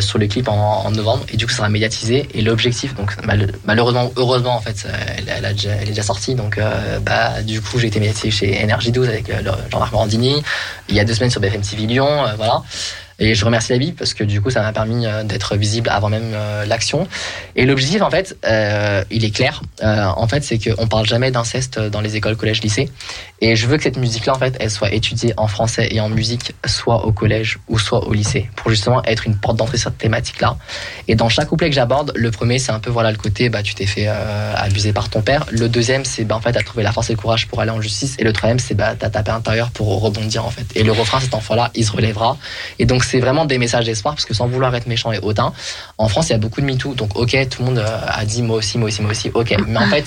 sur 0.00 0.18
le 0.18 0.26
clip 0.26 0.46
en, 0.48 0.90
novembre. 0.90 1.24
Et 1.32 1.38
du 1.38 1.46
coup 1.46 1.52
ça 1.52 1.58
sera 1.58 1.68
médiatisé. 1.70 2.28
Et 2.34 2.42
l'objectif 2.42 2.94
donc 2.94 3.16
mal- 3.24 3.52
malheureusement 3.64 4.12
heureusement 4.16 4.54
en 4.56 4.60
fait 4.60 4.86
elle, 5.16 5.24
elle 5.28 5.44
a 5.44 5.52
déjà, 5.52 5.70
elle 5.70 5.84
est 5.84 5.92
déjà 5.92 6.02
sortie. 6.02 6.34
Donc 6.34 6.58
euh, 6.58 6.98
bah 7.00 7.42
du 7.42 7.60
coup 7.62 7.78
j'ai 7.78 7.86
été 7.86 7.98
médiatisé 7.98 8.30
chez 8.30 8.66
NRJ12 8.66 9.08
avec 9.08 9.30
euh, 9.30 9.40
Jean-Marc 9.70 9.92
Morandini. 9.92 10.42
Il 10.88 10.94
y 10.94 11.00
a 11.00 11.04
deux 11.04 11.14
semaines 11.14 11.30
sur 11.30 11.40
BFM 11.40 11.62
TV 11.62 11.86
Lyon 11.86 12.26
euh, 12.26 12.34
voilà 12.36 12.62
et 13.20 13.34
je 13.34 13.44
remercie 13.44 13.72
la 13.72 13.78
Bible 13.78 13.96
parce 13.96 14.14
que 14.14 14.24
du 14.24 14.40
coup, 14.40 14.50
ça 14.50 14.62
m'a 14.62 14.72
permis 14.72 15.06
euh, 15.06 15.22
d'être 15.22 15.54
visible 15.56 15.90
avant 15.90 16.08
même 16.08 16.32
euh, 16.34 16.64
l'action. 16.64 17.06
Et 17.54 17.66
l'objectif, 17.66 18.00
en 18.00 18.10
fait, 18.10 18.36
euh, 18.46 19.04
il 19.10 19.24
est 19.24 19.30
clair. 19.30 19.62
En 19.82 20.26
fait, 20.26 20.42
c'est 20.42 20.58
qu'on 20.58 20.86
parle 20.86 21.06
jamais 21.06 21.30
d'inceste 21.30 21.78
dans 21.78 22.00
les 22.00 22.16
écoles, 22.16 22.36
collèges, 22.36 22.62
lycées. 22.62 22.90
Et 23.42 23.56
je 23.56 23.66
veux 23.66 23.76
que 23.76 23.82
cette 23.82 23.96
musique-là, 23.96 24.34
en 24.34 24.38
fait, 24.38 24.56
elle 24.60 24.70
soit 24.70 24.92
étudiée 24.92 25.34
en 25.36 25.48
français 25.48 25.88
et 25.90 26.00
en 26.00 26.08
musique, 26.08 26.54
soit 26.66 27.04
au 27.06 27.12
collège 27.12 27.58
ou 27.68 27.78
soit 27.78 28.06
au 28.06 28.12
lycée, 28.12 28.48
pour 28.56 28.70
justement 28.70 29.02
être 29.04 29.26
une 29.26 29.36
porte 29.36 29.56
d'entrée 29.56 29.78
sur 29.78 29.90
cette 29.90 29.98
thématique-là. 29.98 30.56
Et 31.08 31.14
dans 31.14 31.28
chaque 31.28 31.48
couplet 31.48 31.68
que 31.68 31.74
j'aborde, 31.74 32.12
le 32.14 32.30
premier, 32.30 32.58
c'est 32.58 32.72
un 32.72 32.80
peu 32.80 32.90
voilà 32.90 33.10
le 33.10 33.16
côté, 33.16 33.48
bah, 33.48 33.62
tu 33.62 33.74
t'es 33.74 33.86
fait 33.86 34.06
abuser 34.08 34.92
par 34.92 35.08
ton 35.08 35.22
père. 35.22 35.46
Le 35.50 35.68
deuxième, 35.68 36.04
c'est 36.04 36.24
bah, 36.24 36.36
en 36.36 36.40
fait, 36.40 36.52
t'as 36.52 36.62
trouvé 36.62 36.82
la 36.82 36.92
force 36.92 37.10
et 37.10 37.14
le 37.14 37.18
courage 37.18 37.46
pour 37.48 37.60
aller 37.60 37.70
en 37.70 37.80
justice. 37.80 38.16
Et 38.18 38.24
le 38.24 38.32
troisième, 38.32 38.58
c'est 38.58 38.74
bah, 38.74 38.94
t'as 38.98 39.10
tapé 39.10 39.30
à 39.30 39.34
l'intérieur 39.34 39.70
pour 39.70 40.00
rebondir, 40.00 40.44
en 40.44 40.50
fait. 40.50 40.66
Et 40.74 40.82
le 40.82 40.92
refrain, 40.92 41.20
cet 41.20 41.34
enfant-là, 41.34 41.70
il 41.74 41.84
se 41.84 41.92
relèvera. 41.92 42.36
Et 42.78 42.86
donc, 42.86 43.04
c'est 43.10 43.20
vraiment 43.20 43.44
des 43.44 43.58
messages 43.58 43.86
d'espoir, 43.86 44.14
parce 44.14 44.24
que 44.24 44.34
sans 44.34 44.46
vouloir 44.46 44.74
être 44.74 44.86
méchant 44.86 45.12
et 45.12 45.18
hautain, 45.18 45.52
en 45.98 46.08
France, 46.08 46.28
il 46.28 46.32
y 46.32 46.34
a 46.34 46.38
beaucoup 46.38 46.60
de 46.60 46.66
MeToo. 46.66 46.94
Donc, 46.94 47.16
ok, 47.16 47.36
tout 47.48 47.62
le 47.62 47.66
monde 47.68 47.78
euh, 47.78 47.98
a 48.06 48.24
dit 48.24 48.42
moi 48.42 48.56
aussi, 48.56 48.78
moi 48.78 48.88
aussi, 48.88 49.02
moi 49.02 49.10
aussi, 49.10 49.30
ok. 49.34 49.56
Mais 49.66 49.78
en 49.78 49.88
fait, 49.88 50.06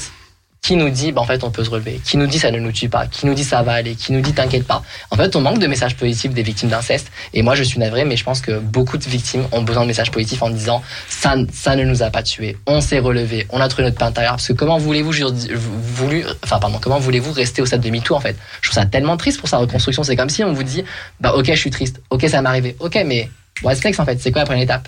qui 0.63 0.77
nous 0.77 0.89
dit, 0.89 1.11
bah, 1.11 1.21
en 1.21 1.25
fait, 1.25 1.43
on 1.43 1.51
peut 1.51 1.63
se 1.63 1.69
relever 1.69 1.99
Qui 2.03 2.15
nous 2.15 2.25
dit 2.25 2.39
ça 2.39 2.49
ne 2.49 2.57
nous 2.57 2.71
tue 2.71 2.87
pas 2.87 3.05
Qui 3.05 3.25
nous 3.25 3.33
dit 3.33 3.43
ça 3.43 3.61
va 3.61 3.73
aller 3.73 3.95
Qui 3.95 4.13
nous 4.13 4.21
dit 4.21 4.31
t'inquiète 4.31 4.65
pas 4.65 4.81
En 5.11 5.17
fait, 5.17 5.35
on 5.35 5.41
manque 5.41 5.59
de 5.59 5.67
messages 5.67 5.95
positifs 5.97 6.33
des 6.33 6.41
victimes 6.41 6.69
d'inceste. 6.69 7.11
Et 7.33 7.43
moi, 7.43 7.53
je 7.53 7.63
suis 7.63 7.79
navré, 7.79 8.05
mais 8.05 8.15
je 8.15 8.23
pense 8.23 8.39
que 8.39 8.59
beaucoup 8.59 8.97
de 8.97 9.03
victimes 9.03 9.45
ont 9.51 9.61
besoin 9.61 9.83
de 9.83 9.87
messages 9.87 10.09
positifs 10.09 10.41
en 10.41 10.49
disant 10.49 10.81
ça, 11.09 11.35
ça 11.51 11.75
ne 11.75 11.83
nous 11.83 12.01
a 12.01 12.09
pas 12.09 12.23
tués. 12.23 12.57
On 12.65 12.79
s'est 12.79 12.99
relevé. 12.99 13.45
On 13.49 13.59
a 13.59 13.67
trouvé 13.67 13.83
notre 13.83 13.97
pain 13.97 14.07
intérieur. 14.07 14.33
Parce 14.33 14.47
que 14.47 14.53
comment 14.53 14.77
voulez-vous, 14.77 15.11
voulu, 15.53 16.23
enfin, 16.43 16.59
pardon, 16.59 16.79
comment 16.81 16.97
voulez-vous 16.97 17.33
rester 17.33 17.61
au 17.61 17.65
stade 17.65 17.81
de 17.81 17.89
MeToo, 17.89 18.15
en 18.15 18.21
fait? 18.21 18.37
Je 18.61 18.69
trouve 18.69 18.81
ça 18.81 18.85
tellement 18.85 19.17
triste 19.17 19.39
pour 19.39 19.49
sa 19.49 19.57
reconstruction. 19.57 20.03
C'est 20.03 20.15
comme 20.15 20.29
si 20.29 20.45
on 20.45 20.53
vous 20.53 20.63
dit, 20.63 20.85
bah, 21.19 21.33
ok, 21.35 21.47
je 21.47 21.59
suis 21.59 21.71
triste. 21.71 22.01
Ok, 22.09 22.25
ça 22.29 22.41
m'est 22.41 22.47
arrivé. 22.47 22.77
Ok, 22.79 22.97
mais 23.05 23.29
next, 23.63 23.99
en 23.99 24.05
fait 24.05 24.19
C'est 24.21 24.31
quoi 24.31 24.41
la 24.41 24.45
prochaine 24.45 24.63
étape? 24.63 24.87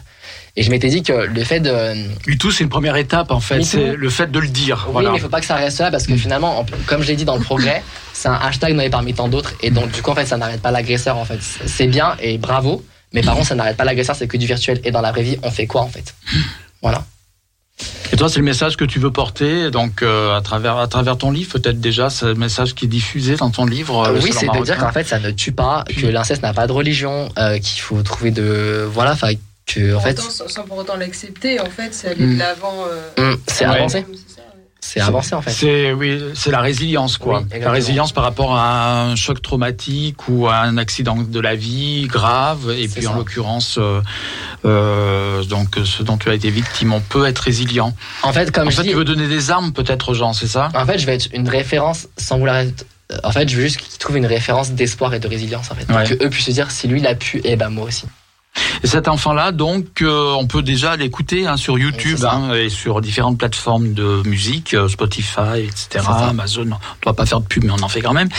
Et 0.57 0.63
je 0.63 0.71
m'étais 0.71 0.87
dit 0.87 1.03
que 1.03 1.11
le 1.13 1.43
fait 1.43 1.59
de, 1.59 1.71
MeToo, 2.27 2.49
c'est 2.49 2.63
une 2.63 2.69
première 2.69 2.95
étape, 2.95 3.29
en 3.31 3.41
fait. 3.41 3.61
C'est 3.63 3.95
le 3.95 4.09
fait 4.09 4.31
de 4.31 4.39
le 4.39 4.47
dire. 4.47 4.85
oui, 4.87 4.93
voilà. 4.93 5.11
mais 5.11 5.17
il 5.17 5.21
faut 5.21 5.27
pas 5.29 5.41
que 5.41 5.45
ça 5.45 5.55
reste 5.55 5.79
là 5.79 5.91
parce 5.91 6.07
que 6.07 6.15
finalement, 6.15 6.59
en- 6.59 6.65
comme 6.85 7.01
je 7.03 7.07
l'ai 7.07 7.15
dit 7.17 7.25
dans 7.25 7.35
le 7.35 7.43
progrès, 7.43 7.83
c'est 8.13 8.29
un 8.29 8.33
hashtag 8.35 8.73
nommé 8.73 8.89
parmi 8.89 9.13
tant 9.13 9.27
d'autres 9.27 9.53
et 9.61 9.69
donc 9.69 9.91
du 9.91 10.01
coup 10.01 10.11
en 10.11 10.15
fait 10.15 10.25
ça 10.25 10.37
n'arrête 10.37 10.61
pas 10.61 10.71
l'agresseur 10.71 11.17
en 11.17 11.25
fait. 11.25 11.39
C'est 11.65 11.87
bien 11.87 12.15
et 12.19 12.37
bravo, 12.37 12.83
mais 13.13 13.21
par 13.21 13.35
contre 13.35 13.47
ça 13.47 13.55
n'arrête 13.55 13.75
pas 13.75 13.83
l'agresseur, 13.83 14.15
c'est 14.15 14.27
que 14.27 14.37
du 14.37 14.45
virtuel 14.47 14.79
et 14.85 14.91
dans 14.91 15.01
la 15.01 15.11
vraie 15.11 15.23
vie 15.23 15.37
on 15.43 15.51
fait 15.51 15.67
quoi 15.67 15.81
en 15.81 15.89
fait? 15.89 16.15
Voilà. 16.81 17.03
Et 18.13 18.15
toi, 18.17 18.29
c'est 18.29 18.39
le 18.39 18.45
message 18.45 18.77
que 18.77 18.85
tu 18.85 18.99
veux 18.99 19.11
porter, 19.11 19.69
donc 19.71 20.01
euh, 20.01 20.35
à 20.37 20.41
travers 20.41 20.77
à 20.77 20.87
travers 20.87 21.17
ton 21.17 21.31
livre, 21.31 21.51
peut-être 21.51 21.81
déjà, 21.81 22.09
c'est 22.09 22.25
le 22.27 22.35
message 22.35 22.73
qui 22.73 22.85
est 22.85 22.87
diffusé 22.87 23.35
dans 23.35 23.49
ton 23.49 23.65
livre. 23.65 24.07
euh, 24.07 24.19
oui, 24.23 24.31
c'est 24.31 24.47
de 24.47 24.63
dire 24.63 24.77
qu'en 24.77 24.91
fait 24.91 25.03
ça 25.05 25.19
ne 25.19 25.31
tue 25.31 25.51
pas, 25.51 25.83
que 25.95 26.05
l'inceste 26.07 26.41
n'a 26.43 26.53
pas 26.53 26.67
de 26.67 26.71
religion, 26.71 27.29
euh, 27.37 27.57
qu'il 27.59 27.81
faut 27.81 28.01
trouver 28.03 28.31
de 28.31 28.87
voilà, 28.89 29.11
enfin 29.13 29.31
que 29.65 29.91
en 29.91 29.93
Pour 29.95 30.03
fait 30.03 30.19
autant, 30.19 30.29
sans, 30.29 30.47
sans 30.47 30.63
pour 30.63 30.77
autant 30.77 30.95
l'accepter, 30.95 31.59
en 31.59 31.69
fait, 31.69 31.93
c'est 31.93 32.09
aller 32.09 32.25
Mm. 32.25 32.33
de 32.35 32.39
l'avant. 32.39 32.85
euh, 32.87 33.31
hum, 33.31 33.37
c'est 33.47 33.67
Ouais. 33.67 33.87
C'est 35.01 35.07
avancé 35.07 35.35
en 35.35 35.41
fait. 35.41 35.51
C'est 35.51 35.91
oui, 35.93 36.21
c'est 36.33 36.51
la 36.51 36.61
résilience 36.61 37.17
quoi. 37.17 37.43
Oui, 37.51 37.59
la 37.59 37.71
résilience 37.71 38.11
par 38.11 38.23
rapport 38.23 38.55
à 38.57 39.01
un 39.03 39.15
choc 39.15 39.41
traumatique 39.41 40.27
ou 40.27 40.47
à 40.47 40.57
un 40.61 40.77
accident 40.77 41.15
de 41.17 41.39
la 41.39 41.55
vie 41.55 42.07
grave. 42.07 42.73
Et 42.77 42.87
puis 42.87 43.05
en 43.07 43.15
l'occurrence, 43.15 43.77
euh, 43.77 44.01
euh, 44.65 45.43
donc 45.43 45.77
ce 45.83 46.03
dont 46.03 46.17
tu 46.17 46.29
as 46.29 46.33
été 46.33 46.49
victime, 46.49 46.93
on 46.93 47.01
peut 47.01 47.25
être 47.25 47.39
résilient. 47.39 47.95
En 48.23 48.33
fait, 48.33 48.51
comme 48.51 48.67
en 48.67 48.71
je 48.71 48.77
fait, 48.77 48.83
dis, 48.83 48.89
tu 48.89 48.95
veux 48.95 49.03
donner 49.05 49.27
des 49.27 49.51
armes 49.51 49.73
peut-être 49.73 50.09
aux 50.09 50.13
gens, 50.13 50.33
c'est 50.33 50.47
ça? 50.47 50.69
En 50.73 50.85
fait, 50.85 50.97
je 50.97 51.05
vais 51.05 51.15
être 51.15 51.27
une 51.33 51.47
référence 51.49 52.07
sans 52.17 52.37
vouloir 52.37 52.57
être. 52.57 52.85
euh, 53.11 53.17
En 53.23 53.31
fait, 53.31 53.47
je 53.49 53.55
veux 53.55 53.63
juste 53.63 53.77
qu'ils 53.77 53.97
trouvent 53.97 54.17
une 54.17 54.25
référence 54.25 54.71
d'espoir 54.71 55.13
et 55.13 55.19
de 55.19 55.27
résilience, 55.27 55.69
en 55.71 55.75
fait. 55.75 55.91
Ouais. 55.93 56.05
Que 56.17 56.25
eux 56.25 56.29
puissent 56.29 56.45
se 56.45 56.51
dire, 56.51 56.71
si 56.71 56.87
lui 56.87 57.01
l'a 57.01 57.15
pu, 57.15 57.41
eh 57.43 57.55
ben 57.55 57.69
moi 57.69 57.85
aussi. 57.85 58.05
Et 58.83 58.87
cet 58.87 59.07
enfant-là, 59.07 59.51
donc, 59.51 60.01
euh, 60.01 60.33
on 60.33 60.47
peut 60.47 60.61
déjà 60.61 60.95
l'écouter 60.95 61.47
hein, 61.47 61.57
sur 61.57 61.77
YouTube 61.77 62.19
hein, 62.23 62.53
et 62.53 62.69
sur 62.69 63.01
différentes 63.01 63.37
plateformes 63.37 63.93
de 63.93 64.21
musique, 64.25 64.73
euh, 64.73 64.87
Spotify, 64.87 65.63
etc.. 65.63 66.05
Amazon. 66.07 66.61
On 66.61 66.65
ne 66.65 67.01
doit 67.01 67.13
pas 67.13 67.25
faire 67.25 67.39
de 67.39 67.45
pub, 67.47 67.63
mais 67.63 67.71
on 67.71 67.83
en 67.83 67.89
fait 67.89 68.01
quand 68.01 68.13
même. 68.13 68.29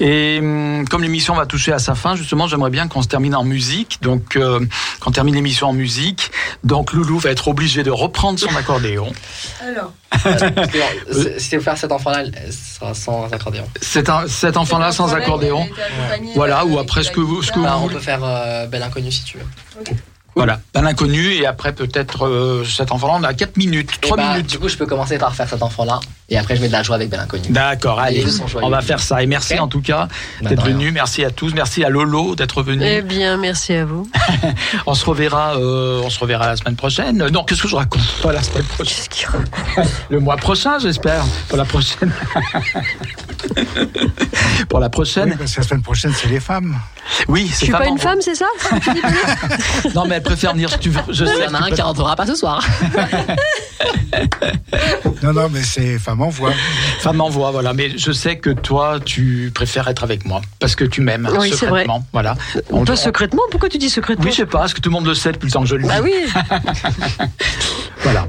Et 0.00 0.38
hum, 0.40 0.86
comme 0.88 1.02
l'émission 1.02 1.34
va 1.34 1.46
toucher 1.46 1.72
à 1.72 1.78
sa 1.78 1.94
fin, 1.94 2.16
justement, 2.16 2.46
j'aimerais 2.46 2.70
bien 2.70 2.88
qu'on 2.88 3.02
se 3.02 3.08
termine 3.08 3.34
en 3.34 3.44
musique. 3.44 3.98
Donc, 4.02 4.36
euh, 4.36 4.60
qu'on 5.00 5.10
termine 5.10 5.34
l'émission 5.34 5.68
en 5.68 5.72
musique. 5.72 6.30
Donc, 6.64 6.92
Loulou 6.92 7.18
va 7.18 7.30
être 7.30 7.48
obligé 7.48 7.82
de 7.82 7.90
reprendre 7.90 8.38
son 8.38 8.54
accordéon. 8.56 9.12
Alors, 9.60 9.92
Euh, 10.26 11.34
si 11.38 11.56
vous 11.56 11.62
faire 11.62 11.76
cet 11.76 11.92
enfant-là, 11.92 12.24
ce 12.46 12.76
sera 12.76 12.94
sans 12.94 13.32
accordéon. 13.32 13.64
C'est 13.80 14.08
un, 14.08 14.26
cet 14.28 14.56
enfant-là 14.56 14.92
sans 14.92 15.06
Voilà, 15.08 15.24
accordéon. 15.24 15.68
Voilà, 16.34 16.64
ou 16.64 16.78
après 16.78 17.02
ce 17.02 17.10
que 17.10 17.20
vous- 17.20 17.42
ce 17.42 17.52
que 17.52 17.58
vous 17.58 17.64
Bah, 17.64 17.78
on 17.82 17.88
peut 17.88 17.98
faire 17.98 18.20
euh, 18.24 18.66
Belle 18.66 18.82
Inconnue 18.82 19.10
si 19.12 19.24
tu 19.24 19.38
veux. 19.38 19.44
Voilà, 20.36 20.60
un 20.74 20.84
inconnu. 20.84 21.32
Et 21.32 21.46
après, 21.46 21.72
peut-être 21.72 22.26
euh, 22.26 22.62
cet 22.64 22.92
enfant-là, 22.92 23.14
on 23.16 23.24
a 23.24 23.32
4 23.32 23.56
minutes, 23.56 23.90
Et 23.96 24.00
3 24.00 24.16
bah, 24.18 24.32
minutes. 24.32 24.46
Du 24.50 24.58
coup, 24.58 24.68
je 24.68 24.76
peux 24.76 24.84
commencer 24.84 25.16
par 25.16 25.34
faire 25.34 25.48
cet 25.48 25.62
enfant-là. 25.62 25.98
Et 26.28 26.36
après, 26.36 26.56
je 26.56 26.60
mets 26.60 26.66
de 26.66 26.72
la 26.72 26.82
joie 26.82 26.96
avec 26.96 27.08
Belle 27.08 27.20
Inconnue. 27.20 27.50
D'accord, 27.50 28.00
allez, 28.00 28.24
on 28.60 28.68
va 28.68 28.80
faire 28.80 28.98
ça. 28.98 29.22
Et 29.22 29.26
merci 29.26 29.56
en 29.60 29.68
tout 29.68 29.80
cas 29.80 30.08
Bah, 30.42 30.50
d'être 30.50 30.64
venu. 30.64 30.90
Merci 30.90 31.24
à 31.24 31.30
tous. 31.30 31.54
Merci 31.54 31.84
à 31.84 31.88
Lolo 31.88 32.34
d'être 32.34 32.64
venu. 32.64 32.82
Eh 32.84 33.00
bien, 33.02 33.36
merci 33.36 33.74
à 33.74 33.84
vous. 33.84 34.10
On 34.86 34.94
se 34.94 35.04
reverra, 35.04 35.54
euh, 35.56 36.00
on 36.04 36.10
se 36.10 36.18
reverra 36.18 36.46
la 36.48 36.56
semaine 36.56 36.74
prochaine. 36.76 37.28
Non, 37.28 37.44
qu'est-ce 37.44 37.62
que 37.62 37.68
je 37.68 37.76
raconte 37.76 38.02
Pas 38.22 38.32
la 38.32 38.42
semaine 38.42 38.64
prochaine. 38.64 38.86
Qu'est-ce 38.96 39.08
qu'il 39.08 39.26
raconte 39.28 39.86
Le 40.08 40.18
mois 40.20 40.36
prochain, 40.36 40.78
j'espère. 40.80 41.24
Pour 41.48 41.58
la 41.58 41.64
prochaine. 41.64 42.12
Pour 44.68 44.80
la 44.80 44.86
Oui, 44.86 44.90
prochaine. 44.90 45.36
parce 45.38 45.52
que 45.54 45.60
la 45.60 45.66
semaine 45.66 45.82
prochaine, 45.82 46.12
c'est 46.14 46.28
les 46.28 46.40
femmes. 46.40 46.74
Oui, 47.28 47.46
Je 47.48 47.52
c'est 47.54 47.64
suis 47.66 47.72
pas 47.72 47.78
femme 47.78 47.88
une 47.88 47.98
femme, 47.98 48.18
c'est 48.20 48.34
ça 48.34 48.46
Non, 49.94 50.04
mais 50.06 50.16
elle 50.16 50.22
préfère 50.22 50.52
venir 50.52 50.68
si 50.70 50.78
tu 50.80 50.90
veux. 50.90 51.00
Je 51.10 51.24
Il 51.24 51.42
y 51.44 51.46
en 51.46 51.54
a 51.54 51.64
un 51.64 51.70
qui 51.70 51.80
rentrera 51.80 52.16
pas 52.16 52.26
ce 52.26 52.34
soir. 52.34 52.64
Non, 55.22 55.32
non, 55.32 55.48
mais 55.50 55.62
c'est 55.62 55.98
femme 55.98 56.15
en 56.24 56.28
voix. 56.28 56.52
Femme 57.00 57.16
m'envoie, 57.16 57.50
voilà. 57.50 57.72
Mais 57.72 57.96
je 57.96 58.12
sais 58.12 58.36
que 58.38 58.50
toi, 58.50 58.98
tu 59.04 59.50
préfères 59.54 59.86
être 59.88 60.02
avec 60.04 60.24
moi 60.24 60.40
parce 60.58 60.74
que 60.74 60.84
tu 60.84 61.00
m'aimes 61.00 61.28
Oui, 61.38 61.50
c'est 61.50 61.66
vrai. 61.66 61.82
secrètement. 61.82 62.04
Voilà. 62.12 62.34
On 62.70 62.82
on- 62.82 62.96
secrètement 62.96 63.42
Pourquoi 63.50 63.68
tu 63.68 63.78
dis 63.78 63.90
secrètement? 63.90 64.24
Oui, 64.24 64.30
je 64.32 64.36
sais 64.38 64.46
pas. 64.46 64.64
Est-ce 64.64 64.74
que 64.74 64.80
tout 64.80 64.88
le 64.90 64.94
monde 64.94 65.06
le 65.06 65.14
sait 65.14 65.32
depuis 65.32 65.46
le 65.46 65.52
temps 65.52 65.60
que 65.62 65.66
je 65.68 65.76
le 65.76 65.82
dis 65.82 65.88
Bah 65.88 66.00
oui. 66.02 66.12
Voilà. 68.02 68.26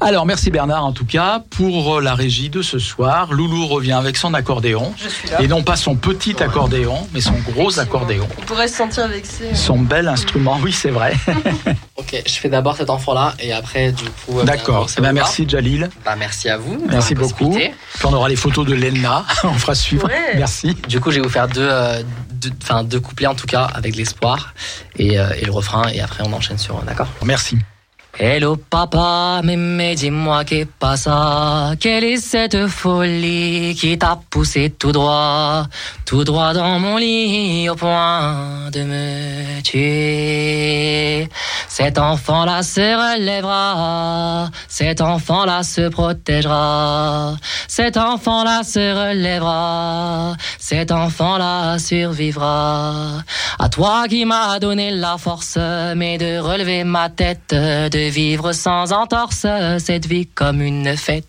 Alors, 0.00 0.26
merci 0.26 0.50
Bernard 0.50 0.84
en 0.84 0.92
tout 0.92 1.04
cas 1.04 1.42
pour 1.50 1.96
euh, 1.96 2.00
la 2.00 2.14
régie 2.14 2.48
de 2.50 2.62
ce 2.62 2.78
soir. 2.78 3.32
Loulou 3.32 3.66
revient 3.66 3.92
avec 3.92 4.16
son 4.16 4.34
accordéon. 4.34 4.92
Je 4.96 5.08
suis 5.08 5.28
là. 5.28 5.40
Et 5.42 5.48
non 5.48 5.62
pas 5.62 5.76
son 5.76 5.96
petit 5.96 6.42
accordéon, 6.42 7.06
mais 7.12 7.20
son 7.20 7.34
gros 7.52 7.78
accordéon. 7.78 8.26
On 8.38 8.42
pourrait 8.42 8.68
se 8.68 8.76
sentir 8.76 9.08
vexé. 9.08 9.54
Son 9.54 9.78
bel 9.78 10.08
instrument, 10.08 10.58
oui, 10.62 10.72
c'est 10.72 10.90
vrai. 10.90 11.14
Ok, 11.96 12.22
je 12.26 12.32
fais 12.32 12.48
d'abord 12.48 12.76
cet 12.78 12.88
enfant-là 12.88 13.34
et 13.40 13.52
après, 13.52 13.92
du 13.92 14.04
coup. 14.04 14.40
euh, 14.40 14.44
D'accord. 14.44 14.86
Eh 14.96 15.02
ben, 15.02 15.12
merci 15.12 15.46
Jalil. 15.46 15.90
Bah, 16.02 16.16
merci 16.18 16.48
à 16.48 16.56
vous. 16.56 16.82
Merci 16.88 17.14
beaucoup. 17.14 17.50
Puis 17.54 17.70
on 18.04 18.12
aura 18.14 18.28
les 18.30 18.36
photos 18.36 18.66
de 18.66 18.72
Lena. 18.74 19.26
on 19.44 19.52
fera 19.52 19.74
suivre. 19.74 20.08
Ouais. 20.08 20.34
Merci. 20.36 20.74
Du 20.88 20.98
coup, 20.98 21.10
je 21.10 21.16
vais 21.16 21.22
vous 21.22 21.28
faire 21.28 21.46
deux, 21.46 21.60
euh, 21.60 22.02
deux, 22.32 22.50
enfin, 22.62 22.84
deux 22.84 23.00
couplets 23.00 23.26
en 23.26 23.34
tout 23.34 23.46
cas 23.46 23.64
avec 23.74 23.96
l'espoir 23.96 24.54
et, 24.96 25.20
euh, 25.20 25.28
et 25.38 25.44
le 25.44 25.52
refrain 25.52 25.88
et 25.92 26.00
après 26.00 26.24
on 26.26 26.32
enchaîne 26.32 26.58
sur. 26.58 26.80
D'accord? 26.82 27.08
Merci. 27.22 27.58
Hello 28.22 28.54
papa, 28.54 29.40
mais, 29.42 29.56
mais 29.56 29.94
dis-moi 29.94 30.44
qu'est 30.44 30.66
pas 30.66 30.98
ça? 30.98 31.72
Quelle 31.80 32.04
est 32.04 32.18
cette 32.18 32.66
folie 32.66 33.74
qui 33.74 33.96
t'a 33.96 34.20
poussé 34.28 34.68
tout 34.68 34.92
droit 34.92 35.66
Tout 36.04 36.22
droit 36.24 36.52
dans 36.52 36.78
mon 36.78 36.98
lit 36.98 37.70
au 37.70 37.76
point 37.76 38.68
de 38.72 38.82
me 38.82 39.62
tuer? 39.62 41.30
Cet 41.66 41.96
enfant-là 41.96 42.62
se 42.62 42.80
relèvera 42.80 44.50
Cet 44.68 45.00
enfant-là 45.00 45.62
se 45.62 45.88
protégera 45.88 47.36
Cet 47.68 47.96
enfant-là 47.96 48.62
se 48.64 49.12
relèvera 49.12 50.34
Cet 50.58 50.92
enfant-là 50.92 51.78
survivra. 51.78 53.22
À 53.58 53.68
toi 53.70 54.04
qui 54.10 54.26
m'as 54.26 54.58
donné 54.58 54.90
la 54.90 55.16
force 55.16 55.56
Mais 55.96 56.18
de 56.18 56.38
relever 56.38 56.84
ma 56.84 57.08
tête 57.08 57.54
De 57.54 58.09
vivre 58.10 58.52
sans 58.52 58.92
entorse 58.92 59.46
Cette 59.78 60.06
vie 60.06 60.26
comme 60.26 60.60
une 60.60 60.96
fête 60.96 61.24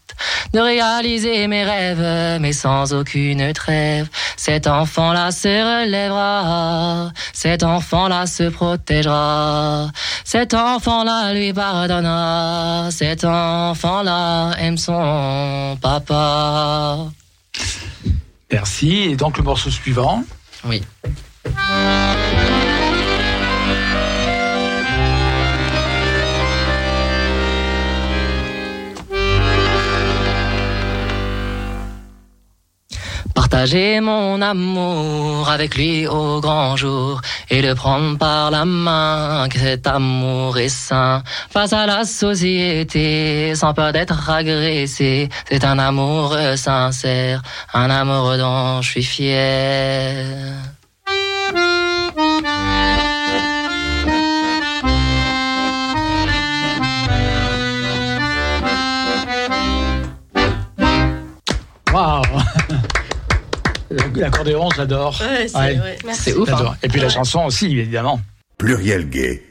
de 0.53 0.59
réaliser 0.59 1.47
mes 1.47 1.63
rêves, 1.63 2.39
mais 2.41 2.53
sans 2.53 2.93
aucune 2.93 3.53
trêve. 3.53 4.07
Cet 4.37 4.67
enfant-là 4.67 5.31
se 5.31 5.47
relèvera, 5.47 7.11
cet 7.33 7.63
enfant-là 7.63 8.27
se 8.27 8.49
protégera, 8.49 9.89
cet 10.23 10.53
enfant-là 10.53 11.33
lui 11.33 11.53
pardonnera, 11.53 12.89
cet 12.91 13.23
enfant-là 13.23 14.53
aime 14.59 14.77
son 14.77 15.77
papa. 15.81 16.97
Merci. 18.51 18.91
Et 19.11 19.15
donc 19.15 19.37
le 19.37 19.43
morceau 19.43 19.69
suivant. 19.69 20.23
Oui. 20.65 20.83
Partager 33.51 33.99
mon 33.99 34.41
amour 34.41 35.49
avec 35.49 35.75
lui 35.75 36.07
au 36.07 36.39
grand 36.39 36.77
jour 36.77 37.19
et 37.49 37.61
le 37.61 37.75
prendre 37.75 38.17
par 38.17 38.49
la 38.49 38.63
main, 38.63 39.49
que 39.49 39.59
cet 39.59 39.87
amour 39.87 40.57
est 40.57 40.69
sain 40.69 41.21
face 41.49 41.73
à 41.73 41.85
la 41.85 42.05
société 42.05 43.53
sans 43.55 43.73
peur 43.73 43.91
d'être 43.91 44.29
agressé. 44.29 45.27
C'est 45.49 45.65
un 45.65 45.79
amour 45.79 46.37
sincère, 46.55 47.41
un 47.73 47.89
amour 47.89 48.37
dont 48.37 48.81
je 48.81 48.89
suis 48.89 49.03
fier. 49.03 50.55
L'accordéon, 64.19 64.69
j'adore. 64.75 65.19
Ouais, 65.21 65.47
c'est 65.47 65.57
Ouais. 65.57 65.79
ouais. 65.79 65.97
C'est 66.13 66.33
ouf. 66.35 66.49
hein. 66.49 66.55
J'adore. 66.57 66.75
Et 66.83 66.87
puis 66.87 66.99
la 66.99 67.09
chanson 67.09 67.45
aussi, 67.45 67.77
évidemment. 67.77 68.19
Pluriel 68.57 69.09
Gay 69.09 69.41